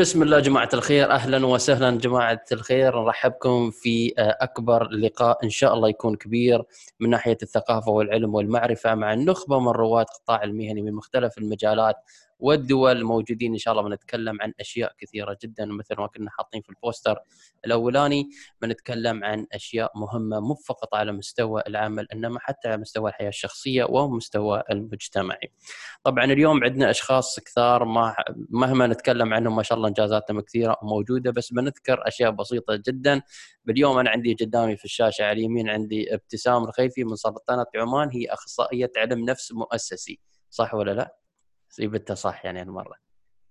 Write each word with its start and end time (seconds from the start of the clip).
بسم 0.00 0.22
الله 0.22 0.40
جماعة 0.40 0.68
الخير 0.74 1.10
أهلا 1.10 1.46
وسهلا 1.46 1.98
جماعة 1.98 2.44
الخير 2.52 3.02
نرحبكم 3.02 3.70
في 3.70 4.14
آه، 4.18 4.36
أكبر 4.40 4.88
لقاء 4.90 5.44
إن 5.44 5.50
شاء 5.50 5.74
الله 5.74 5.88
يكون 5.88 6.16
كبير 6.16 6.62
من 7.00 7.10
ناحية 7.10 7.38
الثقافة 7.42 7.92
والعلم 7.92 8.34
والمعرفة 8.34 8.94
مع 8.94 9.12
النخبة 9.12 9.60
من 9.60 9.68
رواد 9.68 10.06
قطاع 10.06 10.42
المهني 10.42 10.82
من 10.82 10.92
مختلف 10.92 11.38
المجالات 11.38 11.96
والدول 12.40 12.96
الموجودين 12.96 13.52
إن 13.52 13.58
شاء 13.58 13.72
الله 13.72 13.88
بنتكلم 13.88 14.42
عن 14.42 14.52
أشياء 14.60 14.92
كثيرة 14.98 15.38
جدا 15.42 15.64
مثل 15.66 15.94
ما 15.98 16.06
كنا 16.06 16.30
حاطين 16.30 16.62
في 16.62 16.68
البوستر 16.70 17.18
الأولاني 17.64 18.30
بنتكلم 18.62 19.24
عن 19.24 19.46
أشياء 19.52 19.92
مهمة 19.98 20.40
مو 20.40 20.54
فقط 20.54 20.94
على 20.94 21.12
مستوى 21.12 21.62
العمل 21.66 22.06
إنما 22.12 22.40
حتى 22.40 22.68
على 22.68 22.76
مستوى 22.76 23.10
الحياة 23.10 23.28
الشخصية 23.28 23.84
ومستوى 23.84 24.62
المجتمعي. 24.70 25.52
طبعا 26.04 26.24
اليوم 26.24 26.64
عندنا 26.64 26.90
أشخاص 26.90 27.40
كثار 27.40 27.84
ما 27.84 28.14
مهما 28.50 28.86
نتكلم 28.86 29.34
عنهم 29.34 29.56
ما 29.56 29.62
شاء 29.62 29.78
الله 29.78 29.88
انجازاتهم 29.90 30.40
كثيرة 30.40 30.76
وموجودة 30.82 31.30
بس 31.30 31.52
بنذكر 31.52 32.08
أشياء 32.08 32.30
بسيطة 32.30 32.76
جدا. 32.86 33.22
باليوم 33.64 33.98
أنا 33.98 34.10
عندي 34.10 34.34
قدامي 34.40 34.76
في 34.76 34.84
الشاشة 34.84 35.22
على 35.24 35.32
اليمين 35.32 35.68
عندي 35.70 36.14
ابتسام 36.14 36.64
الخيفي 36.64 37.04
من 37.04 37.16
سلطنة 37.16 37.66
عمان 37.76 38.10
هي 38.12 38.26
أخصائية 38.26 38.92
علم 38.96 39.24
نفس 39.24 39.52
مؤسسي. 39.52 40.20
صح 40.50 40.74
ولا 40.74 40.90
لا؟ 40.90 41.16
جبتها 41.80 42.14
صح 42.14 42.44
يعني 42.44 42.62
المره 42.62 42.94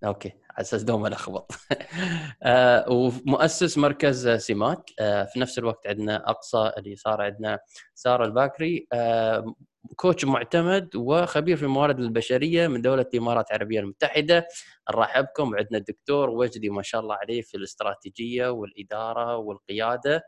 أوكي 0.06 0.30
على 0.30 0.62
أساس 0.62 0.84
دوم 0.84 1.06
ألخبط. 1.06 1.52
آه 2.44 2.90
ومؤسس 2.90 3.78
مركز 3.78 4.30
سمات 4.30 4.90
آه 5.00 5.24
في 5.24 5.40
نفس 5.40 5.60
الوقت 5.60 5.88
عندنا 5.88 6.30
أقصى 6.30 6.72
اللي 6.78 6.96
صار 6.96 7.22
عندنا 7.22 7.60
سارة 7.96 8.26
الباكري. 8.26 8.88
آه 8.94 9.56
كوتش 9.96 10.26
معتمد 10.26 10.96
وخبير 10.96 11.58
في 11.58 11.64
الموارد 11.64 12.00
البشرية 12.00 12.68
من 12.68 12.82
دولة 12.82 13.06
الإمارات 13.14 13.52
العربية 13.52 13.80
المتحدة. 13.80 14.48
نرحبكم 14.96 15.52
وعندنا 15.52 15.78
الدكتور 15.78 16.30
وجدي 16.30 16.70
ما 16.70 16.82
شاء 16.82 17.02
الله 17.02 17.16
عليه 17.16 17.42
في 17.42 17.58
الاستراتيجية 17.58 18.50
والإدارة 18.50 19.38
والقيادة. 19.38 20.23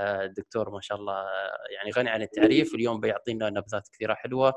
الدكتور 0.00 0.70
ما 0.70 0.80
شاء 0.80 0.98
الله 0.98 1.24
يعني 1.76 1.90
غني 1.96 2.10
عن 2.10 2.22
التعريف 2.22 2.74
اليوم 2.74 3.00
بيعطينا 3.00 3.50
نبذات 3.50 3.88
كثيرة 3.92 4.14
حلوة. 4.14 4.52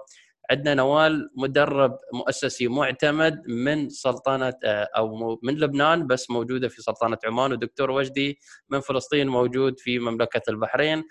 عندنا 0.51 0.73
نوال 0.73 1.29
مدرب 1.37 1.99
مؤسسي 2.13 2.67
معتمد 2.67 3.41
من 3.47 3.89
سلطنة 3.89 4.53
آه، 4.63 4.89
أو 4.97 5.39
من 5.43 5.53
لبنان 5.59 6.07
بس 6.07 6.29
موجودة 6.29 6.67
في 6.67 6.81
سلطنة 6.81 7.17
عمان. 7.25 7.51
ودكتور 7.51 7.91
وجدي 7.91 8.39
من 8.69 8.79
فلسطين 8.79 9.27
موجود 9.27 9.79
في 9.79 9.99
مملكة 9.99 10.41
البحرين. 10.49 11.03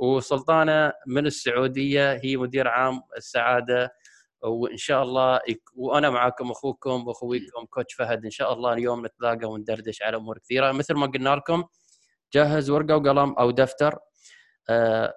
وسلطانة 0.00 0.92
من 1.06 1.26
السعودية 1.26 2.12
هي 2.12 2.36
مدير 2.36 2.68
عام 2.68 3.02
السعادة. 3.16 3.94
وإن 4.42 4.76
شاء 4.76 5.02
الله 5.02 5.40
وأنا 5.74 6.10
معاكم 6.10 6.50
أخوكم 6.50 7.08
وأخويكم 7.08 7.64
كوتش 7.70 7.94
فهد. 7.94 8.24
إن 8.24 8.30
شاء 8.30 8.52
الله 8.52 8.72
اليوم 8.72 9.06
نتلاقى 9.06 9.46
وندردش 9.46 10.02
على 10.02 10.16
أمور 10.16 10.38
كثيرة. 10.38 10.72
مثل 10.72 10.94
ما 10.94 11.06
قلنا 11.06 11.36
لكم 11.36 11.64
جهز 12.34 12.70
ورقة 12.70 12.96
وقلم 12.96 13.32
أو 13.32 13.50
دفتر 13.50 13.98
آه، 14.70 15.14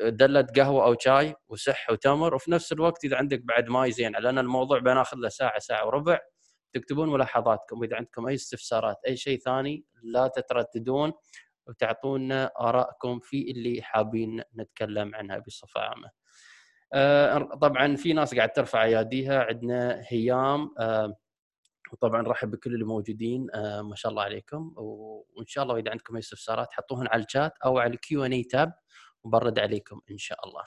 دلة 0.00 0.46
قهوة 0.56 0.84
أو 0.84 0.96
شاي 1.00 1.34
وسح 1.48 1.90
وتمر. 1.90 2.34
وفي 2.34 2.50
نفس 2.50 2.72
الوقت 2.72 3.04
إذا 3.04 3.16
عندك 3.16 3.40
بعد 3.44 3.68
ماي 3.68 3.92
زين 3.92 4.12
لأن 4.12 4.38
الموضوع 4.38 4.78
بناخذ 4.78 5.16
له 5.16 5.28
ساعة 5.28 5.58
ساعة 5.58 5.86
وربع 5.86 6.18
تكتبون 6.72 7.08
ملاحظاتكم. 7.08 7.80
وإذا 7.80 7.96
عندكم 7.96 8.26
أي 8.26 8.34
استفسارات 8.34 8.96
أي 9.06 9.16
شيء 9.16 9.38
ثاني 9.38 9.84
لا 10.02 10.28
تترددون. 10.28 11.12
وتعطونا 11.66 12.50
آرائكم 12.60 13.20
في 13.20 13.50
اللي 13.50 13.82
حابين 13.82 14.42
نتكلم 14.56 15.14
عنها 15.14 15.38
بصفة 15.38 15.80
عامة. 15.80 16.10
آه، 16.92 17.38
طبعا 17.38 17.96
في 17.96 18.12
ناس 18.12 18.34
قاعد 18.34 18.52
ترفع 18.52 18.84
أياديها 18.84 19.42
عندنا 19.44 20.02
هيام 20.08 20.70
آه، 20.78 21.16
وطبعا 21.92 22.22
نرحب 22.22 22.50
بكل 22.50 22.74
اللي 22.74 22.84
موجودين 22.84 23.46
آه، 23.54 23.82
ما 23.82 23.94
شاء 23.96 24.10
الله 24.10 24.22
عليكم 24.22 24.72
وإن 24.76 25.46
شاء 25.46 25.64
الله 25.64 25.76
إذا 25.76 25.90
عندكم 25.90 26.14
أي 26.14 26.20
استفسارات 26.20 26.72
حطوهن 26.72 27.06
على 27.08 27.24
الشات 27.24 27.52
أو 27.64 27.78
على 27.78 27.92
الكيو 27.94 28.24
ان 28.24 28.32
إي 28.32 28.42
تاب 28.42 28.72
وبرد 29.24 29.58
عليكم 29.58 30.00
إن 30.10 30.18
شاء 30.18 30.38
الله. 30.46 30.62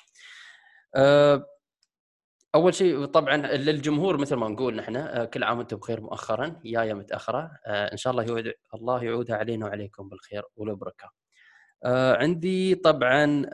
آه، 2.57 2.59
أول 2.59 2.73
شيء 2.73 3.05
طبعا 3.05 3.37
للجمهور 3.37 4.17
مثل 4.17 4.35
ما 4.35 4.47
نقول 4.47 4.75
نحن 4.75 4.95
آه، 4.95 5.25
كل 5.25 5.43
عام 5.43 5.57
وأنتم 5.57 5.77
بخير 5.77 6.01
مؤخرا 6.01 6.61
يا 6.65 6.93
متأخرة 6.93 7.51
آه، 7.65 7.91
إن 7.91 7.97
شاء 7.97 8.11
الله 8.11 8.23
يعود 8.23 8.53
الله 8.73 9.03
يعودها 9.03 9.35
علينا 9.37 9.65
وعليكم 9.65 10.09
بالخير 10.09 10.43
والبركة. 10.55 11.11
عندي 11.85 12.75
طبعا 12.75 13.45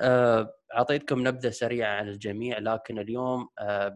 أعطيتكم 0.76 1.28
نبذة 1.28 1.50
سريعة 1.50 1.96
عن 1.96 2.08
الجميع 2.08 2.58
لكن 2.60 3.00
اليوم 3.00 3.50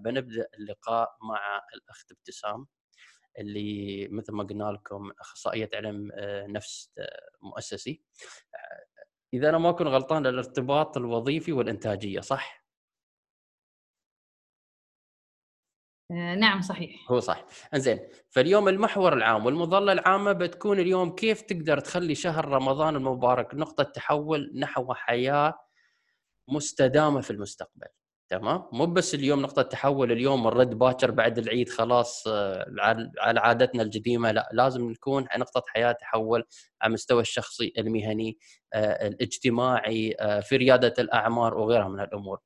بنبدأ 0.03 0.47
اللقاء 0.59 1.17
مع 1.21 1.61
الأخت 1.75 2.11
ابتسام 2.11 2.65
اللي 3.39 4.07
مثل 4.11 4.33
ما 4.33 4.43
قلنا 4.43 4.63
لكم 4.63 5.11
أخصائية 5.19 5.69
علم 5.73 6.11
نفس 6.47 6.91
مؤسسي 7.41 8.01
إذا 9.33 9.49
أنا 9.49 9.57
ما 9.57 9.69
أكون 9.69 9.87
غلطان 9.87 10.27
الارتباط 10.27 10.97
الوظيفي 10.97 11.51
والإنتاجية 11.51 12.19
صح؟ 12.19 12.56
نعم 16.11 16.61
صحيح. 16.61 17.11
هو 17.11 17.19
صح 17.19 17.45
إنزين 17.73 17.99
فاليوم 18.29 18.67
المحور 18.67 19.13
العام 19.13 19.45
والمظلة 19.45 19.91
العامة 19.91 20.31
بتكون 20.31 20.79
اليوم 20.79 21.15
كيف 21.15 21.41
تقدر 21.41 21.79
تخلي 21.79 22.15
شهر 22.15 22.45
رمضان 22.47 22.95
المبارك 22.95 23.55
نقطة 23.55 23.83
تحول 23.83 24.51
نحو 24.55 24.93
حياة 24.93 25.59
مستدامة 26.47 27.21
في 27.21 27.31
المستقبل؟ 27.31 27.87
تمام؟ 28.29 28.63
مو 28.73 28.85
بس 28.85 29.15
اليوم 29.15 29.41
نقطة 29.41 29.61
تحول 29.61 30.11
اليوم 30.11 30.43
نرد 30.43 30.77
باكر 30.77 31.11
بعد 31.11 31.37
العيد 31.37 31.69
خلاص 31.69 32.27
آه، 32.27 32.65
على 33.19 33.39
عادتنا 33.39 33.83
القديمة 33.83 34.31
لا 34.31 34.49
لازم 34.53 34.89
نكون 34.89 35.27
نقطة 35.37 35.63
حياة 35.67 35.91
تحول 35.91 36.43
على 36.81 36.89
المستوى 36.89 37.21
الشخصي 37.21 37.73
المهني 37.77 38.37
آه، 38.73 39.07
الاجتماعي 39.07 40.15
آه، 40.19 40.39
في 40.39 40.57
ريادة 40.57 40.93
الأعمار 40.99 41.57
وغيرها 41.57 41.87
من 41.87 41.99
الأمور 41.99 42.39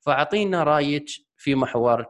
فأعطينا 0.00 0.64
رأيك 0.64 1.06
في 1.36 1.54
محورك 1.54 2.08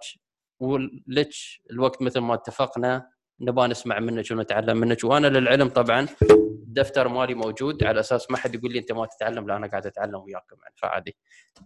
ولك 0.63 1.31
الوقت 1.71 2.03
مثل 2.03 2.21
ما 2.21 2.35
اتفقنا 2.35 3.11
نبغى 3.41 3.69
نسمع 3.69 3.99
منك 3.99 4.31
ونتعلم 4.31 4.77
منك. 4.77 5.05
وأنا 5.05 5.27
للعلم 5.27 5.69
طبعا 5.69 6.09
الدفتر 6.73 7.09
مالي 7.09 7.35
موجود 7.35 7.85
على 7.85 8.01
أساس 8.01 8.31
ما 8.31 8.37
حد 8.37 8.55
يقول 8.55 8.73
لي 8.73 8.79
أنت 8.79 8.93
ما 8.93 9.07
تتعلم 9.07 9.47
لا 9.47 9.57
أنا 9.57 9.67
قاعد 9.67 9.87
أتعلم 9.87 10.15
وياكم 10.15 10.57
يعني 10.63 10.75
فعادي. 10.77 11.17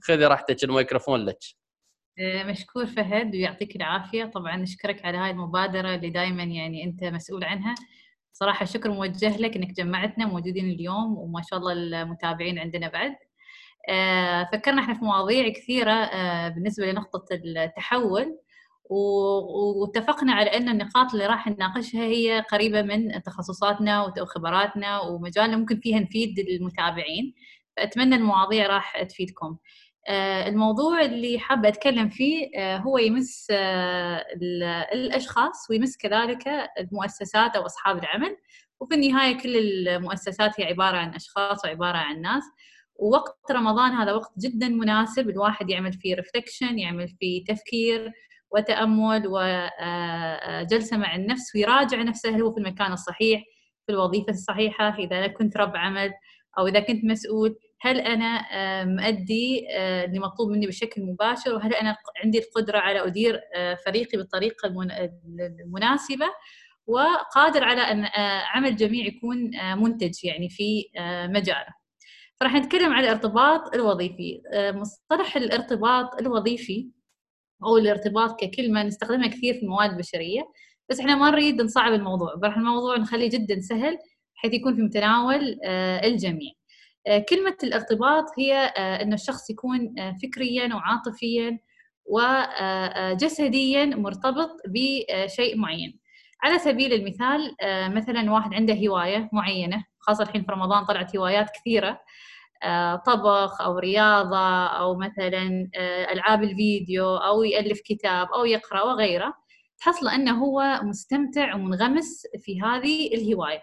خذي 0.02 0.26
راحتك 0.26 0.64
الميكروفون 0.64 1.20
لك 1.24 1.38
آه، 2.18 2.42
مشكور 2.42 2.86
فهد 2.86 3.34
ويعطيك 3.34 3.76
العافية. 3.76 4.24
طبعا 4.24 4.56
نشكرك 4.56 5.04
على 5.04 5.18
هاي 5.18 5.30
المبادرة 5.30 5.94
اللي 5.94 6.10
دائما 6.10 6.42
يعني 6.42 6.84
أنت 6.84 7.04
مسؤول 7.04 7.44
عنها. 7.44 7.74
صراحة 8.32 8.64
شكر 8.64 8.90
موجه 8.90 9.36
لك 9.36 9.56
إنك 9.56 9.72
جمعتنا 9.72 10.26
موجودين 10.26 10.70
اليوم 10.70 11.18
وما 11.18 11.42
شاء 11.42 11.58
الله 11.58 11.72
المتابعين 11.72 12.58
عندنا 12.58 12.88
بعد. 12.88 13.14
آه، 13.88 14.48
فكرنا 14.52 14.82
إحنا 14.82 14.94
في 14.94 15.04
مواضيع 15.04 15.48
كثيرة 15.48 15.92
آه، 15.92 16.48
بالنسبة 16.48 16.86
لنقطة 16.86 17.26
التحول. 17.32 18.38
واتفقنا 18.90 20.32
على 20.32 20.50
أن 20.56 20.68
النقاط 20.68 21.12
اللي 21.12 21.26
راح 21.26 21.48
نناقشها 21.48 22.02
هي 22.02 22.44
قريبة 22.50 22.82
من 22.82 23.22
تخصصاتنا 23.22 24.12
وخبراتنا 24.20 25.00
ومجالنا 25.00 25.56
ممكن 25.56 25.80
فيها 25.80 26.00
نفيد 26.00 26.38
المتابعين 26.38 27.34
فأتمنى 27.76 28.14
المواضيع 28.14 28.66
راح 28.66 29.02
تفيدكم. 29.02 29.56
آه، 30.08 30.48
الموضوع 30.48 31.00
اللي 31.00 31.38
حابه 31.38 31.68
أتكلم 31.68 32.08
فيه 32.08 32.50
آه، 32.56 32.76
هو 32.76 32.98
يمس 32.98 33.46
آه، 33.50 34.24
الأشخاص 34.92 35.70
ويمس 35.70 35.96
كذلك 35.96 36.48
المؤسسات 36.78 37.56
أو 37.56 37.66
أصحاب 37.66 37.98
العمل 37.98 38.36
وفي 38.80 38.94
النهاية 38.94 39.38
كل 39.38 39.56
المؤسسات 39.56 40.60
هي 40.60 40.64
عبارة 40.64 40.96
عن 40.96 41.14
أشخاص 41.14 41.64
وعبارة 41.64 41.98
عن 41.98 42.20
ناس 42.20 42.42
ووقت 42.96 43.52
رمضان 43.52 43.92
هذا 43.92 44.12
وقت 44.12 44.32
جدا 44.38 44.68
مناسب 44.68 45.30
الواحد 45.30 45.70
يعمل 45.70 45.92
فيه 45.92 46.14
ريفلكشن 46.14 46.78
يعمل 46.78 47.08
فيه 47.08 47.44
تفكير 47.44 48.12
وتأمل 48.56 49.22
وجلسه 49.26 50.96
مع 50.96 51.14
النفس 51.14 51.54
ويراجع 51.54 52.02
نفسه 52.02 52.36
هل 52.36 52.42
هو 52.42 52.52
في 52.52 52.58
المكان 52.58 52.92
الصحيح 52.92 53.42
في 53.86 53.92
الوظيفة 53.92 54.30
الصحيحة 54.30 54.96
إذا 54.98 55.26
كنت 55.26 55.56
رب 55.56 55.76
عمل 55.76 56.12
أو 56.58 56.66
إذا 56.66 56.80
كنت 56.80 57.04
مسؤول 57.04 57.56
هل 57.80 58.00
أنا 58.00 58.44
مؤدي 58.84 59.66
اللي 60.04 60.18
مطلوب 60.18 60.50
مني 60.50 60.66
بشكل 60.66 61.02
مباشر 61.02 61.54
وهل 61.54 61.74
أنا 61.74 61.96
عندي 62.24 62.38
القدرة 62.38 62.78
على 62.78 63.06
أدير 63.06 63.40
فريقي 63.86 64.18
بالطريقة 64.18 64.68
المناسبة 65.64 66.26
وقادر 66.86 67.64
على 67.64 67.80
أن 67.80 68.04
عمل 68.54 68.76
جميع 68.76 69.06
يكون 69.06 69.50
منتج 69.76 70.24
يعني 70.24 70.48
في 70.48 70.84
مجاله. 71.28 71.76
فراح 72.40 72.54
نتكلم 72.54 72.92
عن 72.92 73.04
الارتباط 73.04 73.74
الوظيفي. 73.74 74.42
مصطلح 74.54 75.36
الارتباط 75.36 76.20
الوظيفي 76.20 76.90
أو 77.64 77.76
الارتباط 77.76 78.40
ككلمه 78.40 78.82
نستخدمها 78.82 79.28
كثير 79.28 79.54
في 79.54 79.62
المواد 79.62 79.90
البشرية. 79.90 80.42
بس 80.88 81.00
إحنا 81.00 81.14
ما 81.16 81.30
نريد 81.30 81.62
نصعب 81.62 81.92
الموضوع. 81.92 82.34
راح 82.44 82.56
الموضوع 82.56 82.96
نخليه 82.96 83.30
جدا 83.30 83.60
سهل 83.60 83.98
حيث 84.34 84.54
يكون 84.54 84.76
في 84.76 84.82
متناول 84.82 85.58
آه، 85.64 86.06
الجميع. 86.06 86.52
آه، 87.06 87.18
كلمة 87.18 87.56
الارتباط 87.64 88.24
هي 88.38 88.54
آه، 88.76 89.02
أن 89.02 89.12
الشخص 89.12 89.50
يكون 89.50 89.94
فكريا 90.22 90.74
وعاطفيا 90.74 91.58
وجسديا 92.06 93.84
مرتبط 93.84 94.50
بشيء 94.68 95.56
معين. 95.56 95.98
على 96.42 96.58
سبيل 96.58 96.92
المثال 96.92 97.56
مثلا 97.94 98.32
واحد 98.32 98.54
عنده 98.54 98.74
هواية 98.74 99.28
معينة 99.32 99.84
خاصة 99.98 100.24
الحين 100.24 100.42
في 100.42 100.52
رمضان 100.52 100.84
طلعت 100.84 101.16
هوايات 101.16 101.50
كثيرة. 101.50 102.00
طبخ 103.06 103.60
أو 103.60 103.78
رياضة 103.78 104.66
أو 104.66 104.96
مثلا 104.96 105.70
ألعاب 106.12 106.42
الفيديو 106.42 107.16
أو 107.16 107.42
يألف 107.42 107.80
كتاب 107.84 108.28
أو 108.32 108.44
يقرأ 108.44 108.82
وغيره 108.82 109.34
تحصل 109.80 110.08
أنه 110.08 110.44
هو 110.44 110.80
مستمتع 110.82 111.54
ومنغمس 111.54 112.22
في 112.40 112.62
هذه 112.62 113.14
الهواية. 113.14 113.62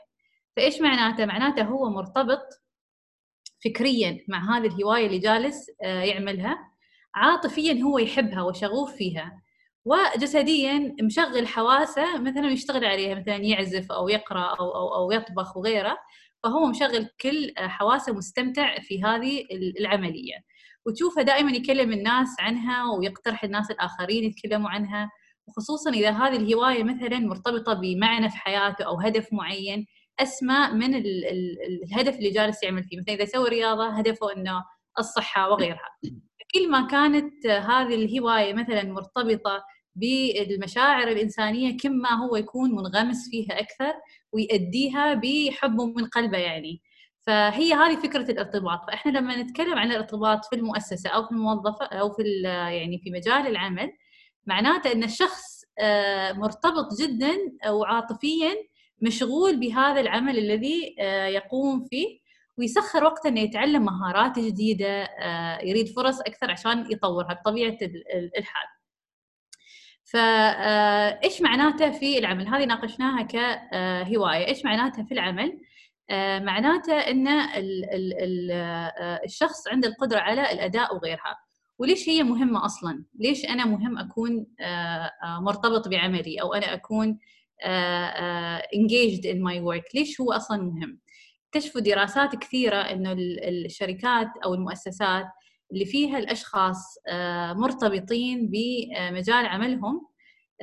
فإيش 0.56 0.82
معناته؟ 0.82 1.26
معناته 1.26 1.64
هو 1.64 1.90
مرتبط 1.90 2.42
فكريا 3.66 4.26
مع 4.28 4.58
هذه 4.58 4.68
الهواية 4.68 5.06
اللي 5.08 5.20
جالس 5.20 5.70
يعملها 5.82 6.58
عاطفيا 7.16 7.84
هو 7.84 7.98
يحبها 8.00 8.42
وشغوف 8.42 8.96
فيها 8.96 9.42
وجسديا 9.86 10.96
مشغل 11.02 11.48
حواسة 11.48 12.18
مثلا 12.22 12.50
يشتغل 12.52 12.86
عليها 12.86 13.16
مثلا 13.16 13.36
يعزف 13.36 13.92
أو 13.92 14.10
يقرأ 14.10 14.56
أو 14.60 14.72
أو, 14.76 14.96
أو 14.96 15.12
يطبخ 15.12 15.58
وغيره. 15.58 15.98
فهو 16.44 16.66
مشغل 16.66 17.10
كل 17.22 17.54
حواسه 17.58 18.14
مستمتع 18.14 18.80
في 18.80 19.04
هذه 19.04 19.46
العملية. 19.80 20.36
وتشوفه 20.86 21.22
دائما 21.22 21.52
يكلم 21.52 21.92
الناس 21.94 22.28
عنها 22.40 22.92
ويقترح 22.92 23.44
الناس 23.44 23.72
الآخرين 23.72 24.24
يتكلموا 24.24 24.70
عنها. 24.70 25.10
وخصوصا 25.48 25.90
إذا 25.92 26.12
هذه 26.12 26.36
الهواية 26.36 26.84
مثلا 26.84 27.20
مرتبطة 27.20 27.74
بمعنى 27.74 28.30
في 28.30 28.38
حياته 28.38 28.86
أو 28.86 29.00
هدف 29.00 29.28
معين 29.34 29.86
أسمى 30.20 30.68
من 30.74 30.96
ال 30.96 31.26
ال 31.26 31.58
الهدف 31.84 32.16
اللي 32.16 32.30
جالس 32.30 32.64
يعمل 32.64 32.84
فيه. 32.84 33.00
مثلا 33.00 33.14
إذا 33.16 33.24
يسوي 33.24 33.50
رياضة 33.50 33.90
هدفه 33.90 34.34
إنه 34.34 34.64
الصحة 35.00 35.50
وغيرها. 35.50 35.90
كل 36.56 36.72
ما 36.72 36.88
كانت 36.88 37.48
هذه 37.48 37.96
الهواية 37.96 38.54
مثلا 38.54 38.84
مرتبطة 38.84 39.64
بالمشاعر 39.96 41.08
الإنسانية 41.08 41.78
كم 41.78 41.92
ما 41.92 42.10
هو 42.10 42.36
يكون 42.36 42.72
منغمس 42.72 43.30
فيها 43.30 43.60
أكثر 43.60 43.94
ويأديها 44.32 45.14
بحبه 45.14 45.86
من 45.86 46.06
قلبه 46.06 46.38
يعني 46.38 46.82
فهي 47.22 47.74
هذه 47.74 47.96
فكرة 47.96 48.32
الارتباط 48.32 48.86
فإحنا 48.88 49.12
لما 49.12 49.36
نتكلم 49.36 49.74
عن 49.74 49.92
الارتباط 49.92 50.46
في 50.46 50.56
المؤسسة 50.56 51.10
أو 51.10 51.26
في 51.26 51.32
الموظفة 51.32 51.86
أو 51.86 52.14
في 52.14 52.24
يعني 52.44 53.00
في 53.04 53.12
مجال 53.12 53.48
العمل 53.48 53.92
معناته 54.46 54.92
أن 54.92 55.04
الشخص 55.04 55.64
مرتبط 56.34 56.88
جدا 57.02 57.36
وعاطفيا 57.70 58.54
مشغول 59.02 59.60
بهذا 59.60 60.00
العمل 60.00 60.38
الذي 60.38 60.96
يقوم 61.36 61.86
فيه 61.90 62.24
ويسخر 62.58 63.04
وقته 63.04 63.28
إنه 63.28 63.42
يتعلم 63.42 63.86
مهارات 63.86 64.40
جديدة 64.40 65.10
يريد 65.64 65.88
فرص 65.88 66.20
أكثر 66.20 66.52
عشان 66.52 66.92
يطورها 66.92 67.34
بطبيعة 67.34 67.78
الحال. 68.38 68.68
فايش 70.14 71.42
معناته 71.42 71.92
في 71.92 72.20
العمل؟ 72.20 72.48
هذه 72.48 72.66
ناقشناها 72.66 73.22
كهوايه 73.24 74.48
إيش 74.48 74.66
معناتها 74.66 75.04
في 75.04 75.14
العمل؟ 75.14 75.60
معناته 76.46 76.94
إن 76.94 77.28
الشخص 79.26 79.68
عنده 79.68 79.88
القدرة 79.88 80.20
على 80.20 80.52
الأداء 80.52 80.96
وغيرها. 80.96 81.38
وليش 81.80 82.10
هي 82.10 82.24
مهمة 82.24 82.66
أصلا؟ 82.66 83.04
ليش 83.20 83.46
أنا 83.46 83.66
مهم 83.66 83.98
أكون 83.98 84.46
مرتبط 85.24 85.88
بعملي؟ 85.88 86.42
أو 86.42 86.54
أنا 86.54 86.74
أكون 86.74 87.20
engaged 88.76 89.24
in 89.24 89.38
my 89.38 89.58
work 89.68 89.96
ليش 89.96 90.22
هو 90.22 90.32
أصلا 90.32 90.62
مهم؟ 90.64 91.00
اكتشفوا 91.48 91.82
دراسات 91.82 92.36
كثيرة 92.36 92.78
إنه 92.78 93.16
الشركات 93.18 94.28
أو 94.46 94.54
المؤسسات 94.54 95.26
اللي 95.74 95.86
فيها 95.86 96.18
الأشخاص 96.18 96.98
مرتبطين 97.56 98.50
بمجال 98.52 99.46
عملهم. 99.46 100.08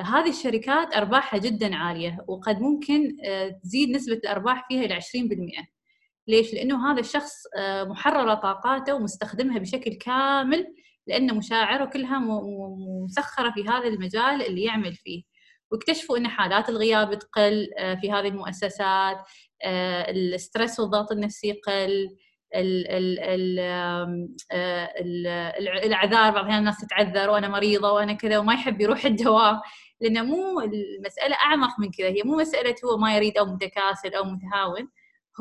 هذه 0.00 0.30
الشركات 0.30 0.94
أرباحها 0.94 1.38
جدا 1.40 1.74
عالية 1.74 2.24
وقد 2.28 2.60
ممكن 2.60 3.16
تزيد 3.62 3.90
نسبة 3.90 4.14
الأرباح 4.14 4.68
فيها 4.68 4.84
إلى 4.84 4.94
20% 4.94 5.66
ليش؟ 6.28 6.54
لأنه 6.54 6.92
هذا 6.92 7.00
الشخص 7.00 7.34
محرر 7.82 8.34
طاقاته 8.34 8.94
ومستخدمها 8.94 9.58
بشكل 9.58 9.94
كامل 9.94 10.74
لأن 11.06 11.34
مشاعره 11.36 11.84
كلها 11.84 12.18
مسخرة 13.04 13.50
في 13.50 13.68
هذا 13.68 13.88
المجال 13.88 14.46
اللي 14.46 14.62
يعمل 14.62 14.94
فيه. 14.94 15.22
واكتشفوا 15.72 16.16
إن 16.18 16.28
حالات 16.28 16.68
الغياب 16.68 17.18
تقل 17.18 17.68
في 18.00 18.12
هذه 18.12 18.28
المؤسسات 18.28 19.16
الستريس 20.08 20.80
والضغط 20.80 21.12
النفسي 21.12 21.48
يقل 21.48 22.16
الاعذار 25.84 26.32
بعض 26.32 26.50
الناس 26.50 26.80
تتعذر 26.80 27.30
وأنا 27.30 27.48
مريضة 27.48 27.92
وأنا 27.92 28.12
كذا 28.12 28.38
وما 28.38 28.54
يحب 28.54 28.80
يروح 28.80 29.04
الدوام 29.12 29.60
لأنه 30.00 30.22
مو 30.22 30.60
المسألة 30.60 31.36
أعمق 31.36 31.80
من 31.80 31.90
كذا 31.90 32.08
هي 32.08 32.22
مو 32.24 32.36
مسألة 32.36 32.74
هو 32.84 32.96
ما 32.96 33.16
يريد 33.16 33.38
أو 33.38 33.44
متكاسل 33.44 34.14
أو 34.14 34.24
متهاون 34.24 34.88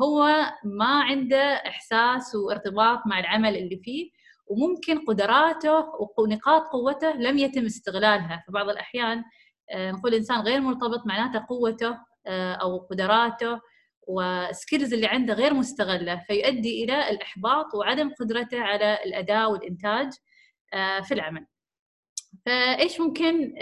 هو 0.02 0.46
ما 0.64 1.02
عنده 1.02 1.54
إحساس 1.54 2.34
وارتباط 2.34 2.98
مع 3.06 3.18
العمل 3.20 3.56
اللي 3.56 3.80
فيه 3.84 4.10
وممكن 4.46 5.04
قدراته 5.04 5.84
ونقاط 6.18 6.62
قوته 6.62 7.12
لم 7.12 7.38
يتم 7.38 7.64
استغلالها. 7.64 8.42
في 8.46 8.52
بعض 8.52 8.68
الاحيان 8.68 9.24
نقول 9.74 10.14
إنسان 10.14 10.40
غير 10.40 10.60
مرتبط 10.60 11.06
معناته 11.06 11.46
قوته 11.48 11.98
أو 12.62 12.78
قدراته 12.78 13.60
و 14.10 14.22
skills 14.22 14.94
اللي 14.94 15.06
عنده 15.06 15.34
غير 15.34 15.54
مستغلة 15.54 16.24
فيؤدي 16.26 16.84
إلى 16.84 17.10
الإحباط 17.10 17.74
وعدم 17.74 18.10
قدرته 18.20 18.60
على 18.60 18.98
الأداء 19.04 19.52
والإنتاج 19.52 20.10
في 21.02 21.14
العمل. 21.14 21.46
فإيش 22.46 23.00
ممكن 23.00 23.54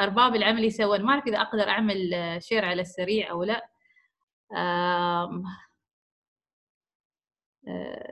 أرباب 0.00 0.34
العمل 0.34 0.64
يسوون؟ 0.64 1.02
ما 1.02 1.10
أعرف 1.10 1.26
إذا 1.26 1.40
أقدر 1.40 1.68
أعمل 1.68 2.10
share 2.40 2.64
على 2.64 2.82
السريع 2.82 3.30
أو 3.30 3.44
لا. 3.44 3.62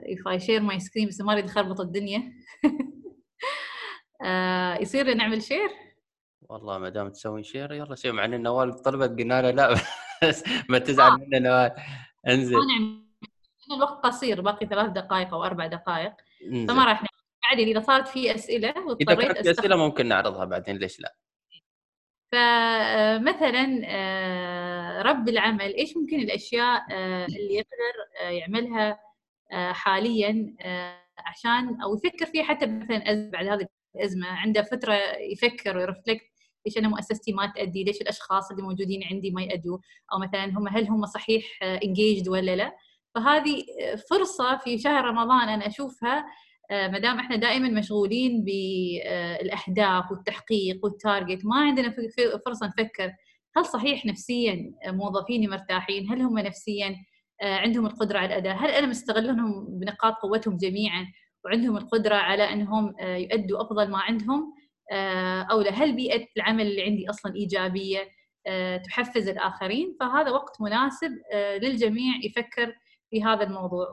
if 0.05 0.27
I 0.27 0.37
share 0.37 0.61
my 0.61 0.77
screen 0.77 1.07
بس 1.07 1.21
ما 1.21 1.33
أريد 1.33 1.45
أخربط 1.45 1.79
الدنيا. 1.79 2.33
يصير 4.81 5.13
نعمل 5.13 5.43
share؟ 5.43 5.69
والله 6.49 6.77
ما 6.77 6.89
دام 6.89 7.09
تسوين 7.09 7.43
share 7.43 7.73
يلا 7.73 7.95
سوي 7.95 8.11
مع 8.11 8.25
إن 8.25 8.43
نوال 8.43 8.81
طلبت 8.81 9.19
قلنا 9.19 9.51
لا 9.51 9.75
ما 10.69 10.79
تزعل 10.79 11.11
آه. 11.11 11.17
مننا 11.17 11.39
نوال. 11.39 11.71
انزل 12.27 12.55
الوقت 13.71 14.05
قصير 14.05 14.41
باقي 14.41 14.67
ثلاث 14.67 14.91
دقائق 14.91 15.33
أو 15.33 15.43
أربع 15.43 15.67
دقائق. 15.67 16.13
فما 16.67 16.85
راح 16.85 17.03
بعدين 17.49 17.67
إذا 17.67 17.79
صارت 17.79 18.07
في 18.07 18.35
أسئلة 18.35 18.73
إذا 19.01 19.15
كانت 19.15 19.37
في 19.37 19.51
أسئلة 19.51 19.75
ممكن 19.75 20.07
نعرضها 20.07 20.45
بعدين 20.45 20.77
ليش 20.77 20.99
لا؟ 20.99 21.15
فمثلا 22.31 23.81
آه، 23.85 25.01
رب 25.01 25.29
العمل 25.29 25.75
إيش 25.75 25.97
ممكن 25.97 26.19
الأشياء 26.19 26.85
آه، 26.91 27.25
اللي 27.25 27.53
يقدر 27.53 28.29
يعملها 28.31 28.99
حاليا 29.51 30.55
عشان 31.17 31.81
أو 31.81 31.95
يفكر 31.95 32.25
فيها 32.25 32.43
حتى 32.43 32.65
مثلا 32.65 33.29
بعد 33.33 33.47
هذه 33.47 33.67
الأزمة 33.95 34.27
عنده 34.27 34.61
فترة 34.61 34.93
يفكر 35.19 35.77
وي 35.77 35.90
reflect 35.90 36.34
ليش 36.65 36.77
أنا 36.77 36.87
مؤسستي 36.87 37.33
ما 37.33 37.51
تأدي؟ 37.55 37.83
ليش 37.83 38.01
الأشخاص 38.01 38.51
اللي 38.51 38.63
موجودين 38.63 39.03
عندي 39.11 39.31
ما 39.31 39.41
يأدوا؟ 39.41 39.77
أو 40.13 40.19
مثلا 40.19 40.45
هم 40.45 40.67
هل 40.67 40.87
هم 40.87 41.05
صحيح 41.05 41.43
engaged 41.63 42.27
ولا 42.29 42.55
لا؟ 42.55 42.75
فهذه 43.15 43.63
فرصة 44.09 44.57
في 44.57 44.77
شهر 44.77 45.05
رمضان 45.05 45.49
أنا 45.49 45.67
أشوفها 45.67 46.25
ما 46.71 46.99
دام 46.99 47.19
إحنا 47.19 47.35
دائما 47.35 47.69
مشغولين 47.69 48.43
بالاهداف 48.43 50.11
والتحقيق 50.11 50.79
وال 50.85 51.00
target 51.00 51.45
ما 51.45 51.55
عندنا 51.55 51.95
فرصة 52.45 52.67
نفكر 52.67 53.11
هل 53.57 53.65
صحيح 53.65 54.05
نفسيا 54.05 54.73
موظفيني 54.87 55.47
مرتاحين؟ 55.47 56.11
هل 56.11 56.21
هم 56.21 56.39
نفسيا 56.39 56.95
عندهم 57.41 57.85
القدرة 57.85 58.17
على 58.17 58.27
الأداء؟ 58.27 58.55
هل 58.55 58.69
أنا 58.69 58.87
مستغلهم 58.87 59.65
بنقاط 59.79 60.13
قوتهم 60.13 60.57
جميعا 60.57 61.05
وعندهم 61.45 61.77
القدرة 61.77 62.15
على 62.15 62.53
إنهم 62.53 62.95
يؤدوا 62.99 63.61
أفضل 63.61 63.89
ما 63.89 63.97
عندهم؟ 63.97 64.53
أو 65.51 65.61
لا 65.61 65.71
هل 65.71 65.95
بيئة 65.95 66.27
العمل 66.37 66.67
اللي 66.67 66.83
عندي 66.83 67.09
أصلا 67.09 67.35
إيجابية 67.35 68.09
تحفز 68.85 69.27
الآخرين. 69.29 69.97
فهذا 69.99 70.31
وقت 70.31 70.61
مناسب 70.61 71.11
للجميع 71.33 72.13
يفكر 72.23 72.75
في 73.09 73.23
هذا 73.23 73.43
الموضوع. 73.43 73.87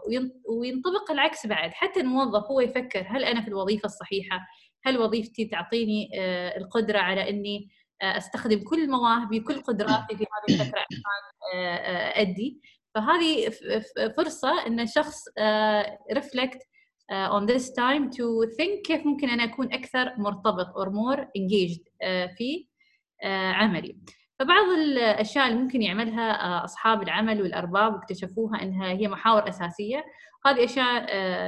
وينطبق 0.49 1.11
العكس 1.11 1.47
بعد. 1.47 1.71
حتى 1.71 2.01
الموظف 2.01 2.45
هو 2.51 2.61
يفكر 2.61 3.07
هل 3.09 3.25
أنا 3.25 3.43
في 3.43 3.49
الوظيفة 3.49 3.87
الصحيحة؟ 3.87 4.41
هل 4.85 4.99
وظيفتي 4.99 5.45
تعطيني 5.45 6.11
القدرة 6.57 6.99
على 6.99 7.29
إني 7.29 7.69
أستخدم 8.03 8.65
كل 8.65 8.91
مواهبي 8.91 9.41
كل 9.41 9.61
قدراتي 9.61 10.17
في 10.17 10.25
هذه 10.25 10.61
الفترة 10.61 10.81
عشان 10.81 11.03
أدي؟ 12.23 12.61
فهذه 12.95 13.53
فرصة 14.17 14.67
إن 14.67 14.81
الشخص 14.81 15.25
ريفلكت 16.13 16.59
uh, 17.13 17.29
on 17.37 17.47
this 17.47 17.65
time 17.71 18.11
to 18.11 18.25
think 18.57 18.83
كيف 18.87 19.07
ممكن 19.07 19.29
أنا 19.29 19.45
أكون 19.45 19.73
أكثر 19.73 20.13
مرتبط 20.19 20.67
or 20.67 20.89
more 20.89 21.21
engaged 21.21 21.83
uh, 21.83 22.37
في 22.37 22.69
uh, 23.23 23.27
عملي. 23.27 23.97
فبعض 24.39 24.65
الأشياء 24.65 25.49
اللي 25.49 25.59
ممكن 25.63 25.83
يعملها 25.83 26.65
أصحاب 26.65 27.03
العمل 27.03 27.43
والأرباب 27.43 27.95
واكتشفوها 27.95 28.63
أنها 28.63 28.93
هي 28.93 29.09
محاور 29.09 29.49
أساسية. 29.49 30.05
هذه 30.47 30.65
أشياء 30.65 31.07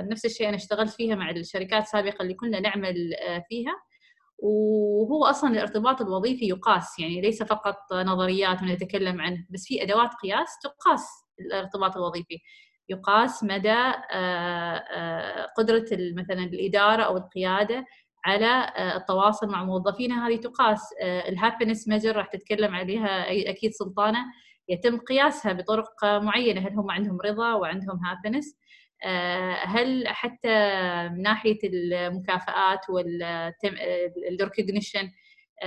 نفس 0.09 0.25
الشيء 0.25 0.49
أنا 0.49 0.57
اشتغلت 0.57 0.91
فيها 0.91 1.15
مع 1.15 1.31
الشركات 1.31 1.83
السابقة 1.83 2.23
اللي 2.23 2.35
كنا 2.35 2.61
نعمل 2.61 2.95
فيها. 3.49 3.75
وهو 4.39 5.25
أصلا 5.25 5.51
الارتباط 5.51 6.01
الوظيفي 6.01 6.49
يقاس 6.49 6.99
يعني 6.99 7.21
ليس 7.21 7.43
فقط 7.43 7.77
نظريات 7.93 8.63
نتكلم 8.63 9.21
عنه 9.21 9.47
بس 9.51 9.65
في 9.67 9.83
أدوات 9.83 10.11
قياس 10.23 10.49
تقاس 10.63 11.07
الارتباط 11.41 11.97
الوظيفي. 11.97 12.39
يقاس 12.89 13.45
مدى 13.45 13.71
آه، 13.71 14.05
آه، 14.13 15.47
قدرة 15.57 15.87
مثلا 15.93 16.45
الإدارة 16.45 17.03
أو 17.03 17.17
القيادة 17.17 17.85
على 18.25 18.73
آه، 18.77 18.97
التواصل 18.97 19.49
مع 19.49 19.65
موظفينها. 19.65 20.29
هذه 20.29 20.37
تقاس 20.37 20.81
ال 21.03 21.12
happiness 21.12 21.89
measure 21.89 22.17
راح 22.17 22.27
تتكلم 22.27 22.75
عليها 22.75 23.31
أكيد 23.51 23.71
سلطانة. 23.73 24.19
يتم 24.69 24.99
قياسها 24.99 25.53
بطرق 25.53 26.05
معينة. 26.05 26.61
هل 26.61 26.73
هم 26.73 26.91
عندهم 26.91 27.19
رضا 27.25 27.55
وعندهم 27.55 28.01
happiness 28.05 28.57
هل 29.65 30.09
حتى 30.09 30.49
من 31.09 31.23
ناحية 31.23 31.59
المكافآت 31.65 32.91
وال 32.91 33.25
recognition 33.25 35.11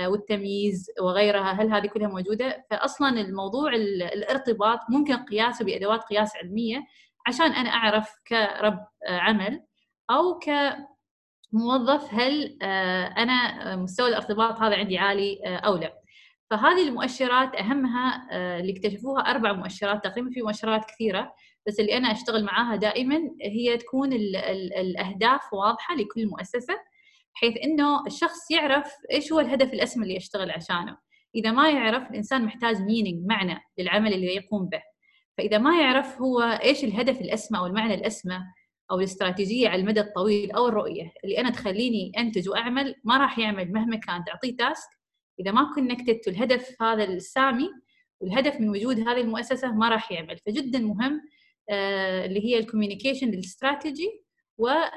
والتمييز 0.06 0.86
وغيرها 1.02 1.52
هل 1.52 1.72
هذه 1.72 1.86
كلها 1.86 2.08
موجودة؟ 2.08 2.66
فأصلا 2.70 3.20
الموضوع 3.20 3.72
الارتباط 4.14 4.78
ممكن 4.90 5.16
قياسه 5.16 5.64
بأدوات 5.64 6.00
قياس 6.00 6.36
علمية 6.36 6.84
عشان 7.28 7.52
أنا 7.52 7.70
أعرف 7.70 8.08
كرب 8.28 8.78
عمل 9.08 9.62
أو 10.10 10.38
كموظف 10.38 12.14
هل 12.14 12.58
آه، 12.62 13.06
أنا 13.06 13.76
مستوى 13.76 14.08
الارتباط 14.08 14.60
هذا 14.60 14.76
عندي 14.76 14.98
عالي 14.98 15.40
آه، 15.46 15.56
أو 15.56 15.76
لا. 15.76 15.98
فهذه 16.50 16.88
المؤشرات 16.88 17.54
أهمها 17.54 18.28
آه، 18.32 18.60
اللي 18.60 18.72
اكتشفوها 18.72 19.20
أربع 19.20 19.52
مؤشرات 19.52 20.04
تقريبا 20.04 20.30
في 20.30 20.42
مؤشرات 20.42 20.84
كثيرة 20.84 21.34
بس 21.66 21.80
اللي 21.80 21.96
أنا 21.96 22.12
أشتغل 22.12 22.44
معاها 22.44 22.76
دائما 22.76 23.18
هي 23.42 23.76
تكون 23.76 24.12
ال 24.12 24.36
ال 24.36 24.74
الأهداف 24.74 25.52
واضحة 25.52 25.94
لكل 25.94 26.26
مؤسسة 26.26 26.74
بحيث 27.34 27.54
إنه 27.64 28.06
الشخص 28.06 28.50
يعرف 28.50 28.92
إيش 29.12 29.32
هو 29.32 29.40
الهدف 29.40 29.72
الأسمى 29.72 30.02
اللي 30.02 30.16
يشتغل 30.16 30.50
عشانه. 30.50 30.96
إذا 31.34 31.50
ما 31.50 31.70
يعرف 31.70 32.10
الإنسان 32.10 32.44
محتاج 32.44 32.80
meaning 32.80 33.26
معنى 33.26 33.60
للعمل 33.78 34.12
اللي 34.12 34.34
يقوم 34.34 34.68
به. 34.68 34.82
فإذا 35.38 35.58
ما 35.58 35.80
يعرف 35.80 36.20
هو 36.20 36.40
إيش 36.40 36.84
الهدف 36.84 37.20
الأسمى 37.20 37.58
أو 37.58 37.66
المعنى 37.66 37.94
الأسمى 37.94 38.40
أو 38.90 38.98
الاستراتيجية 38.98 39.68
على 39.68 39.80
المدى 39.80 40.00
الطويل 40.00 40.52
أو 40.52 40.68
الرؤية 40.68 41.12
اللي 41.24 41.38
أنا 41.40 41.50
تخليني 41.50 42.12
أنتج 42.18 42.48
وأعمل 42.48 42.94
ما 43.04 43.18
راح 43.18 43.38
يعمل 43.38 43.72
مهما 43.72 43.96
كان. 43.96 44.24
تعطيه 44.24 44.56
task 44.56 44.88
إذا 45.40 45.50
ما 45.50 45.70
connected 45.74 46.20
الهدف 46.28 46.82
هذا 46.82 47.04
السامي 47.04 47.68
والهدف 48.20 48.60
من 48.60 48.68
وجود 48.68 49.00
هذه 49.00 49.20
المؤسسة 49.20 49.72
ما 49.72 49.88
راح 49.88 50.12
يعمل. 50.12 50.38
فجدا 50.46 50.78
مهم 50.78 51.20
آه 51.70 52.26
اللي 52.26 52.44
هي 52.44 52.58
ال 52.58 52.63
communication 52.63 53.30
لل 53.30 53.46
strategy 53.46 54.10
وللهدف 54.58 54.88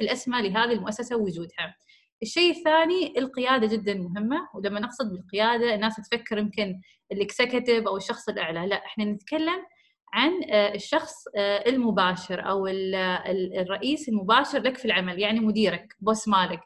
الأسمى 0.00 0.42
لهذه 0.42 0.72
المؤسسة 0.72 1.16
ووجودها. 1.16 1.76
الشيء 2.22 2.50
الثاني 2.50 3.18
القيادة 3.18 3.66
جدا 3.66 3.94
مهمة 3.94 4.48
ولما 4.54 4.80
نقصد 4.80 5.10
بالقيادة 5.12 5.74
الناس 5.74 5.96
تفكر 5.96 6.38
يمكن 6.38 6.80
ال 7.12 7.19
executive 7.19 7.86
أو 7.86 7.96
الشخص 7.96 8.28
الأعلى 8.28 8.66
لا 8.66 8.76
إحنا 8.86 9.04
نتكلم 9.04 9.66
عن 10.12 10.30
آه، 10.50 10.74
الشخص 10.74 11.14
آه، 11.36 11.68
المباشر 11.68 12.48
أو 12.48 12.66
الرئيس 12.66 14.08
المباشر 14.08 14.58
لك 14.58 14.76
في 14.76 14.84
العمل 14.84 15.18
يعني 15.18 15.40
مديرك 15.40 15.96
boss 16.00 16.28
مالك. 16.28 16.60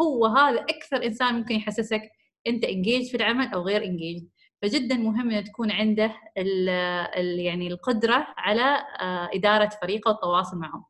هو 0.00 0.26
هذا 0.26 0.60
أكثر 0.60 1.04
إنسان 1.04 1.34
ممكن 1.34 1.54
يحسسك 1.54 2.02
أنت 2.46 2.64
انجيج 2.64 3.10
في 3.10 3.16
العمل 3.16 3.46
أو 3.54 3.62
غير 3.62 3.84
انجيج 3.84 4.24
فجدا 4.62 4.96
مهم 4.96 5.30
ان 5.30 5.44
تكون 5.44 5.70
عنده 5.70 6.14
ال 6.38 6.68
ال 7.18 7.40
يعني 7.40 7.68
القدرة 7.68 8.26
على 8.36 8.76
آه، 9.00 9.30
إدارة 9.34 9.68
فريقه 9.82 10.08
والتواصل 10.08 10.58
معهم. 10.58 10.84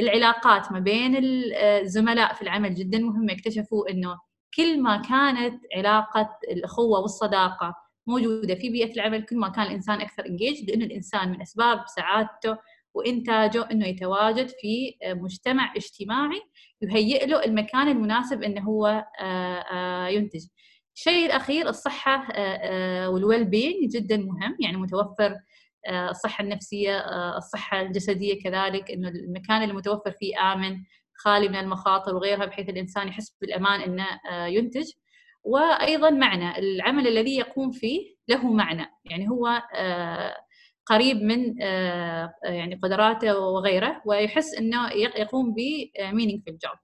العلاقات 0.00 0.72
ما 0.72 0.78
بين 0.78 1.16
الزملاء 1.54 2.34
في 2.34 2.42
العمل 2.42 2.74
جدا 2.74 2.98
مهمة 2.98 3.32
اكتشفوا 3.32 3.90
إنه 3.90 4.18
كل 4.56 4.82
ما 4.82 4.96
كانت 4.96 5.60
علاقة 5.76 6.38
الأخوة 6.50 7.00
والصداقة 7.00 7.74
موجودة 8.06 8.54
في 8.54 8.70
بيئة 8.70 8.92
العمل 8.92 9.22
كل 9.22 9.36
ما 9.36 9.48
كان 9.48 9.66
الإنسان 9.66 10.00
أكثر 10.00 10.26
انجيج 10.26 10.70
لأنه 10.70 10.84
الإنسان 10.84 11.30
من 11.30 11.42
أسباب 11.42 11.84
سعادته 11.96 12.56
وإنتاجه 12.94 13.68
إنه 13.72 13.86
يتواجد 13.86 14.48
في 14.48 14.94
مجتمع 15.04 15.74
اجتماعي 15.76 16.42
يهيئ 16.82 17.26
له 17.26 17.44
المكان 17.44 17.88
المناسب 17.88 18.42
إنه 18.42 18.60
هو 18.60 18.86
آه، 19.20 19.58
آه، 19.58 20.08
ينتج. 20.08 20.46
الشيء 20.96 21.26
الأخير 21.26 21.68
الصحة 21.68 22.28
آه، 22.32 23.10
والويل 23.10 23.44
بين 23.44 23.88
جدا 23.88 24.16
مهم 24.16 24.56
يعني 24.60 24.76
متوفر 24.76 25.36
الصحة 25.88 26.44
النفسية 26.44 26.98
الصحة 27.36 27.80
الجسدية 27.80 28.42
كذلك 28.42 28.90
إنه 28.90 29.08
المكان 29.08 29.62
اللي 29.62 29.74
متوفر 29.74 30.10
فيه 30.10 30.52
آمن 30.52 30.76
خالي 31.14 31.48
من 31.48 31.56
المخاطر 31.56 32.14
وغيرها 32.14 32.46
بحيث 32.46 32.68
الإنسان 32.68 33.08
يحس 33.08 33.36
بالأمان 33.40 33.80
إنه 33.80 34.06
ينتج. 34.46 34.92
وأيضا 35.44 36.10
معنى 36.10 36.58
العمل 36.58 37.08
الذي 37.08 37.36
يقوم 37.36 37.70
فيه 37.70 38.16
له 38.28 38.52
معنى. 38.52 38.86
يعني 39.04 39.28
هو 39.30 39.62
آه، 39.74 40.36
قريب 40.86 41.22
من 41.22 41.62
آه، 41.62 42.34
يعني 42.44 42.80
قدراته 42.82 43.38
وغيره 43.38 44.02
ويحس 44.06 44.54
إنه 44.54 44.90
يقوم 44.92 45.54
بمينينج 45.54 46.42
في 46.44 46.50
الجوب 46.50 46.78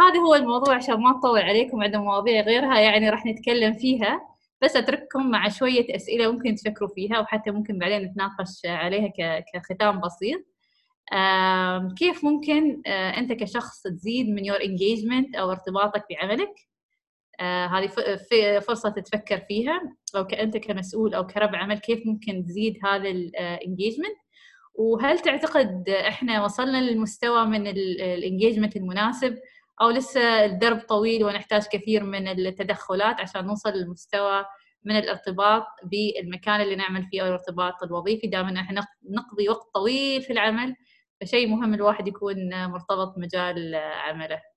هذا 0.00 0.18
هو 0.20 0.34
الموضوع 0.34 0.74
عشان 0.74 1.00
ما 1.00 1.10
نطول 1.10 1.40
عليكم 1.40 1.82
عندنا 1.82 2.00
مواضيع 2.00 2.40
غيرها 2.40 2.80
يعني 2.80 3.10
راح 3.10 3.26
نتكلم 3.26 3.74
فيها. 3.74 4.33
بس 4.62 4.76
أترككم 4.76 5.30
مع 5.30 5.48
شوية 5.48 5.96
أسئلة 5.96 6.32
ممكن 6.32 6.54
تفكروا 6.54 6.88
فيها 6.94 7.20
وحتى 7.20 7.50
ممكن 7.50 7.78
بعدين 7.78 8.02
نتناقش 8.02 8.66
عليها 8.66 9.12
كختام 9.54 10.00
بسيط. 10.00 10.44
كيف 11.98 12.24
ممكن 12.24 12.82
آه، 12.86 13.18
أنت 13.18 13.32
كشخص 13.32 13.82
تزيد 13.82 14.28
من 14.28 14.44
your 14.44 14.62
engagement 14.64 15.36
أو 15.36 15.50
ارتباطك 15.50 16.04
بعملك؟ 16.10 16.54
آه 17.40 17.66
هذه 17.66 17.86
فرصة 18.60 18.88
تتفكر 18.88 19.38
فيها. 19.38 19.96
أو 20.16 20.26
كأنت 20.26 20.56
كمسؤول 20.56 21.14
أو 21.14 21.26
كرب 21.26 21.54
عمل 21.54 21.78
كيف 21.78 22.06
ممكن 22.06 22.44
تزيد 22.46 22.78
هذا 22.84 23.08
ال 23.08 23.18
engagement 23.18 24.16
وهل 24.74 25.18
تعتقد 25.18 25.88
إحنا 25.88 26.44
وصلنا 26.44 26.80
للمستوى 26.80 27.46
من 27.46 27.66
ال 27.66 27.76
engagement 27.76 28.76
المناسب؟ 28.76 29.38
أو 29.80 29.90
لسه 29.90 30.44
الدرب 30.44 30.78
طويل 30.80 31.24
ونحتاج 31.24 31.62
كثير 31.72 32.04
من 32.04 32.28
التدخلات 32.28 33.20
عشان 33.20 33.46
نوصل 33.46 33.70
للمستوى 33.70 34.44
من 34.84 34.96
الارتباط 34.98 35.66
بالمكان 35.84 36.60
اللي 36.60 36.76
نعمل 36.76 37.04
فيه 37.04 37.22
أو 37.22 37.26
الارتباط 37.26 37.82
الوظيفي. 37.82 38.26
دائما 38.26 38.60
إحنا 38.60 38.86
نقضي 39.10 39.48
وقت 39.48 39.74
طويل 39.74 40.22
في 40.22 40.32
العمل 40.32 40.74
فشيء 41.20 41.48
مهم 41.48 41.74
الواحد 41.74 42.08
يكون 42.08 42.66
مرتبط 42.66 43.14
بمجال 43.16 43.74
عمله. 43.74 44.53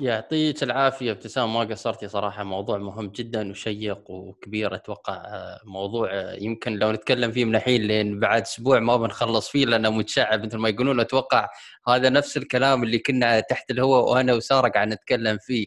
يعطيك 0.00 0.62
العافية 0.62 1.12
ابتسام 1.12 1.54
ما 1.54 1.60
قصرتي 1.60 2.08
صراحة. 2.08 2.44
موضوع 2.44 2.78
مهم 2.78 3.06
جدا 3.08 3.50
وشيق 3.50 4.10
وكبير. 4.10 4.74
أتوقع 4.74 5.14
آه، 5.14 5.60
موضوع 5.64 6.08
آه، 6.12 6.34
يمكن 6.40 6.76
لو 6.78 6.92
نتكلم 6.92 7.32
فيه 7.32 7.44
من 7.44 7.56
الحين 7.56 7.82
لين 7.82 8.20
بعد 8.20 8.42
أسبوع 8.42 8.78
ما 8.80 8.96
بنخلص 8.96 9.48
فيه 9.48 9.66
لأنه 9.66 9.90
متشعب 9.90 10.46
مثل 10.46 10.58
ما 10.58 10.68
يقولون. 10.68 11.00
أتوقع 11.00 11.48
هذا 11.88 12.08
نفس 12.08 12.36
الكلام 12.36 12.82
اللي 12.82 12.98
كنا 12.98 13.40
تحت 13.40 13.70
الهواء 13.70 14.12
وأنا 14.12 14.34
وساره 14.34 14.68
قاعد 14.68 14.88
نتكلم 14.88 15.38
فيه. 15.40 15.66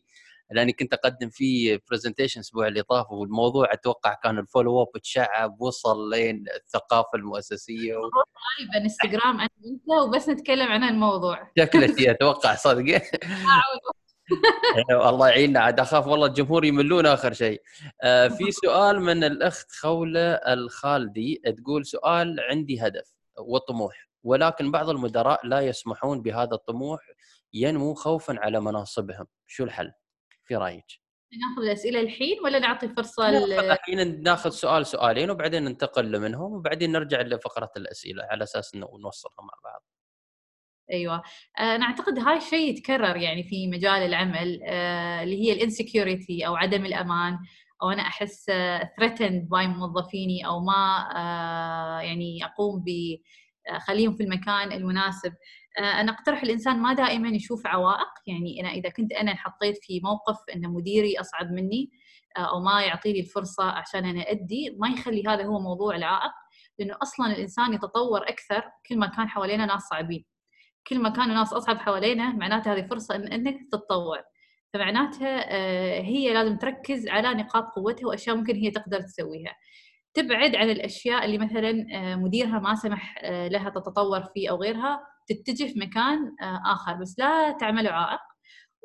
لأني 0.52 0.74
كنت 0.74 0.94
أقدم 0.94 1.30
فيه 1.30 1.82
presentation 1.90 2.40
الأسبوع 2.40 2.68
اللي 2.68 2.82
طاف 2.84 3.12
والموضوع 3.12 3.74
أتوقع 3.74 4.14
كان 4.24 4.38
ال 4.38 4.44
follow 4.44 4.82
up 4.82 5.02
تشعب 5.04 5.62
وصل 5.62 6.10
لين 6.10 6.46
الثقافة 6.66 7.10
المؤسسية 7.16 7.96
و... 7.96 8.02
طيب 8.02 8.84
إنستغرام 8.84 9.40
أنا 9.40 9.50
انت 9.66 10.08
وبس 10.08 10.30
نتكلم 10.30 10.68
عن 10.68 10.84
الموضوع. 10.84 11.52
شكلك 11.60 12.02
أتوقع 12.08 12.56
صدق 12.56 13.02
الله 14.92 15.30
يعيننا 15.30 15.60
عاد 15.60 15.80
أخاف 15.80 16.08
والله 16.08 16.28
الجمهور 16.28 16.66
يملون 16.66 17.06
آخر 17.06 17.34
شيء. 17.34 17.62
آه 18.04 18.28
في 18.28 18.52
سؤال 18.64 19.02
من 19.02 19.24
الأخت 19.24 19.72
خولة 19.72 20.34
الخالدي 20.34 21.42
تقول 21.58 21.86
سؤال 21.86 22.40
عندي 22.40 22.82
هدف 22.82 23.14
وطموح 23.40 24.10
ولكن 24.24 24.72
بعض 24.72 24.90
المدراء 24.90 25.48
لا 25.48 25.60
يسمحون 25.60 26.22
بهذا 26.22 26.54
الطموح 26.54 27.00
ينمو 27.54 27.94
خوفا 27.94 28.36
على 28.40 28.60
مناصبهم، 28.60 29.28
شو 29.48 29.64
الحل؟ 29.64 29.92
في 30.44 30.56
رأيك؟ 30.56 30.86
ناخذ 31.32 31.62
الأسئلة 31.68 32.00
الحين 32.00 32.40
ولا 32.44 32.60
نعطي 32.60 32.88
فرصة 32.88 33.30
الحين 33.74 34.24
ناخذ 34.24 34.50
سؤال 34.50 34.86
سؤالين 34.86 35.30
وبعدين 35.30 35.64
ننتقل 35.64 36.20
منهم 36.20 36.54
وبعدين 36.54 36.92
نرجع 36.92 37.22
لفقرة 37.22 37.72
الأسئلة 37.78 38.24
على 38.24 38.44
أساس 38.44 38.76
إنه 38.76 38.90
نوصلها 39.00 39.42
مع 39.42 39.54
بعض. 39.64 39.84
أيوه. 40.92 41.22
أنا 41.60 41.86
أعتقد 41.86 42.20
هاي 42.20 42.38
الشيء 42.38 42.70
يتكرر 42.70 43.18
يعني 43.18 43.44
في 43.44 43.68
مجال 43.68 44.02
العمل 44.02 44.60
آه، 44.64 45.24
اللي 45.24 45.44
هي 45.44 45.54
الانسكيورتي 45.54 46.48
أو 46.48 46.56
عدم 46.56 46.86
الأمان 46.86 47.38
أو 47.84 47.90
أنا 47.92 48.02
أحس 48.02 48.46
threatened 48.98 49.50
by 49.50 49.68
موظفيني 49.68 50.46
أو 50.46 50.60
ما 50.60 51.10
آه، 51.16 52.02
يعني 52.02 52.46
أقوم 52.46 52.84
ب 52.86 52.90
خليهم 53.88 54.16
في 54.16 54.24
المكان 54.24 54.72
المناسب. 54.72 55.34
أنا 55.80 56.12
أقترح 56.12 56.44
الإنسان 56.44 56.80
ما 56.80 56.94
دائما 56.94 57.30
يشوف 57.30 57.68
عوائق. 57.68 58.10
يعني 58.28 58.62
أنا 58.62 58.70
إذا 58.70 58.90
كنت 58.90 59.12
أنا 59.14 59.32
انحطيت 59.32 59.78
في 59.82 60.00
موقف 60.04 60.38
إن 60.56 60.62
مديري 60.70 61.20
أصعب 61.20 61.52
مني 61.52 61.92
أو 62.38 62.60
ما 62.60 62.82
يعطيني 62.82 63.20
الفرصة 63.20 63.64
عشان 63.64 64.06
أنا 64.06 64.32
أدي 64.32 64.78
ما 64.80 64.90
يخلي 64.90 65.24
هذا 65.28 65.44
هو 65.46 65.60
موضوع 65.60 65.96
العائق 65.96 66.32
لأنه 66.80 66.96
أصلا 67.02 67.28
الإنسان 67.28 67.74
يتطور 67.74 68.30
أكثر 68.30 68.64
كل 68.90 68.98
ما 69.00 69.08
كان 69.08 69.30
حوالينا 69.30 69.66
ناس 69.66 69.82
صعبين. 69.82 70.26
كل 70.88 71.00
ما 71.00 71.10
كانوا 71.10 71.36
ناس 71.36 71.54
أصعب 71.54 71.78
حوالينا 71.78 72.34
معناتها 72.34 72.74
هذه 72.74 72.88
فرصة 72.88 73.16
إن 73.16 73.28
إنك 73.28 73.58
تتطور 73.72 74.22
فمعناتها 74.74 75.46
آه، 75.52 76.02
هي 76.02 76.34
لازم 76.34 76.58
تركز 76.58 77.08
على 77.08 77.34
نقاط 77.34 77.64
قوتها 77.76 78.08
وأشياء 78.08 78.36
ممكن 78.36 78.56
هي 78.56 78.72
تقدر 78.72 79.02
تسويها. 79.02 79.56
تبعد 80.14 80.56
عن 80.56 80.70
الأشياء 80.70 81.26
اللي 81.26 81.38
مثلا 81.38 81.86
آه، 81.94 82.16
مديرها 82.16 82.60
ما 82.60 82.76
سمح 82.76 83.16
آه، 83.24 83.48
لها 83.48 83.70
تتطور 83.70 84.24
فيه 84.34 84.50
أو 84.50 84.56
غيرها 84.56 85.00
تتجه 85.28 85.74
في 85.74 85.80
مكان 85.80 86.36
آخر. 86.66 86.94
بس 86.94 87.16
لا 87.20 87.52
تعمله 87.52 87.90
عائق. 87.90 88.20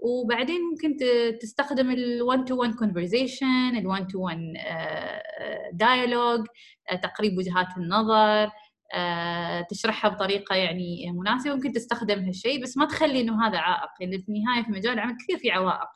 وبعدين 0.03 0.61
ممكن 0.71 0.97
تستخدم 1.41 1.91
ال 1.91 2.21
one 2.33 2.41
to 2.41 2.55
one 2.57 2.75
conversation 2.77 3.77
ال 3.79 3.97
one 3.97 4.03
to 4.03 4.19
one 4.19 4.59
dialogue 5.77 6.47
تقريب 7.03 7.39
وجهات 7.39 7.67
النظر 7.77 8.51
تشرحها 9.71 10.11
بطريقة 10.11 10.55
يعني 10.55 11.13
مناسبة. 11.13 11.55
ممكن 11.55 11.73
تستخدم 11.73 12.25
هالشيء 12.25 12.63
بس 12.63 12.77
ما 12.77 12.87
تخلي 12.87 13.21
إنه 13.21 13.47
هذا 13.47 13.59
عائق. 13.59 13.91
لأن 14.01 14.13
يعني 14.13 14.23
في 14.23 14.29
النهاية 14.29 14.65
في 14.65 14.71
مجال 14.71 14.93
العمل 14.93 15.17
كثير 15.17 15.39
في 15.39 15.51
عوائق. 15.51 15.89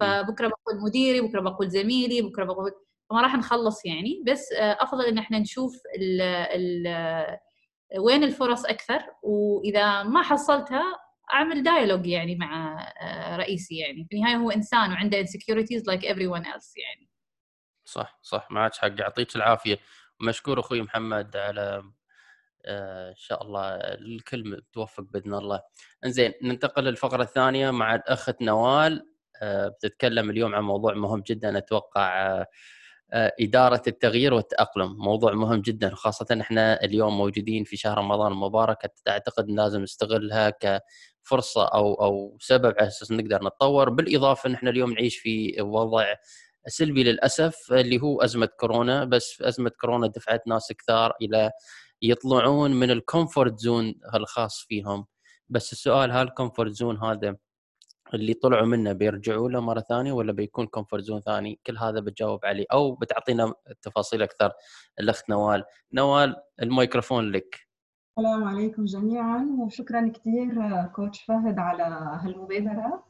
فبكرة 0.00 0.46
بقول 0.48 0.82
مديري 0.86 1.20
بكرة 1.20 1.40
بقول 1.40 1.70
زميلي 1.70 2.22
بكرة 2.22 2.44
بقول 2.44 2.72
فما 3.10 3.20
راح 3.22 3.36
نخلص 3.36 3.86
يعني. 3.86 4.22
بس 4.26 4.52
أفضل 4.52 5.04
إن 5.04 5.18
إحنا 5.18 5.38
نشوف 5.38 5.72
ال 5.98 6.20
ال 6.20 7.38
وين 7.98 8.24
الفرص 8.24 8.64
أكثر. 8.64 9.02
وإذا 9.22 10.02
ما 10.02 10.22
حصلتها 10.22 10.82
أعمل 11.32 11.62
دايلوج 11.62 12.06
يعني 12.06 12.36
مع 12.36 12.80
آه، 13.00 13.36
رئيسي 13.36 13.76
يعني. 13.78 14.06
في 14.10 14.16
النهاية 14.16 14.36
هو 14.36 14.50
إنسان 14.50 14.92
وعنده 14.92 15.24
insecurities 15.24 15.82
like 15.90 16.02
everyone 16.02 16.44
else 16.44 16.72
يعني. 16.76 17.08
صح 17.84 18.18
صح. 18.22 18.50
معك 18.50 18.74
حق. 18.74 19.00
يعطيك 19.00 19.36
العافية. 19.36 19.78
مشكور 20.20 20.60
أخوي 20.60 20.82
محمد 20.82 21.36
على 21.36 21.60
آه، 21.60 21.92
إن 22.66 23.14
شاء 23.16 23.42
الله 23.42 23.74
الكل 23.74 24.62
توفق 24.72 25.02
بإذن 25.02 25.34
الله. 25.34 25.60
إنزين 26.04 26.32
ننتقل 26.42 26.84
للفقرة 26.84 27.22
الثانية 27.22 27.70
مع 27.70 27.94
الأخت 27.94 28.42
نوال. 28.42 29.06
آه، 29.42 29.68
بتتكلم 29.68 30.30
اليوم 30.30 30.54
عن 30.54 30.62
موضوع 30.62 30.94
مهم 30.94 31.22
جدا 31.26 31.58
أتوقع 31.58 32.44
إدارة 33.14 33.82
التغيير 33.86 34.34
والتأقلم، 34.34 34.96
موضوع 34.96 35.32
مهم 35.32 35.60
جدا 35.60 35.90
خاصة 35.94 36.38
إحنا 36.40 36.84
اليوم 36.84 37.18
موجودين 37.18 37.64
في 37.64 37.76
شهر 37.76 37.98
رمضان 37.98 38.32
المبارك. 38.32 38.92
أعتقد 39.08 39.50
لازم 39.50 39.82
نستغلها 39.82 40.50
ك 40.50 40.80
فرصه 41.22 41.64
أو 41.64 41.94
أو 41.94 42.36
سبب 42.40 42.74
على 42.78 42.86
أساس 42.88 43.12
نقدر 43.12 43.44
نتطور. 43.44 43.90
بالإضافة 43.90 44.48
إن 44.48 44.54
إحنا 44.54 44.70
اليوم 44.70 44.92
نعيش 44.92 45.18
في 45.18 45.62
وضع 45.62 46.14
سلبي 46.66 47.04
للأسف 47.04 47.72
اللي 47.72 48.00
هو 48.02 48.22
أزمة 48.22 48.46
كورونا. 48.46 49.04
بس 49.04 49.42
أزمة 49.42 49.70
كورونا 49.80 50.06
دفعت 50.06 50.46
ناس 50.48 50.72
كثار 50.72 51.12
إلى 51.22 51.50
يطلعون 52.02 52.70
من 52.70 52.90
ال 52.90 52.99
comfort 52.99 53.58
zone 53.58 53.94
الخاص 54.14 54.64
فيهم. 54.68 55.06
بس 55.48 55.72
السؤال 55.72 56.12
هل 56.12 56.26
ال 56.26 56.31
comfort 56.31 56.70
zone 56.72 56.98
هذا 56.98 57.36
اللي 58.14 58.34
طلعوا 58.34 58.66
منه 58.66 58.92
بيرجعوا 58.92 59.48
له 59.48 59.60
مرة 59.60 59.80
ثانية 59.80 60.12
ولا 60.12 60.32
بيكون 60.32 60.66
comfort 60.66 61.04
zone 61.04 61.20
ثاني؟ 61.20 61.60
كل 61.66 61.78
هذا 61.78 62.00
بتجاوب 62.00 62.44
عليه 62.44 62.64
أو 62.72 62.94
بتعطينا 62.94 63.54
تفاصيل 63.82 64.22
أكثر 64.22 64.52
الأخت 65.00 65.30
نوال. 65.30 65.64
نوال 65.92 66.36
الميكروفون 66.62 67.32
لك. 67.32 67.60
السلام 68.18 68.44
عليكم 68.44 68.84
جميعا 68.84 69.56
وشكرا 69.58 70.12
كثير 70.14 70.52
coach 70.86 71.22
فهد 71.22 71.58
على 71.58 71.82
هالمبادرة. 72.22 73.04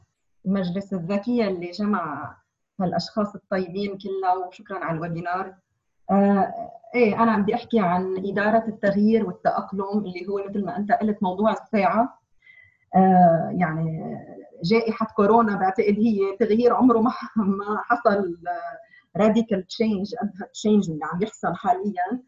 المجلس 0.45 0.93
الذكي 0.93 1.47
اللي 1.47 1.71
جمع 1.71 2.37
هالأشخاص 2.79 3.35
الطيبين 3.35 3.97
كلها 3.97 4.33
وشكرا 4.47 4.77
على 4.77 4.97
ال 4.97 5.03
webinar. 5.03 5.55
إيه 6.95 7.23
أنا 7.23 7.37
بدي 7.37 7.55
أحكي 7.55 7.79
عن 7.79 8.17
إدارة 8.17 8.67
التغيير 8.67 9.25
والتأقلم 9.25 9.99
اللي 9.99 10.27
هو 10.29 10.43
مثل 10.49 10.65
ما 10.65 10.77
أنت 10.77 10.91
قلت 10.91 11.23
موضوع 11.23 11.51
الساعة. 11.51 12.19
آه 12.95 13.55
يعني 13.59 14.17
جائحة 14.63 15.07
كورونا 15.15 15.55
بعتقد 15.55 15.95
هي 15.99 16.37
تغيير 16.39 16.73
عمره 16.73 16.99
ما 16.99 17.11
حصل 17.89 18.37
radical 19.17 19.67
change 19.67 20.15
قد 20.15 20.31
اللي 20.65 21.05
عم 21.13 21.21
يحصل 21.21 21.55
حاليا. 21.55 22.23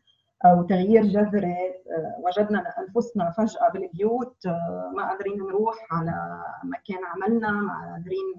أو 0.45 0.63
تغيير 0.63 1.03
جذري 1.03 1.55
آه، 1.91 2.15
وجدنا 2.23 2.63
انفسنا 2.79 3.31
فجأة 3.31 3.69
بالبيوت 3.73 4.45
آه، 4.45 4.91
ما 4.95 5.09
قادرين 5.09 5.39
نروح 5.39 5.75
على 5.91 6.43
مكان 6.63 6.99
عملنا 7.05 7.51
ما 7.51 7.91
قادرين 7.93 8.33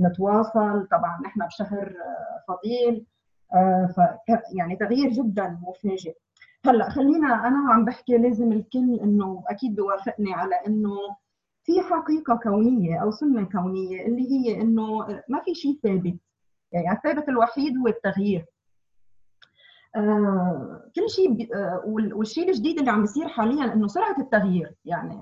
نتواصل. 0.00 0.86
طبعا 0.90 1.20
نحن 1.24 1.46
بشهر 1.46 1.88
آه، 1.88 2.52
فضيل. 2.52 3.06
يعني 4.56 4.76
تغيير 4.76 5.10
جدا 5.10 5.58
مفاجئ 5.62 6.14
هلأ 6.66 6.90
خلينا 6.90 7.48
أنا 7.48 7.72
عم 7.72 7.84
بحكي 7.84 8.18
لازم 8.18 8.52
الكل 8.52 9.00
إنه 9.02 9.44
أكيد 9.48 9.76
بوافقني 9.76 10.34
على 10.34 10.54
إنه 10.66 10.96
في 11.64 11.80
حقيقة 11.80 12.40
كونية 12.42 13.02
أو 13.02 13.10
سنة 13.10 13.44
كونية 13.44 14.06
اللي 14.06 14.30
هي 14.30 14.60
إنه 14.60 15.06
ما 15.28 15.40
في 15.44 15.54
شيء 15.54 15.78
ثابت. 15.82 16.16
يعني 16.72 16.92
الثابت 16.92 17.28
الوحيد 17.28 17.78
هو 17.78 17.86
التغيير. 17.86 18.44
آه، 19.96 20.90
كل 20.96 21.10
شيء 21.10 21.56
آه، 21.56 21.82
والشيء 21.86 22.48
الجديد 22.48 22.78
اللي 22.78 22.90
عم 22.90 23.00
بيصير 23.00 23.28
حاليا 23.28 23.72
إنه 23.72 23.86
سرعة 23.86 24.16
التغيير. 24.18 24.74
يعني 24.84 25.20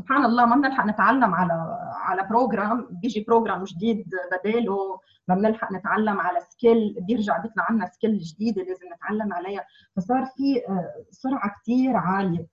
سبحان 0.00 0.24
الله 0.24 0.46
ما 0.46 0.56
بنلحق 0.56 0.86
نتعلم 0.86 1.34
على 1.34 1.78
على 1.94 2.26
program 2.30 2.88
بيجي 2.90 3.24
program 3.28 3.64
جديد 3.64 4.10
بداله 4.32 5.00
ما 5.28 5.34
بنلحق 5.34 5.72
نتعلم 5.72 6.20
على 6.20 6.40
skill 6.40 6.96
بيرجع 7.00 7.38
بيطلع 7.38 7.64
عنا 7.68 7.86
skill 7.86 8.18
جديدة 8.18 8.62
لازم 8.62 8.86
نتعلم 8.94 9.32
عليها. 9.32 9.64
فصار 9.96 10.24
في 10.24 10.68
آه، 10.68 11.04
سرعة 11.10 11.54
كثير 11.62 11.96
عالية. 11.96 12.46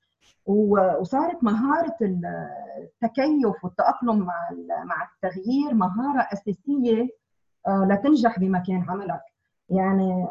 وصارت 0.45 1.43
مهارة 1.43 1.97
التكيف 2.01 3.63
والتأقلم 3.63 4.19
مع 4.19 4.49
مع 4.83 5.09
التغيير 5.15 5.73
مهارة 5.73 6.27
أساسية 6.33 7.09
لتنجح 7.67 8.39
بمكان 8.39 8.85
عملك. 8.89 9.21
يعني 9.69 10.27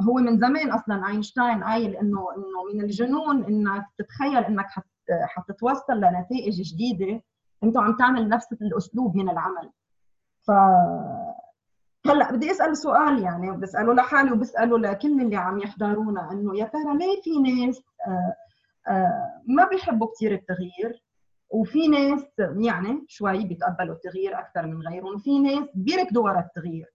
هو 0.00 0.14
من 0.14 0.38
زمان 0.38 0.70
أصلا 0.70 1.08
أينشتاين 1.08 1.64
قايل 1.64 1.96
إنه 1.96 2.26
إنه 2.36 2.74
من 2.74 2.80
الجنون 2.80 3.44
إنك 3.44 3.86
تتخيل 3.98 4.44
إنك 4.44 4.66
حتتوصل 5.10 5.92
لنتائج 5.92 6.62
جديدة 6.62 7.22
انت 7.64 7.76
عم 7.76 7.96
تعمل 7.96 8.28
نفس 8.28 8.52
الأسلوب 8.52 9.16
من 9.16 9.28
العمل. 9.28 9.70
ف 10.42 10.50
هلأ 12.06 12.32
بدي 12.32 12.50
أسأل 12.50 12.76
سؤال 12.76 13.22
يعني 13.22 13.56
بساله 13.56 13.94
لحالي 13.94 14.32
وبسأله 14.32 14.78
لكل 14.78 15.20
اللي 15.20 15.36
عم 15.36 15.58
يحضرونا 15.58 16.32
إنه 16.32 16.58
يا 16.58 16.64
ترى 16.64 16.98
ليه 16.98 17.20
في 17.22 17.38
ناس 17.38 17.82
آه، 18.06 18.36
آه، 18.88 19.42
ما 19.46 19.68
بيحبوا 19.68 20.08
كثير 20.14 20.32
التغيير؟ 20.32 21.02
وفي 21.50 21.88
ناس 21.88 22.24
يعني 22.38 23.04
شوي 23.08 23.44
بيتقبلوا 23.44 23.94
التغيير 23.94 24.38
أكثر 24.38 24.66
من 24.66 24.88
غيرهم 24.88 25.14
وفي 25.14 25.38
ناس 25.38 25.68
بيركضوا 25.74 26.24
ورا 26.24 26.40
التغيير. 26.40 26.94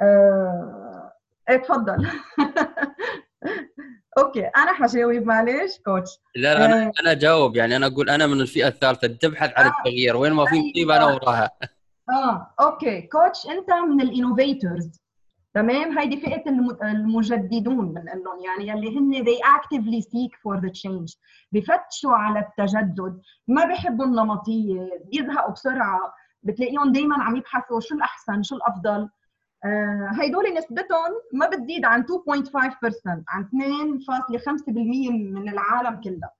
آه، 0.00 1.12
إيه 1.48 1.56
تفضل. 1.56 2.06
أوكي 4.18 4.46
أنا 4.46 4.72
حجاوب 4.72 5.22
معلش 5.22 5.78
كوتش. 5.84 6.10
لا 6.36 6.54
لا 6.54 6.64
أنا 6.64 6.86
آه. 6.86 6.92
أنا 7.00 7.10
اجاوب 7.12 7.56
يعني 7.56 7.76
أنا 7.76 7.86
أقول 7.86 8.10
أنا 8.10 8.26
من 8.26 8.40
الفئة 8.40 8.68
الثالثة 8.68 9.08
تبحث 9.08 9.52
عن 9.56 9.64
آه. 9.64 9.68
التغيير 9.68 10.16
وين 10.16 10.32
ما 10.32 10.44
في 10.44 10.50
طيب. 10.50 10.64
مصيبة 10.64 10.96
أنا 10.96 11.06
وراها. 11.06 11.50
آه 12.10 12.54
okay. 12.60 13.00
coach 13.02 13.46
أنت 13.46 13.70
من 13.72 14.00
ال 14.00 14.08
innovators. 14.08 15.00
تمام؟ 15.54 15.98
هيدي 15.98 16.20
فئة 16.20 16.50
المجددون 16.82 17.94
بنقول 17.94 18.44
يعني 18.44 18.68
يلي 18.68 18.98
هن 18.98 19.24
they 19.24 19.38
actively 19.38 20.02
seek 20.02 20.32
for 20.42 20.60
the 20.60 20.70
change. 20.70 21.16
بفتشوا 21.52 22.12
على 22.12 22.38
التجدد. 22.38 23.20
ما 23.48 23.64
بيحبوا 23.64 24.04
النمطية 24.04 24.88
بيزهقوا 25.04 25.52
بسرعة. 25.52 26.14
بتلاقيهم 26.42 26.92
دائما 26.92 27.22
عم 27.22 27.36
يبحثوا 27.36 27.80
شو 27.80 27.94
الأحسن 27.94 28.42
شو 28.42 28.56
الأفضل. 28.56 29.08
هيدول 30.20 30.54
نسبتهم 30.54 31.10
ما 31.32 31.46
بتزيد 31.46 31.84
عن 31.84 32.02
2.5% 32.02 33.24
عن 33.28 33.44
2.5% 33.44 34.68
من 35.10 35.48
العالم 35.48 36.00
كلها 36.00 36.32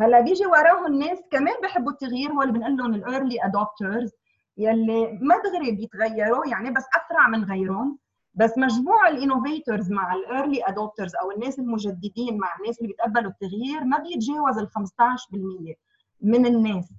هلا 0.00 0.20
بيجي 0.20 0.46
وراهم 0.46 0.98
ناس 0.98 1.18
كمان 1.30 1.54
بحبوا 1.62 1.92
التغيير 1.92 2.32
هو 2.32 2.42
اللي 2.42 2.52
بنقول 2.52 2.76
لهم 2.76 2.94
ال 2.94 3.02
early 3.02 3.44
adopters 3.44 4.10
يلي 4.58 5.18
ما 5.22 5.34
دغري 5.44 5.72
بيتغيروا 5.72 6.46
يعني 6.46 6.70
بس 6.70 6.84
أسرع 6.96 7.28
من 7.28 7.44
غيرهم. 7.44 7.98
بس 8.34 8.58
مجموع 8.58 9.08
ال 9.08 9.16
innovators 9.16 9.90
مع 9.92 10.14
ال 10.14 10.22
early 10.22 10.62
adopters 10.66 11.16
أو 11.16 11.30
الناس 11.30 11.58
المجددين 11.58 12.38
مع 12.38 12.56
الناس 12.60 12.78
اللي 12.78 12.88
بيتقبلوا 12.88 13.30
التغيير 13.30 13.84
ما 13.84 13.98
بيتجاوز 13.98 14.58
ال 14.58 14.68
15% 14.68 15.74
من 16.20 16.46
الناس. 16.46 16.84
آه، 16.84 16.94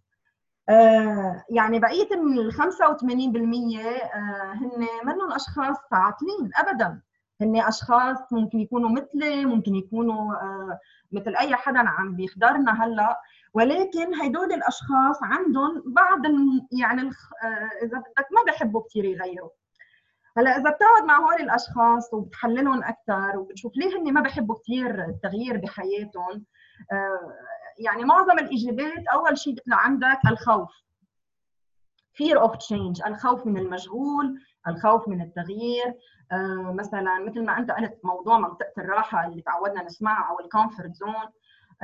يعني 1.49 1.79
بقية 1.79 2.07
ال 2.11 2.53
85% 2.53 3.79
آه، 4.15 4.53
هن 4.53 4.87
منهم 5.05 5.31
أشخاص 5.31 5.77
عاطلين 5.91 6.51
ابدا. 6.55 7.01
هن 7.41 7.61
أشخاص 7.61 8.17
ممكن 8.31 8.59
يكونوا 8.59 8.89
مثلي 8.89 9.45
ممكن 9.45 9.75
يكونوا 9.75 10.33
آه، 10.33 10.79
مثل 11.11 11.35
أي 11.35 11.55
حدا 11.55 11.79
عم 11.79 12.15
بيحضرنا 12.15 12.83
هلأ. 12.83 13.21
ولكن 13.53 14.15
هدول 14.15 14.53
الأشخاص 14.53 15.23
عندهم 15.23 15.83
بعض 15.85 16.25
يعني 16.71 17.01
إذا 17.83 17.97
بدك 17.97 18.27
ما 18.31 18.43
بحبوا 18.47 18.81
كثير 18.81 19.05
يغيروا. 19.05 19.49
هلأ 20.37 20.57
إذا 20.57 20.69
بتقعد 20.69 21.03
مع 21.07 21.17
هول 21.17 21.41
الأشخاص 21.41 22.13
وبتحللهم 22.13 22.83
أكثر 22.83 23.37
وبتشوف 23.37 23.71
ليه 23.75 23.97
هن 23.97 24.13
ما 24.13 24.21
بحبوا 24.21 24.55
كثير 24.55 25.05
التغيير 25.05 25.57
بحياتهم 25.57 26.45
يعني 27.79 28.03
معظم 28.05 28.39
الإجابات 28.39 29.07
أول 29.13 29.37
شيء 29.37 29.53
بيطلع 29.53 29.77
عندك 29.77 30.19
الخوف. 30.31 30.71
Fear 32.23 32.37
of 32.39 32.51
change 32.51 33.07
الخوف 33.07 33.45
من 33.47 33.57
المجهول 33.57 34.39
الخوف 34.67 35.07
من 35.07 35.21
التغيير. 35.21 35.95
آه 36.31 36.73
مثلا 36.77 37.19
مثل 37.19 37.45
ما 37.45 37.57
أنت 37.57 37.71
قلت 37.71 37.99
موضوع 38.03 38.39
منطقة 38.39 38.73
الراحة 38.77 39.27
اللي 39.27 39.41
تعودنا 39.41 39.83
نسمعها 39.83 40.29
أو 40.29 40.39
ال 40.39 40.46
comfort 40.46 40.93
zone 40.95 41.15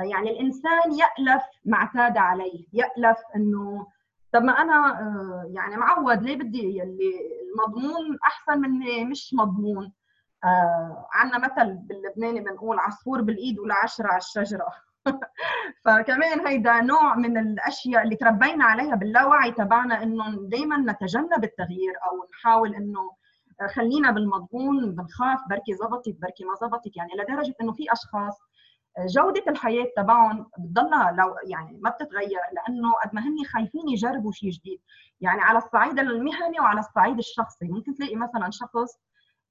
آه 0.00 0.02
يعني 0.02 0.30
الإنسان 0.30 0.92
يألف 0.92 1.42
ما 1.64 1.76
اعتاد 1.76 2.16
عليه 2.16 2.66
يألف 2.72 3.18
إنه 3.36 3.86
طب 4.32 4.42
ما 4.42 4.52
أنا 4.52 5.00
آه 5.00 5.50
يعني 5.54 5.76
معود 5.76 6.22
ليه 6.22 6.36
بدي 6.36 6.78
يلي 6.78 7.12
المضمون 7.52 8.18
أحسن 8.26 8.60
من 8.60 9.10
مش 9.10 9.34
مضمون؟ 9.38 9.92
آه 10.44 11.08
عندنا 11.12 11.38
مثل 11.38 11.74
باللبناني 11.74 12.40
بنقول 12.40 12.78
عصفور 12.78 13.20
بالإيد 13.22 13.58
ولا 13.58 13.74
عشرة 13.82 14.06
على 14.06 14.18
الشجرة. 14.18 14.66
فكمان 15.84 16.46
هيدا 16.46 16.80
نوع 16.80 17.14
من 17.16 17.38
الأشياء 17.38 18.02
اللي 18.02 18.16
تربينا 18.16 18.64
عليها 18.64 18.94
باللاوعي 18.94 19.52
تبعنا 19.52 20.02
إنه 20.02 20.48
دائما 20.48 20.76
نتجنب 20.92 21.44
التغيير 21.44 21.92
أو 22.10 22.26
نحاول 22.32 22.74
إنه 22.74 23.10
خلينا 23.74 24.10
بالمضمون 24.10 24.94
بنخاف 24.94 25.38
بركي 25.50 25.74
زبطت 25.74 26.16
بركي 26.22 26.44
ما 26.44 26.54
زبطت 26.62 26.96
يعني 26.96 27.10
لدرجة 27.18 27.54
إنه 27.60 27.72
في 27.72 27.92
أشخاص 27.92 28.38
جودة 29.06 29.44
الحياة 29.48 29.86
تبعهم 29.96 30.46
بتضلها 30.58 31.12
لو 31.12 31.34
يعني 31.46 31.78
ما 31.82 31.90
بتتغير 31.90 32.40
لأنه 32.52 32.92
قد 33.04 33.14
ما 33.14 33.20
هن 33.20 33.44
خايفين 33.52 33.88
يجربوا 33.88 34.32
شيء 34.32 34.50
جديد. 34.50 34.80
يعني 35.20 35.40
على 35.40 35.58
الصعيد 35.58 35.98
المهني 35.98 36.60
وعلى 36.60 36.80
الصعيد 36.80 37.18
الشخصي. 37.18 37.68
ممكن 37.68 37.94
تلاقي 37.94 38.16
مثلا 38.16 38.50
شخص 38.50 38.98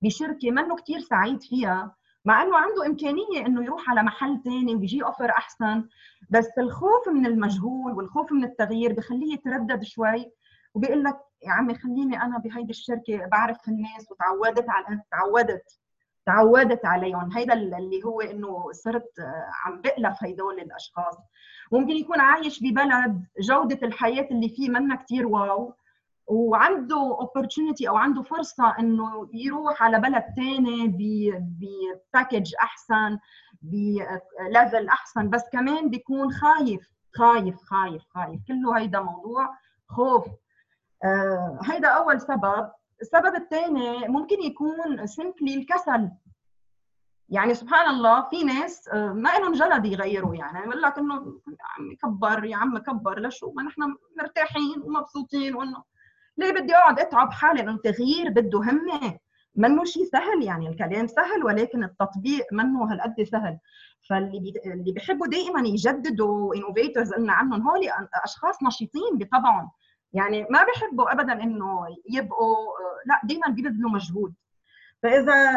بشركة 0.01 0.51
منه 0.51 0.75
كثير 0.75 0.99
سعيد 0.99 1.41
فيها 1.41 1.95
مع 2.27 2.41
إنه 2.41 2.57
عنده 2.57 2.85
إمكانية 2.85 3.45
إنه 3.45 3.63
يروح 3.63 3.89
على 3.89 4.03
محل 4.03 4.41
ثاني 4.43 4.75
ويجي 4.75 5.03
اوفر 5.03 5.29
أحسن 5.29 5.87
بس 6.29 6.49
الخوف 6.57 7.09
من 7.09 7.25
المجهول 7.25 7.91
والخوف 7.93 8.31
من 8.31 8.43
التغيير 8.43 8.93
بخليه 8.93 9.33
يتردد 9.33 9.83
شوي 9.83 10.31
وبيقول 10.73 11.03
لك 11.03 11.17
يا 11.45 11.51
عمي 11.51 11.75
خليني 11.75 12.21
أنا 12.21 12.37
بهيدي 12.37 12.69
الشركة 12.69 13.25
بعرف 13.31 13.57
الناس 13.67 14.11
وتعودت 14.11 14.65
على 14.69 15.01
تعودت 15.11 15.79
تعودت 16.25 16.85
عليهم 16.85 17.31
هيدا 17.31 17.53
اللي 17.53 18.03
هو 18.05 18.21
إنه 18.21 18.71
صرت 18.71 19.11
عم 19.65 19.81
بألف 19.81 20.23
هيدول 20.23 20.59
الأشخاص. 20.59 21.17
ممكن 21.71 21.91
يكون 21.91 22.19
عايش 22.19 22.63
ببلد 22.63 23.23
جودة 23.39 23.87
الحياة 23.87 24.27
اللي 24.31 24.49
فيه 24.49 24.69
منا 24.69 24.95
كثير 24.95 25.27
wow 25.27 25.73
وعنده 26.27 27.17
opportunity 27.21 27.87
أو 27.87 27.97
عنده 27.97 28.21
فرصة 28.21 28.79
إنه 28.79 29.29
يروح 29.33 29.83
على 29.83 29.99
بلد 29.99 30.23
ثاني 30.35 30.87
ب 31.37 31.52
package 31.52 32.53
أحسن 32.63 33.19
ب 33.61 33.82
level 33.82 34.87
أحسن. 34.87 35.29
بس 35.29 35.43
كمان 35.51 35.89
بيكون 35.89 36.31
خايف 36.31 36.89
خايف 37.15 37.55
خايف 37.63 38.03
خايف. 38.09 38.41
كله 38.47 38.77
هيدا 38.77 38.99
موضوع 38.99 39.57
خوف. 39.87 40.25
آه 41.03 41.59
هيدا 41.63 41.87
أول 41.87 42.21
سبب. 42.21 42.71
السبب 43.01 43.35
الثاني 43.35 44.07
ممكن 44.07 44.41
يكون 44.41 45.07
سمبلي 45.07 45.55
الكسل. 45.55 46.09
يعني 47.29 47.53
سبحان 47.53 47.89
الله 47.89 48.29
في 48.29 48.43
ناس 48.43 48.89
ما 48.93 49.29
لهم 49.39 49.53
جلد 49.53 49.85
يغيروا. 49.85 50.35
يعني 50.35 50.67
بقول 50.67 50.81
لك 50.81 50.97
إنه 50.97 51.13
عم 51.77 51.95
كبر 52.03 52.45
يا 52.45 52.57
عم 52.57 52.77
كبر. 52.77 53.19
لشو؟ 53.19 53.51
ما 53.51 53.63
نحن 53.63 53.81
مرتاحين 54.17 54.81
ومبسوطين 54.83 55.55
وإنه 55.55 55.83
ليه 56.37 56.51
بدي 56.51 56.75
اقعد 56.75 56.99
اتعب 56.99 57.31
حالي 57.31 57.61
انه 57.61 57.71
التغيير 57.71 58.29
بده 58.29 58.59
همه 58.59 59.17
منه 59.55 59.83
شيء 59.83 60.03
سهل 60.05 60.43
يعني 60.43 60.69
الكلام 60.69 61.07
سهل 61.07 61.43
ولكن 61.43 61.83
التطبيق 61.83 62.45
منه 62.51 62.91
هالقد 62.91 63.23
سهل. 63.23 63.57
فاللي 64.09 64.39
بي... 64.39 64.53
اللي 64.73 64.91
بيحبوا 64.91 65.27
دائما 65.27 65.67
يجددوا 65.67 66.55
innovators 66.55 67.13
قلنا 67.13 67.33
عنهم 67.33 67.67
هول 67.67 67.79
أشخاص 68.23 68.63
نشيطين 68.63 69.17
بطبعهم. 69.17 69.69
يعني 70.13 70.47
ما 70.49 70.63
بيحبوا 70.63 71.11
ابدا 71.13 71.33
إنه 71.33 71.85
يبقوا 72.09 72.55
لا 73.05 73.21
دائما 73.23 73.47
بيبذلوا 73.47 73.91
مجهود. 73.91 74.33
فإذا 75.03 75.51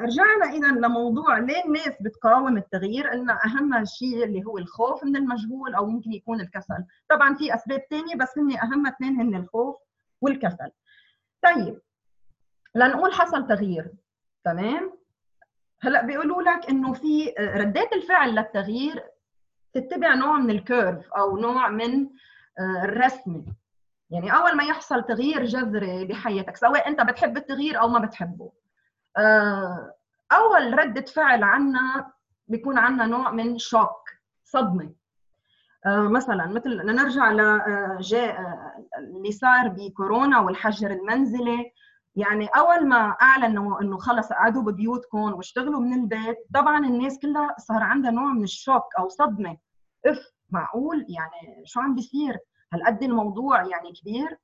رجعنا 0.00 0.44
اذا 0.52 0.68
لموضوع 0.68 1.38
ليه 1.38 1.64
الناس 1.64 1.92
بتقاوم 2.00 2.56
التغيير؟ 2.56 3.08
قلنا 3.08 3.38
أهم 3.44 3.84
شيء 3.84 4.24
اللي 4.24 4.44
هو 4.44 4.58
الخوف 4.58 5.04
من 5.04 5.16
المجهول 5.16 5.74
أو 5.74 5.86
ممكن 5.86 6.12
يكون 6.12 6.40
الكسل. 6.40 6.84
طبعا 7.10 7.34
في 7.34 7.54
أسباب 7.54 7.80
ثانية 7.90 8.14
بس 8.16 8.38
هن 8.38 8.58
أهم 8.58 8.86
اثنين 8.86 9.20
هن 9.20 9.34
الخوف. 9.34 9.76
والكسل. 10.26 10.70
طيب 11.42 11.80
لنقول 12.74 13.12
حصل 13.12 13.46
تغيير 13.46 13.92
تمام؟ 14.44 14.98
هلأ 15.80 16.02
بيقولوا 16.02 16.42
لك 16.42 16.70
إنه 16.70 16.92
في 16.92 17.34
ردات 17.38 17.92
الفعل 17.92 18.34
للتغيير 18.34 19.04
تتبع 19.72 20.14
نوع 20.14 20.38
من 20.38 20.50
الكيرف 20.50 21.12
أو 21.12 21.36
نوع 21.36 21.68
من 21.68 22.08
الرسمه 22.84 23.44
يعني 24.10 24.36
أول 24.36 24.56
ما 24.56 24.64
يحصل 24.64 25.02
تغيير 25.02 25.44
جذري 25.44 26.04
بحياتك 26.04 26.56
سواء 26.56 26.88
أنت 26.88 27.00
بتحب 27.00 27.36
التغيير 27.36 27.80
أو 27.80 27.88
ما 27.88 27.98
بتحبه. 27.98 28.52
أول 30.32 30.78
ردة 30.78 31.04
فعل 31.04 31.42
عنا 31.42 32.12
بيكون 32.48 32.78
عنا 32.78 33.06
نوع 33.06 33.30
من 33.30 33.58
شوك 33.58 34.10
صدمة. 34.44 34.92
مثلا 35.86 36.46
مثل 36.46 36.86
نرجع 36.86 37.30
لجاء 37.30 38.40
اللي 38.98 39.32
صار 39.32 39.68
بكورونا 39.68 40.40
والحجر 40.40 40.90
المنزلي. 40.90 41.72
يعني 42.16 42.46
أول 42.46 42.88
ما 42.88 43.16
اعلنوا 43.22 43.80
إنه 43.80 43.98
خلص 43.98 44.32
قعدوا 44.32 44.62
ببيوتكم 44.62 45.18
واشتغلوا 45.18 45.80
من 45.80 45.92
البيت 45.92 46.36
طبعا 46.54 46.78
الناس 46.78 47.18
كلها 47.18 47.54
صار 47.58 47.82
عندها 47.82 48.10
نوع 48.10 48.32
من 48.32 48.42
الشوك 48.42 48.84
أو 48.98 49.08
صدمة. 49.08 49.56
إف 50.06 50.18
معقول؟ 50.50 51.06
يعني 51.08 51.62
شو 51.64 51.80
عم 51.80 51.94
بيصير؟ 51.94 52.38
هالقد 52.72 53.02
الموضوع 53.02 53.62
يعني 53.62 53.92
كبير. 53.92 54.38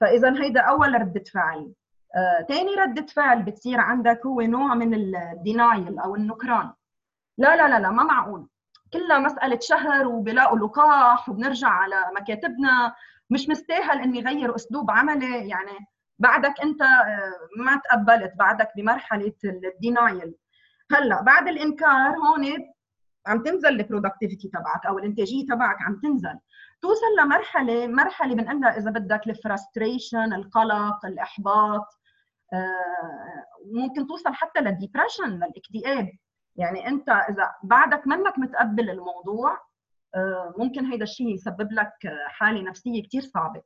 فاذا 0.00 0.42
هيدا 0.42 0.60
أول 0.60 0.94
رده 0.94 1.22
فعل. 1.34 1.72
آه، 2.16 2.46
ردة 2.78 3.06
فعل 3.06 3.42
بتصير 3.42 3.80
عندك 3.80 4.26
هو 4.26 4.40
نوع 4.40 4.74
من 4.74 4.94
الدينايل 4.94 5.98
أو 5.98 6.16
النكران. 6.16 6.72
لا 7.38 7.56
لا 7.56 7.68
لا 7.68 7.80
لا 7.80 7.90
ما 7.90 8.02
معقول. 8.04 8.48
كلها 8.92 9.18
مسألة 9.18 9.58
شهر 9.62 10.06
وبلاقوا 10.08 10.58
لقاح 10.58 11.28
وبنرجع 11.28 11.68
على 11.68 12.04
مكاتبنا. 12.20 12.94
مش 13.30 13.48
مستاهل 13.48 13.98
إني 14.00 14.20
غير 14.20 14.56
أسلوب 14.56 14.90
عملي. 14.90 15.48
يعني 15.48 15.78
بعدك 16.18 16.60
أنت 16.62 16.82
آه، 16.82 17.32
ما 17.56 17.76
تقبلت 17.84 18.32
بعدك 18.36 18.68
بمرحلة 18.76 19.34
ال 19.44 19.55
denial. 19.55 20.34
هلأ 20.92 21.22
بعد 21.22 21.48
الإنكار 21.48 22.16
هون 22.16 22.72
عم 23.26 23.42
تنزل 23.42 23.68
ال 23.68 23.74
productivity 23.74 24.48
تبعك 24.48 24.86
أو 24.86 24.98
الإنتاجية 24.98 25.46
تبعك 25.46 25.82
عم 25.82 26.00
تنزل. 26.02 26.38
توصل 26.82 27.06
لمرحلة 27.22 27.86
مرحلة 27.86 28.34
بنقلها 28.34 28.78
إذا 28.78 28.90
بدك 28.90 29.26
ال 29.26 29.35
frustration 29.35 30.32
القلق 30.32 31.06
الإحباط 31.06 31.86
آه، 32.52 33.44
ممكن 33.72 34.06
توصل 34.06 34.34
حتى 34.34 34.60
لل 34.60 34.72
depression 34.72 35.30
للاكتئاب. 35.30 36.08
يعني 36.56 36.88
انت 36.88 37.08
اذا 37.08 37.54
بعدك 37.62 38.06
منك 38.06 38.38
متقبل 38.38 38.90
الموضوع 38.90 39.58
آه، 40.14 40.54
ممكن 40.58 40.84
هيدا 40.86 41.02
الشيء 41.02 41.34
يسبب 41.34 41.72
لك 41.72 41.92
حالة 42.26 42.62
نفسية 42.62 43.02
كثير 43.02 43.22
صعبة. 43.22 43.62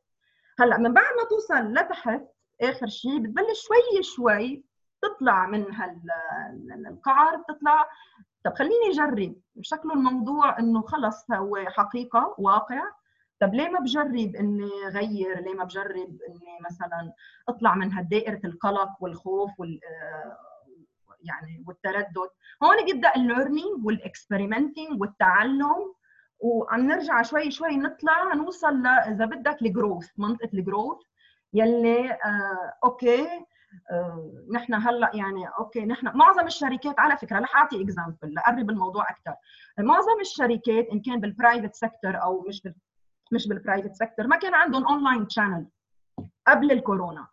هلأ 0.58 0.78
من 0.78 0.92
بعد 0.94 1.04
ما 1.04 1.24
توصل 1.30 1.72
لتحت 1.72 2.22
آخر 2.62 2.86
شيء 2.86 3.18
بتبلش 3.18 3.66
شوي 3.66 4.02
شوي 4.02 4.64
تطلع 5.02 5.46
من 5.46 5.64
هالقعر 5.74 7.36
بتطلع 7.36 7.88
طب 8.44 8.54
خليني 8.54 8.90
اجرب 8.90 9.36
شكله 9.60 9.94
الموضوع 9.94 10.58
إنه 10.58 10.82
خلص 10.82 11.30
هو 11.30 11.56
حقيقة 11.56 12.34
واقع. 12.38 12.82
طب 13.40 13.54
ليه 13.54 13.68
ما 13.68 13.80
بجرب 13.80 14.16
إني 14.16 14.70
غير؟ 14.88 15.40
ليه 15.40 15.54
ما 15.54 15.64
بجرب 15.64 16.18
إني 16.28 16.58
مثلا 16.70 17.12
أطلع 17.48 17.74
من 17.74 17.92
هالدائرة 17.92 18.40
القلق 18.44 18.90
والخوف 19.00 19.50
وال 19.60 19.80
آه، 19.84 20.36
يعني 21.20 21.64
والتردد. 21.66 22.28
هون 22.62 22.84
بيبدأ 22.84 23.12
ال 23.16 23.24
learning 23.24 23.84
وال 23.86 24.02
experimenting 24.02 25.00
والتعلم. 25.00 25.94
وعم 26.40 26.80
نرجع 26.80 27.22
شوي 27.22 27.50
شوي 27.50 27.76
نطلع 27.76 28.34
نوصل 28.34 28.86
إذا 28.86 29.24
بدك 29.24 29.62
ال 29.62 29.69
growth 29.69 30.08
منطقة 30.18 30.50
ال 30.54 30.61
growth 30.61 30.98
يلي 31.54 32.10
آه 32.12 32.72
okay 32.84 33.26
آه 33.90 34.32
نحن 34.52 34.74
هلأ 34.74 35.10
يعني 35.14 35.48
okay 35.58 35.84
نحن 35.86 36.10
معظم 36.14 36.46
الشركات 36.46 37.00
على 37.00 37.16
فكرة 37.16 37.38
رح 37.38 37.56
أعطي 37.56 37.82
example 37.82 38.34
لقرب 38.34 38.70
الموضوع 38.70 39.10
أكثر 39.10 39.34
معظم 39.78 40.20
الشركات 40.20 40.88
إن 40.92 41.00
كان 41.00 41.20
بال 41.20 41.32
private 41.32 41.74
sector 41.74 42.22
أو 42.22 42.44
مش 42.48 42.62
بال 42.62 42.74
مش 43.32 43.48
بال 43.48 43.59
private 43.59 43.94
sector 43.94 44.26
ما 44.26 44.36
كان 44.36 44.54
عندهم 44.54 44.86
online 44.86 45.28
channel 45.28 45.66
قبل 46.46 46.72
الكورونا. 46.72 47.26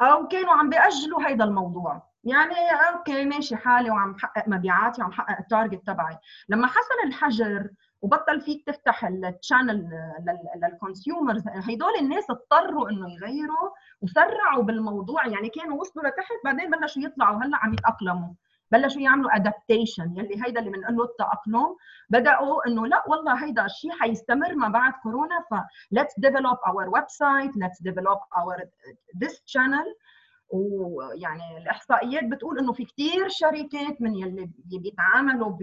أو 0.00 0.28
كانوا 0.28 0.52
عم 0.52 0.70
بيأجلوا 0.70 1.28
هيدا 1.28 1.44
الموضوع. 1.44 2.07
يعني 2.24 2.54
okay 2.94 3.24
ماشي 3.24 3.56
حالي 3.56 3.90
وعم 3.90 4.12
بحقق 4.12 4.48
مبيعاتي 4.48 5.00
وعم 5.02 5.10
بحقق 5.10 5.38
ال 5.38 5.45
target 5.45 5.86
تبعي. 5.86 6.18
لما 6.48 6.66
حصل 6.66 6.94
الحجر 7.06 7.70
وبطل 8.02 8.40
فيك 8.40 8.66
تفتح 8.66 9.04
ال 9.04 9.15
channel 9.15 9.90
لل 10.62 10.76
consumers 10.76 11.42
هدول 11.48 11.94
الناس 12.00 12.30
اضطروا 12.30 12.90
إنه 12.90 13.12
يغيروا 13.12 13.70
وسرعوا 14.00 14.62
بالموضوع. 14.62 15.26
يعني 15.26 15.48
كانوا 15.48 15.80
وصلوا 15.80 16.08
لتحت 16.08 16.32
بعدين 16.44 16.70
بلشوا 16.70 17.02
يطلعوا 17.02 17.42
هلا 17.44 17.56
عم 17.56 17.72
يتأقلموا. 17.72 18.34
بلشوا 18.72 19.00
يعملوا 19.00 19.36
adaptation 19.36 20.16
يلي 20.16 20.44
هيدا 20.46 20.60
اللي 20.60 20.70
بنقول 20.70 20.96
له 20.96 21.04
التأقلم. 21.04 21.76
بدأوا 22.10 22.66
إنه 22.66 22.86
لأ 22.86 23.04
والله 23.06 23.44
هيدا 23.44 23.64
الشيء 23.64 23.92
حيستمر 23.92 24.54
ما 24.54 24.68
بعد 24.68 24.92
كورونا 25.02 25.40
ف 25.50 25.54
let's 25.98 26.28
develop 26.28 26.58
our 26.70 26.90
website 26.98 27.52
let's 27.62 27.80
develop 27.90 28.20
our 28.38 28.56
this 29.22 29.34
channel. 29.52 29.86
ويعني 30.50 31.58
الإحصائيات 31.58 32.24
بتقول 32.24 32.58
إنه 32.58 32.72
في 32.72 32.84
كثير 32.84 33.28
شركات 33.28 34.00
من 34.00 34.14
يلي 34.14 34.50
بيتعاملوا 34.64 35.50
ب 35.50 35.58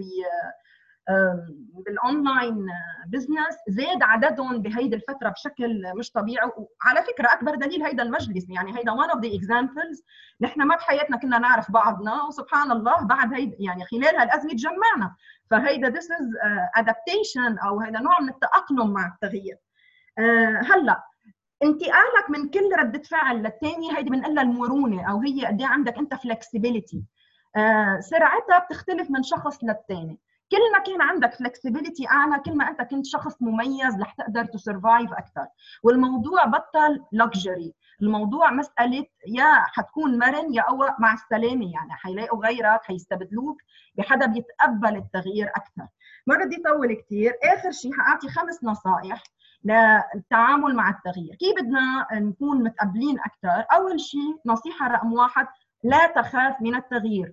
بال 1.86 2.06
online 2.06 2.66
business 3.06 3.56
زاد 3.68 4.02
عددهم 4.02 4.62
بهيدي 4.62 4.96
الفترة 4.96 5.28
بشكل 5.28 5.82
مش 5.98 6.10
طبيعي. 6.10 6.46
وعلى 6.46 7.02
فكرة 7.02 7.32
أكبر 7.32 7.54
دليل 7.54 7.82
هيدا 7.82 8.02
المجلس 8.02 8.50
يعني 8.50 8.78
هيدا 8.78 8.92
one 8.92 9.10
of 9.10 9.20
the 9.20 9.40
examples. 9.40 10.02
نحن 10.40 10.62
ما 10.62 10.76
بحياتنا 10.76 11.16
كنا 11.16 11.38
نعرف 11.38 11.70
بعضنا 11.70 12.22
وسبحان 12.22 12.70
الله 12.70 13.04
بعد 13.04 13.34
هيدا 13.34 13.56
يعني 13.60 13.84
خلال 13.84 14.16
هالأزمة 14.16 14.52
تجمعنا. 14.52 15.14
فهيدا 15.50 15.90
this 15.90 16.04
is 16.04 16.26
adaptation 16.80 17.64
أو 17.66 17.80
هيدا 17.80 18.00
نوع 18.00 18.20
من 18.20 18.28
التأقلم 18.28 18.92
مع 18.92 19.06
التغيير. 19.14 19.58
هلأ 20.64 21.02
انتقالك 21.62 22.30
من 22.30 22.48
كل 22.48 22.70
ردة 22.78 23.02
فعل 23.02 23.36
للثانية 23.42 23.98
هيدي 23.98 24.10
بنقول 24.10 24.38
المرونة 24.38 25.10
أو 25.10 25.20
هي 25.20 25.46
قد 25.46 25.62
عندك 25.62 25.98
أنت 25.98 26.14
flexibility 26.14 27.04
سرعتها 28.00 28.58
بتختلف 28.58 29.10
من 29.10 29.22
شخص 29.22 29.64
للثاني 29.64 30.18
كل 30.50 30.72
ما 30.72 30.78
كان 30.78 31.02
عندك 31.02 31.34
flexibility 31.34 32.08
أعلى 32.08 32.42
كل 32.42 32.56
ما 32.56 32.68
أنت 32.68 32.82
كنت 32.82 33.06
شخص 33.06 33.34
مميز 33.40 34.00
رح 34.00 34.12
تقدر 34.12 34.44
ت 34.44 34.53
survive 34.53 35.12
أكثر. 35.12 35.46
والموضوع 35.82 36.44
بطل 36.44 37.04
luxury 37.12 37.74
الموضوع 38.02 38.50
مسألة 38.50 39.04
يا 39.28 39.52
حتكون 39.66 40.18
مرن 40.18 40.54
يا 40.54 40.62
أو 40.62 40.76
مع 40.98 41.14
السلامة 41.14 41.72
يعني 41.72 41.92
حيلاقوا 41.92 42.46
غيرك 42.46 42.80
حيستبدلوك 42.84 43.62
بحدا 43.94 44.26
بيتقبل 44.26 44.96
التغيير 44.96 45.48
أكثر. 45.48 45.86
ما 46.26 46.36
بدي 46.44 46.56
طول 46.56 46.92
كثير 46.94 47.32
آخر 47.44 47.70
شيء 47.70 47.92
حأعطي 47.92 48.28
خمس 48.28 48.64
نصائح. 48.64 49.22
للتعامل 49.66 50.74
مع 50.74 50.90
التغيير. 50.90 51.34
كيف 51.34 51.54
بدنا 51.60 52.06
نكون 52.12 52.64
متقبلين 52.64 53.18
أكثر 53.20 53.66
أول 53.72 54.00
شيء 54.00 54.40
نصيحة 54.46 54.88
رقم 54.88 55.12
واحد 55.12 55.46
لا 55.84 56.06
تخاف 56.06 56.56
من 56.60 56.74
التغيير. 56.74 57.32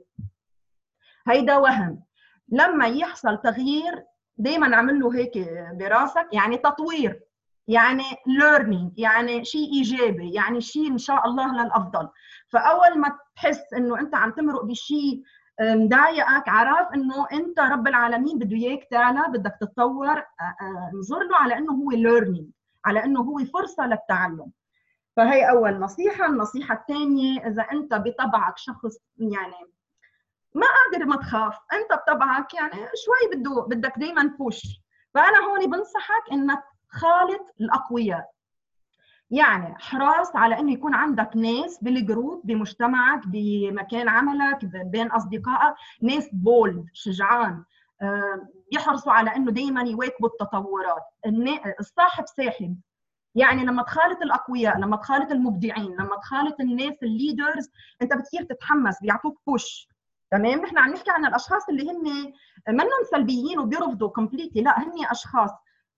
هيدا 1.27 1.57
وهم. 1.57 2.03
لما 2.49 2.87
يحصل 2.87 3.41
تغيير 3.41 4.03
دائما 4.37 4.73
اعمل 4.75 4.99
له 4.99 5.15
هيك 5.15 5.31
براسك 5.73 6.27
يعني 6.33 6.57
تطوير 6.57 7.23
يعني 7.67 8.03
learning 8.39 8.91
يعني 8.97 9.45
شيء 9.45 9.73
إيجابي 9.73 10.33
يعني 10.33 10.61
شيء 10.61 10.91
إن 10.91 10.97
شاء 10.97 11.25
الله 11.27 11.63
للأفضل. 11.63 12.09
فأول 12.49 12.99
ما 12.99 13.17
تحس 13.35 13.73
إنه 13.73 13.99
أنت 13.99 14.15
عم 14.15 14.31
تمرق 14.31 14.65
بشيء 14.65 15.23
مضايقك 15.61 16.49
عرف 16.49 16.87
إنه 16.93 17.27
أنت 17.33 17.59
رب 17.59 17.87
العالمين 17.87 18.39
بده 18.39 18.55
اياك 18.55 18.87
تعلى 18.91 19.23
بدك 19.29 19.57
تتطور. 19.61 20.23
انظر 20.93 21.23
له 21.23 21.37
على 21.37 21.57
إنه 21.57 21.71
هو 21.73 21.91
learning 21.91 22.45
على 22.85 23.03
إنه 23.03 23.21
هو 23.21 23.45
فرصة 23.45 23.87
للتعلم. 23.87 24.51
فهي 25.15 25.49
أول 25.49 25.79
نصيحة. 25.79 26.25
النصيحة 26.25 26.75
الثانية 26.75 27.47
إذا 27.47 27.61
أنت 27.61 27.93
بطبعك 27.93 28.57
شخص 28.57 28.97
يعني 29.17 29.73
ما 30.55 30.67
قادر 30.67 31.05
ما 31.05 31.15
تخاف. 31.15 31.57
أنت 31.73 31.99
بطبعك 32.01 32.53
يعني 32.53 32.73
شوي 32.75 33.35
بده 33.37 33.61
بدك 33.61 33.93
دائما 33.97 34.23
بوش 34.23 34.61
فأنا 35.13 35.37
هون 35.39 35.71
بنصحك 35.71 36.31
إنك 36.31 36.63
خالط 36.89 37.55
الأقوياء. 37.61 38.32
يعني 39.33 39.75
حرّاص 39.79 40.35
على 40.35 40.59
إنه 40.59 40.73
يكون 40.73 40.93
عندك 40.93 41.29
ناس 41.35 41.83
بال 41.83 42.00
group 42.00 42.41
بمجتمعك 42.43 43.21
بمكان 43.27 44.09
عملك 44.09 44.65
بين 44.65 45.11
أصدقائك 45.11 45.75
ناس 46.01 46.29
بولد 46.33 46.85
شجعان 46.93 47.63
يحرصوا 48.71 49.11
على 49.11 49.35
إنه 49.35 49.51
دائما 49.51 49.81
يواكبوا 49.81 50.29
التطورات. 50.29 51.03
الصاحب 51.79 52.25
ساحب. 52.37 52.77
يعني 53.35 53.65
لما 53.65 53.83
تخالط 53.83 54.21
الأقوياء 54.21 54.77
لما 54.77 54.97
تخالط 54.97 55.31
المبدعين 55.31 55.91
لما 55.91 56.17
تخالط 56.21 56.59
الناس 56.59 57.03
ال 57.03 57.11
leaders 57.11 57.69
أنت 58.01 58.13
بتصير 58.13 58.43
تتحمس 58.43 59.01
بيعطوك 59.01 59.41
push 59.47 59.87
تمام؟ 60.31 60.59
نحن 60.59 60.77
عم 60.77 60.91
نحكي 60.93 61.11
عن 61.11 61.25
الأشخاص 61.25 61.69
اللي 61.69 61.91
هن 61.91 62.33
منهم 62.67 63.03
سلبيين 63.11 63.59
وبيرفضوا 63.59 64.09
completely 64.09 64.61
لا 64.61 64.79
هن 64.79 65.05
أشخاص 65.11 65.51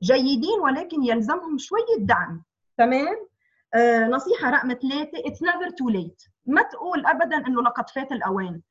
جيدين 0.03 0.59
ولكن 0.63 1.03
يلزمهم 1.03 1.57
شوية 1.57 1.97
دعم. 1.99 2.43
تمام؟ 2.77 3.27
آه 3.73 4.07
نصيحة 4.07 4.49
رقم 4.49 4.67
ثلاثة 4.73 5.11
it's 5.25 5.43
never 5.43 5.69
too 5.69 5.89
late 5.89 6.23
ما 6.45 6.61
تقول 6.61 7.05
ابدا 7.05 7.37
إنه 7.37 7.61
لقد 7.61 7.89
فات 7.89 8.11
الأوان. 8.11 8.61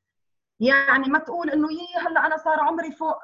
يعني 0.59 1.09
ما 1.09 1.19
تقول 1.19 1.49
إنه 1.49 1.67
يي 1.71 2.07
هلأ 2.07 2.25
أنا 2.25 2.37
صار 2.37 2.59
عمري 2.59 2.91
فوق 2.91 3.17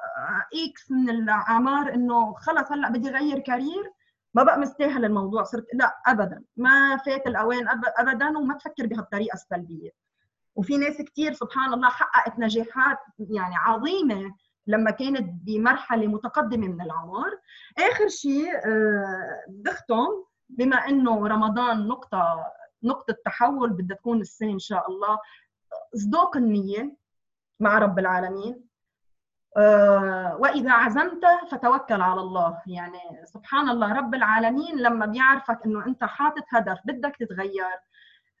X 0.68 0.90
من 0.90 1.10
الأعمار 1.10 1.94
إنه 1.94 2.34
خلص 2.34 2.72
هلأ 2.72 2.88
بدي 2.88 3.08
أغير 3.08 3.38
career. 3.38 3.92
ما 4.34 4.42
بقى 4.42 4.58
مستاهل 4.58 5.04
الموضوع. 5.04 5.42
صرت 5.42 5.66
لا 5.74 5.96
ابدا. 6.06 6.42
ما 6.56 6.96
فات 6.96 7.26
الأوان 7.26 7.68
ابدا 7.98 8.38
وما 8.38 8.54
تفكر 8.54 8.86
بهالطريقة 8.86 9.34
السلبية. 9.34 9.90
وفي 10.54 10.76
ناس 10.76 11.02
كثير 11.02 11.32
سبحان 11.32 11.72
الله 11.74 11.88
حققت 11.88 12.38
نجاحات 12.38 12.98
يعني 13.18 13.56
عظيمة 13.56 14.34
لما 14.66 14.90
كانت 14.90 15.30
بمرحلة 15.46 16.06
متقدمة 16.06 16.68
من 16.68 16.80
العمر. 16.80 17.38
آخر 17.78 18.08
شيء 18.08 18.54
آه، 18.66 19.40
بختم. 19.48 20.08
بما 20.58 20.76
إنه 20.76 21.28
رمضان 21.28 21.88
نقطة 21.88 22.44
نقطة 22.82 23.16
تحول 23.24 23.70
بدها 23.70 23.96
تكون 23.96 24.20
السنة 24.20 24.52
إن 24.52 24.58
شاء 24.58 24.90
الله 24.90 25.18
صدوق 25.94 26.36
النية 26.36 26.96
مع 27.60 27.78
رب 27.78 27.98
العالمين. 27.98 28.64
آه، 29.56 30.36
وإذا 30.40 30.72
عزمت 30.72 31.24
فتوكل 31.50 32.00
على 32.00 32.20
الله. 32.20 32.62
يعني 32.66 32.98
سبحان 33.24 33.68
الله 33.68 33.92
رب 33.92 34.14
العالمين 34.14 34.78
لما 34.78 35.06
بيعرفك 35.06 35.58
إنه 35.66 35.86
أنت 35.86 36.04
حاطط 36.04 36.44
هدف 36.48 36.78
بدك 36.84 37.16
تتغير 37.16 37.78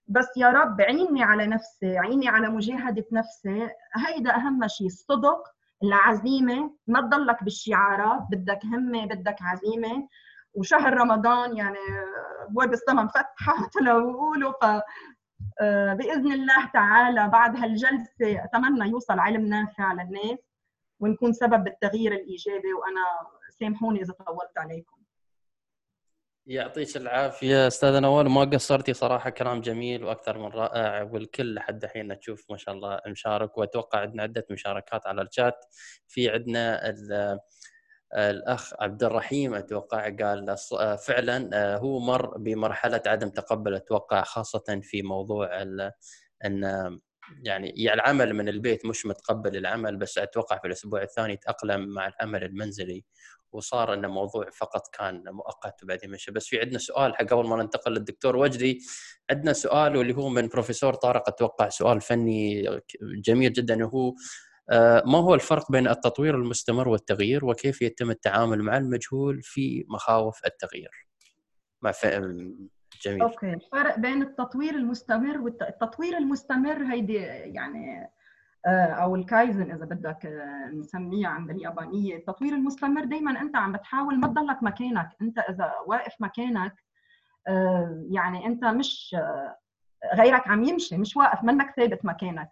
بس 0.08 0.28
يا 0.36 0.50
رب 0.50 0.80
عيني 0.80 1.22
على 1.22 1.46
نفسي 1.46 1.98
عيني 1.98 2.28
على 2.28 2.48
مجاهدة 2.48 3.04
نفسي. 3.12 3.68
هيدا 3.96 4.36
أهم 4.36 4.68
شيء 4.68 4.86
الصدق 4.86 5.42
العزيمة. 5.82 6.76
ما 6.86 7.00
تضلك 7.00 7.44
بالشعارات 7.44 8.22
بدك 8.30 8.64
همة 8.64 9.06
بدك 9.06 9.36
عزيمة. 9.42 10.08
وشهر 10.54 10.94
رمضان 10.94 11.56
يعني 11.56 11.78
ابواب 12.48 12.72
السماء 12.72 13.04
مفتحه 13.04 13.66
مثل 13.66 13.84
ما 13.84 13.98
بيقولوا 13.98 14.52
ف 14.52 14.82
آه، 15.60 15.94
بإذن 15.94 16.32
الله 16.32 16.70
تعالى 16.72 17.28
بعد 17.28 17.56
هالجلسة 17.56 18.44
أتمنى 18.44 18.90
يوصل 18.90 19.18
علم 19.18 19.46
نافع 19.46 19.92
للناس 19.92 20.38
ونكون 21.00 21.32
سبب 21.32 21.64
بالتغيير 21.64 22.12
الإيجابي 22.12 22.72
وأنا 22.72 23.00
سامحوني 23.50 24.02
إذا 24.02 24.12
طولت 24.12 24.58
عليكم. 24.58 25.02
يعطيك 26.46 26.96
العافية 26.96 27.66
أستاذة 27.66 28.00
نوال. 28.00 28.28
ما 28.28 28.44
قصرتي 28.44 28.92
صراحة 28.92 29.30
كلام 29.30 29.60
جميل 29.60 30.04
وأكثر 30.04 30.38
من 30.38 30.48
رائع 30.48 31.02
والكل 31.02 31.54
لحد 31.54 31.84
الحين 31.84 32.20
تشوف 32.20 32.50
ما 32.50 32.56
شاء 32.56 32.74
الله 32.74 33.00
مشارك. 33.06 33.58
وأتوقع 33.58 34.00
عندنا 34.00 34.22
عدة 34.22 34.46
مشاركات 34.50 35.06
على 35.06 35.22
الشات. 35.22 35.64
في 36.08 36.30
عندنا 36.30 36.90
الأخ 38.16 38.74
عبد 38.80 39.04
الرحيم 39.04 39.54
أتوقع 39.54 40.08
قال 40.10 40.56
فعلا 41.06 41.76
هو 41.76 41.98
مر 41.98 42.38
بمرحلة 42.38 43.02
عدم 43.06 43.28
تقبل 43.28 43.74
أتوقع 43.74 44.22
خاصة 44.22 44.80
في 44.82 45.02
موضوع 45.02 45.62
أن 46.44 47.00
يعني, 47.42 47.94
العمل 47.94 48.34
من 48.34 48.48
البيت 48.48 48.86
مش 48.86 49.06
متقبل 49.06 49.56
العمل 49.56 49.96
بس 49.96 50.18
أتوقع 50.18 50.58
في 50.58 50.66
الأسبوع 50.66 51.02
الثاني 51.02 51.36
تأقلم 51.36 51.94
مع 51.94 52.06
العمل 52.08 52.44
المنزلي 52.44 53.04
وصار 53.52 53.94
انه 53.94 54.08
موضوع 54.08 54.50
فقط 54.50 54.88
كان 54.92 55.22
مؤقت 55.26 55.82
وبعدين 55.82 56.10
مشى. 56.10 56.30
بس 56.32 56.46
في 56.46 56.60
عندنا 56.60 56.78
سؤال 56.78 57.16
حق 57.16 57.24
قبل 57.24 57.46
ما 57.48 57.56
ننتقل 57.62 57.92
للدكتور 57.92 58.36
وجدي 58.36 58.78
عندنا 59.30 59.52
سؤال 59.52 59.96
واللي 59.96 60.14
هو 60.14 60.28
من 60.28 60.48
بروفيسور 60.48 60.94
طارق 60.94 61.28
أتوقع 61.28 61.68
سؤال 61.68 62.00
فني 62.00 62.64
جميل 63.02 63.52
جدا 63.52 63.84
وهو 63.84 64.08
آه، 64.08 64.14
ما 65.06 65.18
هو 65.18 65.34
الفرق 65.34 65.72
بين 65.72 65.88
التطوير 65.88 66.34
المستمر 66.34 66.88
والتغيير 66.88 67.44
وكيف 67.44 67.82
يتم 67.82 68.10
التعامل 68.10 68.62
مع 68.62 68.76
المجهول 68.76 69.42
في 69.42 69.84
مخاوف 69.88 70.40
التغيير؟ 70.46 71.08
مع 71.82 71.92
جميل. 73.04 73.22
Okay. 73.22 73.52
الفرق 73.52 73.98
بين 73.98 74.22
التطوير 74.22 74.74
المستمر 74.74 75.40
والتطوير 75.40 76.18
المستمر 76.18 76.92
هيدي 76.92 77.14
يعني 77.14 78.10
آه، 78.66 78.86
أو 78.86 79.16
الكايزن 79.16 79.70
إذا 79.70 79.84
بدك 79.84 80.26
آه، 80.26 80.70
نسميها 80.74 81.28
عند 81.28 81.50
اليابانية. 81.50 82.16
التطوير 82.16 82.52
المستمر 82.54 83.04
دائما 83.04 83.40
أنت 83.40 83.56
عم 83.56 83.72
بتحاول 83.72 84.20
ما 84.20 84.28
تضلك 84.28 84.62
مكانك. 84.62 85.08
أنت 85.22 85.38
إذا 85.38 85.72
واقف 85.86 86.14
مكانك 86.20 86.74
آه، 87.48 88.06
يعني 88.10 88.46
أنت 88.46 88.64
مش 88.64 89.16
غيرك 90.14 90.48
عم 90.48 90.64
يمشي 90.64 90.96
مش 90.96 91.16
واقف 91.16 91.44
منك 91.44 91.74
ثابت 91.76 92.04
مكانك. 92.04 92.50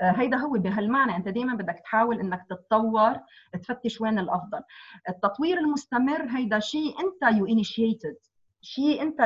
هيدا 0.00 0.36
هو 0.36 0.50
بهالمعنى. 0.50 1.16
أنت 1.16 1.28
دائما 1.28 1.54
بدك 1.54 1.80
تحاول 1.84 2.20
إنك 2.20 2.46
تتطور 2.50 3.16
تفتش 3.52 4.00
وين 4.00 4.18
الأفضل. 4.18 4.60
التطوير 5.08 5.58
المستمر 5.58 6.26
هيدا 6.30 6.58
شيء 6.58 6.94
أنت 7.00 7.36
you 7.36 7.46
initiated 7.46 8.16
شيء 8.60 9.02
أنت 9.02 9.20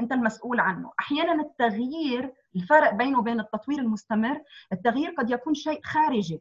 أنت 0.00 0.12
المسؤول 0.12 0.60
عنه. 0.60 0.92
أحيانا 1.00 1.42
التغيير 1.42 2.32
الفرق 2.56 2.94
بينه 2.94 3.18
وبين 3.18 3.40
التطوير 3.40 3.78
المستمر 3.78 4.40
التغيير 4.72 5.10
قد 5.18 5.30
يكون 5.30 5.54
شيء 5.54 5.80
خارجي. 5.84 6.40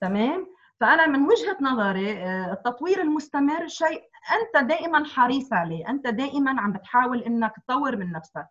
تمام؟ 0.00 0.46
فأنا 0.80 1.06
من 1.06 1.22
وجهة 1.22 1.56
نظري 1.60 2.12
آه، 2.12 2.52
التطوير 2.52 3.00
المستمر 3.00 3.66
شيء 3.66 4.02
أنت 4.32 4.64
دائما 4.68 5.04
حريص 5.04 5.52
عليه. 5.52 5.88
أنت 5.88 6.06
دائما 6.06 6.60
عم 6.60 6.72
بتحاول 6.72 7.22
إنك 7.22 7.52
تطور 7.66 7.96
من 7.96 8.12
نفسك. 8.12 8.46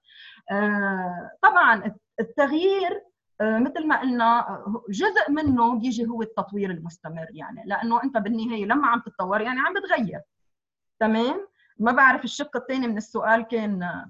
آه، 0.51 1.31
طبعا 1.41 1.95
التغيير 2.19 2.91
آه، 2.91 3.10
مثل 3.41 3.87
ما 3.87 4.01
قلنا 4.01 4.45
جزء 4.89 5.31
منه 5.31 5.79
بيجي 5.79 6.05
هو 6.05 6.21
التطوير 6.21 6.71
المستمر 6.71 7.27
يعني 7.31 7.63
لأنه 7.65 8.03
أنت 8.03 8.17
بالنهاية 8.17 8.65
لما 8.65 8.87
عم 8.87 8.99
تتطور 8.99 9.41
يعني 9.41 9.59
عم 9.59 9.73
بتغير. 9.73 10.21
تمام؟ 10.99 11.47
ما 11.77 11.91
بعرف 11.91 12.23
الشق 12.23 12.57
الثاني 12.57 12.87
من 12.87 12.97
السؤال 12.97 13.41
كان 13.41 14.05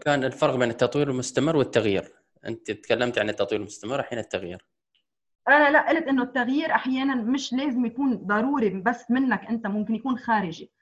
كان 0.00 0.24
الفرق 0.24 0.56
بين 0.56 0.70
التطوير 0.70 1.10
المستمر 1.10 1.56
والتغيير. 1.56 2.12
أنت 2.46 2.70
تكلمت 2.70 3.18
عن 3.18 3.28
التطوير 3.28 3.60
المستمر 3.60 4.00
الحين 4.00 4.18
التغيير. 4.18 4.66
أنا 5.48 5.70
لا 5.70 5.88
قلت 5.88 6.06
إنه 6.08 6.22
التغيير 6.22 6.74
أحيانا 6.74 7.14
مش 7.14 7.52
لازم 7.52 7.86
يكون 7.86 8.16
ضروري 8.16 8.68
بس 8.68 9.10
منك 9.10 9.44
أنت 9.44 9.66
ممكن 9.66 9.94
يكون 9.94 10.18
خارجي. 10.18 10.72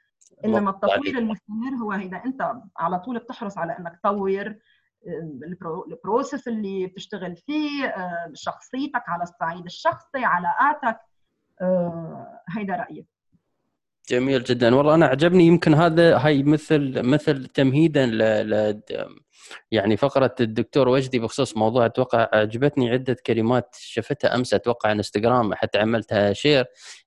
إنما 0.44 0.70
التطوير 0.70 1.18
المستمر 1.18 1.74
هو 1.82 1.92
إذا 1.92 2.22
أنت 2.24 2.52
على 2.76 2.98
طول 2.98 3.18
بتحرص 3.18 3.58
على 3.58 3.78
إنك 3.78 3.98
تطور 4.02 4.46
آه، 4.46 4.56
ال 5.86 5.94
process 5.94 6.48
اللي 6.48 6.86
بتشتغل 6.86 7.36
فيه 7.36 7.84
آه، 7.84 8.30
شخصيتك 8.34 9.02
على 9.08 9.22
الصعيد 9.22 9.64
الشخصي 9.64 10.24
علاقاتك 10.24 11.00
آه، 11.62 12.40
هيدا 12.56 12.76
رأيي. 12.76 13.06
جميل 14.10 14.44
جدا. 14.44 14.74
والله 14.74 14.94
أنا 14.94 15.06
عجبني 15.06 15.46
يمكن 15.46 15.74
هذا 15.74 16.18
هاي 16.18 16.42
مثل 16.42 17.02
مثل 17.02 17.46
تمهيدا 17.46 18.06
ل 18.06 18.82
يعني 19.70 19.96
فقرة 19.96 20.34
الدكتور 20.40 20.88
وجدي 20.88 21.18
بخصوص 21.18 21.56
موضوع 21.56 21.86
أتوقع 21.86 22.28
عجبتني 22.32 22.90
عدة 22.90 23.16
كلمات 23.26 23.76
شفتها 23.78 24.34
أمس 24.34 24.54
أتوقع 24.54 24.92
إنستغرام 24.92 25.54
حتى 25.54 25.78
عملتها 25.78 26.32
share 26.32 26.64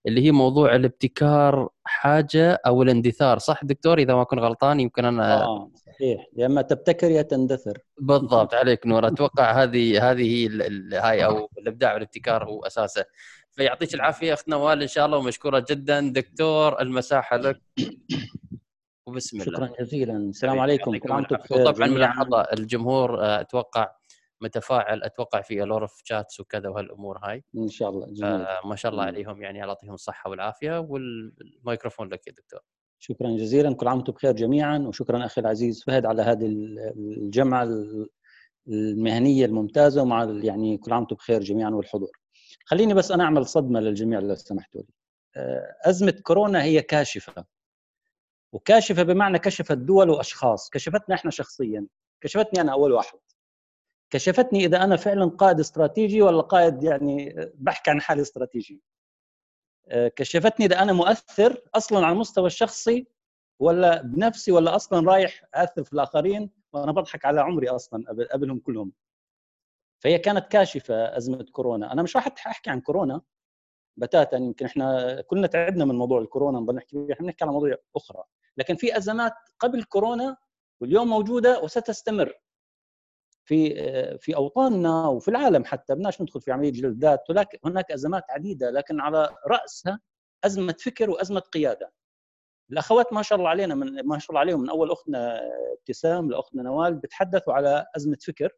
اللي 0.08 0.26
هي 0.26 0.32
موضوع 0.32 0.76
الابتكار 0.76 1.70
حاجة 1.84 2.62
أو 2.66 2.84
الاندثار 2.84 3.38
صح 3.38 3.64
دكتور؟ 3.64 3.98
إذا 3.98 4.16
ما 4.16 4.24
كنت 4.24 4.40
غلطان 4.40 4.80
يمكن 4.80 5.06
أنا 5.06 5.44
آه. 5.44 5.72
صحيح. 5.94 6.28
يا 6.36 6.46
إما 6.46 6.62
تبتكر 6.62 7.12
يا 7.12 7.22
تندثر. 7.22 7.78
بالضبط. 7.98 8.54
عليك 8.54 8.88
نور. 8.88 9.08
أتوقع 9.08 9.64
هذه 9.64 10.12
هذه 10.12 10.22
هي 10.22 10.50
هاي 10.98 11.26
أو 11.26 11.50
الإبداع 11.58 11.94
والابتكار 11.94 12.46
هو 12.46 12.66
أساسه. 12.66 13.06
فيعطيك 13.52 13.94
العافية 13.94 14.34
أخت 14.34 14.50
نوال 14.50 14.82
إن 14.82 14.88
شاء 14.88 15.06
الله 15.06 15.18
ومشكورة 15.18 15.66
جدا. 15.70 16.00
دكتور 16.00 16.82
المساحة 16.82 17.38
لك. 17.38 17.62
وبسم 19.08 19.42
الله. 19.42 19.54
شكرا 19.54 19.84
جزيلا. 19.84 20.18
السلام 20.18 20.60
عليكم. 20.60 20.98
كل 20.98 21.12
عام 21.12 21.24
بخير. 21.24 21.72
طبعا 21.72 21.88
ملاحظه 21.88 22.42
الجمهور 22.42 23.22
آه، 23.22 23.42
أتوقع 23.42 23.96
متفاعل 24.42 25.04
أتوقع 25.04 25.42
في 25.42 25.64
الورف 25.64 26.02
شاتس 26.04 26.40
وكذا 26.40 26.70
وهالأمور 26.70 27.18
هاي. 27.24 27.44
إن 27.58 27.68
شاء 27.68 27.90
الله. 27.90 28.08
جميل. 28.08 28.32
آه 28.32 28.68
ما 28.68 28.76
شاء 28.76 28.92
الله 28.92 29.04
عليهم. 29.04 29.42
يعني 29.42 29.62
الله 29.62 29.74
يعطيهم 29.74 29.94
الصحة 29.94 30.30
والعافية. 30.30 30.80
والميكروفون 30.80 32.10
لك 32.10 32.28
يا 32.28 32.32
دكتور. 32.32 32.60
شكرا 33.04 33.38
جزيلا. 33.38 33.74
كل 33.74 33.88
عام 33.88 33.98
وأنتم 33.98 34.14
بخير 34.14 34.32
جميعا 34.32 34.78
وشكرا 34.78 35.26
أخي 35.26 35.42
العزيز 35.42 35.84
فهد 35.84 36.06
على 36.06 36.22
هذه 36.22 36.46
الجمعة 36.98 37.70
المهنية 38.68 39.46
الممتازة 39.46 40.02
ومع 40.02 40.24
يعني 40.44 40.78
كل 40.78 40.94
عام 40.94 41.02
وأنتم 41.02 41.16
بخير 41.16 41.42
جميعا 41.42 41.70
والحضور. 41.70 42.12
خليني 42.66 42.94
بس 42.94 43.12
أنا 43.12 43.24
أعمل 43.24 43.46
صدمة 43.46 43.80
للجميع 43.80 44.20
لو 44.20 44.36
سمحتوا 44.36 44.82
لي. 44.82 44.88
آه، 45.36 45.76
أزمة 45.90 46.12
كورونا 46.12 46.64
هي 46.64 46.82
كاشفة 46.82 47.46
وكاشفة 48.54 49.04
بمعنى 49.04 49.40
كشفت 49.40 49.78
دول 49.78 50.10
وأشخاص. 50.10 50.70
كشفتنا 50.70 51.16
إحنا 51.16 51.32
شخصيا. 51.32 51.88
كشفتني 52.22 52.62
أنا 52.62 52.72
أول 52.72 52.92
واحد. 52.92 53.20
كشفتني 54.10 54.66
إذا 54.66 54.84
أنا 54.84 54.96
فعلا 54.96 55.26
قائد 55.26 55.60
استراتيجي 55.60 56.22
ولا 56.22 56.42
قائد 56.42 56.84
يعني 56.84 57.36
بحكي 57.56 57.92
عن 57.92 58.02
حالي 58.02 58.22
استراتيجي. 58.22 58.82
كشفتني 59.92 60.66
اذا 60.66 60.82
أنا 60.82 60.94
مؤثر 60.94 61.62
أصلا 61.76 62.06
على 62.06 62.14
المستوى 62.14 62.48
الشخصي 62.48 63.08
ولا 63.60 64.02
بنفسي 64.02 64.52
ولا 64.52 64.76
أصلا 64.76 65.12
رايح 65.12 65.44
اثر 65.54 65.84
في 65.84 65.94
الآخرين 65.94 66.50
وأنا 66.74 66.92
بضحك 66.92 67.26
على 67.26 67.42
عمري 67.42 67.70
أصلا 67.70 68.06
قبلهم 68.32 68.60
كلهم. 68.60 68.92
فهي 70.00 70.18
كانت 70.20 70.48
كاشفة 70.48 71.18
أزمة 71.18 71.46
كورونا. 71.52 71.94
أنا 71.94 72.04
مش 72.04 72.16
راح 72.16 72.28
أحكي 72.48 72.70
عن 72.70 72.82
كورونا 72.82 73.22
بتاتا 73.98 74.38
يمكن 74.38 74.66
إحنا 74.66 75.22
كلنا 75.22 75.48
تعبنا 75.48 75.86
من 75.86 75.96
موضوع 75.96 76.22
الكورونا 76.22 76.60
نضل 76.60 76.76
نحكي 76.76 77.14
إحنا 77.14 77.26
بنحكي 77.26 77.44
على 77.44 77.54
مواضيع 77.54 77.78
أخرى. 77.96 78.24
لكن 78.58 78.76
في 78.76 78.98
أزمات 78.98 79.34
قبل 79.60 79.84
كورونا 79.84 80.38
واليوم 80.82 81.08
موجودة 81.08 81.62
وستستمر. 81.62 82.34
في 83.46 83.76
في 84.18 84.36
أوطاننا 84.36 85.08
وفي 85.08 85.28
العالم 85.28 85.66
حتى 85.66 85.96
بدناش 85.96 86.22
ندخل 86.22 86.42
في 86.42 86.52
عملية 86.52 86.72
جلد 86.72 87.20
ولكن 87.30 87.58
هناك 87.66 87.92
أزمات 87.92 88.24
عديدة 88.30 88.70
لكن 88.72 89.00
على 89.00 89.30
رأسها 89.48 90.00
أزمة 90.44 90.76
فكر 90.80 91.10
وأزمة 91.10 91.40
قيادة. 91.40 91.92
الأخوات 92.72 93.14
ما 93.14 93.22
شاء 93.22 93.38
الله 93.38 93.50
علينا 93.50 93.76
من 93.76 94.08
ما 94.08 94.20
شاء 94.20 94.30
الله 94.32 94.40
عليهم 94.40 94.62
من 94.62 94.70
أول 94.70 94.92
أختنا 94.92 95.42
ابتسام 95.80 96.32
لأختنا 96.32 96.64
نوال 96.64 96.96
بتحدثوا 96.96 97.54
على 97.54 97.86
أزمة 97.96 98.18
فكر 98.22 98.50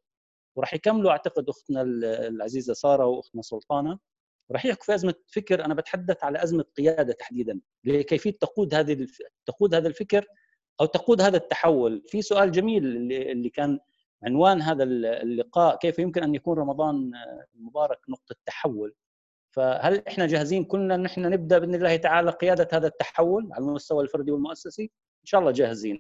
وراح 0.56 0.74
يكملوا 0.74 1.12
أعتقد 1.12 1.50
أختنا 1.50 1.82
العزيزة 2.28 2.74
سارة 2.74 3.06
وأختنا 3.06 3.42
سلطانة. 3.42 4.00
راح 4.52 4.66
يحكوا 4.66 4.86
في 4.86 4.96
أزمة 4.96 5.14
فكر 5.28 5.66
أنا 5.66 5.74
بتحدث 5.74 6.24
على 6.24 6.44
أزمة 6.44 6.66
قيادة 6.78 7.14
تحديدا. 7.14 7.62
لكيفية 7.84 8.32
تقود 8.32 8.74
هذه 8.76 9.08
تقود 9.46 9.76
هذا 9.76 9.88
الفكر 9.88 10.26
أو 10.82 10.86
تقود 10.86 11.22
هذا 11.22 11.38
التحول. 11.38 12.04
في 12.08 12.22
سؤال 12.22 12.52
جميل 12.52 12.86
اللي 13.12 13.50
كان 13.50 13.80
عنوان 14.26 14.62
هذا 14.62 14.84
اللقاء 14.84 15.78
كيف 15.78 16.00
يمكن 16.00 16.24
أن 16.24 16.36
يكون 16.36 16.58
رمضان 16.60 17.12
المبارك 17.56 18.00
نقطة 18.10 18.36
تحول. 18.46 18.94
فهل 19.52 20.04
إحنا 20.08 20.28
جاهزين 20.28 20.64
كلنا 20.64 20.96
إن 20.96 21.06
إحنا 21.06 21.30
نبدأ 21.30 21.60
بإذن 21.60 21.76
الله 21.76 21.96
تعالى 21.96 22.32
قيادة 22.32 22.68
هذا 22.74 22.88
التحول 22.88 23.50
على 23.54 23.66
المستوى 23.66 24.04
الفردي 24.04 24.32
والمؤسسي؟ 24.32 24.84
إن 24.84 25.26
شاء 25.26 25.42
الله 25.42 25.52
جاهزين. 25.52 25.98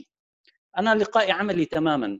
أنا 0.77 0.95
لقائي 0.95 1.31
عملي 1.31 1.65
تماما. 1.65 2.19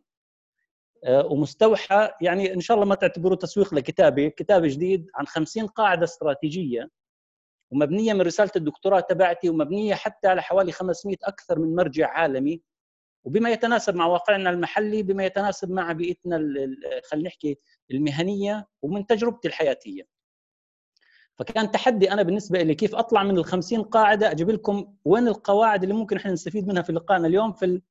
آه، 1.03 1.25
ومستوحى 1.25 2.11
يعني 2.21 2.53
إن 2.53 2.61
شاء 2.61 2.75
الله 2.75 2.87
ما 2.87 2.95
تعتبروه 2.95 3.35
تسويق 3.35 3.73
لكتابي. 3.73 4.29
كتاب 4.29 4.65
جديد 4.65 5.07
عن 5.15 5.27
50 5.27 5.67
قاعدة 5.67 6.03
استراتيجية 6.03 6.89
ومبنية 7.71 8.13
من 8.13 8.21
رسالة 8.21 8.51
الدكتوراه 8.55 8.99
تبعتي 8.99 9.49
ومبنية 9.49 9.95
حتى 9.95 10.27
على 10.27 10.41
حوالي 10.41 10.71
500 10.71 11.17
أكثر 11.23 11.59
من 11.59 11.75
مرجع 11.75 12.07
عالمي. 12.07 12.61
وبما 13.25 13.49
يتناسب 13.51 13.95
مع 13.95 14.05
واقعنا 14.05 14.49
المحلي 14.49 15.03
بما 15.03 15.25
يتناسب 15.25 15.71
مع 15.71 15.91
بيئتنا 15.91 16.37
خلينا 17.11 17.27
نحكي 17.27 17.57
المهنية 17.91 18.67
ومن 18.81 19.05
تجربتي 19.07 19.47
الحياتية. 19.47 20.07
فكان 21.35 21.71
تحدي 21.71 22.11
أنا 22.11 22.21
بالنسبة 22.21 22.61
لي 22.61 22.75
كيف 22.75 22.95
أطلع 22.95 23.23
من 23.23 23.37
ال 23.37 23.45
50 23.45 23.83
قاعدة 23.83 24.31
أجيب 24.31 24.49
لكم 24.49 24.95
وين 25.05 25.27
القواعد 25.27 25.83
اللي 25.83 25.95
ممكن 25.95 26.17
إحنا 26.17 26.31
نستفيد 26.31 26.67
منها 26.67 26.81
في 26.81 26.91
لقائنا 26.91 27.27
اليوم 27.27 27.53
في 27.53 27.81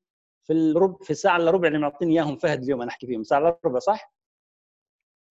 في 0.45 0.53
الربع 0.53 0.97
في 1.05 1.11
الساعة 1.11 1.37
إلا 1.37 1.51
ربع 1.51 1.69
اللي 1.69 1.79
معطيني 1.79 2.13
إياهم 2.13 2.37
فهد 2.37 2.63
اليوم 2.63 2.83
أنا 2.83 2.91
أحكي 2.91 3.07
فيهم. 3.07 3.23
ساعه 3.23 3.39
إلا 3.39 3.59
ربع 3.65 3.79
صح؟ 3.79 4.15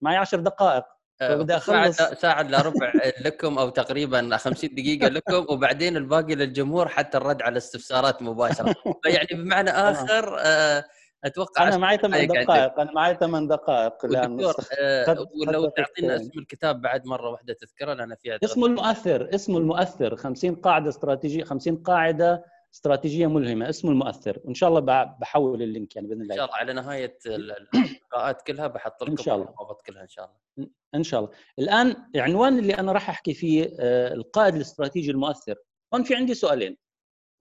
معي 0.01 0.17
10 0.17 0.39
دقائق. 0.41 0.83
أه، 1.21 1.35
بدي 1.35 1.55
أخلص. 1.55 1.97
ساعة 1.97 2.41
الا 2.41 2.61
ربع 2.61 2.91
لكم 3.25 3.57
أو 3.57 3.69
تقريبا 3.69 4.37
50 4.37 4.69
دقيقة 4.73 5.07
لكم 5.07 5.45
وبعدين 5.49 5.97
الباقي 5.97 6.35
للجمهور 6.35 6.87
حتى 6.87 7.17
الرد 7.17 7.41
على 7.41 7.57
استفسارات 7.57 8.21
مباشرة. 8.21 8.75
فيعني 9.03 9.27
بمعنى 9.31 9.69
آخر 9.91 10.37
أه، 10.39 10.83
أتوقع 11.23 11.67
أنا 11.67 11.77
معي 11.77 11.97
ثمان 11.97 12.27
دقائق 12.27 12.79
أنا 12.79 12.91
معي 12.91 13.17
ثمان 13.19 13.47
دقائق 13.47 14.05
دكتور 14.05 14.55
أه 14.79 15.27
ولو 15.47 15.69
تعطينا 15.69 16.15
اسم 16.15 16.39
الكتاب 16.39 16.81
بعد 16.81 17.05
مرة 17.05 17.29
واحدة 17.29 17.53
تذكرة 17.53 17.93
لأن 17.93 18.15
في 18.15 18.39
اسمه 18.43 18.65
المؤثر 18.65 19.29
اسمه 19.35 19.57
المؤثر 19.57 20.15
50 20.15 20.55
قاعدة 20.55 20.89
استراتيجية 20.89 21.43
50 21.43 21.75
قاعدة 21.75 22.43
استراتيجية 22.73 23.27
ملهمة 23.27 23.69
اسمه 23.69 23.91
المؤثر 23.91 24.39
وإن 24.43 24.53
شاء 24.53 24.69
الله 24.69 24.79
بحول 25.03 25.61
اللينك 25.61 25.95
يعني 25.95 26.07
بإذن 26.07 26.21
الله. 26.21 26.33
إن 26.33 26.37
شاء 26.37 26.45
الله 26.45 26.57
على 26.57 26.73
نهاية 26.73 27.17
اللقاءات 27.25 28.41
كلها 28.41 28.67
بحط 28.67 29.03
لكم 29.03 29.11
إن 29.11 29.17
شاء 29.17 29.35
الله. 29.35 29.49
الروابط 29.49 29.81
كلها 29.81 30.01
إن 30.01 30.07
شاء 30.07 30.25
الله. 30.25 30.69
ان 30.95 31.03
شاء 31.03 31.19
الله. 31.19 31.31
الآن 31.59 31.95
العنوان 32.15 32.59
اللي 32.59 32.73
أنا 32.73 32.91
راح 32.91 33.09
أحكي 33.09 33.33
فيه 33.33 33.75
آه، 33.79 34.13
القائد 34.13 34.55
الاستراتيجي 34.55 35.11
المؤثر. 35.11 35.55
هون 35.93 36.03
في 36.03 36.15
عندي 36.15 36.33
سؤالين. 36.33 36.77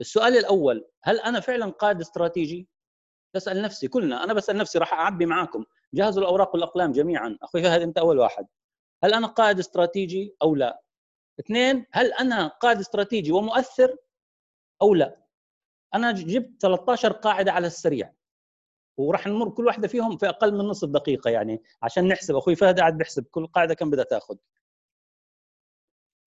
السؤال 0.00 0.36
الأول 0.36 0.88
هل 1.02 1.20
أنا 1.20 1.40
فعلا 1.40 1.66
قائد 1.66 2.00
استراتيجي؟ 2.00 2.68
بسال 3.35 3.62
نفسي 3.62 3.88
كلنا. 3.88 4.24
أنا 4.24 4.33
بسأل 4.33 4.56
نفسي 4.56 4.78
راح 4.78 4.92
أعبي 4.92 5.26
معاكم. 5.26 5.64
جهزوا 5.94 6.22
الأوراق 6.22 6.54
والأقلام 6.54 6.92
جميعا. 6.92 7.38
أخوي 7.42 7.62
فهد 7.62 7.80
أنت 7.80 7.98
أول 7.98 8.18
واحد. 8.18 8.46
هل 9.04 9.14
أنا 9.14 9.26
قائد 9.26 9.58
استراتيجي 9.58 10.37
أو 10.42 10.54
لا؟ 10.54 10.83
اثنين 11.40 11.87
هل 11.92 12.12
أنا 12.12 12.46
قائد 12.46 12.78
استراتيجي 12.78 13.33
ومؤثر 13.33 13.96
أو 14.83 14.94
لا؟ 14.94 15.21
أنا 15.94 16.12
جبت 16.12 16.62
13 16.62 17.12
قاعدة 17.12 17.52
على 17.52 17.66
السريع 17.66 18.12
وراح 18.96 19.26
نمر 19.26 19.50
كل 19.50 19.66
واحدة 19.66 19.88
فيهم 19.88 20.16
في 20.16 20.28
أقل 20.28 20.52
من 20.54 20.64
نصف 20.64 20.88
دقيقة 20.88 21.30
يعني 21.30 21.62
عشان 21.82 22.08
نحسب. 22.08 22.36
أخوي 22.36 22.56
فهد 22.56 22.80
قاعد 22.80 22.98
بيحسب 22.98 23.24
كل 23.30 23.46
قاعدة 23.46 23.74
كم 23.74 23.90
بدها 23.90 24.04
تأخذ. 24.04 24.36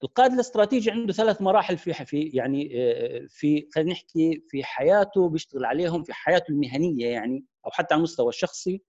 القائد 0.04 0.32
الاستراتيجي 0.32 0.92
عنده 0.92 1.14
ثلاث 1.14 1.42
مراحل 1.42 1.78
في 1.78 1.94
في 1.94 2.22
يعني 2.22 2.72
آه، 2.76 3.26
في 3.30 3.70
خلينا 3.76 3.92
نحكي 3.92 4.44
في 4.50 4.64
حياته 4.64 5.30
بيشتغل 5.30 5.66
عليهم 5.66 6.04
في 6.04 6.14
حياته 6.14 6.52
المهنية 6.52 7.08
يعني 7.08 7.46
أو 7.66 7.72
حتى 7.72 7.94
على 7.94 8.00
المستوى 8.00 8.30
الشخصي. 8.30 8.82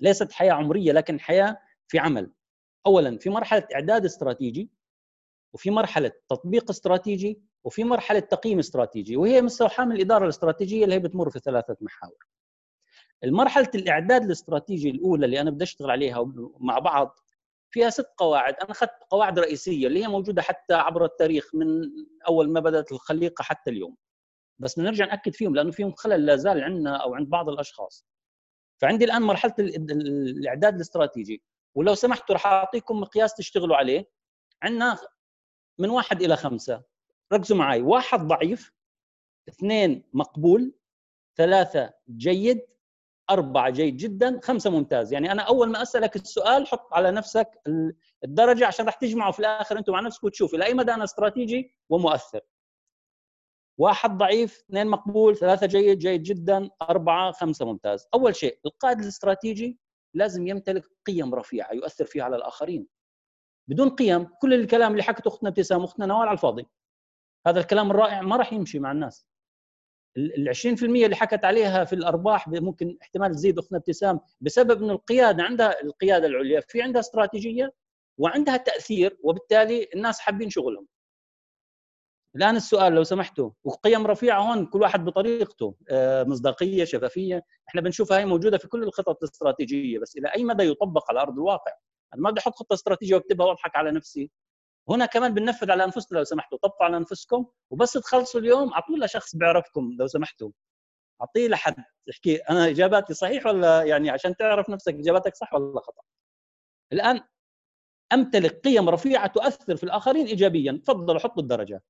ليست 0.00 0.32
حياة 0.32 0.52
عمرية 0.52 0.92
لكن 0.92 1.20
حياة 1.20 1.58
في 1.88 1.98
عمل. 1.98 2.32
اولا 2.86 3.18
في 3.18 3.30
مرحلة 3.30 3.66
إعداد 3.74 4.04
استراتيجي 4.04 4.70
وفي 5.54 5.70
مرحلة 5.70 6.12
تطبيق 6.28 6.70
استراتيجي 6.70 7.42
وفي 7.64 7.84
مرحلة 7.84 8.18
تقييم 8.18 8.58
استراتيجي 8.58 9.16
وهي 9.16 9.42
مستوحاة 9.42 9.84
من 9.84 9.92
الإدارة 9.92 10.24
الاستراتيجية 10.24 10.84
اللي 10.84 10.94
هي 10.94 10.98
بتمر 10.98 11.30
في 11.30 11.38
ثلاثة 11.38 11.76
محاور. 11.80 12.26
المرحلة 13.24 13.70
الإعداد 13.74 14.22
الاستراتيجي 14.22 14.90
الأولى 14.90 15.26
اللي 15.26 15.40
أنا 15.40 15.50
بدي 15.50 15.64
أشتغل 15.64 15.90
عليها 15.90 16.32
مع 16.60 16.78
بعض 16.78 17.18
فيها 17.70 17.90
ست 17.90 18.14
قواعد. 18.18 18.54
أنا 18.54 18.70
أخذت 18.70 18.90
قواعد 19.10 19.38
رئيسية 19.38 19.86
اللي 19.86 20.04
هي 20.04 20.08
موجودة 20.08 20.42
حتى 20.42 20.74
عبر 20.74 21.04
التاريخ 21.04 21.54
من 21.54 21.66
أول 22.28 22.50
ما 22.50 22.60
بدأت 22.60 22.92
الخليقة 22.92 23.42
حتى 23.42 23.70
اليوم. 23.70 23.96
بس 24.58 24.78
نرجع 24.78 25.04
نأكد 25.06 25.34
فيهم 25.34 25.54
لأنه 25.54 25.70
فيهم 25.70 25.92
خلل 25.92 26.26
لا 26.26 26.36
زال 26.36 26.62
عندنا 26.64 26.96
أو 26.96 27.14
عند 27.14 27.28
بعض 27.28 27.48
الأشخاص. 27.48 28.06
فعندي 28.80 29.04
الآن 29.04 29.22
مرحلة 29.22 29.54
الإعداد 29.58 30.74
الاستراتيجي 30.74 31.42
ولو 31.74 31.94
سمحتوا 31.94 32.34
راح 32.34 32.46
أعطيكم 32.46 33.00
مقياس 33.00 33.34
تشتغلوا 33.34 33.76
عليه. 33.76 34.08
عندنا 34.62 34.98
من 35.78 35.90
واحد 35.90 36.22
إلى 36.22 36.36
خمسة. 36.36 36.93
ركزوا 37.32 37.56
معي 37.56 37.82
واحد 37.82 38.20
ضعيف 38.20 38.72
اثنين 39.48 40.04
مقبول 40.12 40.74
ثلاثة 41.36 41.92
جيد 42.08 42.66
أربعة 43.30 43.70
جيد 43.70 43.96
جدا 43.96 44.40
خمسة 44.42 44.70
ممتاز. 44.70 45.12
يعني 45.12 45.32
أنا 45.32 45.42
أول 45.42 45.70
ما 45.70 45.82
أسألك 45.82 46.16
السؤال 46.16 46.66
حط 46.66 46.94
على 46.94 47.10
نفسك 47.10 47.50
الدرجة 48.24 48.66
عشان 48.66 48.86
راح 48.86 48.94
تجمعوا 48.94 49.32
في 49.32 49.40
الآخر 49.40 49.78
أنتم 49.78 49.92
مع 49.92 50.00
نفسك 50.00 50.24
وتشوف 50.24 50.54
إلى 50.54 50.64
أي 50.64 50.74
مدى 50.74 50.94
أنا 50.94 51.04
استراتيجي 51.04 51.74
ومؤثر. 51.88 52.40
واحد 53.78 54.18
ضعيف 54.18 54.64
اثنين 54.68 54.86
مقبول 54.86 55.36
ثلاثة 55.36 55.66
جيد 55.66 55.98
جيد 55.98 56.22
جدا 56.22 56.70
أربعة 56.82 57.32
خمسة 57.32 57.64
ممتاز. 57.64 58.08
أول 58.14 58.36
شيء 58.36 58.58
القائد 58.66 58.98
الاستراتيجي 58.98 59.78
لازم 60.14 60.46
يمتلك 60.46 60.84
قيم 61.06 61.34
رفيعة 61.34 61.72
يؤثر 61.72 62.04
فيها 62.04 62.24
على 62.24 62.36
الآخرين. 62.36 62.86
بدون 63.68 63.90
قيم 63.90 64.24
كل 64.24 64.54
الكلام 64.54 64.92
اللي 64.92 65.02
حكته 65.02 65.28
أختنا 65.28 65.48
ابتسام 65.48 65.84
أختنا 65.84 66.06
نوال 66.06 66.28
على 66.28 66.34
الفاضي. 66.34 66.66
هذا 67.46 67.60
الكلام 67.60 67.90
الرائع 67.90 68.22
ما 68.22 68.36
راح 68.36 68.52
يمشي 68.52 68.78
مع 68.78 68.92
الناس. 68.92 69.26
ال 70.16 70.48
20% 70.48 71.04
اللي 71.04 71.16
حكت 71.16 71.44
عليها 71.44 71.84
في 71.84 71.92
الأرباح 71.92 72.48
ممكن 72.48 72.98
احتمال 73.02 73.34
تزيد 73.34 73.58
اختنا 73.58 73.78
ابتسام 73.78 74.20
بسبب 74.40 74.82
إنه 74.82 74.92
القيادة 74.92 75.42
عندها 75.42 75.82
القيادة 75.82 76.26
العليا 76.26 76.60
في 76.60 76.82
عندها 76.82 77.00
استراتيجية 77.00 77.72
وعندها 78.18 78.56
تأثير 78.56 79.18
وبالتالي 79.22 79.88
الناس 79.94 80.20
حابين 80.20 80.50
شغلهم. 80.50 80.86
الآن 82.36 82.56
السؤال 82.56 82.92
لو 82.92 83.04
سمحتوا 83.04 83.50
وقيم 83.64 84.06
رفيعة 84.06 84.40
هون 84.40 84.66
كل 84.66 84.80
واحد 84.82 85.04
بطريقته 85.04 85.74
آه، 85.90 86.24
مصداقية 86.24 86.84
شفافية. 86.84 87.42
إحنا 87.68 87.80
بنشوفها 87.80 88.18
هي 88.18 88.26
موجودة 88.26 88.58
في 88.58 88.68
كل 88.68 88.82
الخطط 88.82 89.22
الاستراتيجية 89.22 89.98
بس 89.98 90.16
إلى 90.16 90.28
أي 90.28 90.44
مدى 90.44 90.64
يطبق 90.64 91.10
على 91.10 91.20
أرض 91.20 91.32
الواقع؟ 91.32 91.72
أنا 92.14 92.22
ما 92.22 92.30
بدي 92.30 92.40
أحط 92.40 92.54
خطة 92.54 92.74
استراتيجية 92.74 93.14
وأكتبها 93.14 93.46
وأضحك 93.46 93.76
على 93.76 93.90
نفسي. 93.90 94.30
هنا 94.88 95.06
كمان 95.06 95.34
بننفذ 95.34 95.70
على 95.70 95.84
انفسنا 95.84 96.18
لو 96.18 96.24
سمحتوا. 96.24 96.58
طبقوا 96.58 96.84
على 96.86 96.96
أنفسكم 96.96 97.46
وبس 97.70 97.92
تخلصوا 97.92 98.40
اليوم. 98.40 98.72
اعطوا 98.72 98.98
لشخص 98.98 99.36
بيعرفكم 99.36 99.96
لو 99.98 100.06
سمحتوا. 100.06 100.50
أعطيه 101.20 101.48
لحد. 101.48 101.76
يحكي 102.06 102.36
أنا 102.36 102.68
إجاباتي 102.68 103.14
صحيح 103.14 103.46
ولا 103.46 103.82
يعني 103.82 104.10
عشان 104.10 104.36
تعرف 104.36 104.70
نفسك 104.70 104.94
إجاباتك 104.94 105.34
صح 105.34 105.54
ولا 105.54 105.80
خطأ؟ 105.80 106.02
الآن 106.92 107.20
أمتلك 108.12 108.60
قيم 108.60 108.88
رفيعة 108.88 109.26
تؤثر 109.26 109.76
في 109.76 109.84
الآخرين 109.84 110.26
ايجابيا. 110.26 110.82
تفضلوا 110.84 111.20
حطوا 111.20 111.42
الدرجة. 111.42 111.82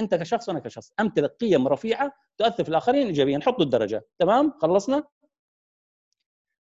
أنت 0.00 0.14
كشخص 0.14 0.48
وأنا 0.48 0.60
كشخص. 0.60 0.92
أمتلك 1.00 1.30
قيم 1.40 1.68
رفيعة 1.68 2.12
تؤثر 2.38 2.64
في 2.64 2.70
الآخرين 2.70 3.06
ايجابيا. 3.06 3.40
حطوا 3.42 3.64
الدرجة. 3.64 4.06
تمام؟ 4.18 4.58
خلصنا؟ 4.62 5.04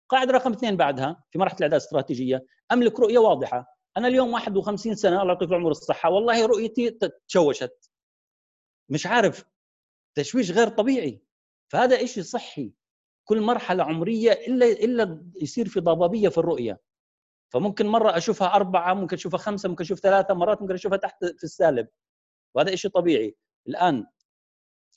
قاعدة 0.09 0.31
رقم 0.31 0.51
اثنين 0.51 0.77
بعدها 0.77 1.23
في 1.31 1.39
مرحلة 1.39 1.57
الإعداد 1.57 1.79
الاستراتيجية. 1.79 2.45
أملك 2.71 2.99
رؤية 2.99 3.19
واضحة. 3.19 3.76
أنا 3.97 4.07
اليوم 4.07 4.33
51 4.33 4.95
سنة 4.95 5.21
الله 5.21 5.33
يعطيك 5.33 5.49
العمر 5.49 5.67
والصحة. 5.67 6.09
والله 6.09 6.45
رؤيتي 6.45 6.99
تشوشت. 7.27 7.91
مش 8.89 9.05
عارف. 9.07 9.45
تشويش 10.15 10.51
غير 10.51 10.67
طبيعي. 10.67 11.21
فهذا 11.67 12.05
شيء 12.05 12.23
صحي. 12.23 12.71
كل 13.25 13.41
مرحلة 13.41 13.83
عمرية 13.83 14.31
إلا 14.31 14.65
إلا 14.65 15.23
يصير 15.41 15.67
في 15.67 15.79
ضبابية 15.79 16.29
في 16.29 16.37
الرؤية. 16.37 16.81
فممكن 17.49 17.87
مرة 17.87 18.17
أشوفها 18.17 18.55
أربعة 18.55 18.93
ممكن 18.93 19.15
أشوفها 19.15 19.37
خمسة 19.37 19.69
ممكن 19.69 19.83
أشوف 19.83 19.99
ثلاثة 19.99 20.33
مرات 20.33 20.61
ممكن 20.61 20.73
أشوفها 20.73 20.97
تحت 20.97 21.25
في 21.25 21.43
السالب. 21.43 21.87
وهذا 22.55 22.75
شيء 22.75 22.91
طبيعي. 22.91 23.35
الآن 23.67 24.05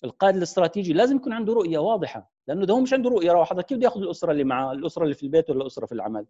القائد 0.04 0.36
الاستراتيجي 0.36 0.92
لازم 0.92 1.16
يكون 1.16 1.32
عنده 1.32 1.52
رؤية 1.52 1.78
واضحة. 1.78 2.32
لأنه 2.48 2.64
إذا 2.64 2.74
هو 2.74 2.80
مش 2.80 2.92
عنده 2.92 3.10
رؤية 3.10 3.32
واضحه 3.32 3.62
كيف 3.62 3.78
بده 3.78 3.86
يأخذ 3.86 4.00
الأسرة 4.00 4.32
اللي 4.32 4.44
معه 4.44 4.72
الأسرة 4.72 5.04
اللي 5.04 5.14
في 5.14 5.22
البيت 5.22 5.50
ولا 5.50 5.62
الأسرة 5.62 5.86
في 5.86 5.92
العمل؟ 5.92 6.26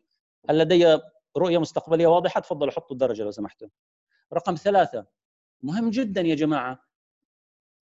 هل 0.50 0.58
لدي 0.58 1.00
رؤية 1.36 1.58
مستقبلية 1.58 2.06
واضحة 2.06 2.40
تفضلوا 2.40 2.72
حطوا 2.72 2.92
الدرجة 2.92 3.22
لو 3.22 3.30
سمحتوا. 3.30 3.68
رقم 4.32 4.54
ثلاثة 4.54 5.06
مهم 5.62 5.90
جدا 5.90 6.20
يا 6.20 6.34
جماعة 6.34 6.84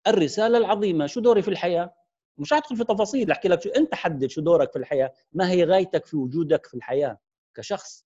الرسالة 0.08 0.58
العظيمة 0.58 1.06
شو 1.08 1.20
دوري 1.20 1.41
في 1.41 1.48
الحياة؟ 1.48 1.95
مش 2.38 2.54
هدخل 2.54 2.78
في 2.78 2.84
تفاصيل 2.84 3.32
أحكي 3.32 3.48
لك 3.48 3.62
شو 3.62 3.70
أنت 3.70 3.95
حدد 3.95 4.28
شو 4.28 4.41
دورك 4.41 4.72
في 4.72 4.80
الحياة 4.80 5.14
ما 5.34 5.50
هي 5.52 5.64
غايتك 5.64 6.06
في 6.06 6.18
وجودك 6.18 6.66
في 6.66 6.74
الحياة 6.74 7.20
كشخص. 7.56 8.06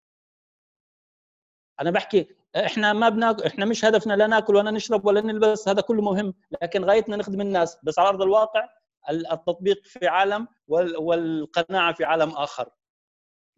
أنا 1.82 1.92
بحكي 1.92 2.36
إحنا 2.56 2.94
ما 2.94 3.10
بناكل 3.10 3.44
إحنا 3.44 3.66
مش 3.66 3.86
هدفنا 3.86 4.14
لا 4.14 4.28
ناكل 4.28 4.56
ولا 4.56 4.72
نشرب 4.72 5.06
ولا 5.06 5.22
نلبس 5.22 5.68
هذا 5.68 5.82
كله 5.82 6.02
مهم 6.02 6.34
لكن 6.62 6.86
غايتنا 6.86 7.16
نخدم 7.18 7.42
الناس 7.42 7.78
بس 7.84 8.00
على 8.00 8.10
أرض 8.10 8.22
الواقع 8.22 8.70
التطبيق 9.10 9.86
في 9.86 10.08
عالم 10.08 10.48
والقناعة 10.68 11.94
في 11.94 12.04
عالم 12.04 12.30
آخر. 12.30 12.70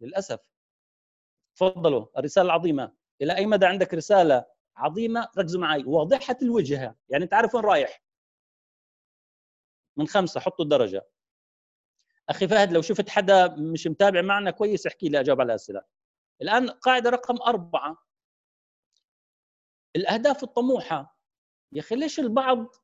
للأسف. 0.00 0.40
تفضلوا 1.56 2.06
الرسالة 2.18 2.46
العظيمة. 2.46 2.92
إلى 3.22 3.36
أي 3.36 3.46
مدى 3.46 3.66
عندك 3.66 3.94
رسالة 3.94 4.44
عظيمة 4.76 5.28
ركزوا 5.38 5.60
معي؟ 5.60 5.84
واضحة 5.84 6.36
الوجهه 6.42 6.96
يعني 7.08 7.24
انت 7.24 7.34
عارف 7.34 7.54
وين 7.54 7.64
رايح؟ 7.64 8.02
من 9.96 10.06
خمسة 10.06 10.40
حطوا 10.40 10.64
الدرجة. 10.64 11.06
أخي 12.28 12.48
فهد 12.48 12.72
لو 12.72 12.82
شفت 12.82 13.08
حدا 13.08 13.48
مش 13.48 13.86
متابع 13.86 14.22
معنا 14.22 14.50
كويس 14.50 14.86
احكي 14.86 15.08
لي 15.08 15.20
أجاوب 15.20 15.40
على 15.40 15.46
الأسئلة. 15.46 15.82
الآن 16.42 16.70
قاعدة 16.70 17.10
رقم 17.10 17.36
أربعة. 17.42 17.96
الأهداف 19.96 20.42
الطموحة. 20.42 21.18
يا 21.72 21.80
أخي 21.80 21.94
ليش 21.94 22.20
البعض 22.20 22.74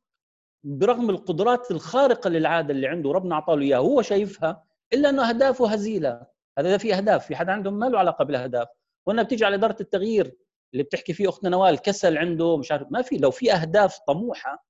برغم 0.64 1.10
القدرات 1.10 1.70
الخارقة 1.70 2.30
للعادة 2.30 2.74
اللي 2.74 2.86
عنده 2.86 3.12
ربنا 3.12 3.34
أعطاه 3.34 3.58
إياها 3.58 3.78
هو 3.78 4.02
شايفها 4.02 4.64
إلا 4.92 5.08
أنه 5.08 5.28
أهدافه 5.28 5.72
هزيلة؟ 5.72 6.26
هذا 6.58 6.78
في 6.78 6.94
أهداف 6.94 7.26
في 7.26 7.36
حد 7.36 7.48
عندهم 7.48 7.78
ما 7.78 7.86
له 7.86 7.98
علاقة 7.98 8.24
بالأهداف. 8.24 8.68
هنا 9.08 9.22
بتيجي 9.22 9.44
على 9.44 9.54
إدارة 9.54 9.76
التغيير 9.80 10.36
اللي 10.72 10.84
بتحكي 10.84 11.12
فيه 11.12 11.28
أختنا 11.28 11.50
نوال 11.50 11.78
كسل 11.78 12.18
عنده 12.18 12.56
مش 12.56 12.72
عارف 12.72 12.86
ما 12.90 13.02
في. 13.02 13.16
لو 13.18 13.30
في 13.30 13.52
أهداف 13.52 13.98
طموحة 13.98 14.64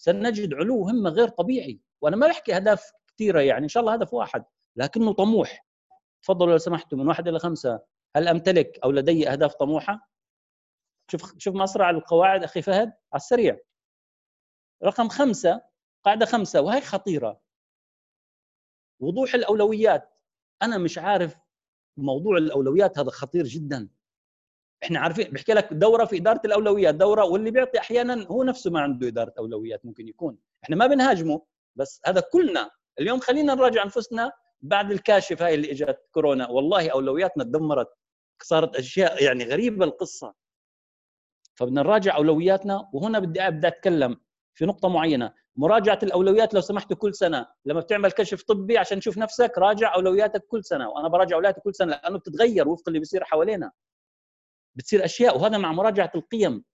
سنجد 0.00 0.54
علو 0.54 0.88
همة 0.88 1.10
غير 1.10 1.28
طبيعي. 1.28 1.80
وأنا 2.02 2.16
ما 2.16 2.26
بحكي 2.26 2.56
أهداف 2.56 2.92
كثيره 3.08 3.40
يعني 3.40 3.62
إن 3.62 3.68
شاء 3.68 3.80
الله 3.80 3.94
هدف 3.94 4.14
واحد 4.14 4.44
لكنه 4.76 5.12
طموح. 5.12 5.66
تفضلوا 6.22 6.52
لو 6.52 6.58
سمحتوا 6.58 6.98
من 6.98 7.08
واحد 7.08 7.28
إلى 7.28 7.38
خمسة 7.38 7.80
هل 8.16 8.28
أمتلك 8.28 8.78
أو 8.84 8.90
لدي 8.90 9.28
أهداف 9.28 9.54
طموحة؟ 9.54 10.08
شوف 11.10 11.38
شوف 11.38 11.54
ما 11.54 11.64
اسرع 11.64 11.90
القواعد 11.90 12.44
أخي 12.44 12.62
فهد 12.62 12.88
على 12.88 13.20
السريع. 13.20 13.58
رقم 14.84 15.08
خمسة 15.08 15.62
قاعدة 16.04 16.26
خمسة 16.26 16.60
وهي 16.60 16.80
خطيرة. 16.80 17.40
وضوح 19.00 19.34
الأولويات. 19.34 20.11
أنا 20.62 20.78
مش 20.78 20.98
عارف 20.98 21.36
موضوع 21.96 22.36
الأولويات 22.36 22.98
هذا 22.98 23.10
خطير 23.10 23.44
جدا. 23.44 23.88
إحنا 24.84 25.00
عارفين 25.00 25.30
بحكي 25.30 25.52
لك 25.52 25.72
دورة 25.72 26.04
في 26.04 26.16
إدارة 26.16 26.40
الأولويات 26.44 26.94
دورة 26.94 27.24
واللي 27.24 27.50
بيعطي 27.50 27.78
أحيانا 27.78 28.26
هو 28.26 28.42
نفسه 28.42 28.70
ما 28.70 28.80
عنده 28.80 29.08
إدارة 29.08 29.34
أولويات 29.38 29.86
ممكن 29.86 30.08
يكون. 30.08 30.38
إحنا 30.64 30.76
ما 30.76 30.86
بنهاجمه 30.86 31.42
بس 31.76 32.00
هذا 32.06 32.20
كلنا. 32.20 32.70
اليوم 33.00 33.20
خلينا 33.20 33.54
نراجع 33.54 33.82
أنفسنا 33.82 34.32
بعد 34.60 34.92
الكاشف 34.92 35.42
هاي 35.42 35.54
اللي 35.54 35.70
إجت 35.70 35.98
كورونا. 36.10 36.48
والله 36.48 36.90
أولوياتنا 36.90 37.44
تدمرت 37.44 37.88
صارت 38.42 38.76
أشياء 38.76 39.24
يعني 39.24 39.44
غريبة 39.44 39.84
القصة. 39.84 40.34
فبدنا 41.54 41.82
نراجع 41.82 42.16
أولوياتنا 42.16 42.90
وهنا 42.92 43.18
بدي 43.18 43.40
أبدأ 43.40 43.68
أتكلم 43.68 44.16
في 44.54 44.66
نقطة 44.66 44.88
معينة. 44.88 45.34
مراجعة 45.56 45.98
الأولويات 46.02 46.54
لو 46.54 46.60
سمحتوا 46.60 46.96
كل 46.96 47.14
سنة. 47.14 47.46
لما 47.64 47.80
بتعمل 47.80 48.12
كشف 48.12 48.42
طبي 48.42 48.78
عشان 48.78 49.00
تشوف 49.00 49.18
نفسك 49.18 49.52
راجع 49.58 49.94
أولوياتك 49.94 50.46
كل 50.46 50.64
سنة. 50.64 50.88
وأنا 50.88 51.08
براجع 51.08 51.36
أولوياتي 51.36 51.60
كل 51.60 51.74
سنة 51.74 51.90
لأنه 51.92 52.18
بتتغير 52.18 52.68
وفق 52.68 52.82
اللي 52.88 52.98
بيصير 52.98 53.24
حوالينا. 53.24 53.72
بتصير 54.74 55.04
أشياء 55.04 55.38
وهذا 55.38 55.58
مع 55.58 55.72
مراجعة 55.72 56.12
القيم. 56.14 56.64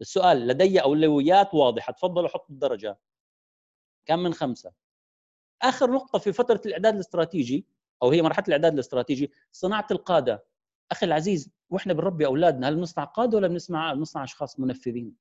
السؤال 0.00 0.46
لدي 0.46 0.82
أولويات 0.82 1.54
واضحة. 1.54 1.92
تفضلوا 1.92 2.28
حطوا 2.28 2.50
الدرجة. 2.54 2.98
كم 4.06 4.18
من 4.18 4.34
خمسة؟ 4.34 4.72
آخر 5.62 5.90
نقطة 5.90 6.18
في 6.18 6.32
فترة 6.32 6.60
الإعداد 6.66 6.94
الاستراتيجي 6.94 7.66
أو 8.02 8.10
هي 8.10 8.22
مرحلة 8.22 8.44
الإعداد 8.48 8.72
الاستراتيجي 8.72 9.32
صناعة 9.52 9.86
القادة. 9.90 10.44
أخي 10.92 11.06
العزيز 11.06 11.50
وإحنا 11.70 11.92
بنربي 11.92 12.26
أولادنا 12.26 12.68
هل 12.68 12.76
بنصنع 12.76 13.04
قادة 13.04 13.36
ولا 13.36 13.48
بنسمع 13.48 13.94
بنصنع 13.94 14.24
أشخاص 14.24 14.60
منفذين؟ 14.60 15.16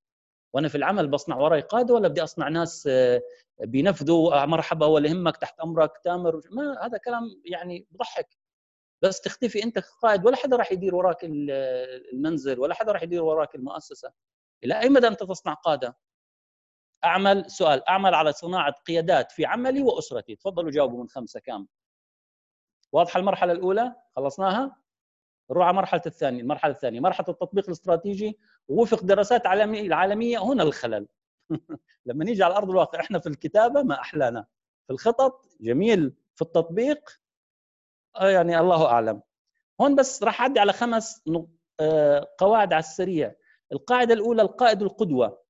وأنا 0.53 0.67
في 0.67 0.75
العمل 0.75 1.07
بصنع 1.07 1.37
وراي 1.37 1.61
قاده 1.61 1.93
ولا 1.93 2.07
بدي 2.07 2.23
أصنع 2.23 2.47
ناس 2.49 2.87
آه، 2.91 3.21
بينفذوا 3.61 4.43
آه، 4.43 4.45
مرحبا 4.45 4.85
ولا 4.85 5.09
يهمك 5.09 5.37
تحت 5.37 5.59
أمرك 5.59 5.97
تأمر 6.03 6.41
ما 6.51 6.85
هذا 6.85 6.97
كلام 6.97 7.41
يعني 7.45 7.87
بضحك. 7.91 8.37
بس 9.03 9.21
تختفي 9.21 9.63
أنت 9.63 9.79
قائد 9.79 10.25
ولا 10.25 10.35
حدا 10.35 10.55
راح 10.57 10.71
يدير 10.71 10.95
وراك 10.95 11.17
المنزل 12.13 12.59
ولا 12.59 12.73
حدا 12.73 12.91
راح 12.91 13.03
يدير 13.03 13.23
وراك 13.23 13.55
المؤسسة. 13.55 14.13
إلى 14.63 14.79
أي 14.79 14.89
مدى 14.89 15.07
أنت 15.07 15.23
تصنع 15.23 15.53
قادة؟ 15.53 15.97
أعمل 17.05 17.51
سؤال 17.51 17.89
أعمل 17.89 18.13
على 18.15 18.33
صناعة 18.33 18.71
قيادات 18.87 19.31
في 19.31 19.45
عملي 19.45 19.83
وأسرتي. 19.83 20.35
تفضلوا 20.35 20.71
جاوبوا 20.71 21.01
من 21.03 21.09
خمسة 21.09 21.39
كام. 21.39 21.67
واضحة 22.91 23.19
المرحلة 23.19 23.51
الأولى؟ 23.53 23.95
خلصناها؟ 24.15 24.80
نروح 25.51 25.65
على 25.65 25.71
المرحله 25.73 26.01
الثانية 26.05 26.41
المرحلة 26.41 26.71
الثانية. 26.71 26.99
مرحلة 26.99 27.25
التطبيق 27.29 27.65
الاستراتيجي 27.65 28.39
ووفق 28.67 29.03
دراسات 29.03 29.47
عالميه 29.47 29.81
العالمية 29.81 30.43
هنا 30.43 30.63
الخلل 30.63 31.07
لما 32.05 32.25
نيجي 32.25 32.43
على 32.43 32.55
أرض 32.55 32.69
الواقع 32.69 32.99
إحنا 32.99 33.19
في 33.19 33.29
الكتابة 33.29 33.83
ما 33.83 33.99
أحلانا. 34.01 34.45
في 34.87 34.93
الخطط 34.93 35.45
جميل 35.61 36.13
في 36.35 36.41
التطبيق 36.41 37.09
آه، 38.15 38.29
يعني 38.29 38.59
الله 38.59 38.85
أعلم. 38.85 39.21
هون 39.81 39.95
بس 39.95 40.23
راح 40.23 40.41
أعدي 40.41 40.59
على 40.59 40.73
خمس 40.73 41.23
آه، 41.79 42.27
قواعد 42.37 42.73
على 42.73 42.79
السريع. 42.79 43.35
القاعدة 43.71 44.13
الأولى 44.13 44.41
القائد 44.41 44.81
القدوة. 44.81 45.41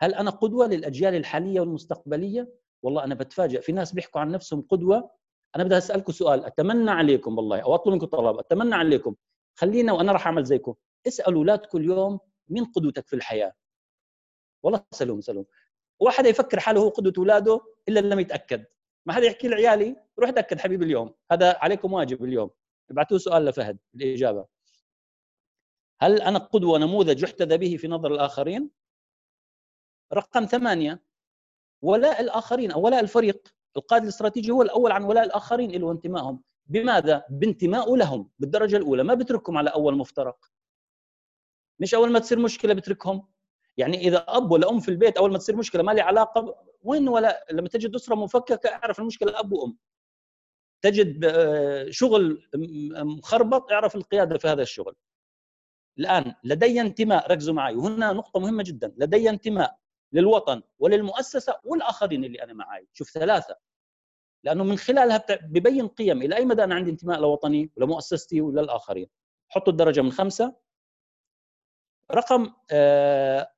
هل 0.00 0.14
أنا 0.14 0.30
قدوة 0.30 0.66
للأجيال 0.66 1.14
الحالية 1.14 1.60
والمستقبلية؟ 1.60 2.48
والله 2.82 3.04
أنا 3.04 3.14
بتفاجئ 3.14 3.60
في 3.60 3.72
ناس 3.72 3.92
بيحكوا 3.92 4.20
عن 4.20 4.30
نفسهم 4.30 4.66
قدوة. 4.70 5.10
أنا 5.56 5.64
بدي 5.64 5.78
أسألكم 5.78 6.12
سؤال 6.12 6.44
أتمنى 6.44 6.90
عليكم 6.90 7.38
والله 7.38 7.60
أو 7.60 7.74
أطلب 7.74 7.92
منكم 7.92 8.06
طلب 8.06 8.38
أتمنى 8.38 8.74
عليكم. 8.74 9.14
خلينا 9.54 9.92
وأنا 9.92 10.12
راح 10.12 10.26
أعمل 10.26 10.44
زيكم. 10.44 10.74
اسألوا 11.06 11.38
اولادكم 11.38 11.78
اليوم 11.78 12.20
مين 12.48 12.64
قدوتك 12.64 13.08
في 13.08 13.16
الحياة. 13.16 13.52
والله 14.62 14.84
سلوم 14.90 15.20
سلوم. 15.20 15.44
واحد 16.00 16.26
يفكر 16.26 16.60
حاله 16.60 16.80
هو 16.80 16.88
قدوة 16.88 17.12
اولاده 17.18 17.60
إلا 17.88 18.00
لما 18.00 18.20
يتأكد. 18.20 18.64
ما 19.06 19.12
حدا 19.12 19.26
يحكي 19.26 19.48
لعيالي 19.48 19.96
روح 20.18 20.30
تأكد 20.30 20.58
حبيبي 20.58 20.84
اليوم. 20.84 21.14
هذا 21.32 21.56
عليكم 21.58 21.92
واجب 21.92 22.24
اليوم. 22.24 22.50
ابعثوا 22.90 23.18
سؤال 23.18 23.44
لفهد 23.44 23.78
الاجابه 23.94 24.46
هل 26.00 26.22
أنا 26.22 26.38
قدوة 26.38 26.78
نموذج 26.78 27.22
يحتذى 27.22 27.58
به 27.58 27.76
في 27.76 27.88
نظر 27.88 28.14
الآخرين؟ 28.14 28.70
رقم 30.12 30.44
ثمانية 30.44 31.02
ولاء 31.82 32.20
الآخرين 32.20 32.70
أو 32.70 32.84
ولاء 32.84 33.00
الفريق. 33.00 33.55
القائد 33.76 34.02
الاستراتيجي 34.02 34.50
هو 34.50 34.62
الأول 34.62 34.92
عن 34.92 35.04
ولاء 35.04 35.24
الآخرين 35.24 35.70
له 35.70 35.92
انتمائهم 35.92 36.42
بماذا؟ 36.66 37.24
بانتمائه 37.30 37.96
لهم 37.96 38.30
بالدرجة 38.38 38.76
الأولى. 38.76 39.02
ما 39.02 39.14
بتركهم 39.14 39.56
على 39.56 39.70
أول 39.70 39.96
مفترق. 39.96 40.50
مش 41.80 41.94
أول 41.94 42.12
ما 42.12 42.18
تصير 42.18 42.38
مشكلة 42.38 42.74
بتركهم؟ 42.74 43.28
يعني 43.76 44.08
إذا 44.08 44.24
أب 44.28 44.50
ولا 44.50 44.70
أم 44.70 44.80
في 44.80 44.88
البيت 44.88 45.16
أول 45.16 45.32
ما 45.32 45.38
تصير 45.38 45.56
مشكلة 45.56 45.82
ما 45.82 45.92
لي 45.92 46.00
علاقة. 46.00 46.64
وين 46.82 47.08
ولا؟ 47.08 47.46
لما 47.50 47.68
تجد 47.68 47.94
أسرة 47.94 48.14
مفككة 48.14 48.68
اعرف 48.68 48.98
المشكلة 49.00 49.40
أب 49.40 49.52
وأم. 49.52 49.78
تجد 50.82 51.24
آه، 51.24 51.90
شغل 51.90 52.48
مخربط 52.96 53.72
اعرف 53.72 53.96
القيادة 53.96 54.38
في 54.38 54.48
هذا 54.48 54.62
الشغل. 54.62 54.94
الآن 55.98 56.34
لدي 56.44 56.80
انتماء 56.80 57.32
ركزوا 57.32 57.54
معي. 57.54 57.74
وهنا 57.74 58.12
نقطة 58.12 58.40
مهمة 58.40 58.62
جدا. 58.62 58.94
لدي 58.96 59.30
انتماء 59.30 59.78
للوطن 60.12 60.62
وللمؤسسة 60.78 61.60
والآخرين 61.64 62.24
اللي 62.24 62.42
أنا 62.42 62.52
معي 62.52 62.88
شوف 62.92 63.10
ثلاثة. 63.10 63.56
لأنه 64.46 64.64
من 64.64 64.76
خلالها 64.76 65.24
ببين 65.42 65.88
قيم 65.88 66.22
إلى 66.22 66.36
أي 66.36 66.44
مدى 66.44 66.64
أنا 66.64 66.74
عندي 66.74 66.90
انتماء 66.90 67.20
لوطني 67.20 67.70
ولمؤسستي 67.76 68.40
وللاخرين 68.40 69.06
حطوا 69.48 69.72
الدرجة 69.72 70.00
من 70.00 70.12
خمسة. 70.12 70.54
رقم 72.12 72.52
آه 72.70 73.52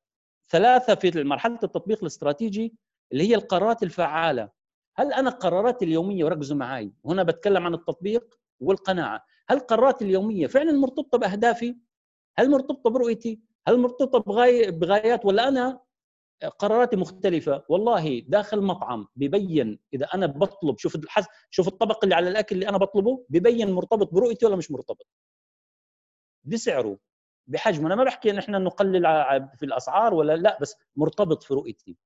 ثلاثة 0.50 0.94
في 0.94 1.24
مرحلة 1.24 1.54
التطبيق 1.62 1.98
الاستراتيجي 2.00 2.74
اللي 3.12 3.28
هي 3.28 3.34
القرارات 3.34 3.82
الفعالة. 3.82 4.50
هل 4.96 5.12
أنا 5.12 5.30
قراراتي 5.30 5.84
اليومية 5.84 6.24
وركزوا 6.24 6.56
معي 6.56 6.92
هنا 7.04 7.22
بتكلم 7.22 7.66
عن 7.66 7.74
التطبيق 7.74 8.38
والقناعة. 8.60 9.24
هل 9.48 9.58
قراراتي 9.58 10.04
اليومية 10.04 10.46
فعلا 10.46 10.72
مرتبطة 10.72 11.18
بأهدافي؟ 11.18 11.76
هل 12.38 12.50
مرتبطة 12.50 12.90
برؤيتي؟ 12.90 13.40
هل 13.66 13.78
مرتبطة 13.78 14.18
بغايات 14.70 15.24
ولا 15.24 15.48
أنا 15.48 15.80
قراراتي 16.46 16.96
مختلفة. 16.96 17.64
والله 17.68 18.20
داخل 18.20 18.62
مطعم 18.62 19.08
ببين 19.16 19.78
إذا 19.94 20.06
أنا 20.14 20.26
بطلب 20.26 20.78
شوف 20.78 20.96
الحس 20.96 21.26
شوف 21.50 21.68
الطبق 21.68 22.04
اللي 22.04 22.14
على 22.14 22.28
الأكل 22.28 22.54
اللي 22.54 22.68
أنا 22.68 22.78
بطلبه 22.78 23.26
ببين 23.28 23.72
مرتبط 23.72 24.14
برؤيتي 24.14 24.46
ولا 24.46 24.56
مش 24.56 24.70
مرتبط. 24.70 25.06
بسعره 26.44 26.98
بحجمه. 27.46 27.86
أنا 27.86 27.94
ما 27.94 28.04
بحكي 28.04 28.30
إن 28.30 28.38
إحنا 28.38 28.58
نقلل 28.58 29.02
في 29.56 29.66
الأسعار 29.66 30.14
ولا 30.14 30.36
لا 30.36 30.58
بس 30.60 30.76
مرتبط 30.96 31.42
في 31.42 31.54
رؤيتي. 31.54 31.96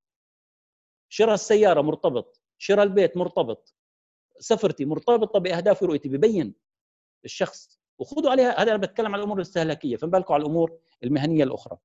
شراء 1.08 1.34
السيارة 1.34 1.80
مرتبط 1.80 2.40
شراء 2.58 2.84
البيت 2.84 3.16
مرتبط 3.16 3.74
سفرتي 4.38 4.84
مرتبطة 4.84 5.38
بأهدافي 5.38 5.84
ورؤيتي 5.84 6.08
ببين 6.08 6.54
الشخص. 7.24 7.80
وخذوا 7.98 8.30
عليها 8.30 8.62
هذا 8.62 8.70
أنا 8.70 8.76
بتكلم 8.76 9.14
عن 9.14 9.20
الأمور 9.20 9.36
الاستهلاكية 9.36 9.96
فما 9.96 10.10
بالكم 10.10 10.34
على 10.34 10.40
الأمور 10.40 10.78
المهنية 11.04 11.44
الأخرى. 11.44 11.78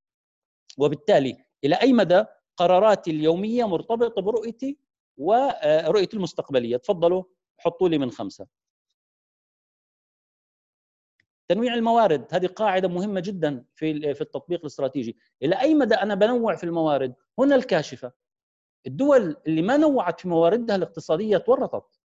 وبالتالي 0.77 1.45
إلى 1.63 1.75
أي 1.75 1.93
مدى 1.93 2.25
قراراتي 2.57 3.11
اليومية 3.11 3.67
مرتبطة 3.67 4.21
برؤيتي 4.21 4.77
ورؤيتي 5.17 6.17
المستقبلية. 6.17 6.77
تفضلوا 6.77 7.23
حطوا 7.57 7.89
لي 7.89 7.97
من 7.97 8.11
خمسة. 8.11 8.47
تنويع 11.49 11.73
الموارد 11.73 12.27
هذه 12.31 12.47
قاعدة 12.47 12.87
مهمة 12.87 13.19
جدا 13.19 13.65
في 13.75 14.13
في 14.13 14.21
التطبيق 14.21 14.59
الاستراتيجي. 14.59 15.17
إلى 15.43 15.61
أي 15.61 15.73
مدى 15.75 15.95
أنا 15.95 16.15
بنوع 16.15 16.55
في 16.55 16.63
الموارد؟ 16.63 17.15
هنا 17.39 17.55
الكاشفة. 17.55 18.11
الدول 18.87 19.35
اللي 19.47 19.61
ما 19.61 19.77
نوعت 19.77 20.19
في 20.19 20.27
مواردها 20.27 20.75
الاقتصادية 20.75 21.37
تورطت. 21.37 21.99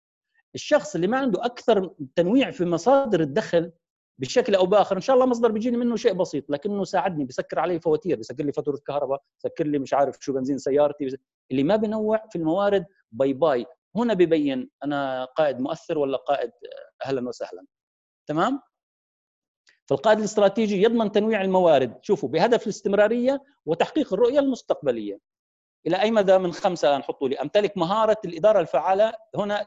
الشخص 0.55 0.95
اللي 0.95 1.07
ما 1.07 1.19
عنده 1.19 1.45
أكثر 1.45 1.95
تنويع 2.17 2.51
في 2.51 2.65
مصادر 2.65 3.21
الدخل 3.21 3.73
بشكل 4.21 4.55
أو 4.55 4.67
بآخر. 4.67 4.97
إن 4.97 5.01
شاء 5.01 5.17
الله 5.17 5.27
مصدر 5.27 5.53
بيجيني 5.53 5.77
منه 5.77 5.97
شيء 5.97 6.13
بسيط 6.13 6.51
لكنه 6.51 6.85
ساعدني 6.85 7.25
بسكر 7.25 7.59
علي 7.59 7.81
فواتير 7.81 8.19
بسكر 8.19 8.45
لي 8.45 8.53
فاتورة 8.53 8.81
كهرباء 8.87 9.23
بسكر 9.39 9.67
لي 9.67 9.79
مش 9.79 9.95
عارف 9.95 10.17
شو 10.21 10.33
بنزين 10.33 10.59
سيارتي 10.59 11.17
اللي 11.51 11.63
ما 11.63 11.77
بنوع 11.77 12.27
في 12.31 12.37
الموارد 12.37 12.87
bye 13.13 13.33
bye. 13.33 13.67
هنا 13.97 14.15
ببين 14.15 14.71
أنا 14.85 15.25
قائد 15.25 15.61
مؤثر 15.61 15.99
ولا 15.99 16.17
قائد 16.17 16.51
أهلا 17.05 17.29
وسهلا. 17.29 17.65
تمام؟ 18.27 18.61
فالقائد 19.89 20.19
الاستراتيجي 20.19 20.83
يضمن 20.83 21.13
تنويع 21.13 21.43
الموارد. 21.43 21.99
شوفوا 22.03 22.29
بهدف 22.29 22.63
الاستمرارية 22.63 23.43
وتحقيق 23.67 24.13
الرؤية 24.13 24.39
المستقبلية. 24.39 25.19
إلى 25.87 26.01
أي 26.03 26.11
مدى 26.11 26.39
من 26.39 26.53
خمسة 26.53 26.99
نحطوا 26.99 27.29
لي. 27.29 27.37
أمتلك 27.37 27.79
مهارة 27.79 28.17
الإدارة 28.25 28.61
الفعالة 28.61 29.13
هنا 29.37 29.67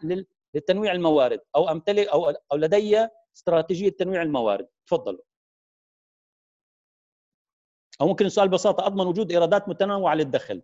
للتنويع 0.55 0.91
الموارد 0.91 1.39
أو 1.55 1.69
أمتلك 1.69 2.07
أو 2.07 2.29
أو 2.29 2.57
لدي 2.57 3.07
استراتيجية 3.35 3.89
تنويع 3.89 4.21
الموارد. 4.21 4.67
تفضلوا. 4.87 5.23
أو 8.01 8.07
ممكن 8.07 8.25
السؤال 8.25 8.47
ببساطه 8.47 8.87
أضمن 8.87 9.07
وجود 9.07 9.31
إيرادات 9.31 9.69
متنوعة 9.69 10.15
للدخل. 10.15 10.63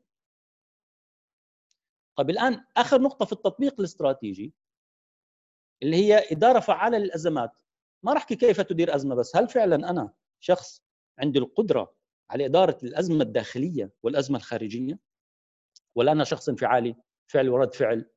طيب 2.18 2.30
الآن 2.30 2.66
آخر 2.78 3.02
نقطة 3.02 3.26
في 3.26 3.34
التطبيق 3.34 3.80
الاستراتيجي 3.80 4.54
اللي 5.84 5.96
هي 5.96 6.32
إدارة 6.32 6.60
فعالة 6.60 6.98
للأزمات. 6.98 7.52
ما 8.04 8.14
راح 8.14 8.22
احكي 8.22 8.36
كيف 8.36 8.62
تدير 8.62 8.96
أزمة 8.96 9.16
بس؟ 9.16 9.36
هل 9.36 9.50
فعلا 9.50 9.90
أنا 9.90 10.14
شخص 10.40 10.84
عندي 11.20 11.40
القدرة 11.40 11.96
على 12.30 12.46
إدارة 12.46 12.78
الأزمة 12.84 13.22
الداخلية 13.24 13.92
والأزمة 14.04 14.38
الخارجية؟ 14.38 15.00
ولا 15.96 16.12
أنا 16.12 16.24
شخص 16.24 16.50
انفعالي 16.50 16.96
فعل 17.28 17.50
ورد 17.50 17.74
فعل؟ 17.74 18.12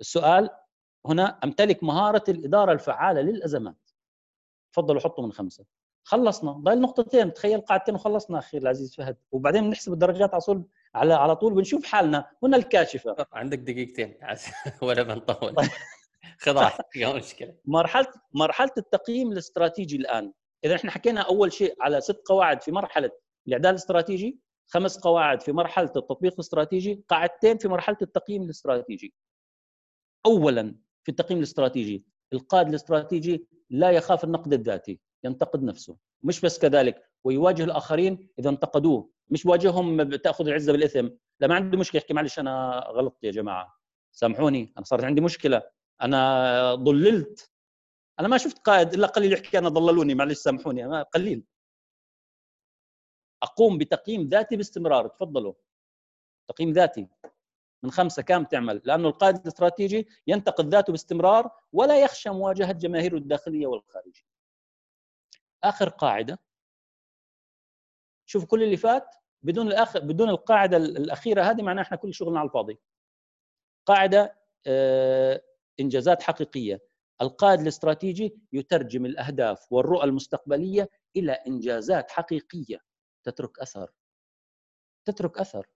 السؤال 0.00 0.50
هنا 1.06 1.38
أمتلك 1.44 1.82
مهارة 1.84 2.24
الإدارة 2.28 2.72
الفعالة 2.72 3.20
للأزمات. 3.20 3.90
تفضلوا 4.72 5.00
حطوا 5.00 5.24
من 5.24 5.32
خمسة. 5.32 5.64
خلصنا. 6.04 6.52
ضل 6.52 6.80
نقطتين. 6.80 7.32
تخيل 7.32 7.60
قاعدتين 7.60 7.94
وخلصنا 7.94 8.38
أخي 8.38 8.58
العزيز 8.58 8.94
فهد. 8.94 9.16
وبعدين 9.32 9.64
بنحسب 9.64 9.92
الدرجات 9.92 10.34
على 10.34 10.40
طول 10.40 10.64
على 10.94 11.14
على 11.14 11.36
طول 11.36 11.54
بنشوف 11.54 11.86
حالنا. 11.86 12.30
هنا 12.42 12.56
الكاشفة. 12.56 13.26
عندك 13.32 13.58
دقيقتين. 13.58 14.18
ولا 14.82 15.02
بنطول. 15.02 15.54
طيب. 15.54 15.68
خذ 16.38 16.52
راحتك 16.52 16.96
مشكلة. 16.96 17.54
مرحله 17.64 18.12
مرحلة 18.32 18.72
التقييم 18.78 19.32
الاستراتيجي 19.32 19.96
الآن. 19.96 20.32
إذا 20.64 20.74
إحنا 20.74 20.90
حكينا 20.90 21.20
أول 21.20 21.52
شيء 21.52 21.74
على 21.80 22.00
ست 22.00 22.22
قواعد 22.28 22.62
في 22.62 22.72
مرحلة 22.72 23.10
الإعداد 23.46 23.74
الاستراتيجي 23.74 24.38
خمس 24.68 24.98
قواعد 24.98 25.42
في 25.42 25.52
مرحلة 25.52 25.86
التطبيق 25.96 26.32
الاستراتيجي 26.32 27.04
قاعدتين 27.08 27.58
في 27.58 27.68
مرحلة 27.68 27.96
التقييم 28.02 28.42
الاستراتيجي. 28.42 29.14
اولا 30.26 30.74
في 31.06 31.12
التقييم 31.12 31.38
الاستراتيجي. 31.38 32.04
القائد 32.32 32.68
الاستراتيجي 32.68 33.46
لا 33.70 33.90
يخاف 33.90 34.24
النقد 34.24 34.52
الذاتي 34.52 35.00
ينتقد 35.24 35.62
نفسه. 35.62 35.96
مش 36.22 36.40
بس 36.40 36.58
كذلك 36.58 37.10
ويواجه 37.24 37.64
الآخرين 37.64 38.28
إذا 38.38 38.50
انتقدوه. 38.50 39.10
مش 39.30 39.46
واجههم 39.46 40.14
تاخذ 40.14 40.46
العزة 40.46 40.72
بالإثم. 40.72 41.08
لا 41.40 41.48
ما 41.48 41.54
عنده 41.54 41.78
مشكلة. 41.78 41.98
يحكي 41.98 42.14
معلش 42.14 42.38
أنا 42.38 42.84
غلطت 42.88 43.24
يا 43.24 43.30
جماعة. 43.30 43.80
سامحوني 44.12 44.72
أنا 44.76 44.84
صارت 44.84 45.04
عندي 45.04 45.20
مشكلة. 45.20 45.62
أنا 46.02 46.74
ضللت. 46.74 47.52
أنا 48.20 48.28
ما 48.28 48.38
شفت 48.38 48.58
قائد 48.58 48.94
إلا 48.94 49.06
قليل 49.06 49.32
يحكي 49.32 49.58
أنا 49.58 49.68
ضللوني. 49.68 50.14
معلش 50.14 50.38
سامحوني 50.38 50.84
أنا 50.84 51.02
قليل. 51.02 51.44
أقوم 53.42 53.78
بتقييم 53.78 54.28
ذاتي 54.28 54.56
باستمرار. 54.56 55.08
تفضلوا. 55.08 55.54
تقييم 56.48 56.72
ذاتي. 56.72 57.08
من 57.82 57.90
خمسة 57.90 58.22
كم 58.22 58.44
تعمل؟ 58.44 58.82
لأنه 58.84 59.08
القائد 59.08 59.36
الاستراتيجي 59.36 60.08
ينتقد 60.26 60.68
ذاته 60.68 60.90
باستمرار 60.90 61.50
ولا 61.72 62.00
يخشى 62.00 62.30
مواجهة 62.30 62.72
جماهيره 62.72 63.16
الداخلية 63.16 63.66
والخارجية. 63.66 64.22
آخر 65.64 65.88
قاعدة. 65.88 66.38
شوف 68.26 68.44
كل 68.44 68.62
اللي 68.62 68.76
فات 68.76 69.14
بدون 69.42 69.68
الأخ... 69.68 69.98
بدون 69.98 70.28
القاعدة 70.28 70.76
الأخيرة 70.76 71.42
هذه 71.42 71.62
معناها 71.62 71.84
إحنا 71.84 71.96
كل 71.96 72.14
شغلنا 72.14 72.38
على 72.38 72.46
الفاضي. 72.46 72.78
قاعدة 73.86 74.36
آه، 74.66 75.42
إنجازات 75.80 76.22
حقيقية. 76.22 76.80
القائد 77.22 77.60
الاستراتيجي 77.60 78.38
يترجم 78.52 79.06
الأهداف 79.06 79.72
والرؤى 79.72 80.04
المستقبلية 80.04 80.90
إلى 81.16 81.32
إنجازات 81.32 82.10
حقيقية 82.10 82.80
تترك 83.24 83.58
أثر. 83.58 83.92
تترك 85.04 85.38
أثر. 85.38 85.66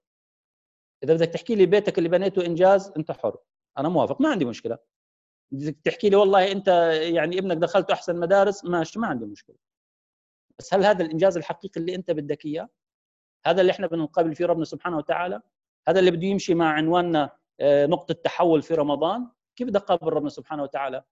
إذا 1.04 1.14
بدك 1.14 1.28
تحكي 1.28 1.54
لي 1.54 1.66
بيتك 1.66 1.98
اللي 1.98 2.08
بنيته 2.08 2.46
إنجاز 2.46 2.92
أنت 2.96 3.12
حر. 3.12 3.36
أنا 3.78 3.88
موافق 3.88 4.20
ما 4.20 4.28
عندي 4.28 4.44
مشكلة. 4.44 4.78
بدك 5.52 5.76
تحكي 5.84 6.10
لي 6.10 6.16
والله 6.16 6.52
أنت 6.52 6.68
يعني 7.02 7.38
ابنك 7.38 7.56
دخلته 7.56 7.92
أحسن 7.92 8.20
مدارس 8.20 8.64
ماشي 8.64 8.98
ما 8.98 9.06
عندي 9.06 9.26
مشكلة. 9.26 9.56
بس 10.58 10.74
هل 10.74 10.84
هذا 10.84 11.04
الإنجاز 11.04 11.36
الحقيقي 11.36 11.80
اللي 11.80 11.94
أنت 11.94 12.10
بدك 12.10 12.46
إياه؟ 12.46 12.68
هذا 13.46 13.60
اللي 13.60 13.72
إحنا 13.72 13.86
بنقابل 13.86 14.34
فيه 14.34 14.46
ربنا 14.46 14.64
سبحانه 14.64 14.96
وتعالى؟ 14.96 15.40
هذا 15.88 16.00
اللي 16.00 16.10
بده 16.10 16.26
يمشي 16.26 16.54
مع 16.54 16.72
عنواننا 16.72 17.30
آه، 17.60 17.86
نقطة 17.86 18.14
تحول 18.14 18.62
في 18.62 18.74
رمضان؟ 18.74 19.28
كيف 19.56 19.68
بدي 19.68 19.78
أقابل 19.78 20.12
ربنا 20.12 20.28
سبحانه 20.28 20.62
وتعالى؟ 20.62 21.04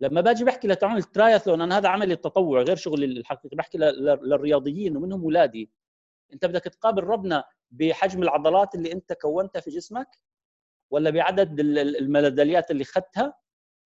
لما 0.00 0.20
باجي 0.20 0.44
بحكي 0.44 0.68
لتعون 0.68 0.96
الترايثلون 0.96 1.60
أنا 1.60 1.78
هذا 1.78 1.88
عملي 1.88 2.14
التطوع 2.14 2.62
غير 2.62 2.76
شغلي 2.76 3.06
الحقيقي 3.06 3.56
بحكي 3.56 3.78
للرياضيين 3.78 4.96
ومنهم 4.96 5.22
اولادي 5.22 5.70
انت 6.32 6.46
بدك 6.46 6.64
تقابل 6.64 7.04
ربنا 7.04 7.44
بحجم 7.70 8.22
العضلات 8.22 8.74
اللي 8.74 8.92
انت 8.92 9.12
كونتها 9.12 9.60
في 9.60 9.70
جسمك 9.70 10.08
ولا 10.90 11.10
بعدد 11.10 11.60
الميداليات 11.60 12.70
اللي 12.70 12.82
اخذتها 12.82 13.34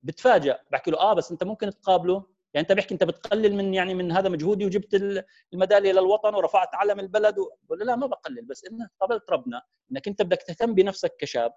بتفاجئ 0.02 0.56
بحكي 0.70 0.90
له 0.90 0.98
آه 1.00 1.14
بس 1.14 1.30
انت 1.30 1.44
ممكن 1.44 1.70
تقابله. 1.70 2.26
يعني 2.54 2.68
انت 2.68 2.72
بحكي 2.72 2.94
انت 2.94 3.04
بتقلل 3.04 3.54
من 3.54 3.74
يعني 3.74 3.94
من 3.94 4.12
هذا 4.12 4.28
مجهودي 4.28 4.66
وجبت 4.66 5.24
الميدالية 5.52 5.92
للوطن 5.92 6.34
ورفعت 6.34 6.74
علم 6.74 7.00
البلد 7.00 7.36
ولا 7.68 7.84
لا؟ 7.84 7.96
ما 7.96 8.06
بقلل 8.06 8.44
بس 8.44 8.64
إنك 8.64 8.90
قابلت 9.00 9.30
ربنا 9.30 9.62
إنك 9.92 10.08
انت 10.08 10.22
بدك 10.22 10.42
تهتم 10.42 10.74
بنفسك 10.74 11.16
كشاب 11.18 11.52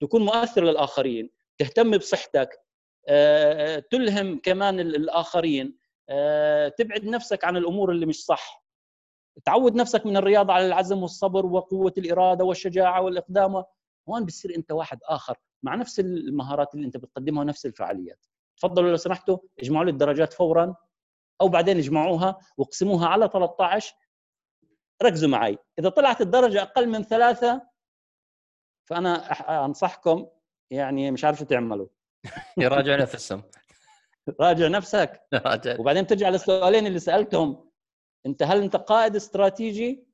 تكون 0.00 0.24
مؤثر 0.24 0.64
للآخرين 0.64 1.30
تهتم 1.58 1.96
بصحتك 1.98 2.58
آه، 3.08 3.78
تلهم 3.90 4.38
كمان 4.38 4.80
الآخرين 4.80 5.78
آه، 6.08 6.68
تبعد 6.68 7.04
نفسك 7.04 7.44
عن 7.44 7.56
الأمور 7.56 7.92
اللي 7.92 8.06
مش 8.06 8.24
صح. 8.24 8.61
تعود 9.44 9.74
نفسك 9.74 10.06
من 10.06 10.16
الرياضه 10.16 10.52
على 10.52 10.66
العزم 10.66 11.02
والصبر 11.02 11.46
وقوة 11.46 11.92
الإرادة 11.98 12.44
والشجاعة 12.44 13.02
والإقدام. 13.02 13.64
هون 14.08 14.24
بتصير 14.24 14.56
أنت 14.56 14.72
واحد 14.72 14.98
آخر 15.04 15.36
مع 15.62 15.74
نفس 15.74 16.00
المهارات 16.00 16.74
اللي 16.74 16.86
أنت 16.86 16.96
بتقدمها 16.96 17.40
ونفس 17.42 17.66
الفعاليات. 17.66 18.26
تفضلوا 18.56 18.90
لو 18.90 18.96
سمحتوا 18.96 19.38
اجمعوا 19.60 19.84
لي 19.84 19.90
الدرجات 19.90 20.32
فورا 20.32 20.74
أو 21.40 21.48
بعدين 21.48 21.78
اجمعوها 21.78 22.38
واقسموها 22.56 23.08
على 23.08 23.28
13 23.32 23.94
ركزوا 25.02 25.28
معي. 25.28 25.58
إذا 25.78 25.88
طلعت 25.88 26.20
الدرجة 26.20 26.62
أقل 26.62 26.88
من 26.88 27.02
ثلاثة 27.02 27.62
فأنا 28.88 29.14
أنصحكم 29.64 30.26
يعني 30.70 31.10
مش 31.10 31.24
عارف 31.24 31.38
شو 31.38 31.44
تعملوا. 31.44 31.86
يراجع 32.58 32.96
نفسهم. 32.96 33.42
راجع 34.40 34.68
نفسك. 34.68 35.20
راجع. 35.46 35.80
وبعدين 35.80 36.06
ترجع 36.06 36.28
للسؤالين 36.28 36.86
اللي 36.86 36.98
سألتهم. 36.98 37.71
انت 38.26 38.42
هل 38.42 38.62
انت 38.62 38.76
قائد 38.76 39.16
استراتيجي؟ 39.16 40.06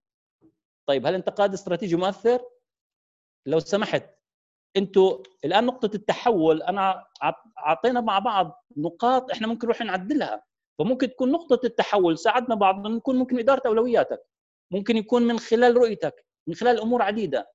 طيب 0.88 1.06
هل 1.06 1.14
انت 1.14 1.28
قائد 1.28 1.52
استراتيجي 1.52 1.96
مؤثر؟ 1.96 2.42
لو 3.46 3.58
سمحت 3.58 4.04
أنتوا 4.76 5.22
الآن 5.44 5.66
نقطة 5.66 5.90
التحول 5.94 6.62
أنا 6.62 7.06
أعطينا 7.58 8.00
مع 8.00 8.18
بعض 8.18 8.64
نقاط 8.76 9.30
إحنا 9.30 9.46
ممكن 9.46 9.66
نروح 9.66 9.80
نعدلها. 9.80 10.44
فممكن 10.78 11.10
تكون 11.10 11.32
نقطة 11.32 11.66
التحول 11.66 12.18
ساعدنا 12.18 12.54
بعض 12.54 12.86
نكون 12.86 13.16
ممكن 13.16 13.38
إدارة 13.38 13.62
أولوياتك 13.66 14.26
ممكن 14.70 14.96
يكون 14.96 15.22
من 15.22 15.38
خلال 15.38 15.76
رؤيتك 15.76 16.26
من 16.46 16.54
خلال 16.54 16.80
أمور 16.80 17.02
عديدة. 17.02 17.52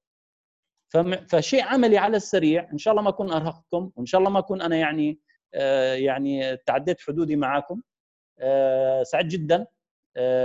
فشيء 1.30 1.64
عملي 1.64 1.98
على 1.98 2.18
السريع 2.18 2.70
إن 2.74 2.78
شاء 2.78 2.92
الله 2.92 3.04
ما 3.04 3.10
أكون 3.10 3.32
أرهقكم 3.32 3.92
وإن 3.96 4.06
شاء 4.06 4.20
الله 4.20 4.32
ما 4.32 4.40
أكون 4.40 4.62
أنا 4.62 4.76
يعني 4.76 5.20
آه 5.54 5.94
يعني 5.94 6.58
تعديت 6.58 7.02
حدودي 7.02 7.36
معكم 7.36 7.82
آه 8.40 9.04
سعيد 9.04 9.28
جدا. 9.28 9.68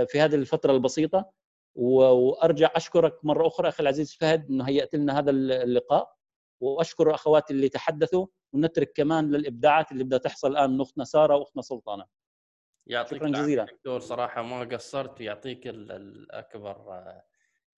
في 0.05 0.13
هذه 0.15 0.35
الفترة 0.35 0.71
البسيطة. 0.71 1.31
وأرجع 1.75 2.71
أشكرك 2.75 3.25
مرة 3.25 3.47
أخرى 3.47 3.69
أخي 3.69 3.83
العزيز 3.83 4.13
فهد 4.13 4.49
إنه 4.49 4.67
هيأت 4.67 4.95
لنا 4.95 5.19
هذا 5.19 5.31
اللقاء. 5.31 6.15
وأشكر 6.61 7.13
أخواتي 7.15 7.53
اللي 7.53 7.69
تحدثوا. 7.69 8.27
ونترك 8.53 8.93
كمان 8.95 9.31
للإبداعات 9.31 9.91
اللي 9.91 10.03
بدها 10.03 10.19
تحصل 10.19 10.51
الآن 10.51 10.69
من 10.69 10.81
أختنا 10.81 11.03
سارة 11.03 11.35
وأختنا 11.35 11.61
سلطانة. 11.61 12.05
يعطيك 12.87 13.17
شكرا 13.17 13.29
جزيلا. 13.29 13.63
دكتور. 13.63 13.99
صراحة 13.99 14.41
ما 14.41 14.59
قصرت. 14.63 15.19
ويعطيك 15.19 15.67
الأكبر 15.67 17.03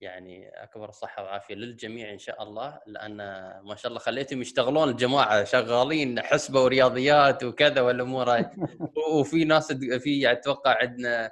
يعني 0.02 0.50
أكبر 0.50 0.92
صحه 0.92 1.24
وعافيه 1.24 1.56
للجميع 1.56 2.14
إن 2.14 2.18
شاء 2.18 2.44
الله. 2.44 2.80
لأن 2.88 3.18
ما 3.64 3.76
شاء 3.76 3.88
الله 3.88 4.00
خليتهم 4.00 4.42
يشتغلون. 4.42 4.89
الجماعة 4.89 5.44
شغالين 5.44 6.22
حسبة 6.22 6.64
ورياضيات 6.64 7.44
وكذا 7.44 7.82
والأمور 7.82 8.28
وفي 9.14 9.46
ناس 9.46 9.74
في 9.74 10.32
أتوقع 10.32 10.78
عندنا 10.82 11.32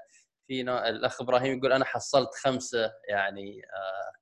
في 0.49 0.61
الأخ 0.61 1.21
إبراهيم 1.21 1.57
يقول 1.57 1.73
أنا 1.73 1.85
حصلت 1.85 2.29
خمسة 2.43 2.91
يعني 3.09 3.61
آه 3.75 4.19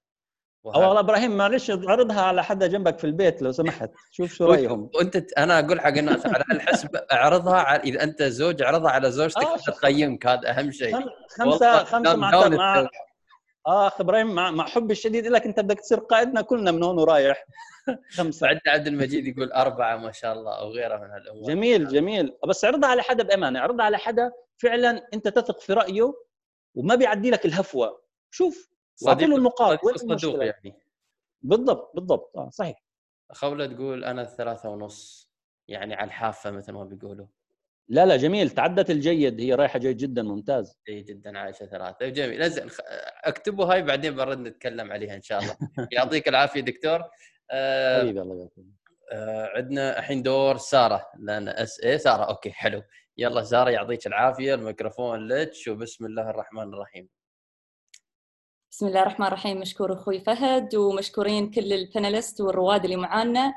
والله 0.63 0.99
إبراهيم 0.99 1.37
معلش 1.37 1.71
عرضها 1.71 2.21
على 2.21 2.43
حدا 2.43 2.67
جنبك 2.67 2.99
في 2.99 3.03
البيت 3.03 3.41
لو 3.41 3.51
سمحت؟ 3.51 3.91
شوف 4.11 4.33
شو 4.33 4.45
رأيهم. 4.45 4.89
وانت 4.95 5.31
أنا 5.37 5.59
أقول 5.59 5.81
حق 5.81 5.87
الناس 5.87 6.25
على 6.25 6.43
الحسب 6.51 6.95
اعرضها 6.95 7.55
على 7.55 7.83
إذا 7.83 8.03
أنت 8.03 8.23
زوج 8.23 8.61
اعرضها 8.61 8.91
على 8.91 9.11
زوجتك 9.11 9.41
آه 9.43 9.57
تقيمك 9.57 10.27
هذا 10.27 10.49
أهم 10.49 10.71
شيء. 10.71 10.95
خمسه 11.39 11.83
خمسة 11.83 12.15
مع, 12.15 12.47
مع 12.47 12.87
آه 13.67 13.87
أخ 13.87 14.01
إبراهيم 14.01 14.35
مع, 14.35 14.51
مع 14.51 14.65
حبي 14.65 14.91
الشديد 14.91 15.27
لك 15.27 15.45
أنت 15.45 15.59
بدك 15.59 15.79
تصير 15.79 15.99
قائدنا 15.99 16.41
كلنا 16.41 16.71
من 16.71 16.83
هون 16.83 16.99
ورايح. 16.99 17.45
خمسة. 18.17 18.47
عندنا 18.47 18.61
عبد 18.73 18.87
المجيد 18.87 19.27
يقول 19.27 19.51
أربعة 19.51 19.97
ما 19.97 20.11
شاء 20.11 20.33
الله 20.33 20.59
أو 20.59 20.69
غيره 20.69 20.97
من 20.97 21.11
هالأمور. 21.11 21.43
جميل 21.43 21.87
جميل. 21.87 22.37
بس 22.47 22.65
اعرضها 22.65 22.89
على 22.89 23.01
حدا 23.01 23.23
بأمانة 23.23 23.59
اعرضها 23.59 23.85
على 23.85 23.97
حدا 23.97 24.31
فعلا 24.57 25.07
أنت 25.13 25.27
تثق 25.27 25.59
في 25.59 25.73
رأيه 25.73 26.13
وما 26.75 26.95
بيعدي 26.95 27.31
لك 27.31 27.45
الهفوة. 27.45 28.01
شوف 28.31 28.69
صديق 28.95 29.35
النقاط. 29.35 29.79
صدوق 29.95 30.45
يعني. 30.45 30.79
بالضبط 31.41 31.91
بالضبط. 31.95 32.31
آه 32.37 32.49
صحيح. 32.49 32.83
خولة 33.31 33.65
تقول 33.65 34.03
أنا 34.03 34.21
الثلاثة 34.21 34.69
ونص 34.69 35.29
يعني 35.67 35.95
على 35.95 36.07
الحافة 36.07 36.51
مثل 36.51 36.71
ما 36.71 36.83
بيقولوا. 36.83 37.25
لا 37.89 38.05
لا 38.05 38.17
جميل. 38.17 38.49
تعدت 38.49 38.89
الجيد. 38.89 39.41
هي 39.41 39.53
رايحة 39.53 39.79
جيد 39.79 39.97
جدا 39.97 40.23
ممتاز. 40.23 40.79
جيد 40.87 41.05
جدا. 41.05 41.39
عايشة 41.39 41.65
ثلاثة. 41.65 42.07
جميل. 42.07 42.41
نزل 42.41 42.71
اكتبوا 43.23 43.65
هاي 43.65 43.81
بعدين 43.81 44.15
برد 44.15 44.39
نتكلم 44.39 44.91
عليها 44.91 45.15
إن 45.15 45.21
شاء 45.21 45.39
الله. 45.39 45.57
يعطيك 45.91 46.27
العافية 46.27 46.61
دكتور. 46.61 47.03
آه 47.51 47.99
حبيبي 48.01 48.21
الله 48.21 48.35
يعافيك. 48.35 48.65
آه 49.13 49.51
عندنا 49.55 49.99
الحين 49.99 50.23
دور 50.23 50.57
سارة 50.57 51.05
لأن 51.19 51.47
SI 51.49 51.97
سارة. 51.97 52.23
okay 52.23 52.51
حلو. 52.51 52.83
يلا 53.17 53.43
سارة 53.43 53.69
يعطيك 53.69 54.07
العافية. 54.07 54.53
الميكروفون 54.53 55.27
لك. 55.27 55.51
وبسم 55.67 56.05
الله 56.05 56.29
الرحمن 56.29 56.73
الرحيم. 56.73 57.09
بسم 58.71 58.87
الله 58.87 59.01
الرحمن 59.01 59.27
الرحيم. 59.27 59.59
مشكور 59.59 59.93
أخوي 59.93 60.19
فهد 60.19 60.75
ومشكورين 60.75 61.51
كل 61.51 61.73
ال 61.73 61.80
panelists 61.80 62.41
والرواد 62.41 62.83
اللي 62.83 62.95
معانا. 62.95 63.53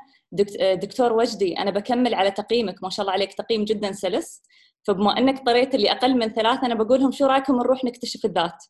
دكتور 0.73 1.13
وجدي 1.13 1.57
أنا 1.59 1.71
بكمل 1.71 2.13
على 2.13 2.31
تقييمك 2.31 2.83
ما 2.83 2.89
شاء 2.89 3.03
الله 3.03 3.13
عليك 3.13 3.33
تقييم 3.33 3.65
جدا 3.65 3.91
سلس. 3.91 4.41
فبما 4.87 5.17
أنك 5.17 5.45
طريت 5.45 5.75
اللي 5.75 5.91
أقل 5.91 6.17
من 6.17 6.33
ثلاثة 6.33 6.65
أنا 6.65 6.75
بقولهم 6.75 7.11
شو 7.11 7.25
رأيكم 7.25 7.55
نروح 7.55 7.83
نكتشف 7.83 8.25
الذات؟ 8.25 8.63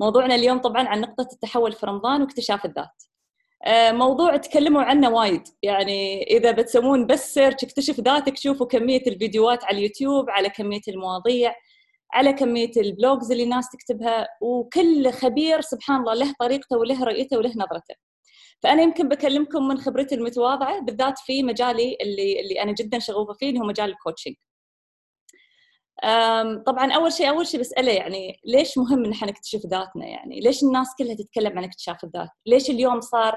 موضوعنا 0.00 0.34
اليوم 0.34 0.58
طبعا 0.58 0.88
عن 0.88 1.00
نقطة 1.00 1.28
التحول 1.32 1.72
في 1.72 1.86
رمضان 1.86 2.22
واكتشاف 2.22 2.64
الذات. 2.64 3.02
آه، 3.64 3.92
موضوع 3.92 4.36
تكلموا 4.36 4.82
عنه 4.82 5.10
وايد 5.10 5.42
يعني 5.62 6.22
إذا 6.22 6.50
بتسوون 6.50 7.06
بس 7.06 7.34
search 7.34 7.64
اكتشف 7.64 8.00
ذاتك 8.00 8.36
شوفوا 8.36 8.66
كمية 8.66 9.02
الفيديوهات 9.06 9.64
على 9.64 9.78
اليوتيوب 9.78 10.30
على 10.30 10.50
كمية 10.50 10.80
المواضيع 10.88 11.54
على 12.12 12.32
كمية 12.32 12.70
ال 12.76 12.85
blogs 12.85 13.30
اللي 13.32 13.44
الناس 13.44 13.70
تكتبها 13.70 14.28
وكل 14.40 15.12
خبير 15.12 15.60
سبحان 15.60 16.00
الله 16.00 16.14
له 16.14 16.34
طريقته 16.40 16.78
وله 16.78 17.04
رؤيته 17.04 17.38
وله 17.38 17.50
نظرته. 17.56 18.07
فأنا 18.62 18.82
يمكن 18.82 19.08
بكلمكم 19.08 19.68
من 19.68 19.78
خبرتي 19.78 20.14
المتواضعة 20.14 20.80
بالذات 20.80 21.18
في 21.18 21.42
مجالي 21.42 21.96
اللي 22.00 22.40
اللي 22.40 22.62
أنا 22.62 22.72
جدا 22.72 22.98
شغوفة 22.98 23.32
فيه 23.32 23.48
اللي 23.48 23.60
هو 23.60 23.64
مجال 23.64 23.90
ال 23.90 23.95
coaching 23.95 24.34
طبعا 26.66 26.92
أول 26.92 27.12
شيء 27.12 27.28
أول 27.28 27.46
شيء 27.46 27.60
بسأله 27.60 27.92
يعني 27.92 28.40
ليش 28.44 28.78
مهم 28.78 29.04
إن 29.04 29.12
إحنا 29.12 29.28
نكتشف 29.28 29.60
ذاتنا؟ 29.66 30.06
يعني 30.06 30.40
ليش 30.40 30.62
الناس 30.62 30.88
كلها 30.98 31.14
تتكلم 31.14 31.58
عن 31.58 31.64
اكتشاف 31.64 32.04
الذات؟ 32.04 32.28
ليش 32.46 32.70
اليوم 32.70 33.00
صار 33.00 33.36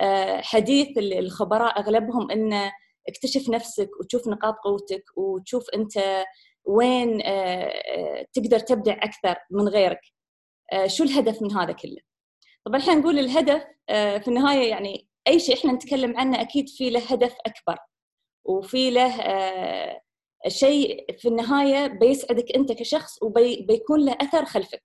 آه، 0.00 0.40
حديث 0.40 0.98
الخبراء 0.98 1.80
أغلبهم 1.80 2.30
إنه 2.30 2.72
اكتشف 3.08 3.48
نفسك 3.48 3.90
وتشوف 4.00 4.28
نقاط 4.28 4.54
قوتك 4.64 5.04
وتشوف 5.16 5.64
أنت 5.74 6.24
وين 6.64 7.22
آه، 7.22 7.28
آه، 7.66 8.26
تقدر 8.32 8.58
تبدع 8.58 8.92
أكثر 8.92 9.36
من 9.50 9.68
غيرك؟ 9.68 10.00
شو 10.86 11.04
الهدف 11.04 11.42
من 11.42 11.52
هذا 11.52 11.72
كله؟ 11.72 12.11
طبعا 12.66 12.80
إحنا 12.80 12.94
نقول 12.94 13.18
الهدف 13.18 13.62
في 13.88 14.28
النهاية 14.28 14.70
يعني 14.70 15.08
أي 15.28 15.40
شيء 15.40 15.58
إحنا 15.58 15.72
نتكلم 15.72 16.16
عنه 16.16 16.40
أكيد 16.40 16.68
في 16.68 16.90
له 16.90 17.00
هدف 17.00 17.34
أكبر 17.46 17.78
وفي 18.44 18.90
له 18.90 19.16
شيء 20.48 21.16
في 21.18 21.28
النهاية 21.28 21.86
بيسعدك 21.86 22.56
أنت 22.56 22.72
كشخص 22.72 23.22
وبيكون 23.22 24.04
له 24.04 24.16
أثر 24.20 24.44
خلفك. 24.44 24.82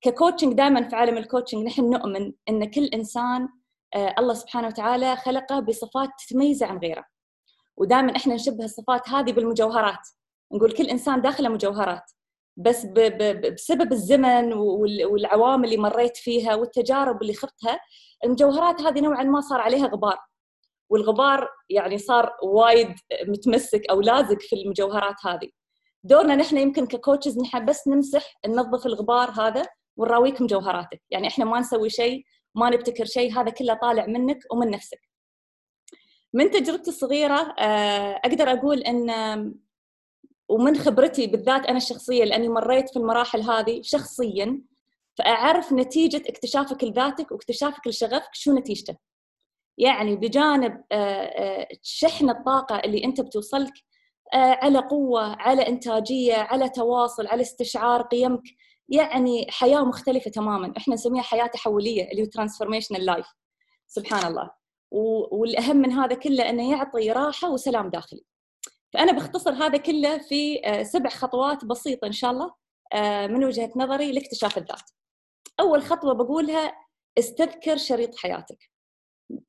ك 0.00 0.06
coaching 0.06 0.52
دائما 0.54 0.88
في 0.88 0.96
عالم 0.96 1.18
ال 1.18 1.23
coaching 1.23 1.66
نحن 1.66 1.90
نؤمن 1.90 2.32
إن 2.48 2.70
كل 2.70 2.84
إنسان 2.84 3.48
آه، 3.94 4.14
الله 4.18 4.34
سبحانه 4.34 4.66
وتعالى 4.66 5.16
خلقه 5.16 5.60
بصفات 5.60 6.08
تميزه 6.28 6.66
عن 6.66 6.78
غيره. 6.78 7.04
ودائما 7.76 8.16
إحنا 8.16 8.34
نشبه 8.34 8.64
الصفات 8.64 9.08
هذه 9.08 9.32
بالمجوهرات. 9.32 10.08
نقول 10.52 10.72
كل 10.72 10.84
إنسان 10.84 11.20
داخله 11.20 11.48
مجوهرات. 11.48 12.10
بس 12.56 12.86
بسبب 12.86 13.92
الزمن 13.92 14.52
والعوامل 14.52 15.64
اللي 15.64 15.76
مريت 15.76 16.16
فيها 16.16 16.54
والتجارب 16.54 17.22
اللي 17.22 17.34
خضتها 17.34 17.80
المجوهرات 18.24 18.80
هذه 18.80 19.00
نوعا 19.00 19.22
ما 19.22 19.40
صار 19.40 19.60
عليها 19.60 19.86
غبار. 19.86 20.18
والغبار 20.90 21.48
يعني 21.70 21.98
صار 21.98 22.32
وايد 22.42 22.94
متمسك 23.28 23.82
أو 23.90 24.00
لازق 24.00 24.38
في 24.40 24.56
المجوهرات 24.56 25.26
هذه. 25.26 25.50
دورنا 26.04 26.34
نحن 26.34 26.58
يمكن 26.58 26.86
ككوتشز 26.86 27.38
نحن 27.38 27.64
بس 27.64 27.88
نمسح 27.88 28.38
ننظف 28.46 28.86
الغبار 28.86 29.30
هذا 29.30 29.66
ونراويك 29.96 30.40
مجوهراتك 30.40 31.02
يعني 31.10 31.28
إحنا 31.28 31.44
ما 31.44 31.60
نسوي 31.60 31.90
شيء 31.90 32.24
ما 32.54 32.70
نبتكر 32.70 33.04
شيء 33.04 33.32
هذا 33.32 33.50
كله 33.50 33.74
طالع 33.74 34.06
منك 34.06 34.38
ومن 34.52 34.70
نفسك. 34.70 35.00
من 36.34 36.50
تجربتي 36.50 36.90
الصغيرة 36.90 37.54
آه، 37.58 38.20
أقدر 38.24 38.52
أقول 38.52 38.82
إن 38.82 39.10
ومن 40.48 40.76
خبرتي 40.76 41.26
بالذات 41.26 41.66
أنا 41.66 41.76
الشخصيه 41.76 42.24
لأني 42.24 42.48
مريت 42.48 42.90
في 42.90 42.98
المراحل 42.98 43.40
هذه 43.40 43.80
شخصيا 43.82 44.62
فأعرف 45.18 45.72
نتيجة 45.72 46.22
اكتشافك 46.28 46.84
لذاتك 46.84 47.32
واكتشافك 47.32 47.86
لشغفك 47.86 48.30
شو 48.32 48.54
نتيجته. 48.54 48.96
يعني 49.78 50.16
بجانب 50.16 50.84
آه، 50.92 51.22
آه، 51.22 51.68
شحن 51.82 52.30
الطاقة 52.30 52.76
اللي 52.76 53.04
أنت 53.04 53.20
بتوصلك 53.20 53.72
على 54.34 54.78
قوة 54.78 55.22
على 55.22 55.68
إنتاجية 55.68 56.34
على 56.34 56.68
تواصل 56.68 57.26
على 57.26 57.42
استشعار 57.42 58.02
قيمك 58.02 58.42
يعني 58.88 59.46
حياة 59.50 59.84
مختلفة 59.84 60.30
تماما. 60.30 60.72
إحنا 60.76 60.94
نسميها 60.94 61.22
حياة 61.22 61.46
تحولية 61.46 62.10
اللي 62.10 62.22
هو 62.22 62.26
transformational 62.26 63.04
life 63.06 63.26
سبحان 63.86 64.26
الله. 64.30 64.50
والأهم 65.30 65.76
من 65.76 65.92
هذا 65.92 66.14
كله 66.14 66.50
إنه 66.50 66.70
يعطي 66.70 67.12
راحة 67.12 67.50
وسلام 67.50 67.90
داخلي. 67.90 68.24
فأنا 68.92 69.12
بختصر 69.12 69.50
هذا 69.50 69.76
كله 69.76 70.18
في 70.18 70.66
آه، 70.66 70.82
سبع 70.82 71.10
خطوات 71.10 71.64
بسيطة 71.64 72.06
إن 72.06 72.12
شاء 72.12 72.30
الله 72.30 72.54
آه، 72.92 73.26
من 73.26 73.44
وجهة 73.44 73.70
نظري 73.76 74.12
لاكتشاف 74.12 74.58
الذات. 74.58 74.90
أول 75.60 75.82
خطوة 75.82 76.14
بقولها 76.14 76.72
استذكر 77.18 77.76
شريط 77.76 78.16
حياتك. 78.16 78.70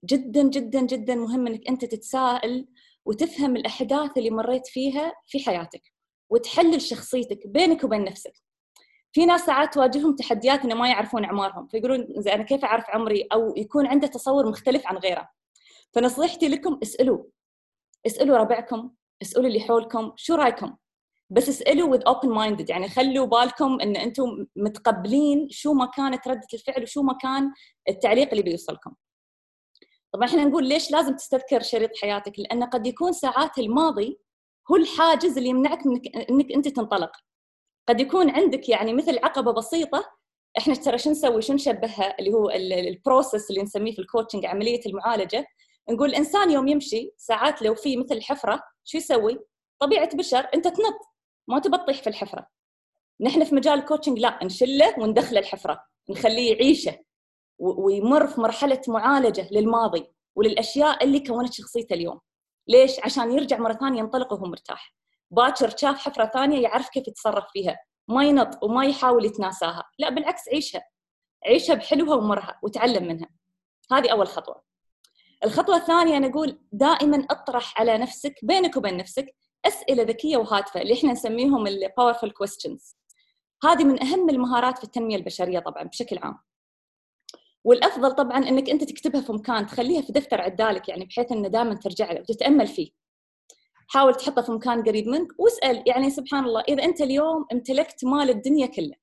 جدا 0.06 0.44
جدا 0.44 0.82
جدا 0.82 1.16
مهم 1.16 1.48
إنك 1.48 1.68
أنت 1.70 1.86
تتساءل 1.86 2.68
وتفهم 3.06 3.56
الأحداث 3.56 4.18
اللي 4.18 4.30
مريت 4.30 4.68
فيها 4.68 5.14
في 5.28 5.40
حياتك 5.40 5.82
وتحلل 6.30 6.82
شخصيتك 6.82 7.48
بينك 7.48 7.84
وبين 7.84 8.04
نفسك. 8.04 8.34
في 9.14 9.26
ناس 9.26 9.42
ساعات 9.42 9.74
تواجههم 9.74 10.16
تحديات 10.16 10.66
إنه 10.66 10.76
ما 10.76 10.90
يعرفون 10.90 11.26
أعمارهم 11.26 11.68
فيقولون 11.68 12.28
أنا 12.28 12.44
كيف 12.44 12.66
أعرف 12.66 12.90
عمري؟ 12.90 13.28
أو 13.34 13.54
يكون 13.58 13.88
عنده 13.88 14.08
تصور 14.08 14.50
مختلف 14.50 14.88
عن 14.88 14.98
غيره. 14.98 15.30
فنصيحتي 15.94 16.48
لكم 16.48 16.80
اسألوا. 16.84 17.24
اسألوا 18.06 18.38
ربعكم. 18.38 18.92
اسألوا 19.24 19.48
اللي 19.48 19.60
حولكم 19.60 20.12
شو 20.16 20.36
رأيكم؟ 20.36 20.76
بس 21.30 21.50
اسألوا 21.50 21.98
with 21.98 22.02
open 22.02 22.28
minded 22.28 22.70
يعني 22.70 22.90
خلوا 22.90 23.26
بالكم 23.26 23.82
إن 23.82 23.96
أنتم 23.96 24.46
متقبلين 24.56 25.48
شو 25.50 25.74
ما 25.74 25.86
كانت 25.86 26.28
ردة 26.28 26.48
الفعل 26.54 26.84
وشو 26.84 27.02
ما 27.02 27.14
كان 27.22 27.54
التعليق 27.90 28.30
اللي 28.30 28.44
بيوصلكم. 28.44 28.94
طبعا 30.14 30.28
إحنا 30.28 30.46
نقول 30.46 30.68
ليش 30.68 30.92
لازم 30.92 31.16
تستذكر 31.16 31.62
شريط 31.62 31.92
حياتك؟ 32.02 32.40
لأن 32.40 32.64
قد 32.64 32.88
يكون 32.88 33.12
ساعات 33.14 33.58
الماضي 33.58 34.20
هو 34.72 34.76
الحاجز 34.76 35.38
اللي 35.38 35.50
يمنعك 35.50 35.88
منك 35.88 36.16
إنك 36.30 36.52
أنت 36.52 36.68
تنطلق. 36.68 37.12
قد 37.90 38.00
يكون 38.00 38.30
عندك 38.30 38.70
يعني 38.70 38.94
مثل 38.94 39.18
عقبة 39.18 39.52
بسيطة 39.52 40.06
إحنا 40.58 40.76
ترى 40.76 40.98
شو 40.98 41.10
نسوي؟ 41.12 41.42
شو 41.42 41.54
نشبهها؟ 41.54 42.20
اللي 42.20 42.34
هو 42.34 42.50
ال 42.50 42.62
process 42.62 43.50
اللي 43.50 43.62
نسميه 43.62 43.92
في 43.92 44.00
ال 44.00 44.05
coaching 44.05 44.46
عملية 44.46 44.82
المعالجة. 44.86 45.46
نقول 45.90 46.10
الانسان 46.10 46.52
يوم 46.52 46.68
يمشي 46.68 47.12
ساعات 47.18 47.62
لو 47.62 47.76
في 47.76 47.98
مثل 47.98 48.22
حفرة 48.22 48.62
شو 48.84 48.98
يسوي؟ 48.98 49.40
طبيعة 49.80 50.16
بشر 50.16 50.50
أنت 50.54 50.68
تنط 50.68 51.00
ما 51.48 51.60
تبى 51.60 51.78
تطيح 51.78 52.02
في 52.02 52.08
الحفرة. 52.08 52.48
نحن 53.22 53.44
في 53.44 53.56
مجال 53.56 53.80
ال 53.80 53.84
coaching 53.84 54.20
لا 54.20 54.40
نشله 54.44 55.00
وندخله 55.00 55.40
الحفرة 55.40 55.84
نخليه 56.10 56.54
يعيشه 56.54 57.00
ويمر 57.60 58.28
في 58.28 58.42
مرحلة 58.42 58.82
معالجة 58.88 59.48
للماضي 59.52 60.14
وللأشياء 60.36 61.04
اللي 61.04 61.20
كونت 61.20 61.54
شخصيته 61.54 61.94
اليوم. 61.94 62.20
ليش؟ 62.68 63.00
عشان 63.00 63.32
يرجع 63.32 63.58
مرة 63.58 63.74
ثانية 63.74 64.00
ينطلق 64.00 64.34
وهو 64.34 64.46
مرتاح. 64.46 64.96
باكر 65.32 65.78
شاف 65.78 65.98
حفرة 65.98 66.26
ثانية 66.26 66.64
يعرف 66.64 66.90
كيف 66.90 67.08
يتصرف 67.08 67.46
فيها. 67.52 67.78
ما 68.08 68.26
ينط 68.26 68.64
وما 68.64 68.86
يحاول 68.86 69.26
يتناساها. 69.26 69.84
لا 70.00 70.10
بالعكس 70.10 70.50
عيشها. 70.50 70.82
عيشها 71.46 71.76
بحلوها 71.76 72.16
ومرها 72.16 72.60
وتعلم 72.64 73.08
منها. 73.08 73.30
هذه 73.92 74.12
أول 74.12 74.28
خطوة. 74.28 74.64
الخطوة 75.46 75.76
الثانية 75.78 76.18
أنا 76.18 76.28
أقول 76.28 76.60
دائما 76.72 77.26
اطرح 77.30 77.80
على 77.80 77.98
نفسك 77.98 78.36
بينك 78.44 78.78
وبين 78.78 78.98
نفسك 78.98 79.36
أسئلة 79.66 80.04
ذكية 80.04 80.38
وهادفه 80.38 80.82
اللي 80.82 80.94
إحنا 80.94 81.12
نسميهم 81.12 81.68
ال 81.68 81.75
powerful 81.75 82.32
questions 82.32 82.96
هذه 83.64 83.84
من 83.84 84.04
أهم 84.04 84.30
المهارات 84.30 84.78
في 84.78 84.84
التنمية 84.84 85.16
البشرية 85.16 85.60
طبعا 85.60 85.84
بشكل 85.84 86.18
عام. 86.18 86.38
والأفضل 87.64 88.12
طبعا 88.12 88.38
إنك 88.38 88.70
أنت 88.70 88.84
تكتبها 88.84 89.22
في 89.22 89.34
مكان 89.34 89.68
تخليها 89.68 90.02
في 90.02 90.12
دفتر 90.14 90.42
عدالك 90.42 90.90
يعني 90.90 91.06
بحيث 91.06 91.32
إنه 91.32 91.48
دائما 91.48 91.74
ترجع 91.76 92.12
له 92.12 92.20
وتتأمل 92.20 92.68
فيه. 92.68 92.92
حاول 93.88 94.16
تحطه 94.16 94.42
في 94.42 94.52
مكان 94.52 94.84
قريب 94.84 95.08
منك 95.08 95.28
واسأل 95.40 95.84
يعني 95.88 96.10
سبحان 96.10 96.46
الله 96.46 96.62
إذا 96.62 96.84
أنت 96.84 97.02
اليوم 97.02 97.46
امتلكت 97.52 98.06
مال 98.06 98.30
الدنيا 98.30 98.66
كله 98.66 98.96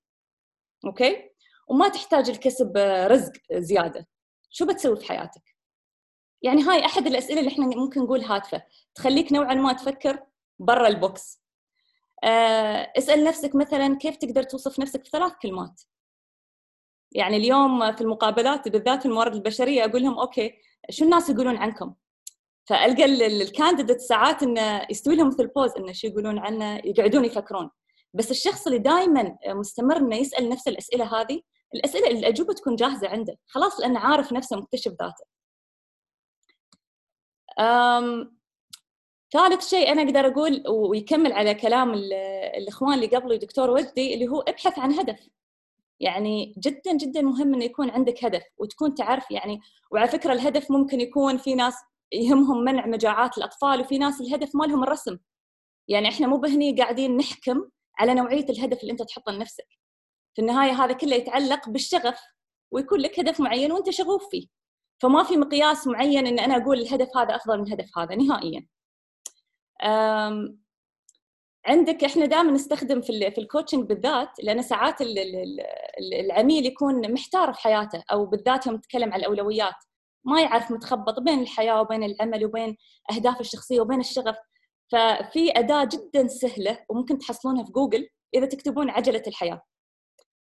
okay؟ 0.87 1.31
وما 1.69 1.89
تحتاج 1.89 2.31
الكسب 2.31 2.73
رزق 3.07 3.33
زيادة. 3.53 4.09
شو 4.51 4.67
بتسوي 4.67 4.97
في 4.97 5.09
حياتك؟ 5.09 5.50
يعني 6.43 6.63
هاي 6.63 6.85
أحد 6.85 7.07
الأسئلة 7.07 7.41
اللي 7.41 7.51
إحنا 7.51 7.67
ممكن 7.67 8.01
نقول 8.01 8.21
هادفه 8.21 8.63
تخليك 8.95 9.33
نوعا 9.33 9.55
ما 9.55 9.73
تفكر 9.73 10.23
برا 10.59 10.89
ال 10.89 10.99
box. 10.99 11.41
آه، 12.25 12.93
اسأل 12.99 13.25
نفسك 13.25 13.55
مثلا 13.55 13.97
كيف 13.97 14.17
تقدر 14.17 14.43
توصف 14.43 14.79
نفسك 14.79 15.05
في 15.05 15.11
ثلاث 15.11 15.33
كلمات؟ 15.43 15.83
يعني 17.13 17.37
اليوم 17.37 17.93
في 17.93 18.01
المقابلات 18.01 18.69
بالذات 18.69 19.07
الموارد 19.07 19.35
البشرية 19.35 19.85
أقول 19.85 20.03
لهم 20.03 20.19
okay 20.19 20.55
شو 20.91 21.05
الناس 21.05 21.31
يقولون 21.31 21.57
عنكم؟ 21.57 21.95
فألقى 22.67 23.05
ال 23.05 23.14
candidate 23.14 24.01
ساعات 24.01 24.43
إنه 24.43 24.87
يستوي 24.91 25.17
لهم 25.17 25.29
مثل 25.29 25.47
pause 25.47 25.71
إنه 25.77 25.93
شو 25.93 26.07
يقولون 26.07 26.39
عنه 26.39 26.81
يقعدون 26.85 27.25
يفكرون. 27.25 27.71
بس 28.15 28.31
الشخص 28.31 28.67
اللي 28.67 28.79
دائما 28.79 29.39
مستمر 29.47 29.97
إنه 29.97 30.17
يسأل 30.17 30.49
نفس 30.49 30.69
الأسئلة 30.69 31.21
هذه 31.21 31.41
الأسئلة 31.75 32.07
الاجوبه 32.07 32.55
تكون 32.55 32.77
جاهزة 32.77 33.09
عنده. 33.09 33.37
خلاص 33.47 33.81
لأنه 33.81 34.01
عارف 34.01 34.33
نفسه 34.33 34.57
مكتشف 34.57 34.91
ذاته. 34.91 35.25
ثالث 39.33 39.69
شيء 39.69 39.93
أنا 39.93 40.03
أقدر 40.03 40.27
أقول 40.27 40.65
ويكمل 40.69 41.33
على 41.33 41.55
كلام 41.55 41.95
الإخوان 42.57 42.95
اللي 42.95 43.07
قبله 43.07 43.37
دكتور 43.37 43.71
وجدي 43.71 44.15
اللي 44.15 44.29
هو 44.29 44.41
ابحث 44.41 44.79
عن 44.79 44.93
هدف. 44.93 45.29
يعني 46.01 46.55
جدا 46.59 46.97
جدا 46.97 47.23
مهم 47.23 47.55
إنه 47.55 47.65
يكون 47.65 47.91
عندك 47.91 48.25
هدف 48.25 48.43
وتكون 48.59 48.95
تعرف 48.95 49.31
يعني 49.31 49.61
وعلى 49.91 50.09
فكرة 50.09 50.33
الهدف 50.33 50.71
ممكن 50.71 51.01
يكون 51.01 51.37
في 51.39 51.55
ناس 51.55 51.75
يهمهم 52.13 52.65
منع 52.65 52.87
مجاعات 52.87 53.39
الأطفال 53.39 53.81
وفي 53.81 53.99
ناس 53.99 54.21
الهدف 54.21 54.57
مالهم 54.57 54.83
الرسم. 54.83 55.19
يعني 55.89 56.09
إحنا 56.09 56.27
مو 56.27 56.37
بهني 56.37 56.77
قاعدين 56.77 57.17
نحكم 57.17 57.69
على 57.99 58.15
نوعية 58.15 58.45
الهدف 58.51 58.81
اللي 58.81 58.93
أنت 58.93 59.03
تحطه 59.03 59.33
لنفسك. 59.33 59.67
في 60.35 60.43
النهاية 60.43 60.73
هذا 60.73 60.93
كله 60.93 61.17
يتعلق 61.17 61.69
بالشغف 61.69 62.21
ويكون 62.71 63.01
لك 63.01 63.21
هدف 63.21 63.41
معين 63.41 63.73
وأنت 63.73 63.91
شغوف 63.91 64.31
فيه. 64.31 64.60
فما 65.03 65.23
في 65.23 65.37
مقياس 65.37 65.87
معين 65.87 66.27
إن 66.27 66.39
أنا 66.39 66.57
أقول 66.57 66.81
الهدف 66.81 67.17
هذا 67.17 67.37
أفضل 67.37 67.59
من 67.59 67.67
الهدف 67.67 67.99
هذا 67.99 68.15
نهائيا. 68.15 68.67
عندك 71.67 72.05
إحنا 72.05 72.27
دائما 72.27 72.51
نستخدم 72.51 73.01
في 73.01 73.31
في 73.31 73.41
الكوتشنج 73.41 73.85
بالذات 73.85 74.31
لأن 74.43 74.63
ساعات 74.63 74.97
العميل 76.21 76.67
يكون 76.67 77.13
محتار 77.13 77.53
في 77.53 77.61
حياته 77.61 78.05
أو 78.13 78.27
بالذات 78.27 78.67
يوم 78.67 78.77
نتكلم 78.77 79.13
عن 79.13 79.21
الأولويات. 79.21 79.75
ما 80.25 80.43
يعرف 80.43 80.71
متخبط 80.71 81.21
بين 81.21 81.41
الحياة 81.43 81.81
وبين 81.81 82.03
العمل 82.03 82.45
وبين 82.45 82.77
اهدافه 83.11 83.41
الشخصية 83.41 83.81
وبين 83.81 84.01
الشغف. 84.01 84.37
ففي 84.93 85.59
أداة 85.59 85.89
جدا 85.93 86.27
سهلة 86.27 86.85
وممكن 86.89 87.19
تحصلونها 87.19 87.65
في 87.65 87.73
جوجل 87.73 88.09
إذا 88.35 88.47
تكتبون 88.47 88.91
عجلة 88.91 89.23
الحياة. 89.27 89.63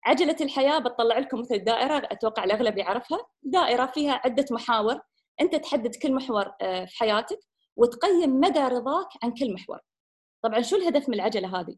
عجلة 0.04 0.36
الحياة 0.40 0.78
بتطلع 0.78 1.18
لكم 1.18 1.40
مثل 1.40 1.58
دائرة 1.58 2.08
أتوقع 2.10 2.44
الأغلب 2.44 2.78
يعرفها. 2.78 3.18
دائرة 3.42 3.86
فيها 3.86 4.20
عدة 4.24 4.44
محاور. 4.50 5.00
أنت 5.40 5.54
تحدد 5.54 5.94
كل 5.94 6.14
محور 6.14 6.52
آه، 6.60 6.84
في 6.84 6.96
حياتك 6.96 7.40
وتقيم 7.76 8.40
مدى 8.40 8.60
رضاك 8.60 9.08
عن 9.22 9.34
كل 9.34 9.52
محور. 9.54 9.78
طبعا 10.42 10.62
شو 10.62 10.76
الهدف 10.76 11.08
من 11.08 11.14
العجلة 11.14 11.60
هذه؟ 11.60 11.76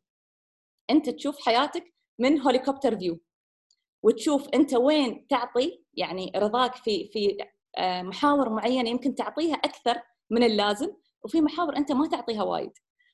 أنت 0.91 1.11
تشوف 1.11 1.41
حياتك 1.47 1.95
من 2.19 2.41
helicopter 2.41 2.99
view. 2.99 3.21
وتشوف 4.03 4.49
أنت 4.55 4.75
وين 4.75 5.27
تعطي 5.27 5.85
يعني 5.95 6.33
رضاك 6.37 6.75
في 6.75 7.11
في 7.13 7.39
آه، 7.79 8.03
محاور 8.03 8.51
معينة 8.51 8.91
يمكن 8.91 9.15
تعطيها 9.15 9.55
أكثر 9.55 10.03
من 10.31 10.43
اللازم 10.43 10.89
وفي 11.25 11.41
محاور 11.41 11.77
أنت 11.77 11.93
ما 11.93 12.09
تعطيها 12.09 12.43
وايد. 12.43 12.73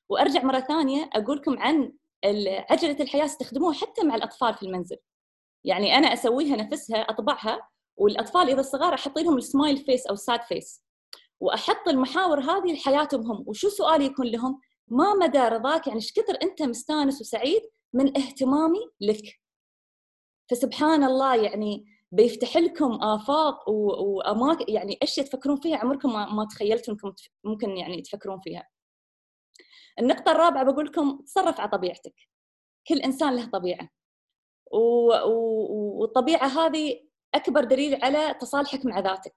وأرجع 0.09 0.43
مرة 0.43 0.59
ثانية 0.59 1.09
أقول 1.13 1.37
لكم 1.37 1.59
عن 1.59 1.93
عجله 2.69 2.97
الحياة 2.99 3.25
استخدموها 3.25 3.73
حتى 3.73 4.03
مع 4.03 4.15
الأطفال 4.15 4.53
في 4.53 4.63
المنزل. 4.63 4.97
يعني 5.63 5.97
أنا 5.97 6.13
أسويها 6.13 6.55
نفسها 6.55 6.97
أطبعها 6.97 7.69
والأطفال 7.97 8.49
إذا 8.49 8.61
صغار 8.61 8.93
أحط 8.93 9.19
لهم 9.19 9.37
ال 9.37 9.43
smiley 9.43 9.77
face 9.77 10.07
أو 10.07 10.15
sad 10.15 10.41
face 10.41 10.83
وأحط 11.39 11.87
المحاور 11.87 12.39
هذه 12.39 12.73
لحياتهم 12.73 13.31
هم. 13.31 13.43
وشو 13.47 13.69
سؤالي 13.69 14.05
يكون 14.05 14.27
لهم؟ 14.27 14.59
ما 14.87 15.13
مدى 15.13 15.39
رضاك 15.39 15.87
يعني 15.87 15.99
إيش 15.99 16.13
كثر 16.13 16.37
أنت 16.43 16.61
مستانس 16.61 17.21
وسعيد 17.21 17.61
من 17.93 18.17
اهتمامي 18.17 18.79
لك؟ 19.01 19.41
فسبحان 20.49 21.03
الله 21.03 21.35
يعني 21.35 21.85
بيفتح 22.11 22.57
لكم 22.57 22.93
آفاق 23.01 23.69
وأماكن 23.69 24.65
يعني 24.67 24.97
اشياء 25.03 25.25
تفكرون 25.25 25.55
فيها؟ 25.55 25.77
عمركم 25.77 26.35
ما 26.35 26.47
تخيلتوا 26.51 26.93
إنكم 26.93 27.13
ممكن 27.43 27.77
يعني 27.77 28.01
تفكرون 28.01 28.39
فيها. 28.39 28.67
النقطة 29.99 30.31
الرابعة 30.31 30.63
بقول 30.63 30.85
لكم 30.85 31.17
تصرف 31.17 31.59
على 31.59 31.69
طبيعتك. 31.69 32.13
كل 32.87 32.99
إنسان 32.99 33.35
له 33.35 33.49
طبيعة. 33.49 33.89
والطبيعة 35.99 36.47
هذه 36.47 36.99
أكبر 37.35 37.63
دليل 37.63 38.03
على 38.03 38.35
تصالحك 38.39 38.85
مع 38.85 38.99
ذاتك. 38.99 39.33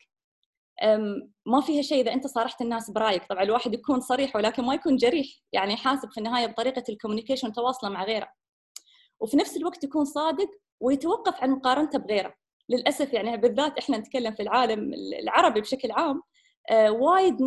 ما 1.47 1.61
فيها 1.67 1.83
شيء 1.83 2.01
إذا 2.01 2.13
أنت 2.13 2.27
صارحت 2.27 2.63
الناس 2.63 2.91
برأيك، 2.91 3.25
طبعا 3.25 3.43
الواحد 3.43 3.75
يكون 3.75 4.01
صريح 4.01 4.37
ولكن 4.37 4.65
ما 4.65 4.75
يكون 4.75 4.97
جريح، 4.97 5.27
يعني 5.53 5.77
حاسب 5.77 6.11
في 6.11 6.19
النهاية 6.19 6.47
بطريقة 6.47 6.85
الكوميونيكيشن 6.89 7.53
تواصله 7.53 7.91
مع 7.91 8.05
غيره. 8.05 8.29
وفي 9.21 9.37
نفس 9.37 9.57
الوقت 9.57 9.85
يكون 9.85 10.05
صادق 10.05 10.51
ويتوقف 10.81 11.43
عن 11.43 11.51
مقارنته 11.51 11.99
بغيره. 11.99 12.35
للأسف 12.69 13.13
يعني 13.13 13.37
بالذات 13.37 13.79
إحنا 13.79 13.99
نتكلم 13.99 14.35
في 14.35 14.43
العالم 14.43 14.95
العربي 15.23 15.61
بشكل 15.61 15.93
عام 15.93 16.23
وايد 16.73 17.43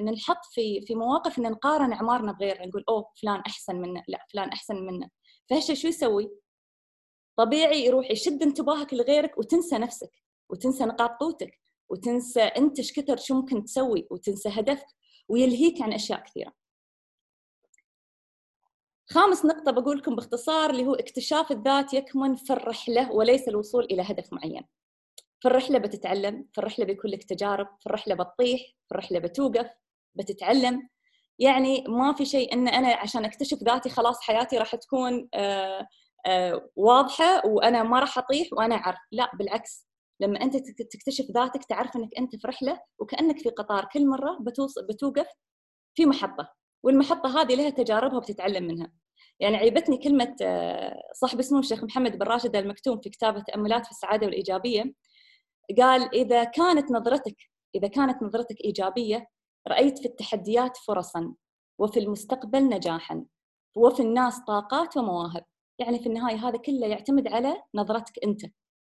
ننحط 0.00 0.44
في 0.52 0.80
في 0.86 0.94
مواقف 0.94 1.38
إن 1.38 1.50
نقارن 1.50 1.92
أعمارنا 1.92 2.32
بغيرنا 2.32 2.66
نقول 2.66 2.84
أوه 2.88 3.12
فلان 3.22 3.40
أحسن 3.46 3.76
منا 3.76 4.04
لا 4.08 4.26
فلان 4.32 4.48
أحسن 4.48 4.86
منا 4.86 5.10
فهالشيء 5.50 5.76
شو 5.76 5.88
يسوي؟ 5.88 6.30
طبيعي 7.36 7.84
يروح 7.84 8.10
يشد 8.10 8.42
انتباهك 8.42 8.94
لغيرك 8.94 9.38
وتنسى 9.38 9.78
نفسك 9.78 10.10
وتنسى 10.48 10.84
نقاط 10.84 11.10
قوتك 11.10 11.60
وتنسى 11.88 12.42
أنت 12.42 12.78
إيش 12.78 12.92
كثر 12.92 13.16
شو 13.16 13.34
ممكن 13.34 13.64
تسوي 13.64 14.06
وتنسى 14.10 14.48
هدفك 14.48 14.86
ويلهيك 15.28 15.82
عن 15.82 15.92
أشياء 15.92 16.20
كثيرة. 16.20 16.52
خامس 19.06 19.44
نقطة 19.44 19.72
بقول 19.72 19.98
لكم 19.98 20.16
باختصار 20.16 20.70
اللي 20.70 20.86
هو 20.86 20.94
اكتشاف 20.94 21.52
الذات 21.52 21.94
يكمن 21.94 22.36
في 22.36 22.52
الرحلة 22.52 23.12
وليس 23.12 23.48
الوصول 23.48 23.84
إلى 23.84 24.02
هدف 24.02 24.32
معين. 24.32 24.64
في 25.40 25.48
الرحلة 25.48 25.78
بتتعلم، 25.78 26.46
في 26.52 26.58
الرحلة 26.58 26.84
بيكون 26.84 27.10
لك 27.10 27.24
تجارب، 27.24 27.68
في 27.80 27.86
الرحلة 27.86 28.14
بتطيح، 28.14 28.60
في 28.88 28.92
الرحلة 28.92 29.18
بتوقف، 29.18 29.70
بتتعلم. 30.14 30.88
يعني 31.38 31.84
ما 31.88 32.12
في 32.12 32.24
شيء 32.24 32.52
إن 32.52 32.68
أنا 32.68 32.88
عشان 32.94 33.24
أكتشف 33.24 33.58
ذاتي 33.62 33.88
خلاص 33.88 34.20
حياتي 34.20 34.58
راح 34.58 34.74
تكون 34.76 35.28
آآ 35.34 35.86
آآ 36.26 36.68
واضحة 36.76 37.46
وأنا 37.46 37.82
ما 37.82 38.00
راح 38.00 38.18
أطيح 38.18 38.48
وأنا 38.52 38.74
أعرف، 38.74 38.98
لا 39.12 39.30
بالعكس. 39.38 39.88
لما 40.20 40.42
أنت 40.42 40.56
تكتشف 40.80 41.24
ذاتك 41.34 41.64
تعرف 41.64 41.96
إنك 41.96 42.10
أنت 42.18 42.36
في 42.36 42.46
رحلة 42.48 42.80
وكأنك 42.98 43.38
في 43.38 43.48
قطار 43.50 43.88
كل 43.92 44.06
مرة 44.08 44.38
بتوقف 44.88 45.26
في 45.94 46.06
محطة 46.06 46.54
والمحطة 46.82 47.40
هذه 47.40 47.54
لها 47.54 47.70
تجاربها 47.70 48.16
وبتتعلم 48.16 48.64
منها. 48.64 48.92
يعني 49.40 49.56
عيبتني 49.56 49.98
كلمة 49.98 50.36
آه، 50.42 51.02
صاحب 51.14 51.38
اسمه 51.38 51.58
الشيخ 51.58 51.84
محمد 51.84 52.18
بن 52.18 52.26
راشد 52.26 52.56
المكتوم 52.56 53.00
في 53.00 53.10
كتابة 53.10 53.40
تأملات 53.40 53.84
في 53.84 53.90
السعادة 53.90 54.26
والإيجابية. 54.26 54.94
قال 55.78 56.14
إذا 56.14 56.44
كانت 56.44 56.90
نظرتك 56.90 57.36
إذا 57.74 57.88
كانت 57.88 58.22
نظرتك 58.22 58.60
إيجابية 58.64 59.28
رأيت 59.68 59.98
في 59.98 60.06
التحديات 60.06 60.76
فرصا 60.76 61.34
وفي 61.78 62.00
المستقبل 62.00 62.68
نجاحا 62.68 63.24
وفي 63.76 64.02
الناس 64.02 64.40
طاقات 64.40 64.96
ومواهب. 64.96 65.44
يعني 65.78 65.98
في 65.98 66.06
النهاية 66.06 66.48
هذا 66.48 66.58
كله 66.58 66.86
يعتمد 66.86 67.28
على 67.28 67.62
نظرتك 67.74 68.24
أنت. 68.24 68.42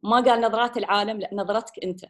ما 0.02 0.20
قال 0.20 0.40
نظرات 0.40 0.76
العالم 0.76 1.20
لا 1.20 1.30
نظرتك 1.32 1.84
أنت. 1.84 2.04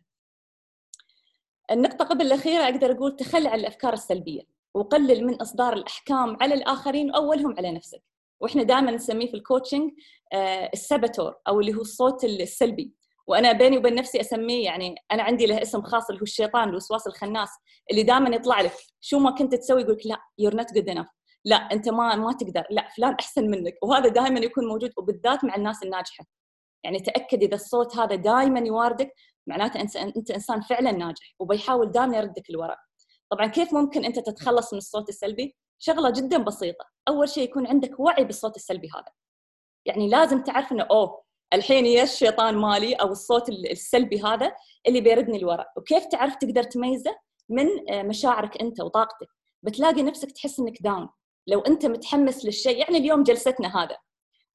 النقطة 1.70 2.04
قبل 2.04 2.26
الأخيرة 2.26 2.64
أقدر 2.64 2.92
أقول 2.92 3.16
تخلى 3.16 3.48
عن 3.48 3.60
الأفكار 3.60 3.92
السلبية 3.92 4.42
وقلل 4.74 5.26
من 5.26 5.34
إصدار 5.34 5.72
الأحكام 5.72 6.36
على 6.40 6.54
الآخرين 6.54 7.10
وأولهم 7.10 7.54
على 7.58 7.72
نفسك. 7.72 8.02
وإحنا 8.40 8.62
دائما 8.62 8.90
نسميه 8.90 9.26
في 9.26 9.34
ال 9.34 9.41
coaching 9.41 9.92
آه، 10.32 10.70
ال 10.74 10.81
saboteur 10.81 11.36
أو 11.48 11.60
اللي 11.60 11.74
هو 11.74 11.80
الصوت 11.80 12.24
السلبي. 12.24 12.92
وأنا 13.28 13.52
بيني 13.52 13.78
وبين 13.78 13.94
نفسي 13.94 14.20
أسميه 14.20 14.64
يعني 14.64 14.94
أنا 15.12 15.22
عندي 15.22 15.46
له 15.46 15.62
اسم 15.62 15.82
خاص 15.82 16.08
اللي 16.10 16.20
هو 16.20 16.24
الشيطان 16.24 16.68
الوسواس 16.68 17.06
الخناس 17.06 17.48
اللي 17.90 18.02
دائما 18.02 18.36
يطلع 18.36 18.60
لك 18.60 18.72
شو 19.00 19.18
ما 19.18 19.30
كنت 19.30 19.54
تسوي 19.54 19.82
يقول 19.82 19.94
لك 19.94 20.06
لا 20.06 20.18
you're 20.38 20.54
not 20.54 20.72
good 20.74 20.88
enough 20.88 21.06
لا 21.44 21.56
أنت 21.56 21.88
ما 21.88 22.14
ما 22.16 22.32
تقدر 22.32 22.64
لا 22.70 22.88
فلان 22.96 23.14
أحسن 23.20 23.50
منك 23.50 23.74
وهذا 23.82 24.08
دائما 24.08 24.40
يكون 24.40 24.66
موجود 24.68 24.92
وبالذات 24.96 25.44
مع 25.44 25.56
الناس 25.56 25.82
الناجحة. 25.82 26.24
يعني 26.84 27.00
تأكد 27.00 27.42
إذا 27.42 27.54
الصوت 27.54 27.96
هذا 27.96 28.14
دائما 28.14 28.60
يواردك 28.60 29.14
معناته 29.46 29.80
أنت 29.80 30.30
إنسان 30.30 30.60
فعلا 30.60 30.92
ناجح 30.92 31.34
وبيحاول 31.38 31.92
دائما 31.92 32.16
يردك 32.16 32.50
لورا. 32.50 32.76
طبعا 33.30 33.46
كيف 33.46 33.74
ممكن 33.74 34.04
أنت 34.04 34.18
تتخلص 34.18 34.72
من 34.72 34.78
الصوت 34.78 35.08
السلبي؟ 35.08 35.56
شغلة 35.78 36.10
جدا 36.10 36.38
بسيطة 36.38 36.84
أول 37.08 37.28
شيء 37.28 37.44
يكون 37.44 37.66
عندك 37.66 38.00
وعي 38.00 38.24
بالصوت 38.24 38.56
السلبي 38.56 38.88
هذا. 38.94 39.12
يعني 39.86 40.08
لازم 40.08 40.42
تعرف 40.42 40.72
إنه 40.72 40.86
أوه 40.90 41.27
الحين 41.54 41.86
يا 41.86 42.02
الشيطان 42.02 42.56
مالي 42.56 42.94
أو 42.94 43.12
الصوت 43.12 43.48
السلبي 43.48 44.22
هذا 44.22 44.52
اللي 44.86 45.00
بيردني 45.00 45.38
لورا. 45.38 45.64
وكيف 45.76 46.06
تعرف 46.06 46.36
تقدر 46.36 46.62
تميزه 46.62 47.16
من 47.48 47.66
آه، 47.90 48.02
مشاعرك 48.02 48.60
أنت 48.60 48.80
وطاقتك؟ 48.80 49.28
بتلاقي 49.62 50.02
نفسك 50.02 50.32
تحس 50.32 50.60
إنك 50.60 50.82
داون 50.82 51.08
لو 51.46 51.60
أنت 51.60 51.86
متحمس 51.86 52.44
للشيء 52.44 52.78
يعني 52.78 52.98
اليوم 52.98 53.22
جلستنا 53.22 53.82
هذا 53.84 53.96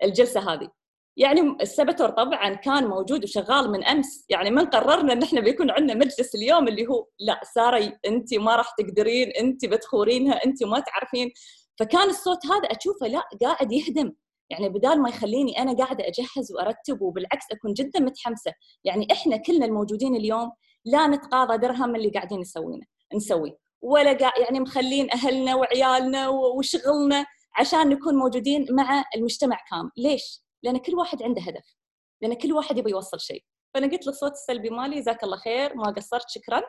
الجلسة 0.03 0.53
هذه. 0.53 0.69
يعني 1.17 1.57
السبتور 1.61 2.09
طبعا 2.09 2.53
كان 2.53 2.87
موجود 2.87 3.23
وشغال 3.23 3.71
من 3.71 3.83
أمس. 3.83 4.25
يعني 4.29 4.51
من 4.51 4.65
قررنا 4.65 5.13
إن 5.13 5.23
إحنا 5.23 5.41
بيكون 5.41 5.71
عندنا 5.71 5.93
مجلس 5.93 6.35
اليوم 6.35 6.67
اللي 6.67 6.87
هو 6.87 7.07
لا 7.19 7.41
سارة 7.55 7.93
أنت 8.05 8.33
ما 8.33 8.55
راح 8.55 8.75
تقدرين 8.77 9.29
أنت 9.29 9.65
بتخورينها 9.65 10.45
أنت 10.45 10.63
ما 10.63 10.79
تعرفين. 10.79 11.31
فكان 11.79 12.09
الصوت 12.09 12.45
هذا 12.45 12.67
أشوفه 12.67 13.07
لا 13.07 13.23
قاعد 13.41 13.71
يهدم. 13.71 14.13
يعني 14.53 14.69
بدال 14.69 15.01
ما 15.01 15.09
يخليني 15.09 15.61
أنا 15.61 15.73
قاعدة 15.77 16.07
أجهز 16.07 16.51
وأرتب 16.51 17.01
وبالعكس 17.01 17.45
أكون 17.51 17.73
جدا 17.73 17.99
متحمسة 17.99 18.53
يعني 18.83 19.07
إحنا 19.11 19.37
كلنا 19.37 19.65
الموجودين 19.65 20.15
اليوم 20.15 20.51
لا 20.85 21.07
نتقاضى 21.07 21.57
درهم 21.57 21.95
اللي 21.95 22.09
قاعدين 22.09 22.39
نسوينه 22.39 22.85
نسوي. 23.15 23.57
ولا 23.81 24.17
يعني 24.41 24.59
مخلين 24.59 25.11
أهلنا 25.11 25.55
وعيالنا 25.55 26.29
وشغلنا 26.29 27.25
عشان 27.57 27.89
نكون 27.89 28.15
موجودين 28.15 28.67
مع 28.71 29.03
المجتمع 29.15 29.57
كامل. 29.69 29.89
ليش؟ 29.97 30.43
لأن 30.63 30.77
كل 30.77 30.95
واحد 30.95 31.23
عنده 31.23 31.41
هدف 31.41 31.75
لأن 32.21 32.33
كل 32.33 32.53
واحد 32.53 32.77
يبي 32.77 32.91
يوصل 32.91 33.19
شيء. 33.19 33.43
فأنا 33.73 33.87
قلت 33.91 34.07
للصوت 34.07 34.31
السلبي 34.31 34.69
مالي 34.69 34.99
جزاك 34.99 35.23
الله 35.23 35.37
خير 35.37 35.75
ما 35.75 35.83
قصرت 35.91 36.29
شكرا. 36.29 36.61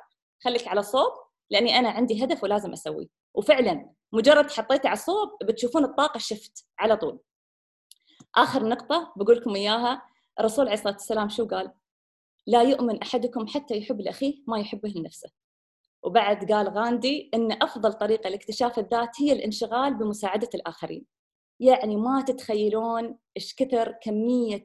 خليك 0.45 0.69
على 0.69 0.83
صوب 0.83 1.13
لأني 1.51 1.79
أنا 1.79 1.89
عندي 1.91 2.25
هدف 2.25 2.43
ولازم 2.45 2.73
أسويه. 2.73 3.07
وفعلا 3.35 3.91
مجرد 4.13 4.51
حطيته 4.51 4.89
على 4.89 4.99
الصوب 4.99 5.29
بتشوفون 5.45 5.85
الطاقة 5.85 6.19
شفت 6.19 6.67
على 6.79 6.97
طول. 6.97 7.21
آخر 8.37 8.69
نقطة 8.69 9.13
بقول 9.17 9.37
لكم 9.37 9.55
إياها 9.55 10.03
الرسول 10.41 10.67
عليه 10.67 10.79
الصلاة 10.79 10.95
والسلام 10.95 11.29
شو 11.29 11.47
قال؟ 11.47 11.73
لا 12.47 12.63
يؤمن 12.63 13.03
أحدكم 13.03 13.47
حتى 13.47 13.79
يحب 13.79 14.01
لأخيه 14.01 14.35
ما 14.47 14.59
يحبه 14.59 14.89
لنفسه. 14.97 15.31
وبعد 16.03 16.53
قال 16.53 16.69
غاندي 16.69 17.31
إن 17.35 17.53
أفضل 17.63 17.93
طريقة 17.93 18.31
لاكتشاف 18.31 18.79
الذات 18.79 19.21
هي 19.21 19.33
الانشغال 19.33 19.95
بمساعدة 19.95 20.49
الآخرين. 20.55 21.05
يعني 21.61 21.97
ما 21.97 22.23
تتخيلون 22.23 23.19
إيش 23.37 23.55
كثر 23.55 23.95
كمية 24.03 24.65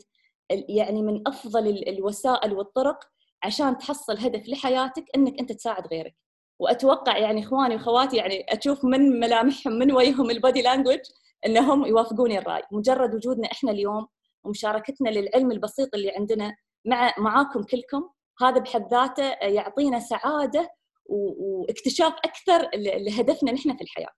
يعني 0.50 1.02
من 1.02 1.28
أفضل 1.28 1.68
الوسائل 1.68 2.54
والطرق 2.54 3.04
عشان 3.44 3.78
تحصل 3.78 4.18
هدف 4.18 4.50
لحياتك 4.50 5.06
إنك 5.16 5.40
أنت 5.40 5.52
تساعد 5.52 5.88
غيرك. 5.88 6.16
وأتوقع 6.60 7.18
يعني 7.18 7.44
إخواني 7.44 7.76
وأخواتي 7.76 8.18
يعني 8.18 8.46
أشوف 8.50 8.86
من 8.86 9.20
ملامحهم 9.20 9.74
من 9.74 9.92
وجههم 9.92 10.30
البودي 10.32 10.62
لانجوج 10.62 11.00
إنهم 11.46 11.86
يوافقوني 11.86 12.38
الرأي. 12.38 12.62
مجرد 12.72 13.16
وجودنا 13.16 13.52
إحنا 13.52 13.72
اليوم 13.72 14.08
ومشاركتنا 14.44 15.10
للعلم 15.10 15.52
البسيط 15.52 15.96
اللي 15.96 16.12
عندنا 16.12 16.56
مع 16.86 17.14
معاكم 17.18 17.64
كلكم 17.64 18.10
هذا 18.42 18.60
بحد 18.60 18.94
ذاته 18.94 19.30
يعطينا 19.32 20.00
سعادة 20.00 20.70
واكتشاف 21.06 22.14
أكثر 22.14 22.70
لهدفنا 22.76 23.52
نحن 23.52 23.78
في 23.78 23.84
الحياة. 23.84 24.12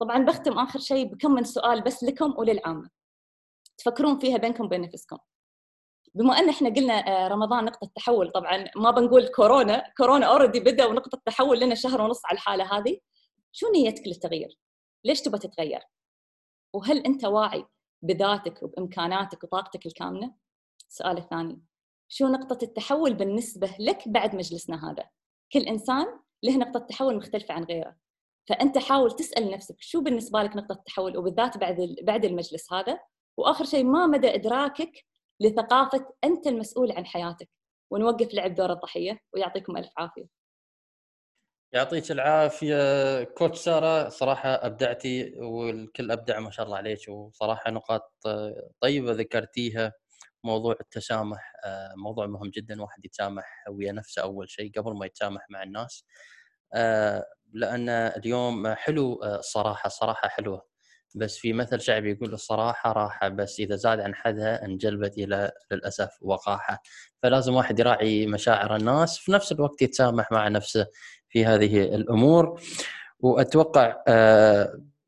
طبعا 0.00 0.24
بختم 0.24 0.58
آخر 0.58 0.78
شيء 0.78 1.06
بكم 1.06 1.30
من 1.30 1.44
سؤال 1.44 1.82
بس 1.82 2.04
لكم 2.04 2.34
وللعامة. 2.38 2.90
تفكرون 3.78 4.18
فيها 4.18 4.36
بينكم 4.36 4.64
وبين 4.64 4.80
نفسكم. 4.80 5.18
بما 6.14 6.38
أن 6.38 6.48
إحنا 6.48 6.68
قلنا 6.68 6.94
آه، 7.08 7.28
رمضان 7.28 7.64
نقطة 7.64 7.90
تحول 7.96 8.30
طبعا 8.30 8.64
ما 8.76 8.90
بنقول 8.90 9.28
كورونا 9.28 9.92
كورونا 9.96 10.26
اوريدي 10.26 10.60
بدأ 10.60 10.86
ونقطة 10.86 11.20
تحول 11.26 11.60
لنا 11.60 11.74
شهر 11.74 12.02
ونص 12.02 12.20
على 12.26 12.36
الحالة 12.36 12.78
هذه. 12.78 12.98
شو 13.52 13.66
نيتك 13.72 14.06
للتغيير؟ 14.06 14.58
ليش 15.04 15.20
تبغى 15.22 15.38
تتغير؟ 15.38 15.80
وهل 16.72 16.98
أنت 16.98 17.24
واعي 17.24 17.66
بذاتك 18.02 18.62
وبإمكاناتك 18.62 19.44
وطاقتك 19.44 19.86
الكامنه 19.86 20.34
السؤال 20.88 21.18
الثاني 21.18 21.62
شو 22.08 22.26
نقطة 22.28 22.58
التحول 22.64 23.14
بالنسبة 23.14 23.74
لك 23.78 24.08
بعد 24.08 24.36
مجلسنا 24.36 24.90
هذا؟ 24.90 25.08
كل 25.52 25.60
إنسان 25.60 26.06
له 26.42 26.56
نقطة 26.56 26.80
تحول 26.80 27.16
مختلفة 27.16 27.54
عن 27.54 27.64
غيره 27.64 27.96
فأنت 28.48 28.78
حاول 28.78 29.16
تسأل 29.16 29.50
نفسك 29.50 29.76
شو 29.80 30.00
بالنسبة 30.00 30.42
لك 30.42 30.56
نقطة 30.56 30.72
التحول 30.72 31.16
وبالذات 31.16 31.58
بعد 31.58 31.96
بعد 32.02 32.24
المجلس 32.24 32.72
هذا؟ 32.72 33.00
وآخر 33.36 33.64
شيء 33.64 33.84
ما 33.84 34.06
مدى 34.06 34.34
إدراكك 34.34 35.06
لثقافة 35.40 36.06
أنت 36.24 36.46
المسؤول 36.46 36.92
عن 36.92 37.06
حياتك؟ 37.06 37.48
ونوقف 37.90 38.34
لعب 38.34 38.54
دور 38.54 38.72
الضحية 38.72 39.20
ويعطيكم 39.34 39.76
ألف 39.76 39.92
عافية. 39.96 40.37
يعطيك 41.72 42.10
العافية. 42.10 43.24
كوتش 43.24 43.58
سارة 43.58 44.08
صراحة 44.08 44.48
أبدعتي 44.66 45.32
والكل 45.40 46.10
أبدع 46.10 46.40
ما 46.40 46.50
شاء 46.50 46.66
الله 46.66 46.76
عليك 46.76 47.08
وصراحة 47.08 47.70
نقاط 47.70 48.12
طيبة 48.80 49.12
ذكرتيها. 49.12 49.92
موضوع 50.44 50.76
التسامح 50.80 51.52
آه، 51.64 51.94
موضوع 51.96 52.26
مهم 52.26 52.50
جدا 52.50 52.82
واحد 52.82 53.04
يتسامح 53.04 53.64
ويا 53.70 53.92
نفسه 53.92 54.22
أول 54.22 54.50
شيء 54.50 54.72
قبل 54.80 54.92
ما 54.98 55.06
يتسامح 55.06 55.46
مع 55.50 55.62
الناس. 55.62 56.04
آه، 56.74 57.24
لأن 57.52 57.88
اليوم 57.90 58.74
حلو 58.74 59.14
آه، 59.22 59.38
الصراحه 59.38 59.86
الصراحه 59.86 60.28
حلوة. 60.28 60.68
بس 61.16 61.38
في 61.38 61.52
مثل 61.52 61.80
شعبي 61.80 62.10
يقول 62.12 62.32
الصراحة 62.34 62.92
راحة 62.92 63.28
بس 63.28 63.60
إذا 63.60 63.76
زاد 63.76 64.00
عن 64.00 64.14
حدها 64.14 64.64
انجلبت 64.64 65.18
إلى 65.18 65.52
للأسف 65.72 66.10
وقاحة. 66.22 66.82
فلازم 67.22 67.54
واحد 67.54 67.78
يراعي 67.80 68.26
مشاعر 68.26 68.76
الناس 68.76 69.18
في 69.18 69.32
نفس 69.32 69.52
الوقت 69.52 69.82
يتسامح 69.82 70.32
مع 70.32 70.48
نفسه. 70.48 70.86
في 71.28 71.46
هذه 71.46 71.82
الأمور. 71.82 72.60
وأتوقع 73.20 73.96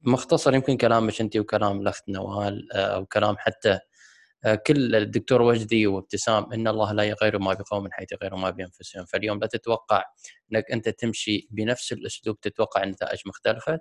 مختصر 0.02 0.54
يمكن 0.54 0.76
كلامك 0.76 1.20
انت 1.20 1.36
وكلام 1.36 1.80
الأخت 1.80 2.08
نوال 2.08 2.72
أو 2.72 3.06
كلام 3.06 3.36
حتى 3.38 3.78
آه، 4.44 4.54
كل 4.54 4.96
الدكتور 4.96 5.42
وجدي 5.42 5.86
وابتسام 5.86 6.52
إن 6.52 6.68
الله 6.68 6.92
لا 6.92 7.02
يغير 7.02 7.38
ما 7.38 7.54
بقوم 7.54 7.88
حيث 7.92 8.12
يغيروا 8.12 8.38
ما 8.38 8.50
بانفسهم 8.50 9.04
فاليوم 9.04 9.38
لا 9.40 9.46
تتوقع 9.46 10.04
إنك 10.52 10.70
أنت 10.70 10.88
تمشي 10.88 11.48
بنفس 11.50 11.92
الأسلوب 11.92 12.40
تتوقع 12.40 12.84
نتائج 12.84 13.18
مختلفة 13.26 13.80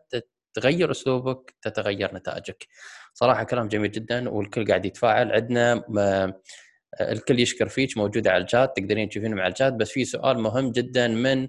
تغير 0.53 0.91
أسلوبك 0.91 1.55
تتغير 1.61 2.15
نتائجك. 2.15 2.67
صراحة 3.13 3.43
كلام 3.43 3.67
جميل 3.67 3.91
جدا 3.91 4.29
والكل 4.29 4.67
قاعد 4.67 4.85
يتفاعل. 4.85 5.31
عندنا 5.31 5.83
آه، 5.99 6.41
الكل 7.01 7.39
يشكر 7.39 7.67
فيك 7.67 7.97
موجودة 7.97 8.31
على 8.31 8.43
الشات 8.43 8.77
تقدرين 8.77 9.09
تشوفين 9.09 9.35
مع 9.35 9.47
الشات 9.47 9.73
بس 9.73 9.91
في 9.91 10.05
سؤال 10.05 10.39
مهم 10.39 10.71
جدا 10.71 11.07
من 11.07 11.47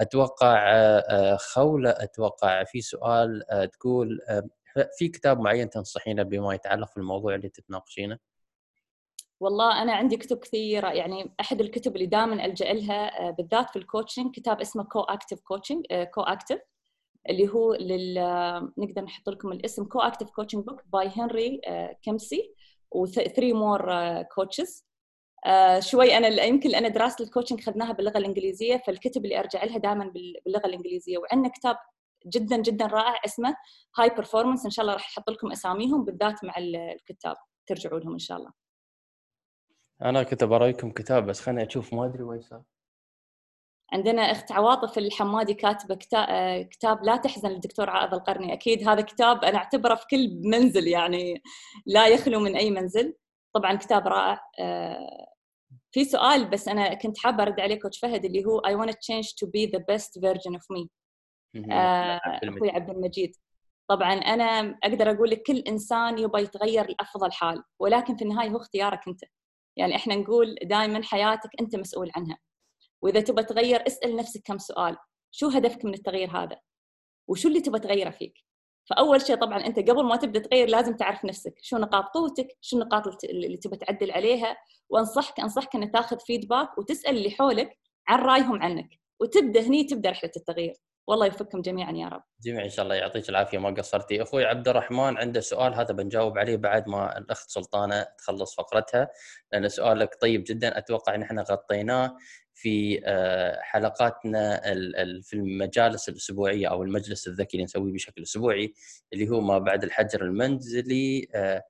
أتوقع 0.00 0.72
آه، 0.72 1.36
خولة 1.36 1.90
أتوقع 1.90 2.64
في 2.64 2.80
سؤال 2.80 3.42
تقول 3.72 4.20
في 4.98 5.08
كتاب 5.08 5.40
معين 5.40 5.70
تنصحينه 5.70 6.22
بما 6.22 6.54
يتعلق 6.54 6.88
في 6.88 6.96
الموضوع 6.96 7.34
اللي 7.34 7.48
تتناقشينه؟ 7.48 8.18
والله 9.40 9.82
أنا 9.82 9.92
عندي 9.92 10.16
كتب 10.16 10.38
كثيرة 10.38 10.88
يعني 10.88 11.34
أحد 11.40 11.60
الكتب 11.60 11.96
اللي 11.96 12.06
دائما 12.06 12.44
ألجأ 12.44 12.72
لها 12.72 13.28
آه، 13.28 13.30
بالذات 13.30 13.70
في 13.70 13.76
ال 13.76 13.82
coaching 13.82 14.34
كتاب 14.34 14.60
اسمه 14.60 14.84
Co-Active 14.84 15.40
Coaching 15.40 15.84
Co-Active 16.14 16.60
اللي 17.28 17.48
هو 17.48 17.74
لل 17.74 18.14
نقدر 18.78 19.02
نحط 19.02 19.28
لكم 19.28 19.52
الاسم 19.52 19.84
Co-Active 19.84 20.00
Coaching 20.00 20.30
book 20.30 20.64
by 20.64 20.82
Henry 20.92 21.08
Kimsey 21.16 21.60
و 22.02 22.54
three 22.90 23.52
more 23.52 23.92
coaches 24.22 24.87
شوي 25.78 26.16
أنا 26.16 26.44
يمكن 26.44 26.70
لأن 26.70 26.92
دراسة 26.92 27.24
ال 27.24 27.28
coaching 27.28 27.60
أخذناها 27.60 27.92
باللغة 27.92 28.18
الإنجليزية 28.18 28.82
فالكتب 28.86 29.24
اللي 29.24 29.38
أرجع 29.38 29.64
لها 29.64 29.78
دائما 29.78 30.04
باللغة 30.04 30.66
الإنجليزية. 30.66 31.18
وعندنا 31.18 31.48
كتاب 31.48 31.76
جدا 32.26 32.56
جدا 32.56 32.86
رائع 32.86 33.20
اسمه 33.24 33.56
High 33.98 34.08
Performance 34.08 34.64
إن 34.64 34.70
شاء 34.70 34.82
الله 34.82 34.94
راح 34.94 35.08
أحط 35.08 35.30
لكم 35.30 35.52
أساميهم 35.52 36.04
بالذات 36.04 36.44
مع 36.44 36.54
الكتاب. 36.58 37.36
ترجعوا 37.66 38.00
لهم 38.00 38.12
إن 38.12 38.18
شاء 38.18 38.38
الله. 38.38 38.52
أنا 40.02 40.22
كنت 40.22 40.44
برايكم 40.44 40.90
كتاب 40.90 41.26
بس 41.26 41.40
خليني 41.40 41.66
أشوف 41.66 41.94
ما 41.94 42.04
أدري 42.04 42.22
وين 42.22 42.40
صار. 42.40 42.62
عندنا 43.92 44.22
أخت 44.22 44.52
عواطف 44.52 44.98
الحمادي 44.98 45.54
كاتبة 45.54 45.94
كتاب 46.64 47.04
لا 47.04 47.16
تحزن 47.16 47.48
للدكتور 47.48 47.90
عائض 47.90 48.14
القرني. 48.14 48.52
أكيد 48.52 48.88
هذا 48.88 49.00
كتاب 49.00 49.44
أنا 49.44 49.58
أعتبره 49.58 49.94
في 49.94 50.06
كل 50.10 50.40
منزل 50.44 50.86
يعني 50.88 51.42
لا 51.86 52.06
يخلو 52.06 52.40
من 52.40 52.56
أي 52.56 52.70
منزل. 52.70 53.14
طبعا 53.54 53.76
كتاب 53.76 54.08
رائع. 54.08 54.40
آه، 54.58 55.26
في 55.92 56.04
سؤال 56.04 56.50
بس 56.50 56.68
أنا 56.68 56.94
كنت 56.94 57.18
حابة 57.18 57.42
أرد 57.42 57.60
عليه 57.60 57.80
كوتش 57.80 57.98
فهد 57.98 58.24
اللي 58.24 58.44
هو 58.44 58.60
I 58.60 58.70
want 58.70 58.90
to 58.90 58.96
change 58.96 59.26
to 59.26 59.46
be 59.46 59.70
the 59.70 59.80
best 59.80 60.22
version 60.22 60.54
of 60.56 60.76
me. 60.76 60.88
آه، 61.72 62.20
أخوي 62.24 62.70
عبد 62.70 62.90
المجيد. 62.90 63.36
طبعا 63.88 64.12
أنا 64.12 64.78
أقدر 64.84 65.10
أقول 65.10 65.30
لك 65.30 65.42
كل 65.42 65.58
إنسان 65.58 66.18
يبغى 66.18 66.42
يتغير 66.42 66.86
لأفضل 66.90 67.32
حال 67.32 67.62
ولكن 67.78 68.16
في 68.16 68.22
النهاية 68.22 68.48
هو 68.50 68.56
اختيارك 68.56 69.08
أنت. 69.08 69.20
يعني 69.76 69.96
إحنا 69.96 70.14
نقول 70.14 70.54
دائما 70.62 71.02
حياتك 71.02 71.50
أنت 71.60 71.76
مسؤول 71.76 72.10
عنها. 72.16 72.38
وإذا 73.02 73.20
تبى 73.20 73.42
تغير 73.44 73.86
اسأل 73.86 74.16
نفسك 74.16 74.42
كم 74.44 74.58
سؤال. 74.58 74.96
شو 75.30 75.48
هدفك 75.48 75.84
من 75.84 75.94
التغيير 75.94 76.30
هذا؟ 76.30 76.60
وشو 77.28 77.48
اللي 77.48 77.60
تبى 77.60 77.78
تغيره 77.78 78.10
فيك؟ 78.10 78.34
فأول 78.90 79.22
شيء 79.22 79.36
طبعا 79.36 79.66
أنت 79.66 79.78
قبل 79.78 80.04
ما 80.04 80.16
تبدأ 80.16 80.40
تغير 80.40 80.68
لازم 80.68 80.96
تعرف 80.96 81.24
نفسك 81.24 81.54
شو 81.62 81.76
نقاط 81.76 82.04
قوتك 82.04 82.48
شو 82.60 82.76
النقاط 82.76 83.24
اللي 83.24 83.56
تبى 83.56 83.76
تعدل 83.76 84.10
عليها 84.10 84.56
وأنصحك 84.90 85.40
أنصحك 85.40 85.76
ان 85.76 85.90
تاخذ 85.92 86.18
فيدباك 86.20 86.78
وتسأل 86.78 87.16
اللي 87.16 87.30
حولك 87.30 87.78
عن 88.08 88.18
رأيهم 88.18 88.62
عنك 88.62 88.88
وتبدأ 89.20 89.60
هني 89.60 89.84
تبدأ 89.84 90.10
رحلة 90.10 90.30
التغيير. 90.36 90.74
والله 91.08 91.26
يوفقكم 91.26 91.62
جميعا 91.62 91.92
يا 91.92 92.08
رب. 92.08 92.22
جميع 92.44 92.64
إن 92.64 92.68
شاء 92.68 92.84
الله 92.84 92.94
يعطيك 92.94 93.28
العافية 93.28 93.58
ما 93.58 93.70
قصرتي. 93.70 94.22
أخوي 94.22 94.44
عبد 94.44 94.68
الرحمن 94.68 95.18
عنده 95.18 95.40
سؤال 95.40 95.74
هذا 95.74 95.92
بنجاوب 95.94 96.38
عليه 96.38 96.56
بعد 96.56 96.88
ما 96.88 97.18
الأخت 97.18 97.50
سلطانة 97.50 98.06
تخلص 98.18 98.56
فقرتها 98.56 99.08
لأن 99.52 99.68
سؤالك 99.68 100.10
طيب 100.20 100.44
جدا. 100.46 100.78
أتوقع 100.78 101.14
إن 101.14 101.22
إحنا 101.22 101.42
غطيناه 101.42 102.16
في 102.54 103.00
آه، 103.04 103.58
حلقاتنا 103.62 104.60
في 105.22 105.32
المجالس 105.34 106.08
الأسبوعية 106.08 106.66
أو 106.70 106.82
المجلس 106.82 107.28
الذكي 107.28 107.56
اللي 107.56 107.64
نسويه 107.64 107.92
بشكل 107.92 108.22
أسبوعي 108.22 108.74
اللي 109.12 109.28
هو 109.28 109.40
ما 109.40 109.58
بعد 109.58 109.84
الحجر 109.84 110.22
المنزلي 110.22 111.28
آه، 111.34 111.62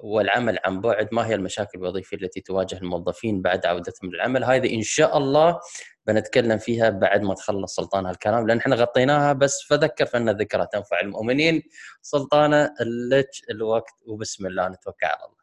والعمل 0.00 0.58
عن 0.64 0.80
بعد. 0.80 1.08
ما 1.12 1.26
هي 1.26 1.34
المشاكل 1.34 1.78
الوظيفية 1.78 2.16
التي 2.16 2.40
تواجه 2.40 2.78
الموظفين 2.78 3.42
بعد 3.42 3.66
عودتهم 3.66 4.10
للعمل؟ 4.10 4.44
هذه 4.44 4.74
إن 4.74 4.82
شاء 4.82 5.18
الله 5.18 5.60
بنتكلم 6.08 6.58
فيها 6.58 6.90
بعد 6.90 7.22
ما 7.22 7.34
تخلص 7.34 7.74
سلطانه 7.76 8.10
الكلام 8.10 8.46
لأن 8.46 8.58
إحنا 8.58 8.76
غطيناها 8.76 9.32
بس 9.32 9.62
فذكر 9.62 10.06
فإن 10.06 10.28
الذكرى 10.28 10.66
تنفع 10.72 11.00
المؤمنين. 11.00 11.62
سلطانة 12.02 12.74
لك 13.10 13.30
الوقت 13.50 13.94
وبسم 14.06 14.46
الله 14.46 14.68
نتوكل 14.68 15.06
على 15.06 15.20
الله. 15.24 15.38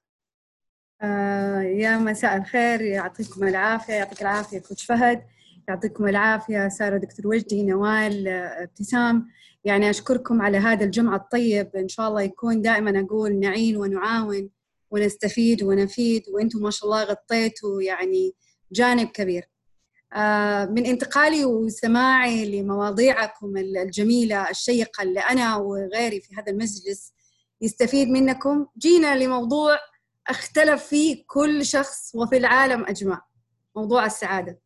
آه 1.02 1.62
يا 1.62 1.98
مساء 1.98 2.38
الخير 2.38 2.82
يعطيكم 2.82 3.48
العافية 3.48 3.94
يعطيك 3.94 4.22
العافية 4.22 4.60
كوتش 4.60 4.86
فهد 4.86 5.24
يعطيكم 5.68 6.08
العافية 6.08 6.68
سارة 6.68 6.98
دكتور 6.98 7.28
وجدي 7.28 7.64
نوال 7.64 8.28
ابتسام. 8.28 9.28
يعني 9.64 9.90
أشكركم 9.90 10.42
على 10.42 10.58
هذا 10.58 10.86
الجمعة 10.86 11.16
الطيب. 11.16 11.76
إن 11.76 11.88
شاء 11.88 12.08
الله 12.08 12.22
يكون 12.22 12.62
دائما 12.62 13.00
أقول 13.00 13.40
نعين 13.40 13.78
ونعاون 13.78 14.50
ونستفيد 14.92 15.64
ونفيد 15.64 16.24
وأنتم 16.30 16.60
ما 16.60 16.72
شاء 16.72 16.86
الله 16.86 17.04
غطيتوا 17.04 17.82
يعني 17.82 18.34
جانب 18.72 19.08
كبير. 19.08 19.50
من 20.70 20.86
انتقالي 20.86 21.46
وسماعي 21.46 22.62
لمواضيعكم 22.62 23.58
الجميلة 23.58 24.50
الشيقة 24.50 25.04
اللي 25.04 25.20
أنا 25.20 25.56
وغيري 25.56 26.22
في 26.22 26.36
هذا 26.36 26.52
المجلس 26.52 27.14
يستفيد 27.62 28.08
منكم. 28.10 28.68
جينا 28.78 29.16
لموضوع 29.16 29.78
اختلف 30.28 30.84
فيه 30.84 31.24
كل 31.28 31.66
شخص 31.66 32.12
وفي 32.16 32.38
العالم 32.38 32.86
أجمع 32.86 33.26
موضوع 33.76 34.06
السعادة 34.06 34.60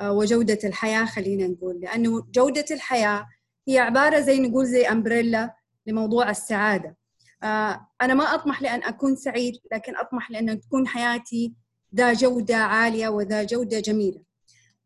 آه، 0.00 0.12
وجودة 0.12 0.58
الحياة 0.64 1.04
خلينا 1.04 1.46
نقول. 1.46 1.80
لأنه 1.80 2.26
جودة 2.30 2.64
الحياة 2.70 3.26
هي 3.68 3.78
عبارة 3.78 4.20
زي 4.20 4.40
نقول 4.40 4.66
زي 4.66 4.88
أمبريلا 4.88 5.54
لموضوع 5.86 6.30
السعادة. 6.30 6.96
آه، 7.42 7.88
أنا 8.02 8.14
ما 8.14 8.24
أطمح 8.24 8.62
لأن 8.62 8.82
أكون 8.82 9.16
سعيد 9.16 9.54
لكن 9.72 9.96
أطمح 9.96 10.30
لأن 10.30 10.60
تكون 10.60 10.88
حياتي 10.88 11.54
ذا 11.94 12.12
جودة 12.12 12.56
عالية 12.56 13.08
وذا 13.08 13.42
جودة 13.42 13.80
جميلة. 13.80 14.22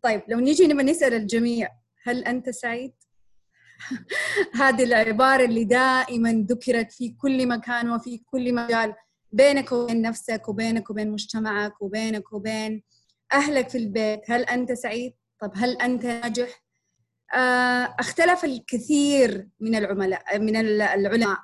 طيب 0.04 0.22
لو 0.28 0.38
نيجي 0.40 0.66
نبغى 0.66 0.82
نسأل 0.84 1.14
الجميع 1.14 1.68
هل 2.02 2.24
أنت 2.24 2.50
سعيد؟ 2.50 2.92
هذه 4.60 4.84
العبارة 4.84 5.44
اللي 5.44 5.64
دائما 5.64 6.46
ذكرت 6.50 6.92
في 6.92 7.08
كل 7.08 7.48
مكان 7.48 7.90
وفي 7.90 8.18
كل 8.18 8.54
مجال 8.54 8.94
بينك 9.32 9.72
وبين 9.72 10.02
نفسك 10.02 10.48
وبينك 10.48 10.90
وبين 10.90 11.10
مجتمعك 11.10 11.82
وبينك 11.82 12.32
وبين 12.32 12.82
أهلك 13.32 13.68
في 13.68 13.78
البيت 13.78 14.20
هل 14.30 14.42
أنت 14.42 14.72
سعيد؟ 14.72 15.12
طب 15.40 15.52
هل 15.54 15.76
أنت 15.76 16.06
ناجح؟ 16.06 16.64
آه، 17.34 17.96
اختلف 17.98 18.44
الكثير 18.44 19.48
من 19.60 19.74
العملاء 19.74 20.38
من 20.38 20.56
العلماء 20.56 21.38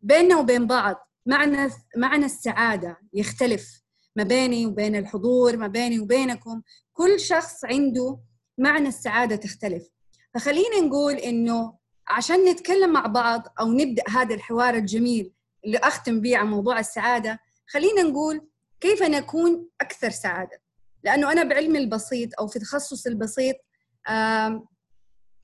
بيننا 0.00 0.36
وبين 0.36 0.66
بعض 0.66 1.08
معنى 1.26 1.72
معنى 1.96 2.24
السعادة 2.24 2.98
يختلف 3.12 3.82
ما 4.16 4.22
بيني 4.22 4.66
وبين 4.66 4.96
الحضور 4.96 5.56
ما 5.56 5.66
بيني 5.66 5.98
وبينكم 6.00 6.62
كل 6.94 7.20
شخص 7.20 7.64
عنده 7.64 8.18
معنى 8.58 8.88
السعادة 8.88 9.36
تختلف. 9.36 9.88
فخلينا 10.34 10.80
نقول 10.80 11.14
إنه 11.14 11.78
عشان 12.08 12.44
نتكلم 12.44 12.92
مع 12.92 13.06
بعض 13.06 13.42
أو 13.60 13.72
نبدأ 13.72 14.02
هذا 14.08 14.34
الحوار 14.34 14.74
الجميل 14.74 15.32
اللي 15.64 15.78
أختم 15.78 16.20
به 16.20 16.36
عن 16.36 16.46
موضوع 16.46 16.78
السعادة 16.78 17.40
خلينا 17.66 18.02
نقول 18.02 18.48
كيف 18.80 19.02
نكون 19.02 19.68
أكثر 19.80 20.10
سعادة؟ 20.10 20.62
لأنه 21.04 21.32
أنا 21.32 21.42
بعلمي 21.42 21.78
البسيط 21.78 22.28
أو 22.40 22.46
في 22.46 22.58
تخصص 22.58 23.06
البسيط 23.06 23.56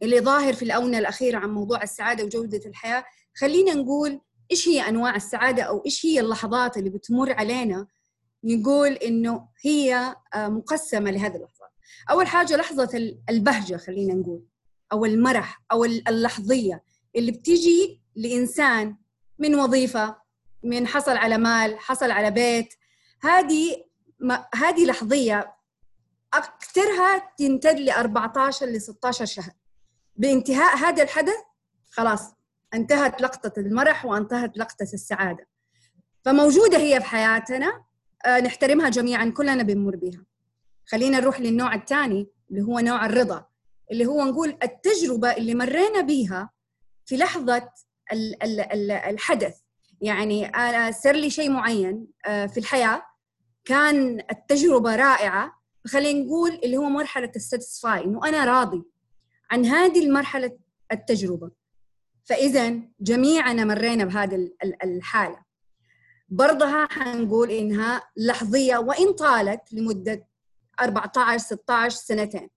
اللي 0.03 0.21
ظاهر 0.21 0.53
في 0.53 0.63
الآونة 0.63 0.99
الأخيرة 0.99 1.39
عن 1.39 1.51
موضوع 1.51 1.83
السعادة 1.83 2.25
وجودة 2.25 2.61
الحياة 2.67 3.05
خلينا 3.37 3.75
نقول 3.75 4.21
إيش 4.51 4.69
هي 4.69 4.89
أنواع 4.89 5.17
السعادة 5.17 5.63
أو 5.63 5.83
إيش 5.87 6.07
هي 6.07 6.21
اللحظات 6.21 6.77
اللي 6.77 6.91
بتمر 6.91 7.33
علينا 7.33 7.87
نقول 8.45 8.93
إنه 8.93 9.49
هي 9.63 10.17
آه، 10.35 10.49
مقسمة 10.49 11.11
لهذه 11.11 11.37
اللحظات. 11.37 11.71
أول 12.11 12.27
حاجة 12.27 12.57
لحظة 12.57 13.17
البهجة 13.31 13.77
خلينا 13.77 14.15
نقول 14.15 14.45
أو 14.93 15.05
المرح 15.05 15.63
أو 15.73 15.85
اللحظية 15.85 16.85
اللي 17.17 17.33
بتيجي 17.33 18.03
لإنسان 18.17 18.97
من 19.39 19.55
وظيفة 19.55 20.17
من 20.63 20.87
حصل 20.87 21.17
على 21.17 21.39
مال 21.39 21.79
حصل 21.79 22.11
على 22.11 22.31
بيت. 22.31 22.75
هذه 23.23 23.85
هذه 24.55 24.85
لحظية 24.87 25.55
أكثرها 26.35 27.33
تمتد 27.39 27.79
ل 27.79 27.91
14 27.91 28.67
ل 28.67 28.81
16 28.81 29.25
شهر. 29.25 29.53
بانتهاء 30.17 30.77
هذا 30.77 31.03
الحدث 31.03 31.39
خلاص 31.91 32.35
انتهت 32.75 33.23
لقطة 33.23 33.53
المرح 33.61 34.05
وانتهت 34.05 34.59
لقطة 34.59 34.89
السعادة. 34.95 35.49
فموجودة 36.25 36.79
هي 36.79 37.01
في 37.01 37.07
حياتنا 37.07 37.85
نحترمها 38.27 38.89
جميعا 38.89 39.31
كلنا 39.37 39.63
بنمر 39.63 39.97
بها 39.97 40.25
خلينا 40.87 41.21
نروح 41.21 41.41
للنوع 41.41 41.75
الثاني 41.75 42.29
اللي 42.51 42.63
هو 42.63 42.79
نوع 42.79 43.07
الرضا 43.07 43.47
اللي 43.91 44.07
هو 44.07 44.25
نقول 44.25 44.57
التجربة 44.63 45.31
اللي 45.37 45.55
مرينا 45.55 46.01
بيها 46.01 46.51
في 47.07 47.17
لحظة 47.17 47.69
الحدث. 49.09 49.59
يعني 50.01 50.47
أنا 50.47 50.91
صار 50.91 51.15
لي 51.15 51.31
شيء 51.31 51.51
معين 51.51 52.07
آه، 52.27 52.47
في 52.47 52.61
الحياة 52.61 53.03
كان 53.65 54.21
التجربة 54.31 54.97
رائعة. 54.97 55.61
فخلينا 55.85 56.25
نقول 56.27 56.61
اللي 56.65 56.77
هو 56.77 56.85
مرحلة 56.85 57.33
الساتسفاي 57.37 58.05
إنه 58.05 58.29
أنا 58.29 58.45
راضي 58.45 58.83
عن 59.51 59.67
هذه 59.67 60.07
المرحلة 60.07 60.59
التجربة. 60.93 61.51
فاذا 62.25 62.81
جميعنا 63.01 63.65
مرينا 63.65 64.05
بهذه 64.05 64.51
الحالة. 64.85 65.39
برضها 66.31 66.89
حنقول 66.91 67.51
إنها 67.51 68.03
لحظية 68.17 68.77
وإن 68.77 69.13
طالت 69.13 69.73
لمدة 69.73 70.27
14 70.81 71.39
16 71.39 71.97
سنتين. 71.97 72.51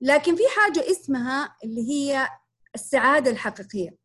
لكن 0.00 0.36
في 0.36 0.42
حاجة 0.56 0.90
اسمها 0.90 1.56
اللي 1.64 1.90
هي 1.90 2.28
السعادة 2.74 3.30
الحقيقية 3.30 3.96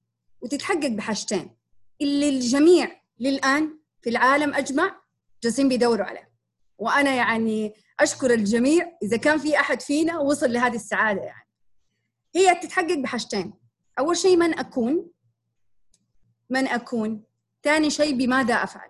وتتحقق 0.41 0.87
بحاجتين. 0.87 1.55
اللي 2.01 2.29
الجميع 2.29 3.01
للآن 3.19 3.79
في 4.01 4.09
العالم 4.09 4.53
أجمع 4.53 5.01
جالسين 5.43 5.69
بيدوروا 5.69 6.05
عليه. 6.05 6.31
وأنا 6.77 7.15
يعني 7.15 7.73
أشكر 7.99 8.33
الجميع 8.33 8.97
إذا 9.03 9.17
كان 9.17 9.37
في 9.37 9.59
أحد 9.59 9.81
فينا 9.81 10.17
وصل 10.19 10.53
لهذه 10.53 10.75
السعادة 10.75 11.21
يعني. 11.21 11.47
هي 12.35 12.55
تتحقق 12.55 12.93
بحاجتين. 12.97 13.53
أول 13.99 14.17
شيء 14.17 14.37
من 14.37 14.59
أكون؟ 14.59 15.11
من 16.49 16.67
أكون 16.67 17.23
ثاني 17.65 17.89
شيء 17.89 18.15
بماذا 18.17 18.53
أفعل؟ 18.53 18.89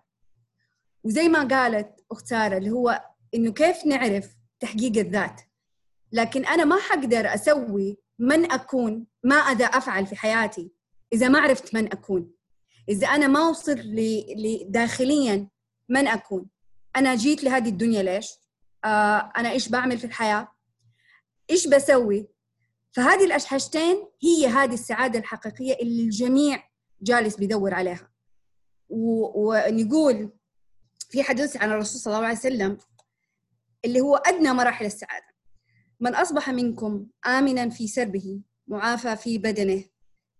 وزي 1.03 1.28
ما 1.28 1.43
قالت 1.43 2.05
أخت 2.11 2.28
سارة 2.28 2.57
اللي 2.57 2.71
هو 2.71 3.03
إنه 3.36 3.51
كيف 3.51 3.86
نعرف 3.86 4.36
تحقيق 4.59 4.97
الذات؟ 4.97 5.41
لكن 6.11 6.45
أنا 6.45 6.65
ما 6.65 6.80
حقدر 6.80 7.34
أسوي 7.34 7.97
من 8.19 8.51
أكون 8.51 9.07
ماذا 9.23 9.65
أفعل 9.65 10.05
في 10.05 10.15
حياتي 10.15 10.71
إذا 11.13 11.28
ما 11.28 11.39
عرفت 11.39 11.76
من 11.76 11.93
أكون. 11.93 12.32
إذا 12.89 13.07
أنا 13.07 13.28
ما 13.28 13.49
وصل 13.49 13.95
داخليا 14.67 15.49
من 15.89 16.07
أكون. 16.07 16.49
أنا 16.95 17.15
جيت 17.15 17.43
لهذه 17.43 17.69
الدنيا 17.69 18.03
ليش؟ 18.03 18.30
آه 18.86 19.32
أنا 19.38 19.51
إيش 19.51 19.69
بعمل 19.69 19.97
في 19.97 20.05
الحياة؟ 20.05 20.47
إيش 21.49 21.67
بسوي؟ 21.67 22.28
فهذه 22.91 23.26
الأشحشتين 23.26 24.07
هي 24.23 24.47
هذه 24.47 24.73
السعادة 24.73 25.19
الحقيقية 25.19 25.73
اللي 25.82 26.03
الجميع 26.03 26.63
جالس 27.01 27.36
بيدور 27.36 27.73
عليها. 27.73 28.14
ونقول 28.89 30.29
في 31.09 31.23
حديث 31.23 31.57
عن 31.57 31.71
الرسول 31.71 32.01
صلى 32.01 32.15
الله 32.15 32.27
عليه 32.27 32.38
وسلم 32.38 32.77
اللي 33.86 34.01
هو 34.01 34.15
أدنى 34.15 34.53
مراحل 34.53 34.86
السعادة. 34.86 35.25
من 35.99 36.15
أصبح 36.15 36.49
منكم 36.49 37.07
آمنا 37.27 37.69
في 37.69 37.88
سربه 37.88 38.41
معافى 38.67 39.15
في 39.15 39.38
بدنه 39.38 39.83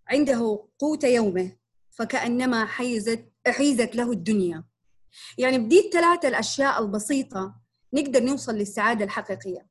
عنده 0.08 0.68
قوت 0.80 1.04
يومه 1.04 1.52
فكأنما 1.92 2.66
حيزت 2.66 3.26
حيزت 3.48 3.96
له 3.96 4.12
الدنيا. 4.12 4.64
يعني 5.38 5.58
بدي 5.58 5.80
الثلاثة 5.80 6.28
الأشياء 6.28 6.82
البسيطة 6.84 7.56
نقدر 7.94 8.24
نوصل 8.24 8.56
للسعادة 8.56 9.06
الحقيقية. 9.06 9.68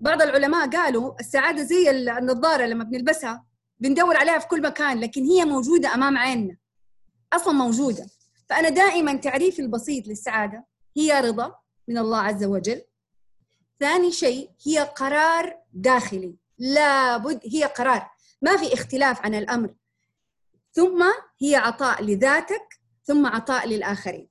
بعض 0.00 0.22
العلماء 0.22 0.70
قالوا 0.70 1.14
السعادة 1.20 1.62
زي 1.62 1.90
النظارة 1.90 2.66
لما 2.66 2.84
بنلبسها 2.84 3.46
بندور 3.78 4.16
عليها 4.16 4.38
في 4.38 4.46
كل 4.48 4.62
مكان 4.62 5.00
لكن 5.00 5.24
هي 5.24 5.44
موجودة 5.44 5.94
أمام 5.94 6.18
عيننا. 6.18 6.56
أصلا 7.32 7.52
موجودة. 7.52 8.06
فأنا 8.48 8.68
دائما 8.68 9.16
تعريفي 9.16 9.62
البسيط 9.62 10.06
للسعادة 10.06 10.66
هي 10.96 11.20
رضا 11.20 11.54
من 11.88 11.98
الله 11.98 12.18
عز 12.18 12.44
وجل. 12.44 12.82
ثاني 13.80 14.12
شيء 14.12 14.50
هي 14.66 14.78
قرار 14.78 15.58
داخلي. 15.72 16.36
لابد 16.58 17.40
هي 17.52 17.64
قرار. 17.64 18.10
ما 18.42 18.56
في 18.56 18.74
اختلاف 18.74 19.22
عن 19.22 19.34
الأمر. 19.34 19.74
ثم 20.72 21.04
هي 21.40 21.56
عطاء 21.56 22.02
لذاتك 22.02 22.80
ثم 23.04 23.26
عطاء 23.26 23.68
للآخرين. 23.68 24.28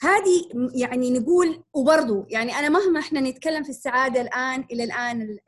هذه 0.00 0.48
يعني 0.74 1.10
نقول 1.10 1.64
وبرضو 1.74 2.26
يعني 2.28 2.54
أنا 2.54 2.68
مهما 2.68 3.00
إحنا 3.00 3.20
نتكلم 3.20 3.62
في 3.62 3.70
السعادة 3.70 4.20
الآن 4.20 4.64
إلى 4.70 4.84
الآن 4.84 5.38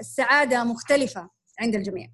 السعادة 0.00 0.64
مختلفة 0.64 1.30
عند 1.60 1.74
الجميع. 1.74 2.08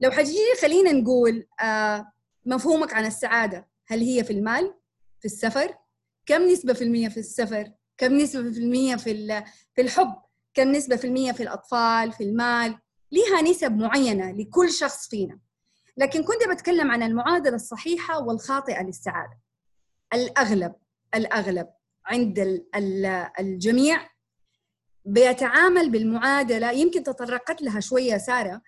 لو 0.00 0.10
حتجي 0.10 0.38
خلينا 0.62 0.92
نقول 0.92 1.46
آه، 1.62 2.12
مفهومك 2.46 2.94
عن 2.94 3.06
السعادة. 3.06 3.69
هل 3.90 4.00
هي 4.00 4.24
في 4.24 4.32
المال؟ 4.32 4.74
في 5.20 5.24
السفر؟ 5.24 5.74
كم 6.26 6.42
نسبة 6.42 6.72
في 6.72 6.84
المية 6.84 7.08
في 7.08 7.20
السفر؟ 7.20 7.72
كم 7.98 8.14
نسبة 8.14 8.42
في 8.52 8.58
المية 8.58 8.96
في 8.96 9.44
في 9.74 9.80
الحب؟ 9.80 10.14
كم 10.54 10.72
نسبة 10.72 10.96
في 10.96 11.06
المية 11.06 11.32
في 11.32 11.42
الأطفال؟ 11.42 12.12
في 12.12 12.24
المال؟ 12.24 12.78
لها 13.12 13.42
نسب 13.42 13.72
معينة 13.72 14.32
لكل 14.32 14.72
شخص 14.72 15.08
فينا. 15.08 15.38
لكن 15.96 16.22
كنت 16.24 16.48
بتكلم 16.52 16.90
عن 16.90 17.02
المعادلة 17.02 17.54
الصحيحة 17.54 18.22
والخاطئة 18.22 18.82
للسعادة. 18.82 19.40
الاغلب 20.14 20.74
الأغلب 21.14 21.68
عند 22.06 22.64
الجميع 23.40 24.08
بيتعامل 25.04 25.90
بالمعادلة 25.90 26.70
يمكن 26.70 27.02
تطرقت 27.02 27.62
لها 27.62 27.80
شوية 27.80 28.18
سارة 28.18 28.62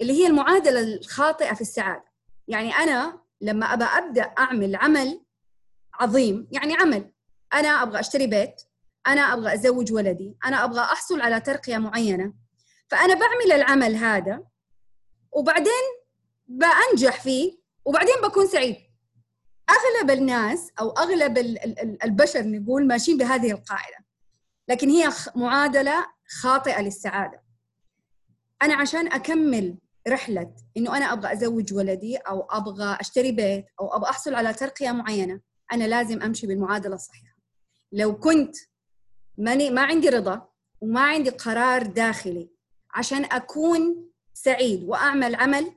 اللي 0.00 0.12
هي 0.12 0.26
المعادلة 0.26 0.80
الخاطئة 0.80 1.54
في 1.54 1.60
السعادة. 1.60 2.04
يعني 2.48 2.72
أنا 2.74 3.27
لما 3.40 3.66
أبى 3.66 3.84
أبدأ 3.84 4.22
أعمل 4.22 4.76
عمل 4.76 5.24
عظيم 5.94 6.48
يعني 6.52 6.74
عمل. 6.74 7.12
أنا 7.54 7.68
أبغى 7.68 8.00
أشتري 8.00 8.26
بيت 8.26 8.62
أنا 9.06 9.20
أبغى 9.20 9.54
أزوج 9.54 9.92
ولدي 9.92 10.36
أنا 10.44 10.64
أبغى 10.64 10.80
أحصل 10.80 11.20
على 11.20 11.40
ترقية 11.40 11.78
معينة. 11.78 12.34
فأنا 12.88 13.14
بعمل 13.14 13.52
العمل 13.52 13.96
هذا 13.96 14.44
وبعدين 15.32 15.84
بأنجح 16.46 17.20
فيه 17.22 17.58
وبعدين 17.84 18.14
بكون 18.22 18.46
سعيد. 18.46 18.76
أغلب 19.70 20.10
الناس 20.10 20.70
أو 20.80 20.90
أغلب 20.90 21.38
البشر 22.04 22.42
نقول 22.46 22.86
ماشيين 22.86 23.18
بهذه 23.18 23.50
القاعدة. 23.50 23.96
لكن 24.68 24.90
هي 24.90 25.08
معادلة 25.36 26.06
خاطئة 26.40 26.80
للسعادة. 26.82 27.42
أنا 28.62 28.74
عشان 28.74 29.12
أكمل 29.12 29.78
رحلة 30.08 30.54
إنه 30.76 30.96
أنا 30.96 31.12
أبغى 31.12 31.32
أزوج 31.32 31.74
ولدي 31.74 32.16
أو 32.16 32.40
أبغى 32.50 32.96
أشتري 33.00 33.32
بيت 33.32 33.66
أو 33.80 33.96
أبغى 33.96 34.10
أحصل 34.10 34.34
على 34.34 34.54
ترقية 34.54 34.92
معينة 34.92 35.40
أنا 35.72 35.84
لازم 35.84 36.22
أمشي 36.22 36.46
بالمعادلة 36.46 36.94
الصحيحة. 36.94 37.36
لو 37.92 38.18
كنت 38.18 38.56
ماني 39.38 39.70
ما 39.70 39.82
عندي 39.82 40.08
رضا 40.08 40.48
وما 40.80 41.00
عندي 41.00 41.30
قرار 41.30 41.82
داخلي 41.82 42.50
عشان 42.94 43.24
أكون 43.24 44.10
سعيد 44.34 44.84
وأعمل 44.84 45.34
عمل 45.34 45.72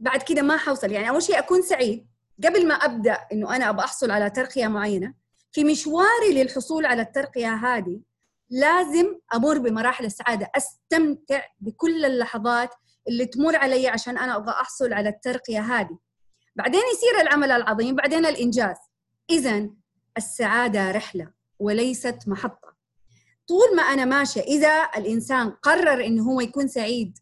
بعد 0.00 0.22
كده 0.22 0.42
ما 0.42 0.56
حوصل. 0.56 0.92
يعني 0.92 1.08
أول 1.08 1.22
شيء 1.22 1.38
أكون 1.38 1.62
سعيد. 1.62 2.06
قبل 2.44 2.68
ما 2.68 2.74
أبدأ 2.74 3.18
إنه 3.32 3.56
أنا 3.56 3.70
أبغى 3.70 3.84
أحصل 3.84 4.10
على 4.10 4.30
ترقية 4.30 4.66
معينة 4.66 5.14
في 5.52 5.64
مشواري 5.64 6.32
للحصول 6.34 6.86
على 6.86 7.02
الترقية 7.02 7.54
هذه 7.54 8.00
لازم 8.50 9.18
أمر 9.34 9.58
بمراحل 9.58 10.04
السعادة 10.04 10.50
أستمتع 10.56 11.42
بكل 11.60 12.04
اللحظات 12.04 12.70
اللي 13.08 13.26
تمر 13.26 13.56
علي 13.56 13.88
عشان 13.88 14.18
أنا 14.18 14.36
أبغى 14.36 14.50
أحصل 14.50 14.92
على 14.92 15.08
الترقية 15.08 15.60
هذه. 15.60 15.98
بعدين 16.56 16.80
يصير 16.94 17.20
العمل 17.20 17.50
العظيم 17.50 17.94
بعدين 17.94 18.26
الإنجاز. 18.26 18.76
اذا 19.30 19.70
السعادة 20.16 20.90
رحلة 20.90 21.32
وليست 21.58 22.18
محطة. 22.26 22.76
طول 23.48 23.76
ما 23.76 23.82
أنا 23.82 24.04
ماشية 24.04 24.40
إذا 24.40 24.90
الإنسان 24.96 25.50
قرر 25.50 26.04
إنه 26.04 26.32
هو 26.32 26.40
يكون 26.40 26.68
سعيد 26.68 27.18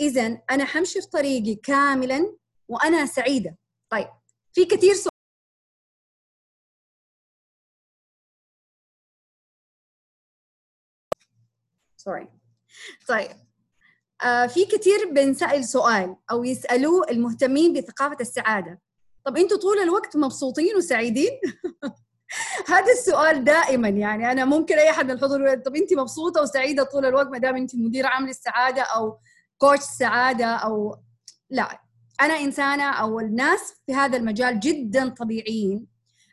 اذا 0.00 0.42
أنا 0.50 0.64
حمشي 0.64 1.00
في 1.00 1.06
طريقي 1.08 1.54
كاملا 1.54 2.36
وأنا 2.68 3.06
سعيدة. 3.06 3.56
طيب 3.90 4.08
في 4.52 4.64
كثير 4.64 4.94
سوري 12.06 12.28
طيب 13.08 13.45
في 14.48 14.64
كثير 14.64 15.10
بنسأل 15.12 15.64
سؤال 15.64 16.16
أو 16.30 16.44
يسألوه 16.44 17.10
المهتمين 17.10 17.72
بثقافة 17.72 18.16
السعادة 18.20 18.80
طب 19.24 19.36
أنتوا 19.36 19.58
طول 19.58 19.78
الوقت 19.78 20.16
مبسوطين 20.16 20.76
وسعيدين؟ 20.76 21.30
هذا 22.68 22.92
السؤال 22.92 23.44
دائما 23.44 23.88
يعني 23.88 24.32
أنا 24.32 24.44
ممكن 24.44 24.78
أي 24.78 24.90
أحد 24.90 25.04
من 25.04 25.10
الحضور 25.10 25.54
طب 25.54 25.76
انت 25.76 25.94
مبسوطة 25.94 26.42
وسعيدة 26.42 26.82
طول 26.82 27.06
الوقت 27.06 27.26
ما 27.26 27.38
دام 27.38 27.56
انت 27.56 27.74
مدير 27.74 28.06
عام 28.06 28.26
للسعادة 28.26 28.82
أو 28.82 29.18
كوتش 29.58 29.82
سعادة 29.82 30.46
أو 30.46 30.96
لا 31.50 31.80
أنا 32.20 32.34
إنسانة 32.34 32.84
أو 32.84 33.20
الناس 33.20 33.74
في 33.86 33.94
هذا 33.94 34.16
المجال 34.16 34.60
جدا 34.60 35.08
طبيعيين 35.08 35.86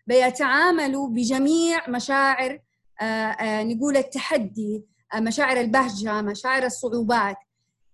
بيتعاملوا 0.07 1.07
بجميع 1.07 1.89
مشاعر 1.89 2.59
آآ 3.01 3.05
آآ 3.05 3.63
نقول 3.63 3.97
التحدي 3.97 4.85
مشاعر 5.15 5.57
البهجة 5.57 6.21
مشاعر 6.21 6.63
الصعوبات 6.63 7.37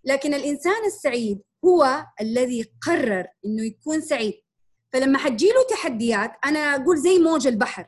لكن 0.04 0.34
الإنسان 0.34 0.86
السعيد 0.86 1.42
هو 1.66 2.06
الذي 2.22 2.72
قرر 2.82 3.28
إنه 3.46 3.64
يكون 3.64 4.02
سعيد. 4.02 4.34
فلما 4.94 5.18
حتجيله 5.18 5.64
تحديات 5.70 6.32
أنا 6.46 6.60
أقول 6.60 6.98
زي 6.98 7.20
موج 7.20 7.48
البحر. 7.48 7.86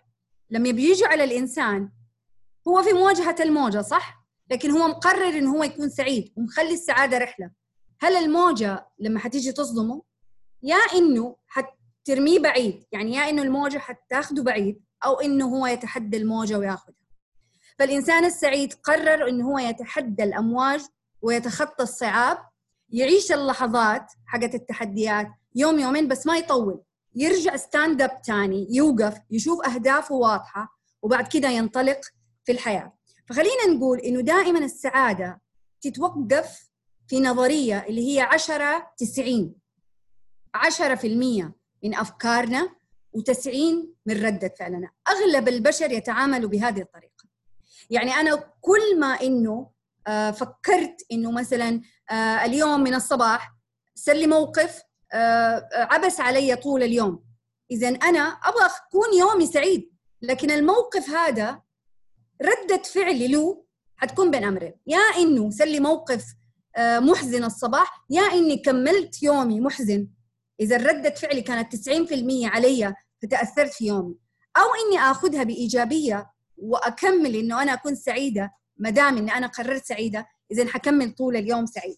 لما 0.50 0.72
بيجي 0.72 1.06
على 1.06 1.24
الإنسان 1.24 1.90
هو 2.68 2.84
في 2.84 2.94
مواجهة 2.94 3.36
الموجة 3.40 3.82
صح؟ 3.82 4.26
لكن 4.52 4.72
هو 4.72 4.88
مقرر 4.88 5.38
إنه 5.38 5.56
هو 5.58 5.64
يكون 5.64 5.90
سعيد 5.90 6.34
ومخلي 6.38 6.74
السعادة 6.74 7.18
رحلة. 7.18 7.52
هل 8.02 8.16
الموجة 8.16 8.88
لما 9.00 9.20
حتيجي 9.20 9.52
تصدمه؟ 9.52 10.02
يا 10.64 10.78
إنه 10.96 11.36
حترميه 11.48 12.40
بعيد. 12.40 12.84
يعني 12.92 13.16
يا 13.16 13.30
إنه 13.30 13.42
الموجة 13.42 13.78
حتاخده 13.78 14.44
بعيد 14.44 14.82
أو 15.06 15.20
إنه 15.20 15.46
هو 15.46 15.68
يتحدى 15.68 16.18
الموجة 16.18 16.58
وياخذها 16.58 16.96
فالإنسان 17.80 18.26
السعيد 18.26 18.74
قرر 18.74 19.30
إنه 19.30 19.52
هو 19.52 19.60
يتحدى 19.60 20.24
الأمواج 20.24 20.82
ويتخطى 21.22 21.84
الصعاب 21.84 22.38
يعيش 22.90 23.32
اللحظات 23.32 24.12
حقت 24.26 24.56
التحديات 24.56 25.28
يوم 25.56 25.80
يومين 25.80 26.08
بس 26.08 26.28
ما 26.28 26.38
يطول. 26.38 26.82
يرجع 27.16 27.56
stand 27.56 28.02
up 28.02 28.22
تاني 28.22 28.68
يوقف 28.70 29.18
يشوف 29.32 29.66
أهدافه 29.68 30.16
واضحة 30.16 30.78
وبعد 31.02 31.28
كده 31.28 31.50
ينطلق 31.50 32.02
في 32.46 32.52
الحياة. 32.52 32.94
فخلينا 33.30 33.66
نقول 33.70 34.00
إنه 34.00 34.22
دائما 34.22 34.60
السعادة 34.60 35.42
تتوقف 35.82 36.70
في 37.08 37.20
نظرية 37.20 37.86
اللي 37.90 38.16
هي 38.16 38.22
10 38.22 38.94
90 38.98 39.56
10% 40.58 41.52
من 41.84 41.96
أفكارنا 41.96 42.70
و90 43.18 43.56
من 44.06 44.26
ردة 44.26 44.54
فعلنا. 44.60 44.90
أغلب 45.10 45.48
البشر 45.48 45.92
يتعاملوا 45.92 46.50
بهذه 46.50 46.82
الطريقة. 46.82 47.26
يعني 47.90 48.12
أنا 48.12 48.36
كل 48.62 49.00
ما 49.00 49.08
إنه 49.22 49.70
فكرت 50.08 51.06
إنه 51.12 51.32
مثلا 51.32 51.82
آه 52.12 52.46
اليوم 52.46 52.80
من 52.84 52.94
الصباح 52.94 53.56
صار 53.96 54.16
لي 54.16 54.28
موقف 54.28 54.82
آه 55.14 55.70
عبس 55.74 56.20
علي 56.20 56.56
طول 56.56 56.84
اليوم. 56.84 57.24
اذا 57.72 57.88
أنا 57.88 58.20
أبغى 58.20 58.66
أكون 58.66 59.18
يومي 59.20 59.46
سعيد. 59.46 59.92
لكن 60.22 60.52
الموقف 60.52 61.10
هذا 61.10 61.62
ردة 62.42 62.82
فعلي 62.84 63.28
له 63.28 63.66
حتكون 63.98 64.32
بين 64.32 64.44
أمرين. 64.44 64.74
يا 64.88 65.00
إنه 65.18 65.50
صار 65.50 65.68
لي 65.68 65.80
موقف 65.80 66.26
محزن 66.80 67.44
الصباح 67.44 68.06
يا 68.10 68.22
إني 68.22 68.58
كملت 68.58 69.24
يومي 69.24 69.60
محزن. 69.62 70.08
إذا 70.60 70.78
ردة 70.78 71.10
فعلي 71.10 71.42
كانت 71.42 71.76
90% 71.76 72.46
علي 72.46 72.96
فتأثرت 73.22 73.74
في 73.74 73.86
يومي. 73.86 74.16
أو 74.58 74.64
إني 74.86 75.00
آخذها 75.00 75.44
بإيجابية 75.44 76.32
وأكمل 76.58 77.36
إنه 77.36 77.62
أنا 77.62 77.74
أكون 77.74 77.96
سعيدة. 77.96 78.52
ما 78.82 78.90
دام 78.90 79.18
اني 79.18 79.34
أنا 79.34 79.48
قررت 79.48 79.86
سعيدة 79.86 80.28
اذا 80.52 80.68
حكمل 80.68 81.12
طول 81.12 81.36
اليوم 81.36 81.66
سعيدة. 81.66 81.98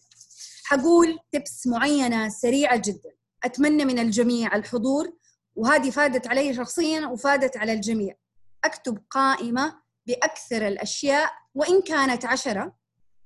حقول 0.64 1.18
تبس 1.32 1.66
معينة 1.66 2.28
سريعة 2.28 2.76
جدا. 2.76 3.10
أتمنى 3.44 3.84
من 3.84 3.98
الجميع 3.98 4.56
الحضور 4.56 5.12
وهذه 5.56 5.90
فادت 5.90 6.26
علي 6.26 6.54
شخصيا 6.54 7.06
وفادت 7.06 7.56
على 7.56 7.72
الجميع. 7.72 8.14
أكتب 8.64 8.98
قائمة 9.10 9.80
بأكثر 10.06 10.68
الأشياء 10.68 11.30
وإن 11.54 11.82
كانت 11.82 12.24
عشرة 12.24 12.76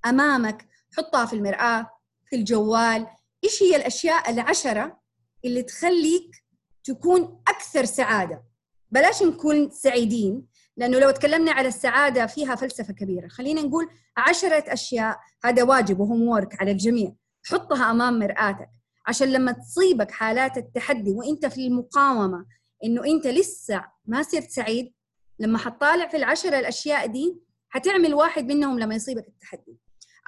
أمامك 0.06 0.68
حطها 0.96 1.26
في 1.26 1.32
المرآة 1.32 1.90
في 2.30 2.36
الجوال. 2.36 3.06
إيش 3.44 3.62
هي 3.62 3.76
الأشياء 3.76 4.30
العشرة 4.30 5.00
اللي 5.44 5.62
تخليك 5.62 6.44
تكون 6.84 7.42
أكثر 7.48 7.84
سعادة؟ 7.84 8.44
بلاش 8.90 9.22
نكون 9.22 9.70
سعيدين. 9.70 10.46
لأنه 10.78 10.98
لو 10.98 11.10
تكلمنا 11.10 11.52
على 11.52 11.68
السعادة 11.68 12.26
فيها 12.26 12.54
فلسفة 12.54 12.92
كبيرة. 12.92 13.28
خلينا 13.28 13.62
نقول 13.62 13.88
عشرة 14.16 14.64
أشياء 14.72 15.18
هذا 15.44 15.62
واجب 15.62 16.00
وهوم 16.00 16.22
وورك 16.22 16.60
على 16.60 16.70
الجميع. 16.70 17.12
حطها 17.46 17.90
أمام 17.90 18.18
مرآتك. 18.18 18.68
عشان 19.06 19.32
لما 19.32 19.52
تصيبك 19.52 20.10
حالات 20.10 20.56
التحدي 20.56 21.10
وإنت 21.10 21.46
في 21.46 21.66
المقاومة 21.66 22.46
إنه 22.84 23.04
إنت 23.04 23.26
لسه 23.26 23.84
ما 24.06 24.22
صرت 24.22 24.50
سعيد 24.50 24.92
لما 25.38 25.58
حتطالع 25.58 26.08
في 26.08 26.16
العشرة 26.16 26.58
الأشياء 26.58 27.06
دي 27.06 27.38
حتعمل 27.68 28.14
واحد 28.14 28.44
منهم 28.44 28.78
لما 28.78 28.94
يصيبك 28.94 29.28
التحدي. 29.28 29.76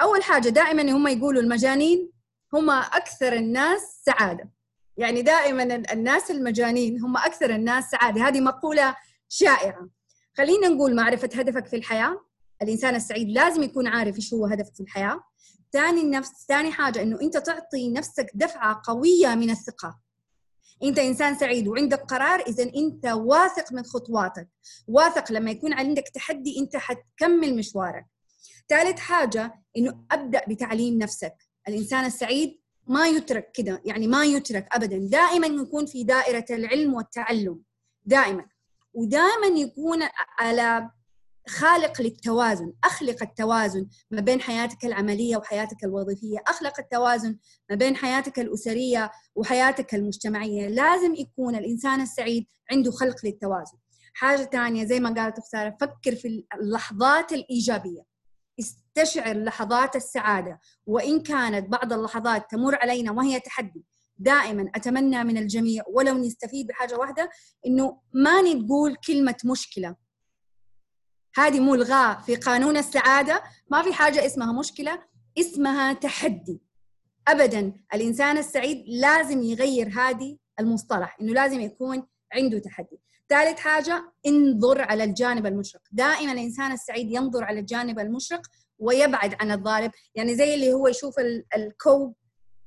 أول 0.00 0.22
حاجة 0.22 0.48
دائما 0.48 0.82
هم 0.82 1.08
يقولوا 1.08 1.42
المجانين 1.42 2.10
هم 2.54 2.70
أكثر 2.70 3.32
الناس 3.32 4.02
سعادة. 4.06 4.50
يعني 4.96 5.22
دائما 5.22 5.62
الناس 5.92 6.30
المجانين 6.30 7.00
هم 7.00 7.16
أكثر 7.16 7.50
الناس 7.50 7.84
سعادة. 7.90 8.28
هذه 8.28 8.40
مقولة 8.40 8.96
شائعة. 9.28 9.88
خلينا 10.36 10.68
نقول 10.68 10.94
معرفة 10.94 11.30
هدفك 11.34 11.66
في 11.66 11.76
الحياة. 11.76 12.20
الإنسان 12.62 12.94
السعيد 12.94 13.28
لازم 13.28 13.62
يكون 13.62 13.86
عارف 13.86 14.16
إيش 14.16 14.34
هو 14.34 14.46
هدفك 14.46 14.74
في 14.74 14.80
الحياة. 14.82 15.20
ثاني 15.72 16.00
النفس 16.00 16.30
ثاني 16.48 16.72
حاجة 16.72 17.02
إنه 17.02 17.20
أنت 17.20 17.36
تعطي 17.36 17.90
نفسك 17.90 18.26
دفعة 18.34 18.82
قوية 18.84 19.34
من 19.34 19.50
الثقة. 19.50 20.00
أنت 20.82 20.98
إنسان 20.98 21.38
سعيد 21.38 21.68
وعندك 21.68 22.00
قرار 22.00 22.40
اذا 22.40 22.62
أنت 22.76 23.06
واثق 23.06 23.72
من 23.72 23.82
خطواتك. 23.82 24.48
واثق 24.88 25.32
لما 25.32 25.50
يكون 25.50 25.72
عندك 25.72 26.04
تحدي 26.14 26.58
أنت 26.58 26.76
حتكمل 26.76 27.56
مشوارك. 27.56 28.06
ثالث 28.68 28.98
حاجة 28.98 29.62
إنه 29.76 30.04
أبدأ 30.10 30.42
بتعليم 30.48 30.98
نفسك. 30.98 31.34
الإنسان 31.68 32.04
السعيد 32.04 32.60
ما 32.86 33.06
يترك 33.08 33.50
كده 33.54 33.82
يعني 33.84 34.06
ما 34.06 34.24
يترك 34.24 34.68
ابدا. 34.72 34.98
دائما 34.98 35.46
يكون 35.46 35.86
في 35.86 36.04
دائرة 36.04 36.44
العلم 36.50 36.94
والتعلم. 36.94 37.62
دائما. 38.04 38.46
ودائما 38.94 39.46
يكون 39.46 39.98
على 40.38 40.90
خالق 41.48 42.00
للتوازن 42.02 42.72
أخلق 42.84 43.22
التوازن 43.22 43.86
ما 44.10 44.20
بين 44.20 44.40
حياتك 44.40 44.84
العملية 44.84 45.36
وحياتك 45.36 45.84
الوظيفية 45.84 46.38
أخلق 46.46 46.80
التوازن 46.80 47.38
ما 47.70 47.76
بين 47.76 47.96
حياتك 47.96 48.38
الأسرية 48.38 49.10
وحياتك 49.34 49.94
المجتمعية. 49.94 50.68
لازم 50.68 51.14
يكون 51.14 51.56
الإنسان 51.56 52.00
السعيد 52.00 52.46
عنده 52.70 52.90
خلق 52.90 53.16
للتوازن. 53.24 53.78
حاجة 54.14 54.42
ثانية 54.44 54.84
زي 54.84 55.00
ما 55.00 55.14
قالت 55.14 55.40
سارة 55.40 55.76
فكر 55.80 56.16
في 56.16 56.44
اللحظات 56.54 57.32
الإيجابية. 57.32 58.02
استشعر 58.60 59.36
لحظات 59.36 59.96
السعادة 59.96 60.60
وإن 60.86 61.22
كانت 61.22 61.68
بعض 61.68 61.92
اللحظات 61.92 62.50
تمر 62.50 62.74
علينا 62.74 63.12
وهي 63.12 63.40
تحدي 63.40 63.84
دائما 64.20 64.70
أتمنى 64.74 65.24
من 65.24 65.36
الجميع 65.38 65.84
ولو 65.88 66.14
نستفيد 66.14 66.66
بحاجة 66.66 66.96
واحدة 66.96 67.30
إنه 67.66 68.00
ما 68.12 68.42
نقول 68.42 68.96
كلمة 68.96 69.36
مشكلة. 69.44 69.96
هذه 71.36 71.60
ملغاه 71.60 72.20
في 72.20 72.36
قانون 72.36 72.76
السعادة 72.76 73.42
ما 73.70 73.82
في 73.82 73.92
حاجة 73.92 74.26
اسمها 74.26 74.52
مشكلة 74.52 75.02
اسمها 75.38 75.92
تحدي. 75.92 76.60
ابدا 77.28 77.72
الإنسان 77.94 78.38
السعيد 78.38 78.84
لازم 78.88 79.42
يغير 79.42 79.88
هذه 79.88 80.38
المصطلح 80.60 81.16
إنه 81.20 81.32
لازم 81.32 81.60
يكون 81.60 82.06
عنده 82.32 82.58
تحدي. 82.58 83.00
ثالث 83.28 83.58
حاجة 83.58 84.12
انظر 84.26 84.82
على 84.82 85.04
الجانب 85.04 85.46
المشرق. 85.46 85.82
دائما 85.92 86.32
الإنسان 86.32 86.72
السعيد 86.72 87.12
ينظر 87.12 87.44
على 87.44 87.60
الجانب 87.60 87.98
المشرق 87.98 88.42
ويبعد 88.78 89.34
عن 89.40 89.50
الضارب 89.50 89.90
يعني 90.14 90.34
زي 90.34 90.54
اللي 90.54 90.72
هو 90.72 90.88
يشوف 90.88 91.14
الكوب 91.56 92.14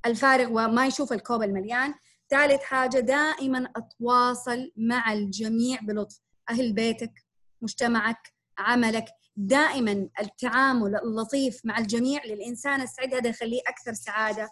الفارغ 0.06 0.48
وما 0.52 0.88
يشوف 0.88 1.14
الكوب 1.14 1.44
المليان. 1.44 1.94
ثالث 2.30 2.64
حاجة 2.64 2.98
دائما 3.00 3.70
أتواصل 3.76 4.72
مع 4.78 5.14
الجميع 5.14 5.80
بلطف. 5.82 6.20
أهل 6.50 6.74
بيتك 6.74 7.12
مجتمعك 7.62 8.34
عملك. 8.58 9.06
دائما 9.36 10.10
التعامل 10.20 10.96
اللطيف 10.96 11.62
مع 11.66 11.78
الجميع 11.78 12.26
للإنسان 12.26 12.82
السعيد. 12.82 13.14
هذا 13.14 13.30
يخليه 13.30 13.62
أكثر 13.68 13.94
سعادة. 13.94 14.50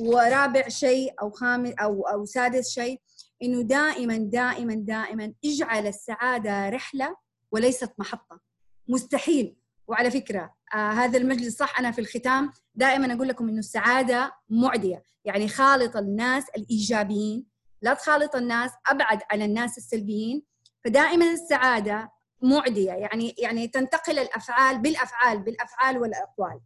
ورابع 0.00 0.68
شيء 0.68 1.14
أو 1.22 1.30
خامس 1.30 1.72
أو 1.80 2.02
أو 2.02 2.24
سادس 2.24 2.70
شيء 2.70 3.00
إنه 3.42 3.62
دائما 3.62 4.16
دائما 4.16 4.74
دائما 4.74 5.32
اجعل 5.44 5.86
السعادة 5.86 6.68
رحلة 6.68 7.16
وليست 7.52 7.92
محطة. 7.98 8.40
مستحيل. 8.88 9.56
وعلى 9.88 10.10
فكرة 10.10 10.55
آه 10.74 10.90
هذا 10.90 11.18
المجلس 11.18 11.56
صح 11.56 11.78
أنا 11.78 11.90
في 11.90 12.00
الختام 12.00 12.52
دائما 12.74 13.14
أقول 13.14 13.28
لكم 13.28 13.48
إنه 13.48 13.58
السعادة 13.58 14.32
معدية. 14.48 15.02
يعني 15.24 15.48
خالط 15.48 15.96
الناس 15.96 16.44
الإيجابيين 16.56 17.46
لا 17.82 17.94
تخالط 17.94 18.36
الناس 18.36 18.70
أبعد 18.86 19.20
عن 19.30 19.42
الناس 19.42 19.78
السلبيين. 19.78 20.42
فدائما 20.84 21.30
السعادة 21.30 22.12
معدية 22.42 22.92
يعني 22.92 23.34
يعني 23.38 23.68
تنتقل 23.68 24.18
الأفعال 24.18 24.78
بالأفعال 24.78 25.38
بالأفعال 25.38 25.98
والأقوال. 25.98 26.60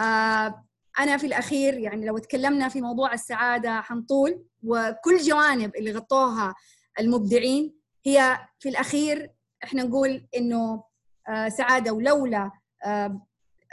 آه 0.00 0.64
أنا 0.98 1.16
في 1.16 1.26
الأخير 1.26 1.78
يعني 1.78 2.06
لو 2.06 2.18
تكلمنا 2.18 2.68
في 2.68 2.80
موضوع 2.80 3.12
السعادة 3.12 3.80
حنطول. 3.80 4.44
وكل 4.62 5.18
جوانب 5.18 5.76
اللي 5.76 5.92
غطوها 5.92 6.54
المبدعين 7.00 7.74
هي 8.06 8.38
في 8.58 8.68
الأخير 8.68 9.30
إحنا 9.64 9.82
نقول 9.82 10.28
إنه 10.36 10.84
آه، 11.28 11.48
سعادة 11.48 11.92
ولولا 11.92 12.50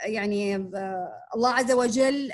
يعني 0.04 0.56
آه، 0.56 1.22
الله 1.34 1.50
عز 1.50 1.72
وجل 1.72 2.30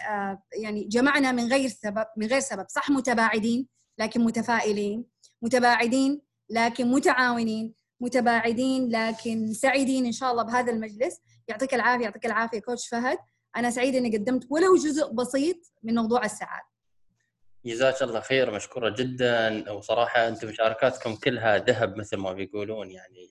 يعني 0.62 0.84
جمعنا 0.84 1.32
من 1.32 1.52
غير 1.52 1.68
سبب 1.68 2.06
من 2.16 2.26
غير 2.26 2.40
سبب. 2.40 2.66
صح 2.68 2.90
متباعدين 2.90 3.68
لكن 3.98 4.20
متفائلين. 4.20 5.04
متباعدين 5.42 6.22
لكن 6.50 6.90
متعاونين. 6.90 7.74
متباعدين 8.00 8.88
لكن 8.90 9.52
سعيدين 9.52 10.06
إن 10.06 10.12
شاء 10.12 10.32
الله 10.32 10.42
بهذا 10.42 10.72
المجلس. 10.72 11.20
يعطيك 11.48 11.74
العافية 11.74 12.04
يعطيك 12.04 12.26
العافية 12.26 12.58
كوتش 12.58 12.88
فهد. 12.88 13.18
أنا 13.56 13.70
سعيده 13.70 13.98
إني 13.98 14.16
قدمت 14.16 14.46
ولو 14.50 14.76
جزء 14.76 15.12
بسيط 15.12 15.56
من 15.82 15.94
موضوع 15.94 16.24
السعادة. 16.24 16.72
جزاك 17.64 18.02
الله 18.02 18.20
خير 18.20 18.50
مشكورة 18.54 18.94
جدا. 18.98 19.70
وصراحة 19.70 20.28
أنتم 20.28 20.48
مشاركاتكم 20.48 21.14
كلها 21.16 21.58
ذهب 21.58 21.96
مثل 21.96 22.16
ما 22.16 22.32
بيقولون 22.32 22.90
يعني 22.90 23.28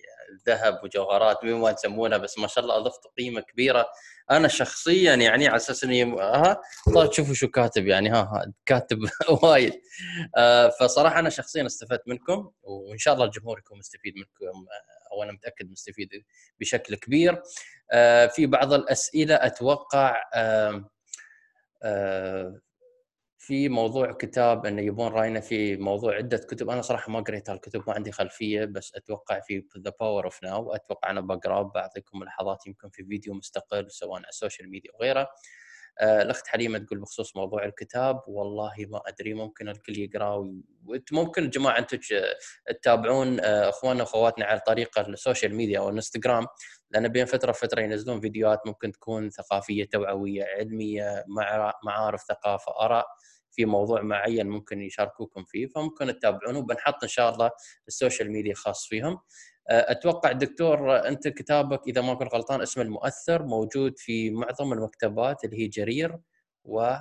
ذهب 0.48 0.80
وجوهرات 0.84 1.44
مين 1.44 1.56
ما 1.56 1.72
تسمونها 1.72 2.18
بس 2.18 2.38
ما 2.40 2.48
شاء 2.48 2.64
الله 2.64 2.78
اضفتوا 2.78 3.12
قيمة 3.18 3.42
كبيرة. 3.42 3.88
أنا 4.32 4.48
شخصيا 4.48 5.16
يعني 5.16 5.48
على 5.48 5.56
أساس 5.56 5.84
إني 5.84 6.04
ها 6.04 6.62
طيب 6.96 7.10
تشوفوا 7.10 7.34
شو 7.34 7.48
كاتب 7.48 7.88
يعني 7.88 8.10
ها, 8.10 8.16
ها 8.22 8.54
كاتب 8.66 9.00
وايد. 9.44 9.74
آه 10.38 10.70
فصراحة 10.80 11.20
أنا 11.20 11.30
شخصيا 11.30 11.66
استفدت 11.66 12.08
منكم 12.08 12.52
وإن 12.64 12.98
شاء 12.98 13.14
الله 13.14 13.26
الجمهور 13.26 13.60
يكون 13.60 13.78
مستفيد 13.80 14.14
منكم 14.16 14.66
أو 15.14 15.24
أنا 15.24 15.32
متأكد 15.32 15.72
مستفيد 15.72 16.10
بشكل 16.60 16.96
كبير. 16.96 17.42
آه 17.92 18.28
في 18.28 18.46
بعض 18.46 18.74
الأسئلة 18.74 19.36
أتوقع 19.36 20.24
آه 20.34 20.90
آه 21.84 22.60
في 23.52 23.70
موضوع 23.70 24.12
كتاب 24.12 24.66
انه 24.66 24.82
يبون 24.82 25.08
راينا 25.08 25.40
في 25.40 25.78
موضوع 25.78 26.16
عدة 26.16 26.38
كتب. 26.38 26.70
أنا 26.70 26.82
صراحة 26.82 27.12
ما 27.12 27.20
قريت 27.20 27.50
هالكتب 27.50 27.84
ما 27.88 27.94
عندي 27.94 28.12
خلفية 28.12 28.66
بس 28.66 28.96
أتوقع 28.96 29.40
في 29.40 29.64
The 29.78 29.92
Power 30.00 30.26
of 30.26 30.44
Now 30.44 30.74
أتوقع 30.76 31.10
أنا 31.10 31.22
بقرأه 31.22 31.62
بعطيكم 31.62 32.20
ملاحظات 32.20 32.68
يمكن 32.68 32.90
في 32.90 33.04
فيديو 33.06 33.34
مستقل 33.34 33.92
سواء 33.92 34.16
على 34.18 34.30
ال 34.30 34.36
social 34.36 34.70
media 34.72 34.92
وغيره 34.94 35.28
آه 36.00 36.22
الأخت 36.22 36.48
حليمة 36.48 36.78
تقول 36.78 37.00
بخصوص 37.00 37.36
موضوع 37.36 37.66
الكتاب 37.66 38.22
والله 38.28 38.74
ما 38.80 39.02
أدري 39.08 39.34
ممكن 39.34 39.70
الكل 39.70 40.10
وانت 40.86 41.14
ممكن 41.14 41.50
جماعة 41.50 41.80
أنتم 41.80 41.98
تتابعون 42.68 43.40
آه 43.40 43.70
أخواننا 43.70 44.04
وأخواتنا 44.04 44.46
على 44.46 44.60
طريقة 44.60 45.02
ال 45.02 45.10
social 45.10 45.56
media 45.56 45.80
أو 45.80 45.90
الانستغرام. 45.90 46.48
لأن 46.92 47.08
بين 47.08 47.26
فترة 47.26 47.50
وفترة 47.50 47.82
ينزلون 47.82 48.22
فيديوهات 48.22 48.60
ممكن 48.68 48.92
تكون 48.92 49.30
ثقافية 49.30 49.86
توعوية 49.86 50.44
علمية 50.44 51.26
معارف 51.86 52.22
ثقافة 52.22 52.72
آراء. 52.82 53.06
في 53.52 53.66
موضوع 53.66 54.02
معين 54.02 54.48
ممكن 54.50 54.82
يشاركوكم 54.82 55.44
فيه 55.44 55.68
فممكن 55.68 56.08
تتابعونه 56.08 56.60
وبنحط 56.60 57.04
إن 57.04 57.10
شاء 57.10 57.34
الله 57.34 57.50
ال 57.88 57.94
social 57.94 58.32
media 58.32 58.54
خاص 58.54 58.88
فيهم. 58.88 59.20
أه، 59.70 59.92
أتوقع 59.92 60.32
دكتور 60.32 61.08
أنت 61.08 61.28
كتابك 61.28 61.88
إذا 61.88 62.02
ما 62.02 62.14
كنت 62.14 62.34
غلطان 62.34 62.62
اسم 62.62 62.82
المؤثر 62.82 63.44
موجود 63.44 63.94
في 63.98 64.32
معظم 64.32 64.74
المكتبات 64.74 65.44
اللي 65.44 65.60
هي 65.60 65.68
جرير 65.68 66.18
و 66.64 66.96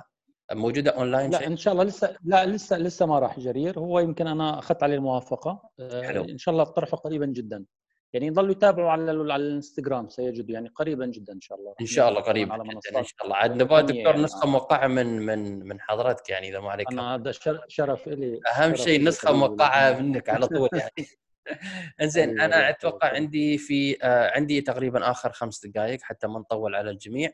موجودة 0.53 0.91
اونلاين 0.91 1.31
لا 1.31 1.47
إن 1.47 1.57
شاء 1.57 1.73
الله 1.73 1.83
لسه 1.83 2.15
لا 2.23 2.45
لسه 2.45 2.77
لسه 2.77 3.05
ما 3.05 3.19
راح 3.19 3.39
جرير. 3.39 3.79
هو 3.79 3.99
يمكن 3.99 4.27
أنا 4.27 4.59
أخذت 4.59 4.83
عليه 4.83 4.95
الموافقة. 4.95 5.69
أه، 5.79 6.01
حلو. 6.01 6.23
إن 6.23 6.37
شاء 6.37 6.53
الله 6.53 6.63
طرحه 6.63 6.97
قريبا 6.97 7.25
جدا. 7.25 7.65
يعني 8.13 8.27
يضلوا 8.27 8.51
يتابعوا 8.51 8.91
على 8.91 9.11
على 9.11 9.43
الانستغرام 9.43 10.09
سيجدوا 10.09 10.53
يعني 10.53 10.69
قريبا 10.69 11.05
جدا 11.05 11.33
إن 11.33 11.41
شاء 11.41 11.57
الله. 11.57 11.73
إن 11.81 11.85
شاء 11.85 12.09
الله 12.09 12.21
قريبا 12.21 12.57
جدا 12.57 12.99
إن 12.99 13.03
شاء 13.03 13.25
الله. 13.25 13.35
عاد 13.35 13.61
نبغى 13.61 13.81
دكتور 13.81 13.97
يعني 13.97 14.23
نسخة 14.23 14.47
موقعة 14.47 14.87
من 14.87 15.19
من 15.25 15.67
من 15.67 15.81
حضرتك 15.81 16.29
يعني 16.29 16.49
إذا 16.49 16.59
ما 16.59 16.71
عليك 16.71 16.91
أنا 16.91 17.15
هذا 17.15 17.31
شرف 17.67 18.07
لي 18.07 18.39
أهم 18.55 18.75
شيء 18.75 19.03
نسخة 19.03 19.33
موقعة 19.33 19.99
منك 19.99 20.29
على 20.29 20.47
طول 20.47 20.69
يعني. 20.73 21.07
إنزين 22.01 22.39
أنا 22.39 22.69
أتوقع 22.69 23.07
عندي 23.07 23.57
في 23.57 23.97
آه 24.03 24.31
عندي 24.35 24.61
تقريبا 24.61 25.11
آخر 25.11 25.31
خمس 25.31 25.65
دقائق 25.65 26.01
حتى 26.01 26.27
ما 26.27 26.39
نطول 26.39 26.75
على 26.75 26.89
الجميع. 26.89 27.31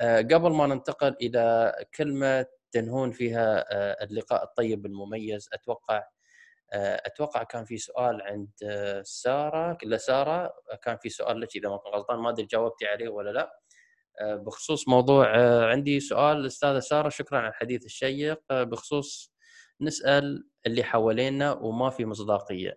آه 0.00 0.20
قبل 0.20 0.50
ما 0.50 0.66
ننتقل 0.66 1.16
إلى 1.22 1.74
كلمة 1.94 2.46
تنهون 2.72 3.10
فيها 3.10 3.64
آه 3.72 4.04
اللقاء 4.04 4.44
الطيب 4.44 4.86
المميز 4.86 5.48
أتوقع 5.52 6.02
أتوقع 6.74 7.42
كان 7.42 7.64
في 7.64 7.78
سؤال 7.78 8.22
عند 8.22 8.48
آه، 8.64 9.02
سارة 9.02 9.78
لساره 9.84 10.52
كان 10.82 10.96
في 10.96 11.08
سؤال 11.08 11.40
لك 11.40 11.56
إذا 11.56 11.68
ما 11.68 11.76
كنت 11.76 11.94
غلطان 11.94 12.18
ما 12.18 12.30
أدري 12.30 12.46
جاوبتي 12.46 12.86
عليه 12.86 13.08
ولا 13.08 13.30
لا 13.30 13.60
آه، 14.20 14.36
بخصوص 14.36 14.88
موضوع 14.88 15.26
عندي 15.70 16.00
سؤال 16.00 16.46
استاذه 16.46 16.78
سارة 16.78 17.08
شكرا 17.08 17.38
على 17.38 17.48
الحديث 17.48 17.84
الشيق 17.84 18.42
بخصوص 18.52 19.32
نسأل 19.80 20.48
اللي 20.66 20.84
حوالينا 20.84 21.52
وما 21.52 21.90
في 21.90 22.04
مصداقية 22.06 22.76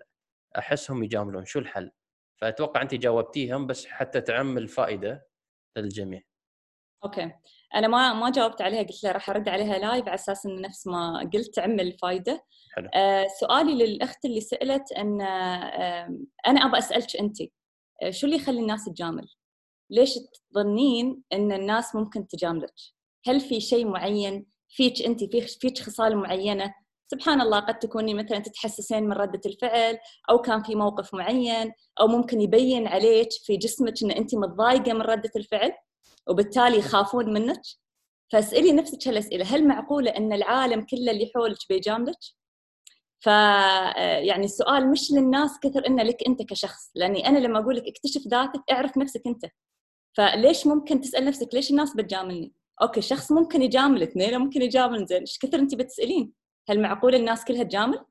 أحسهم 0.58 1.04
يجاملون 1.04 1.46
شو 1.46 1.60
الحل؟ 1.60 1.92
فأتوقع 2.38 2.82
أنت 2.82 2.96
جاوبتيهم 2.96 3.68
بس 3.68 3.86
حتى 3.86 4.22
تعم 4.22 4.58
الفائدة 4.58 5.28
للجميع. 5.78 6.22
okay 7.04 7.32
أنا 7.76 7.88
ما 7.88 8.14
ما 8.14 8.32
جاوبت 8.32 8.62
عليها 8.62 8.84
قلت 8.84 9.04
له 9.04 9.12
راح 9.12 9.30
أرد 9.30 9.50
عليها 9.50 9.78
live 9.78 10.08
على 10.08 10.16
أساس 10.16 10.46
إنه 10.46 10.62
نفس 10.62 10.88
ما 10.88 11.30
قلت 11.34 11.56
تعم 11.56 11.82
الفائدة 11.82 12.44
حلو. 12.76 12.90
آه 12.94 13.28
سؤالي 13.40 13.74
للأخت 13.86 14.26
اللي 14.26 14.42
سألت 14.42 14.92
إن 14.92 15.22
آه 15.22 16.18
أنا 16.48 16.66
ابى 16.66 16.78
أسألك 16.78 17.16
أنت 17.16 17.38
آه 18.04 18.10
شو 18.10 18.26
اللي 18.28 18.38
يخلي 18.38 18.60
الناس 18.60 18.86
تجامل؟ 18.86 19.28
ليش 19.90 20.20
تظنين 20.52 21.24
إن 21.34 21.52
الناس 21.52 21.96
ممكن 21.96 22.28
تجاملك؟ 22.28 22.74
هل 23.28 23.40
في 23.40 23.60
شيء 23.62 23.88
معين 23.88 24.46
فيك 24.70 25.02
أنت 25.02 25.24
فيك 25.24 25.48
فيك 25.48 25.80
خصال 25.80 26.18
معينة 26.18 26.74
سبحان 27.12 27.42
الله 27.42 27.60
قد 27.60 27.80
تكوني 27.80 28.14
مثلا 28.14 28.40
تتحسسين 28.40 29.04
من 29.04 29.14
ردة 29.14 29.42
الفعل 29.46 29.98
أو 30.30 30.38
كان 30.38 30.64
في 30.64 30.76
موقف 30.76 31.14
معين 31.14 31.72
أو 32.00 32.08
ممكن 32.08 32.42
يبين 32.42 32.88
عليك 32.88 33.30
في 33.32 33.58
جسمك 33.58 34.04
أن 34.04 34.12
أنت 34.12 34.36
متضايقة 34.36 34.94
من 34.94 35.02
ردة 35.02 35.32
الفعل 35.36 35.72
وبالتالي 36.28 36.78
يخافون 36.78 37.34
منك. 37.34 37.62
فاسألي 38.32 38.72
نفسك 38.72 39.08
هالأسئلة 39.08 39.46
هل 39.56 39.68
معقولة 39.68 40.12
أن 40.12 40.34
العالم 40.34 40.82
كله 40.82 41.12
اللي 41.12 41.32
حولك 41.36 41.58
بيجاملك؟ 41.70 42.18
ف 43.20 43.28
يعني 43.28 44.46
السؤال 44.46 44.92
مش 44.92 45.12
للناس 45.12 45.60
كثر 45.60 45.88
إنه 45.88 46.04
لك 46.04 46.18
أنت 46.28 46.42
كشخص 46.42 46.92
لأني 46.96 47.28
أنا 47.28 47.40
لما 47.40 47.60
أقول 47.60 47.76
لك 47.76 47.84
اكتشف 47.88 48.22
ذاتك 48.28 48.62
اعرف 48.72 48.98
نفسك 48.98 49.22
أنت. 49.28 49.46
فليش 50.18 50.68
ممكن 50.68 51.02
تسأل 51.02 51.26
نفسك 51.26 51.50
ليش 51.54 51.72
الناس 51.72 51.96
بتجاملني؟ 51.96 52.54
أوكي 52.82 53.02
شخص 53.02 53.32
ممكن 53.32 53.62
يجامل 53.62 54.04
اثنين 54.04 54.38
ممكن 54.38 54.62
يجامل 54.62 55.06
زين 55.06 55.20
إيش 55.20 55.40
كثر 55.40 55.60
أنت 55.60 55.76
بتسألين؟ 55.76 56.34
هل 56.70 56.82
معقول 56.82 57.16
الناس 57.16 57.46
كلها 57.46 57.64
تجامل؟ 57.64 58.06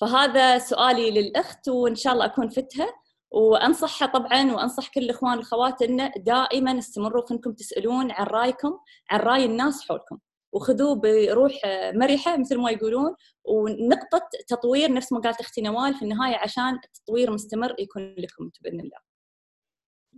فهذا 0.00 0.58
سؤالي 0.58 1.10
للأخت 1.10 1.68
وإن 1.68 1.94
شاء 1.94 2.12
الله 2.12 2.24
أكون 2.24 2.48
فتها. 2.48 3.03
وأنصحها 3.34 4.08
طبعا 4.08 4.52
وأنصح 4.52 4.88
كل 4.88 5.00
الاخوان 5.00 5.32
والاخوات 5.32 5.82
انه 5.82 6.12
دائما 6.16 6.78
استمروا 6.78 7.26
في 7.26 7.34
انكم 7.34 7.52
تسألون 7.52 8.10
عن 8.10 8.26
رأيكم 8.26 8.78
عن 9.10 9.20
رأي 9.20 9.44
الناس 9.44 9.88
حولكم 9.88 10.18
وخذوه 10.52 10.94
بروح 10.94 11.52
مرحة 11.94 12.36
مثل 12.36 12.58
ما 12.58 12.70
يقولون 12.70 13.14
ونقطة 13.44 14.28
تطوير 14.48 14.92
نفس 14.92 15.12
ما 15.12 15.20
قالت 15.20 15.40
أختي 15.40 15.62
نوال 15.62 15.94
في 15.94 16.02
النهاية 16.02 16.36
عشان 16.36 16.78
التطوير 16.84 17.30
مستمر 17.30 17.74
يكون 17.78 18.14
لكم 18.18 18.50
بإذن 18.60 18.80
الله. 18.80 18.98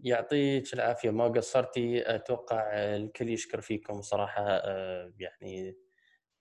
يعطيك 0.02 0.74
العافية 0.74 1.10
ما 1.10 1.28
قصرتي 1.28 2.14
أتوقع 2.14 2.62
الكل 2.74 3.28
يشكر 3.28 3.60
فيكم 3.60 4.02
صراحة 4.02 4.42
آه، 4.46 5.12
يعني 5.18 5.76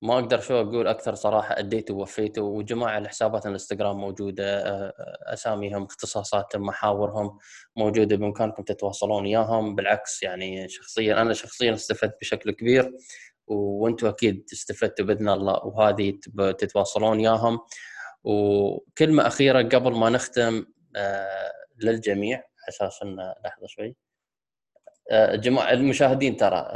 ما 0.01 0.13
أقدر 0.13 0.39
شو 0.39 0.61
أقول 0.61 0.87
أكثر 0.87 1.15
صراحة 1.15 1.59
اديتوا 1.59 1.95
ووفيتوا 1.95 2.57
وجماعة 2.57 2.97
الحسابات 2.97 3.45
الإنستغرام 3.45 3.97
موجودة 3.97 4.63
أساميهم 5.33 5.83
اختصاصاتهم 5.83 6.61
محاورهم 6.61 7.37
موجودة 7.75 8.15
بإمكانكم 8.15 8.63
تتواصلون 8.63 9.23
وياهم. 9.23 9.75
بالعكس 9.75 10.23
يعني 10.23 10.69
شخصيا 10.69 11.21
أنا 11.21 11.33
شخصيا 11.33 11.73
استفدت 11.73 12.17
بشكل 12.21 12.51
كبير 12.51 12.91
وأنتم 13.47 14.07
أكيد 14.07 14.45
استفدتوا 14.53 15.05
بإذن 15.05 15.29
الله 15.29 15.65
وهذه 15.65 16.19
تتواصلون 16.57 17.17
وياهم. 17.17 17.59
وكلمة 18.23 19.27
أخيرة 19.27 19.61
قبل 19.61 19.91
ما 19.91 20.09
نختم 20.09 20.65
للجميع 21.77 22.43
أساس 22.69 23.01
إن 23.01 23.33
لحظة 23.45 23.67
شوي. 23.67 23.95
جماعة 25.11 25.71
المشاهدين 25.73 26.37
ترى 26.37 26.71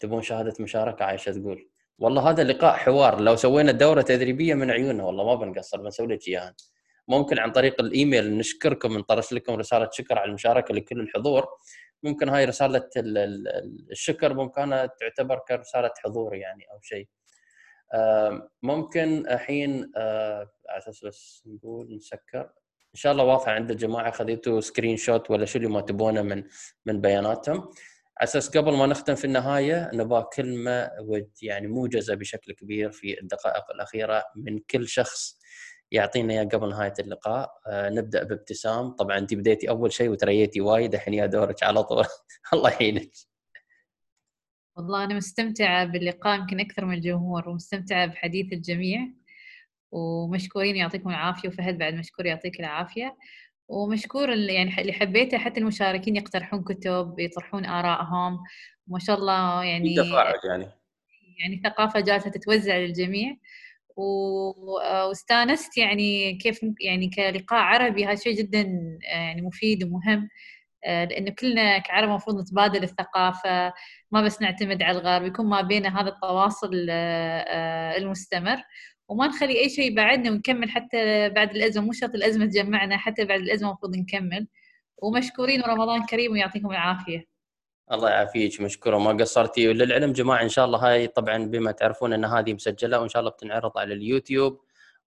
تبون 0.00 0.22
شهادة 0.22 0.54
مشاركة؟ 0.60 1.04
عايشة 1.04 1.32
تقول. 1.32 1.70
والله 1.98 2.30
هذا 2.30 2.44
لقاء 2.44 2.76
حوار. 2.76 3.20
لو 3.20 3.36
سوينا 3.36 3.72
دورة 3.72 4.02
تدريبية 4.02 4.54
من 4.54 4.70
عيوننا 4.70 5.04
والله 5.04 5.24
ما 5.24 5.34
بنقصر 5.34 5.80
بنسوي 5.80 6.06
لك 6.06 6.28
اياها 6.28 6.54
ممكن 7.08 7.38
عن 7.38 7.52
طريق 7.52 7.80
الإيميل 7.80 8.38
نشكركم 8.38 8.98
نطرش 8.98 9.32
لكم 9.32 9.54
رسالة 9.54 9.88
شكر 9.92 10.18
على 10.18 10.28
المشاركة 10.28 10.74
لكل 10.74 11.00
الحضور. 11.00 11.46
ممكن 12.02 12.28
هاي 12.28 12.44
رسالة 12.44 12.88
الشكر 13.90 14.34
ممكن 14.34 14.88
تعتبر 15.00 15.38
كرسالة 15.48 15.90
حضور 16.04 16.34
يعني 16.34 16.64
أو 16.72 16.80
شيء. 16.82 17.08
ممكن 18.62 19.26
الحين 19.30 19.92
على 19.96 20.78
أساس 20.78 21.04
بس 21.04 21.42
نقول 21.46 21.96
نسكر. 21.96 22.40
إن 22.94 23.00
شاء 23.00 23.12
الله 23.12 23.24
واضحة 23.24 23.52
عند 23.52 23.70
الجماعة 23.70 24.10
خذيتوا 24.10 24.60
screenshot 24.60 25.30
ولا 25.30 25.44
شو 25.44 25.58
اللي 25.58 25.68
ما 25.68 25.80
تبونه 25.80 26.22
من 26.22 26.44
من 26.86 27.00
بياناتهم. 27.00 27.70
أساس 28.18 28.58
قبل 28.58 28.76
ما 28.76 28.86
نختم 28.86 29.14
في 29.14 29.24
النهاية 29.24 29.90
نبغى 29.94 30.26
كلمة 30.36 30.90
يعني 31.42 31.66
موجزة 31.66 32.14
بشكل 32.14 32.52
كبير 32.52 32.90
في 32.90 33.20
الدقائق 33.20 33.70
الأخيرة 33.70 34.24
من 34.36 34.58
كل 34.58 34.88
شخص 34.88 35.38
يعطينا 35.90 36.32
إياه 36.32 36.44
قبل 36.44 36.68
نهاية 36.68 36.92
اللقاء. 36.98 37.50
آه، 37.66 37.88
نبدأ 37.90 38.24
بابتسام. 38.24 38.90
طبعا 38.90 39.18
أنت 39.18 39.34
بديتي 39.34 39.68
أول 39.68 39.92
شيء 39.92 40.10
وتريتي 40.10 40.60
وايد 40.60 40.94
الحين 40.94 41.14
يا 41.14 41.26
دورك 41.26 41.62
على 41.62 41.82
طول. 41.82 42.04
الله 42.52 42.70
يعينك. 42.70 43.10
والله 44.76 45.04
أنا 45.04 45.14
مستمتعة 45.14 45.84
باللقاء 45.84 46.38
يمكن 46.40 46.60
أكثر 46.60 46.84
من 46.84 46.94
الجمهور 46.94 47.48
ومستمتعة 47.48 48.06
بحديث 48.06 48.52
الجميع. 48.52 49.00
ومشكورين 49.92 50.76
يعطيكم 50.76 51.10
العافية. 51.10 51.48
وفهد 51.48 51.78
بعد 51.78 51.94
مشكور 51.94 52.26
يعطيك 52.26 52.60
العافية. 52.60 53.16
ومشكور 53.68 54.30
يعني 54.30 54.80
اللي 54.80 54.92
حبيته 54.92 55.38
حتى 55.38 55.60
المشاركين 55.60 56.16
يقترحون 56.16 56.62
كتب 56.64 57.14
يطرحون 57.18 57.66
آرائهم. 57.66 58.38
ما 58.86 58.98
شاء 58.98 59.18
الله 59.18 59.64
يعني 59.64 59.96
تفاعل 59.96 60.34
يعني. 60.48 60.66
يعني 61.38 61.60
ثقافة 61.64 62.00
جالسة 62.00 62.30
تتوزع 62.30 62.76
للجميع. 62.76 63.36
واستانست 63.96 65.78
يعني 65.78 66.34
كيف 66.34 66.60
يعني 66.80 67.10
كلقاء 67.10 67.60
عربي 67.60 68.06
هذا 68.06 68.14
شيء 68.14 68.36
جدا 68.38 68.60
يعني 69.12 69.42
مفيد 69.42 69.84
ومهم. 69.84 70.28
آه، 70.84 71.04
لأنه 71.04 71.30
كلنا 71.30 71.78
كعرب 71.78 72.08
المفروض 72.08 72.40
نتبادل 72.40 72.82
الثقافة. 72.82 73.72
ما 74.10 74.22
بس 74.22 74.42
نعتمد 74.42 74.82
على 74.82 74.98
الغرب 74.98 75.26
يكون 75.26 75.46
ما 75.46 75.60
بينا 75.60 76.00
هذا 76.00 76.08
التواصل 76.08 76.86
آه، 76.90 77.44
آه، 77.48 77.96
المستمر. 77.96 78.62
وما 79.08 79.26
نخلي 79.26 79.60
أي 79.60 79.68
شيء 79.68 79.92
يبعدنا 79.92 80.30
ونكمل 80.30 80.70
حتى 80.70 81.28
بعد 81.28 81.56
الأزمة 81.56 81.84
مو 81.84 81.92
شرط 81.92 82.14
الأزمة 82.14 82.46
تجمعنا 82.46 82.96
حتى 82.96 83.24
بعد 83.24 83.40
الأزمة 83.40 83.68
المفروض 83.68 83.96
نكمل. 83.96 84.46
ومشكورين 84.98 85.62
ورمضان 85.62 86.06
كريم 86.06 86.32
ويعطيكم 86.32 86.70
العافية. 86.70 87.26
الله 87.92 88.10
يعافيك 88.10 88.60
مشكورة. 88.60 88.98
ما 88.98 89.10
قصرتي. 89.10 89.68
وللعلم 89.68 90.12
جماعة 90.12 90.42
إن 90.42 90.48
شاء 90.48 90.64
الله 90.64 90.78
هاي 90.78 91.06
طبعا 91.06 91.44
بما 91.44 91.72
تعرفون 91.72 92.12
إن 92.12 92.24
هذه 92.24 92.54
مسجلة 92.54 93.00
وإن 93.00 93.08
شاء 93.08 93.20
الله 93.20 93.30
بتنعرض 93.30 93.78
على 93.78 93.94
اليوتيوب. 93.94 94.60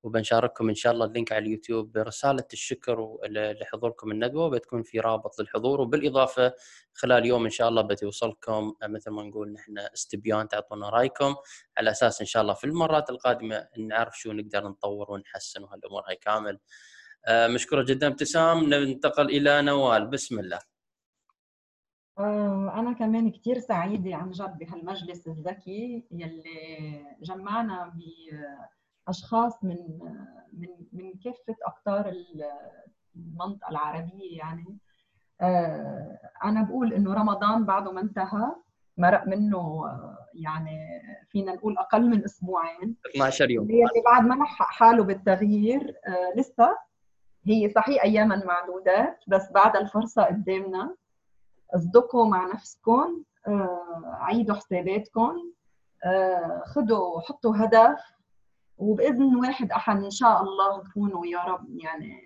وبنشارككم 0.04 0.70
إن 0.70 0.76
شاء 0.76 0.94
الله 0.94 1.06
ال 1.06 1.11
link 1.11 1.32
على 1.32 1.46
اليوتيوب 1.46 1.92
برسالة 1.92 2.44
الشكر 2.54 3.18
لحضوركم 3.30 4.12
الندوه 4.12 4.50
بتكون 4.50 4.84
في 4.84 5.00
رابط 5.00 5.40
للحضور 5.40 5.82
وبالإضافة 5.82 6.54
خلال 6.94 7.26
يوم 7.26 7.44
إن 7.44 7.50
شاء 7.50 7.70
الله 7.70 7.82
بتوصلكم 7.82 8.74
مثل 8.84 9.12
ما 9.12 9.24
نقول 9.24 9.54
نحن 9.54 9.78
استبيان 9.78 10.48
تعطونا 10.48 10.90
رأيكم. 10.90 11.36
على 11.78 11.92
أساس 11.92 12.22
إن 12.22 12.28
شاء 12.28 12.42
الله 12.42 12.54
في 12.54 12.64
المرات 12.64 13.10
القادمة 13.10 13.68
نعرف 13.78 14.20
شو 14.20 14.32
نقدر 14.32 14.68
نطور 14.68 15.12
ونحسن 15.12 15.64
وهالأمور 15.64 16.04
هاي 16.08 16.16
كامل. 16.16 16.60
آه، 17.26 17.48
مشكورة 17.48 17.84
جدا 17.84 18.08
ابتسام. 18.08 18.64
ننتقل 18.64 19.26
إلى 19.30 19.62
نوال. 19.62 20.08
بسم 20.08 20.40
الله. 20.40 20.60
آه، 22.18 22.74
أنا 22.80 22.94
كمان 22.94 23.32
كثير 23.32 23.60
سعيدة 23.60 24.16
عن 24.16 24.32
جد 24.32 24.58
بهالمجلس 24.58 25.28
الذكي 25.28 26.08
يلي 26.12 27.18
جمعنا 27.22 27.94
بأشخاص 29.08 29.64
من 29.64 29.78
من 30.54 30.68
من 30.94 31.14
كافة 31.24 31.56
أقطار 31.66 32.14
المنطقة 33.16 33.70
العربية 33.70 34.38
يعني. 34.38 34.78
آه، 35.42 36.20
أنا 36.44 36.64
بقول 36.64 36.94
إنه 36.94 37.14
رمضان 37.14 37.66
بعده 37.66 37.92
ما 37.92 38.02
انتهى 38.02 38.52
مرق 38.98 39.28
منه 39.28 39.84
يعني 40.34 41.02
فينا 41.30 41.54
نقول 41.54 41.78
أقل 41.78 42.10
من 42.10 42.24
أسبوعين. 42.24 42.96
12 43.16 43.52
يوم. 43.52 43.66
اللي 43.66 44.02
بعد 44.06 44.24
ما 44.26 44.44
لحق 44.44 44.66
حاله 44.66 45.04
بالتغيير 45.04 45.96
آه، 46.08 46.40
لسه 46.40 46.78
هي 47.44 47.70
صحيح 47.70 48.04
أياما 48.04 48.46
معدودات 48.46 49.20
بس 49.28 49.52
بعد 49.52 49.76
الفرصة 49.76 50.24
قدامنا. 50.24 50.96
اصدقوا 51.76 52.26
مع 52.26 52.54
نفسكم 52.54 53.24
آه، 53.48 54.02
عيدوا 54.06 54.56
حساباتكم 54.56 55.36
آه، 56.06 56.64
خذوا 56.66 57.22
حطوا 57.22 57.54
هدف. 57.58 58.00
وبإذن 58.80 59.36
واحد 59.36 59.72
احد 59.72 60.04
إن 60.04 60.12
شاء 60.12 60.42
الله 60.42 60.84
تكونوا 60.84 61.26
يا 61.26 61.40
رب 61.44 61.66
يعني 61.70 62.22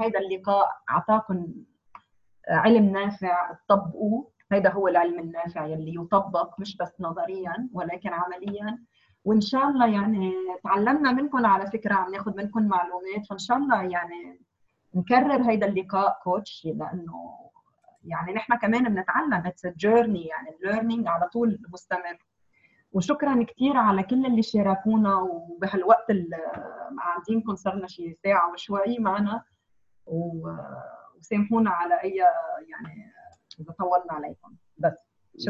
هذا 0.00 0.18
اللقاء 0.18 0.66
اعطاكم 0.90 1.46
علم 2.48 2.84
نافع 2.84 3.52
تطبقوه 3.68 4.30
هذا 4.52 4.70
هو 4.72 4.88
العلم 4.88 5.18
النافع 5.18 5.66
يلي 5.66 5.94
يطبق 5.94 6.60
مش 6.60 6.76
بس 6.76 6.92
نظريا 7.00 7.68
ولكن 7.72 8.10
عمليا. 8.12 8.78
وإن 9.24 9.40
شاء 9.40 9.68
الله 9.68 9.86
يعني 9.86 10.32
تعلمنا 10.64 11.12
منكم 11.12 11.46
على 11.46 11.66
فكرة 11.70 11.94
عم 11.94 12.12
ناخذ 12.12 12.36
منكم 12.36 12.68
معلومات. 12.68 13.26
فإن 13.30 13.38
شاء 13.38 13.56
الله 13.56 13.82
يعني 13.82 14.40
نكرر 14.94 15.42
هذا 15.52 15.66
اللقاء 15.66 16.20
coach 16.24 16.62
لأنه 16.64 17.38
يعني 18.04 18.32
نحن 18.32 18.54
كمان 18.56 18.94
بنتعلم. 18.94 19.46
it's 19.46 19.66
journey 19.66 20.26
يعني 20.26 20.48
ال 20.50 20.56
learning 20.56 21.08
على 21.08 21.28
طول 21.28 21.58
مستمر. 21.72 22.18
وشكرا 22.94 23.44
كثير 23.44 23.76
على 23.76 24.02
كل 24.02 24.26
اللي 24.26 24.42
شاركونا 24.42 25.16
وبهالوقت 25.16 26.10
اللي 26.10 26.36
قاعدينكم 26.98 27.54
صرنا 27.54 27.86
شي 27.86 28.16
ساعة 28.24 28.52
وشوي 28.52 28.98
معنا. 28.98 29.42
وسامحونا 30.06 31.70
على 31.70 31.94
اي 32.02 32.16
يعني 32.68 33.12
إذا 33.60 33.72
طولنا 33.78 34.12
عليكم. 34.12 34.54
بس 34.78 34.92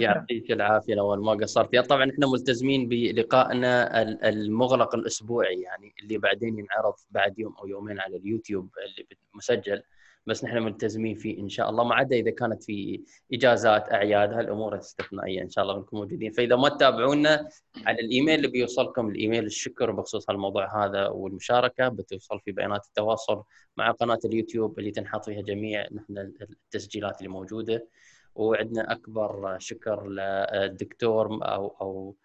يعطيك 0.00 0.52
العافية 0.52 0.94
لو 0.94 1.16
ما 1.16 1.32
قصرتي 1.32 1.82
طبعا 1.82 2.10
إحنا 2.10 2.26
ملتزمين 2.26 2.88
بلقائنا 2.88 4.02
المغلق 4.28 4.94
الأسبوعي 4.94 5.60
يعني 5.60 5.94
اللي 6.02 6.18
بعدين 6.18 6.58
ينعرض 6.58 6.94
بعد 7.10 7.38
يوم 7.38 7.54
أو 7.56 7.66
يومين 7.66 8.00
على 8.00 8.16
اليوتيوب 8.16 8.70
اللي 8.78 9.06
مسجل. 9.34 9.82
بس 10.26 10.44
نحن 10.44 10.58
ملتزمين 10.58 11.14
فيه 11.14 11.38
إن 11.38 11.48
شاء 11.48 11.70
الله 11.70 11.84
ما 11.84 11.94
عدا 11.94 12.16
إذا 12.16 12.30
كانت 12.30 12.64
في 12.64 13.02
إجازات 13.32 13.92
أعياد 13.92 14.32
هالأمور 14.32 14.74
الاستثنائيه 14.74 15.42
إن 15.42 15.50
شاء 15.50 15.64
الله 15.64 15.74
بنكون 15.74 16.00
موجودين. 16.00 16.32
فإذا 16.32 16.56
ما 16.56 16.68
تتابعونا 16.68 17.48
على 17.86 18.00
الإيميل 18.00 18.34
اللي 18.34 18.48
بيوصلكم 18.48 19.08
الإيميل 19.08 19.44
الشكر 19.44 19.90
بخصوص 19.90 20.30
هالموضوع 20.30 20.84
هذا 20.84 21.08
والمشاركة 21.08 21.88
بتوصل 21.88 22.40
في 22.40 22.52
بيانات 22.52 22.86
التواصل 22.86 23.42
مع 23.76 23.90
قناة 23.90 24.18
اليوتيوب 24.24 24.78
اللي 24.78 24.90
تنحط 24.90 25.24
فيها 25.24 25.42
جميع 25.42 25.86
نحن 25.92 26.18
التسجيلات 26.18 27.18
اللي 27.18 27.28
موجودة. 27.28 27.88
وعندنا 28.34 28.92
أكبر 28.92 29.56
شكر 29.58 30.08
للدكتور 30.08 31.26
أو 31.42 31.76
أو 31.80 32.16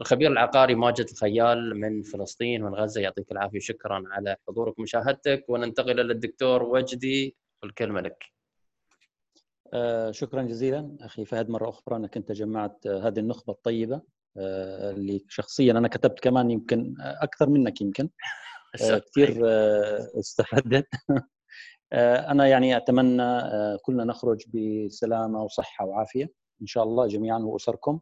الخبير 0.00 0.32
العقاري 0.32 0.74
ماجد 0.74 1.08
الخيال 1.10 1.80
من 1.80 2.02
فلسطين 2.02 2.62
من 2.62 2.74
غزة 2.74 3.00
يعطيك 3.00 3.32
العافية 3.32 3.58
شكرا 3.58 4.04
على 4.10 4.36
حضورك 4.48 4.78
ومشاهدتك 4.78 5.44
وننتقل 5.48 6.00
إلى 6.00 6.12
الدكتور 6.12 6.62
وجدي 6.62 7.36
والكلمة 7.62 8.00
لك. 8.00 8.24
آه 9.72 10.10
شكرا 10.10 10.42
جزيلا. 10.42 10.96
أخي 11.00 11.24
فهد 11.24 11.48
مرة 11.48 11.68
أخرى 11.68 11.96
انك 11.96 12.16
انت 12.16 12.32
جمعت 12.32 12.86
هذه 12.86 13.18
النخبة 13.18 13.52
الطيبة 13.52 14.02
آه 14.36 14.90
اللي 14.90 15.24
شخصيا 15.28 15.72
أنا 15.72 15.88
كتبت 15.88 16.20
كمان 16.20 16.50
يمكن 16.50 16.94
أكثر 17.00 17.48
منك 17.48 17.80
يمكن. 17.80 18.08
آه 18.82 18.98
كثير 18.98 19.40
استفدت. 20.18 20.86
أنا 22.32 22.46
يعني 22.46 22.76
أتمنى 22.76 23.40
كلنا 23.82 24.04
نخرج 24.04 24.44
بسلامة 24.54 25.42
وصحة 25.42 25.84
وعافية. 25.84 26.30
إن 26.62 26.66
شاء 26.66 26.84
الله 26.84 27.06
جميعا 27.06 27.38
وأسركم. 27.38 28.00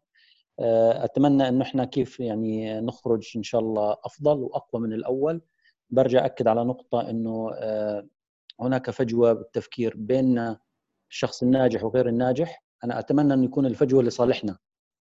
أتمنى 0.61 1.49
إنه 1.49 1.63
إحنا 1.63 1.85
كيف 1.85 2.21
يعني 2.21 2.81
نخرج 2.81 3.33
إن 3.37 3.43
شاء 3.43 3.61
الله 3.61 3.97
أفضل 4.05 4.39
وأقوى 4.39 4.83
من 4.83 4.93
الأول. 4.93 5.41
برجع 5.91 6.27
أكد 6.27 6.49
على 6.49 6.65
نقطة 6.65 7.11
إنه 7.11 7.51
آه، 7.55 8.07
هناك 8.61 8.91
فجوة 8.91 9.33
بالتفكير 9.33 9.95
بين 9.97 10.57
الشخص 11.11 11.43
الناجح 11.43 11.85
وغير 11.85 12.09
الناجح. 12.09 12.65
أنا 12.85 12.99
أتمنى 12.99 13.35
إنه 13.35 13.45
يكون 13.45 13.67
الفجوة 13.67 14.03
لصالحنا 14.03 14.59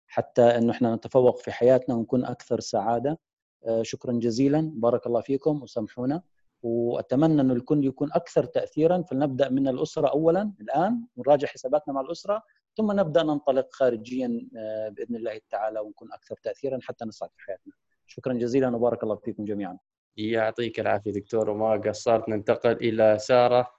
حتى 0.06 0.42
إنه 0.42 0.72
إحنا 0.72 0.94
نتفوق 0.94 1.38
في 1.38 1.52
حياتنا 1.52 1.94
ونكون 1.94 2.24
أكثر 2.24 2.60
سعادة. 2.60 3.18
آه، 3.66 3.82
شكرا 3.82 4.12
جزيلا. 4.12 4.70
بارك 4.74 5.06
الله 5.06 5.20
فيكم 5.20 5.62
وسامحونا. 5.62 6.22
وأتمنى 6.62 7.40
إنه 7.40 7.54
الكل 7.54 7.84
يكون 7.84 8.12
أكثر 8.12 8.44
تاثيرا. 8.44 9.02
فلنبدأ 9.02 9.48
من 9.48 9.68
الأسرة 9.68 10.08
اولا 10.08 10.52
الآن 10.60 11.06
ونراجع 11.16 11.48
حساباتنا 11.48 11.94
مع 11.94 12.00
الأسرة. 12.00 12.42
ثم 12.76 12.92
نبدأ 12.92 13.22
ننطلق 13.22 13.68
خارجيا 13.72 14.48
آه، 14.56 14.88
بإذن 14.88 15.16
الله 15.16 15.40
تعالى 15.50 15.80
ونكون 15.80 16.12
أكثر 16.12 16.36
تاثيرا 16.42 16.78
حتى 16.82 17.04
نصعد 17.04 17.28
في 17.36 17.44
حياتنا. 17.46 17.72
شكرا 18.06 18.32
جزيلا 18.32 18.76
وبارك 18.76 19.02
الله 19.02 19.16
فيكم 19.16 19.44
جميعا. 19.44 19.78
يعطيك 20.16 20.80
العافية 20.80 21.12
دكتور 21.12 21.50
وما 21.50 21.76
قصرت 21.76 22.28
ننتقل 22.28 22.72
إلى 22.72 23.18
سارة 23.18 23.75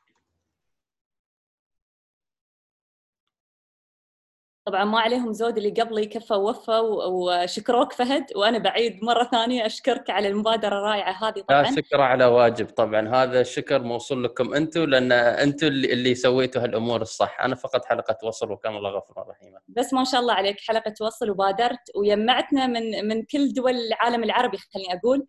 طبعا 4.67 4.85
ما 4.85 4.99
عليهم 4.99 5.33
زود 5.33 5.57
اللي 5.57 5.69
قبلي 5.69 6.05
كفى 6.05 6.33
ووفى 6.33 6.79
وشكروك 7.07 7.93
فهد 7.93 8.25
وأنا 8.35 8.57
بعيد 8.57 9.03
مرة 9.03 9.23
ثانية 9.23 9.65
أشكرك 9.65 10.09
على 10.09 10.27
المبادرة 10.27 10.77
الرائعة 10.77 11.27
هذه 11.27 11.41
طبعا. 11.41 11.61
لا 11.61 11.71
شكر 11.71 12.01
على 12.01 12.25
واجب 12.25 12.65
طبعا. 12.65 13.09
هذا 13.09 13.41
الشكر 13.41 13.81
موصول 13.81 14.23
لكم 14.23 14.53
أنتم 14.53 14.83
لأن 14.83 15.11
أنتم 15.11 15.67
اللي, 15.67 15.93
اللي 15.93 16.15
سويتوا 16.15 16.63
هالأمور 16.63 17.01
الصح. 17.01 17.41
أنا 17.41 17.55
فقط 17.55 17.85
حلقة 17.85 18.17
وصل 18.23 18.51
وكان 18.51 18.75
الله 18.75 18.89
غفور 18.89 19.27
رحيم. 19.27 19.53
بس 19.67 19.93
ما 19.93 20.03
شاء 20.03 20.21
الله 20.21 20.33
عليك 20.33 20.59
حلقة 20.59 20.93
وصل 21.01 21.29
وبادرت 21.29 21.91
ويمعتنا 21.95 22.67
من 22.67 23.07
من 23.07 23.23
كل 23.23 23.53
دول 23.53 23.75
العالم 23.75 24.23
العربي 24.23 24.57
خليني 24.57 24.99
أقول. 24.99 25.27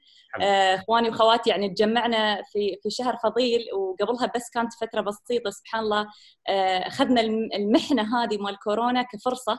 إخواني 0.74 1.08
واخواتي 1.08 1.50
يعني 1.50 1.68
تجمعنا 1.68 2.42
في 2.42 2.78
في 2.82 2.90
شهر 2.90 3.16
فضيل 3.16 3.60
وقبلها 3.74 4.32
بس 4.36 4.50
كانت 4.50 4.72
فترة 4.80 5.00
بسيطة 5.00 5.50
سبحان 5.50 5.82
الله. 5.84 6.06
آه، 6.48 6.78
أخذنا 6.78 7.20
المحنة 7.56 8.22
هذه 8.24 8.38
مال 8.38 8.58
كورونا 8.58 9.02
كفرصة 9.02 9.58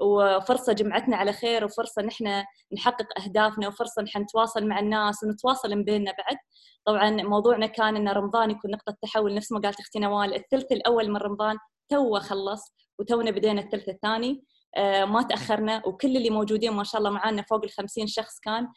وفرصة 0.00 0.72
جمعتنا 0.72 1.16
على 1.16 1.32
خير 1.32 1.64
وفرصة 1.64 2.02
نحن 2.02 2.44
نحقق 2.72 3.06
أهدافنا 3.24 3.68
وفرصة 3.68 4.02
نحن 4.02 4.20
نتواصل 4.22 4.66
مع 4.66 4.78
الناس 4.78 5.22
ونتواصل 5.24 5.70
من 5.70 5.84
بيننا 5.84 6.12
بعد. 6.18 6.36
طبعا 6.84 7.10
موضوعنا 7.10 7.66
كان 7.66 7.96
إن 7.96 8.08
رمضان 8.08 8.50
يكون 8.50 8.70
نقطة 8.70 8.96
تحول 9.02 9.34
نفس 9.34 9.52
ما 9.52 9.60
قالت 9.60 9.80
أختي 9.80 9.98
نوال 9.98 10.34
الثلث 10.34 10.72
الأول 10.72 11.10
من 11.10 11.16
رمضان 11.16 11.56
تو 11.88 12.18
خلص 12.20 12.74
وتونا 12.98 13.30
بدينا 13.30 13.60
الثلث 13.60 13.88
الثاني. 13.88 14.44
آه 14.76 15.04
ما 15.04 15.22
تأخرنا 15.22 15.82
وكل 15.86 16.16
اللي 16.16 16.30
موجودين 16.30 16.72
ما 16.72 16.84
شاء 16.84 16.98
الله 16.98 17.10
معانا 17.10 17.42
فوق 17.42 17.64
ال 17.64 17.70
50 17.70 18.06
شخص 18.06 18.40
كان. 18.40 18.64
آه 18.64 18.70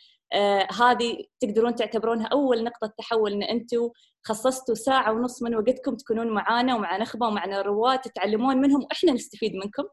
هذه 0.79 1.23
تقدرون 1.39 1.75
تعتبرونها 1.75 2.27
أول 2.27 2.63
نقطة 2.63 2.93
تحول 2.97 3.33
إن 3.33 3.43
أنتم 3.43 3.89
خصصتوا 4.23 4.75
ساعة 4.75 5.13
ونص 5.13 5.43
من 5.43 5.55
وقتكم 5.55 5.95
تكونون 5.95 6.29
معانا 6.29 6.75
ومع 6.75 6.97
نخبة 6.97 7.27
ومعنا 7.27 7.61
رواد 7.61 7.99
تتعلمون 7.99 8.57
منهم 8.57 8.83
وإحنا 8.83 9.11
نستفيد 9.11 9.55
منكم. 9.55 9.83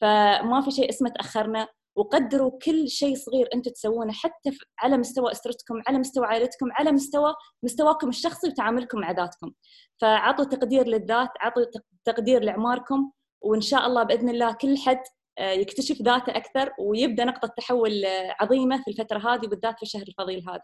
فما 0.00 0.60
في 0.60 0.70
شيء 0.70 0.88
اسمه 0.88 1.08
تأخرنا. 1.08 1.68
وقدروا 1.96 2.58
كل 2.64 2.88
شيء 2.88 3.16
صغير 3.16 3.48
أنتم 3.54 3.70
تسوونه 3.70 4.12
حتى 4.12 4.50
على 4.78 4.98
مستوى 4.98 5.32
أسرتكم 5.32 5.82
على 5.88 5.98
مستوى 5.98 6.26
عائلتكم 6.26 6.66
على 6.72 6.92
مستوى 6.92 7.34
مستواكم 7.62 8.08
الشخصي 8.08 8.48
وتعاملكم 8.48 8.98
مع 9.00 9.10
ذاتكم. 9.10 9.52
فعطوا 10.00 10.44
تقدير 10.44 10.86
للذات 10.86 11.28
عطوا 11.40 11.64
تقدير 12.04 12.42
لأعماركم. 12.42 13.10
وإن 13.42 13.60
شاء 13.60 13.86
الله 13.86 14.02
بإذن 14.02 14.28
الله 14.28 14.52
كل 14.52 14.78
حد 14.78 14.96
آه، 14.96 15.19
يكتشف 15.40 16.02
ذاته 16.02 16.36
أكثر 16.36 16.72
ويبدأ 16.78 17.24
نقطة 17.24 17.48
تحول 17.48 18.04
آه، 18.04 18.36
عظيمة 18.40 18.82
في 18.82 18.90
الفترة 18.90 19.18
هذه 19.18 19.46
بالذات 19.46 19.76
في 19.76 19.82
الشهر 19.82 20.04
الفضيل 20.08 20.48
هذا. 20.48 20.62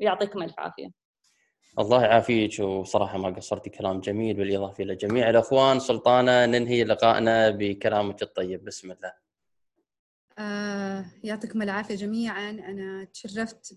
ويعطيكم 0.00 0.42
ألف 0.42 0.54
عافية. 0.58 0.90
الله 1.78 2.02
يعافيك 2.02 2.60
وصراحة 2.60 3.18
ما 3.18 3.28
قصرتي 3.28 3.70
كلام 3.70 4.00
جميل 4.00 4.36
بالإضافة 4.36 4.84
إلى 4.84 4.94
جميع 4.94 5.30
الأخوان. 5.30 5.80
سلطانة 5.80 6.46
ننهي 6.46 6.84
لقائنا 6.84 7.50
بكلامك 7.50 8.22
الطيب. 8.22 8.64
بسم 8.64 8.90
الله. 8.92 9.12
آه 10.38 11.04
يعطيكم 11.24 11.62
العافية 11.62 11.94
جميعا. 11.94 12.50
أنا 12.50 13.04
تشرفت 13.04 13.76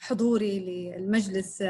بحضوري 0.00 0.58
للمجلس 0.58 1.64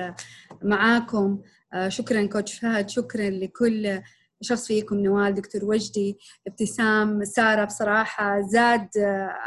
معاكم. 0.63 1.43
آه 1.73 1.89
شكرا 1.89 2.27
كوتش 2.27 2.59
فهد. 2.59 2.89
شكرا 2.89 3.31
لكل 3.31 4.03
شخص 4.43 4.67
فيكم 4.67 4.97
نوال 4.97 5.35
دكتور 5.35 5.65
وجدي 5.65 6.19
ابتسام 6.47 7.25
سارة 7.25 7.65
بصراحة 7.65 8.41
زاد 8.41 8.89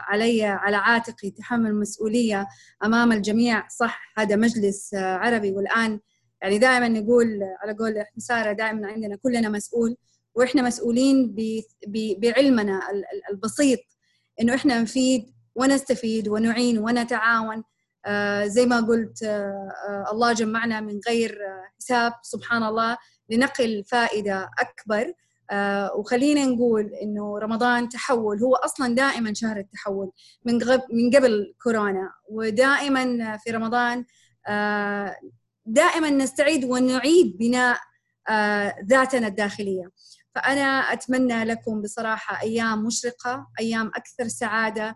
علي 0.08 0.44
على 0.46 0.78
عاتقي 0.78 1.32
تحمل 1.32 1.76
مسؤولية 1.76 2.48
أمام 2.84 3.12
الجميع. 3.12 3.68
صح 3.68 4.14
هذا 4.18 4.36
مجلس 4.36 4.94
عربي 4.94 5.52
والآن 5.52 6.00
يعني 6.42 6.58
دائما 6.58 6.88
نقول 6.88 7.40
على 7.64 7.74
قول 7.80 7.98
إحنا 7.98 8.20
سارة 8.20 8.52
دائما 8.52 8.88
عندنا 8.88 9.16
كلنا 9.16 9.50
مسؤول 9.50 9.96
وإحنا 10.36 10.62
مسؤولين 10.62 11.36
بعلمنا 12.18 12.82
البسيط 13.32 13.80
إنه 14.42 14.56
إحنا 14.56 14.82
نفيد 14.82 15.34
ونستفيد 15.56 16.28
ونعين 16.28 16.78
ونتعاون. 16.80 17.64
آه 18.06 18.46
زي 18.46 18.66
ما 18.66 18.80
قلت 18.82 19.24
آه 19.24 19.70
آه 19.90 20.12
الله 20.12 20.34
جمعنا 20.34 20.82
من 20.82 21.00
غير 21.08 21.40
حساب 21.80 22.14
سبحان 22.24 22.64
الله. 22.64 22.98
لنقل 23.30 23.84
فائدة 23.88 24.50
أكبر. 24.60 25.14
آه 25.52 25.96
وخلينا 25.96 26.46
نقول 26.46 26.86
إنه 27.02 27.40
رمضان 27.40 27.90
تحول 27.90 28.44
هو 28.44 28.56
أصلا 28.56 28.96
دائما 28.96 29.34
شهر 29.34 29.58
التحول 29.58 30.12
من 30.46 30.54
من 30.94 31.16
قبل 31.16 31.54
كورونا. 31.64 32.12
ودائما 32.30 33.38
في 33.38 33.52
رمضان 33.52 34.06
آه 34.48 35.16
دائما 35.66 36.10
نستعيد 36.10 36.66
ونعيد 36.66 37.38
بناء 37.38 37.80
آه 38.30 38.76
ذاتنا 38.90 39.28
الداخلية. 39.28 39.92
فأنا 40.36 40.64
أتمنى 40.94 41.44
لكم 41.44 41.82
بصراحة 41.82 42.42
أيام 42.42 42.84
مشرقة 42.86 43.48
أيام 43.60 43.88
أكثر 43.88 44.28
سعادة. 44.28 44.96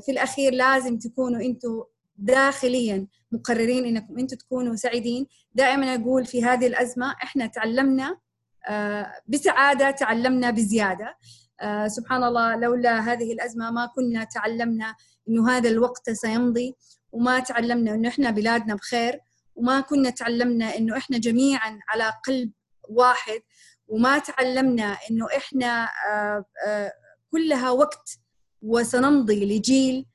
في 0.00 0.08
الأخير 0.08 0.52
لازم 0.52 0.98
تكونوا 0.98 1.40
أنتم 1.40 1.82
داخليا 2.16 3.06
مقررين 3.32 3.84
إنكم 3.84 4.18
أنتم 4.18 4.36
تكونوا 4.36 4.76
سعيدين. 4.76 5.26
دائما 5.54 5.94
أقول 5.94 6.24
في 6.24 6.44
هذه 6.44 6.66
الأزمة 6.66 7.12
إحنا 7.22 7.46
تعلمنا 7.46 8.18
بسعادة 9.26 9.90
تعلمنا 9.90 10.50
بزيادة. 10.50 11.16
سبحان 11.86 12.24
الله 12.24 12.56
لولا 12.56 13.00
هذه 13.00 13.32
الأزمة 13.32 13.70
ما 13.70 13.86
كنا 13.86 14.24
تعلمنا 14.24 14.94
إنه 15.28 15.50
هذا 15.50 15.68
الوقت 15.68 16.10
سيمضي 16.10 16.74
وما 17.12 17.38
تعلمنا 17.40 17.94
إنه 17.94 18.08
إحنا 18.08 18.30
بلادنا 18.30 18.74
بخير 18.74 19.20
وما 19.54 19.80
كنا 19.80 20.10
تعلمنا 20.10 20.76
إنه 20.76 20.96
إحنا 20.96 21.18
جميعا 21.18 21.80
على 21.88 22.12
قلب 22.26 22.52
واحد 22.88 23.40
وما 23.88 24.18
تعلمنا 24.18 24.96
إنه 25.10 25.26
إحنا 25.36 25.88
كلها 27.30 27.70
وقت 27.70 28.18
وسنمضي 28.62 29.56
لجيل 29.58 30.06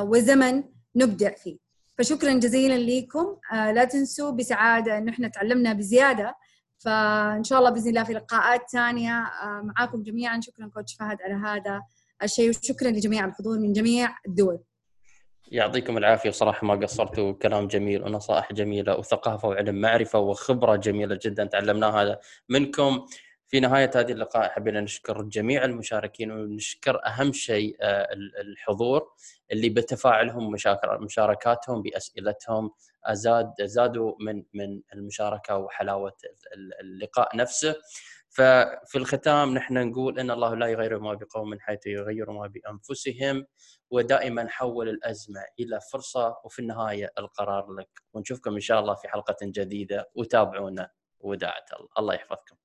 وزمن 0.00 0.64
نبدع 0.96 1.34
فيه. 1.34 1.67
فشكرا 1.98 2.32
جزيلا 2.32 2.74
لكم 2.74 3.36
لا 3.52 3.84
تنسوا 3.84 4.30
بسعادة 4.30 4.98
انه 4.98 5.12
إحنا 5.12 5.28
تعلمنا 5.28 5.72
بزيادة. 5.72 6.34
فإن 6.78 7.44
شاء 7.44 7.58
الله 7.58 7.70
بإذن 7.70 7.88
الله 7.88 8.04
في 8.04 8.12
لقاءات 8.12 8.70
ثانية. 8.70 9.30
معاكم 9.62 10.02
جميعا. 10.02 10.40
شكرا 10.40 10.70
كوتش 10.74 10.94
فهد 10.94 11.16
على 11.22 11.34
هذا 11.34 11.82
الشيء. 12.22 12.48
وشكرا 12.50 12.88
لجميع 12.90 13.24
الحضور 13.24 13.58
من 13.58 13.72
جميع 13.72 14.14
الدول. 14.28 14.58
يعطيكم 15.48 15.98
العافية. 15.98 16.30
صراحة 16.30 16.66
ما 16.66 16.74
قصرتوا 16.74 17.32
كلام 17.32 17.66
جميل 17.66 18.02
ونصائح 18.02 18.52
جميلة 18.52 18.98
وثقافة 18.98 19.48
وعلم 19.48 19.80
معرفة 19.80 20.18
وخبرة 20.18 20.76
جميلة 20.76 21.18
جدا 21.24 21.44
تعلمناها 21.44 22.18
منكم. 22.48 23.06
في 23.48 23.60
نهاية 23.60 23.90
هذه 23.94 24.12
اللقاء 24.12 24.48
حبينا 24.48 24.80
نشكر 24.80 25.22
جميع 25.22 25.64
المشاركين 25.64 26.30
ونشكر 26.32 27.06
أهم 27.06 27.32
شيء 27.32 27.76
الحضور 28.40 29.12
اللي 29.52 29.68
بتفاعلهم 29.68 30.52
مشاركاتهم 31.00 31.82
بأسئلتهم 31.82 32.70
ازاد 33.04 33.52
زادوا 33.62 34.14
من 34.20 34.44
من 34.54 34.80
المشاركة 34.94 35.56
وحلاوة 35.56 36.12
اللقاء 36.80 37.36
نفسه. 37.36 37.74
ففي 38.30 38.96
الختام 38.96 39.54
نحن 39.54 39.88
نقول 39.88 40.18
إن 40.20 40.30
الله 40.30 40.54
لا 40.54 40.66
يغير 40.66 40.98
ما 40.98 41.14
بقوم 41.14 41.60
حيث 41.60 41.86
يغير 41.86 42.30
ما 42.30 42.46
بأنفسهم 42.46 43.46
ودائما 43.90 44.48
حول 44.48 44.88
الأزمة 44.88 45.40
إلى 45.60 45.80
فرصة 45.92 46.36
وفي 46.44 46.58
النهاية 46.58 47.12
القرار 47.18 47.72
لك. 47.72 47.88
ونشوفكم 48.12 48.54
إن 48.54 48.60
شاء 48.60 48.80
الله 48.80 48.94
في 48.94 49.08
حلقة 49.08 49.36
جديدة. 49.42 50.10
وتابعونا 50.14 50.90
وداعة 51.20 51.64
الله. 51.72 51.88
الله 51.98 52.14
يحفظكم. 52.14 52.56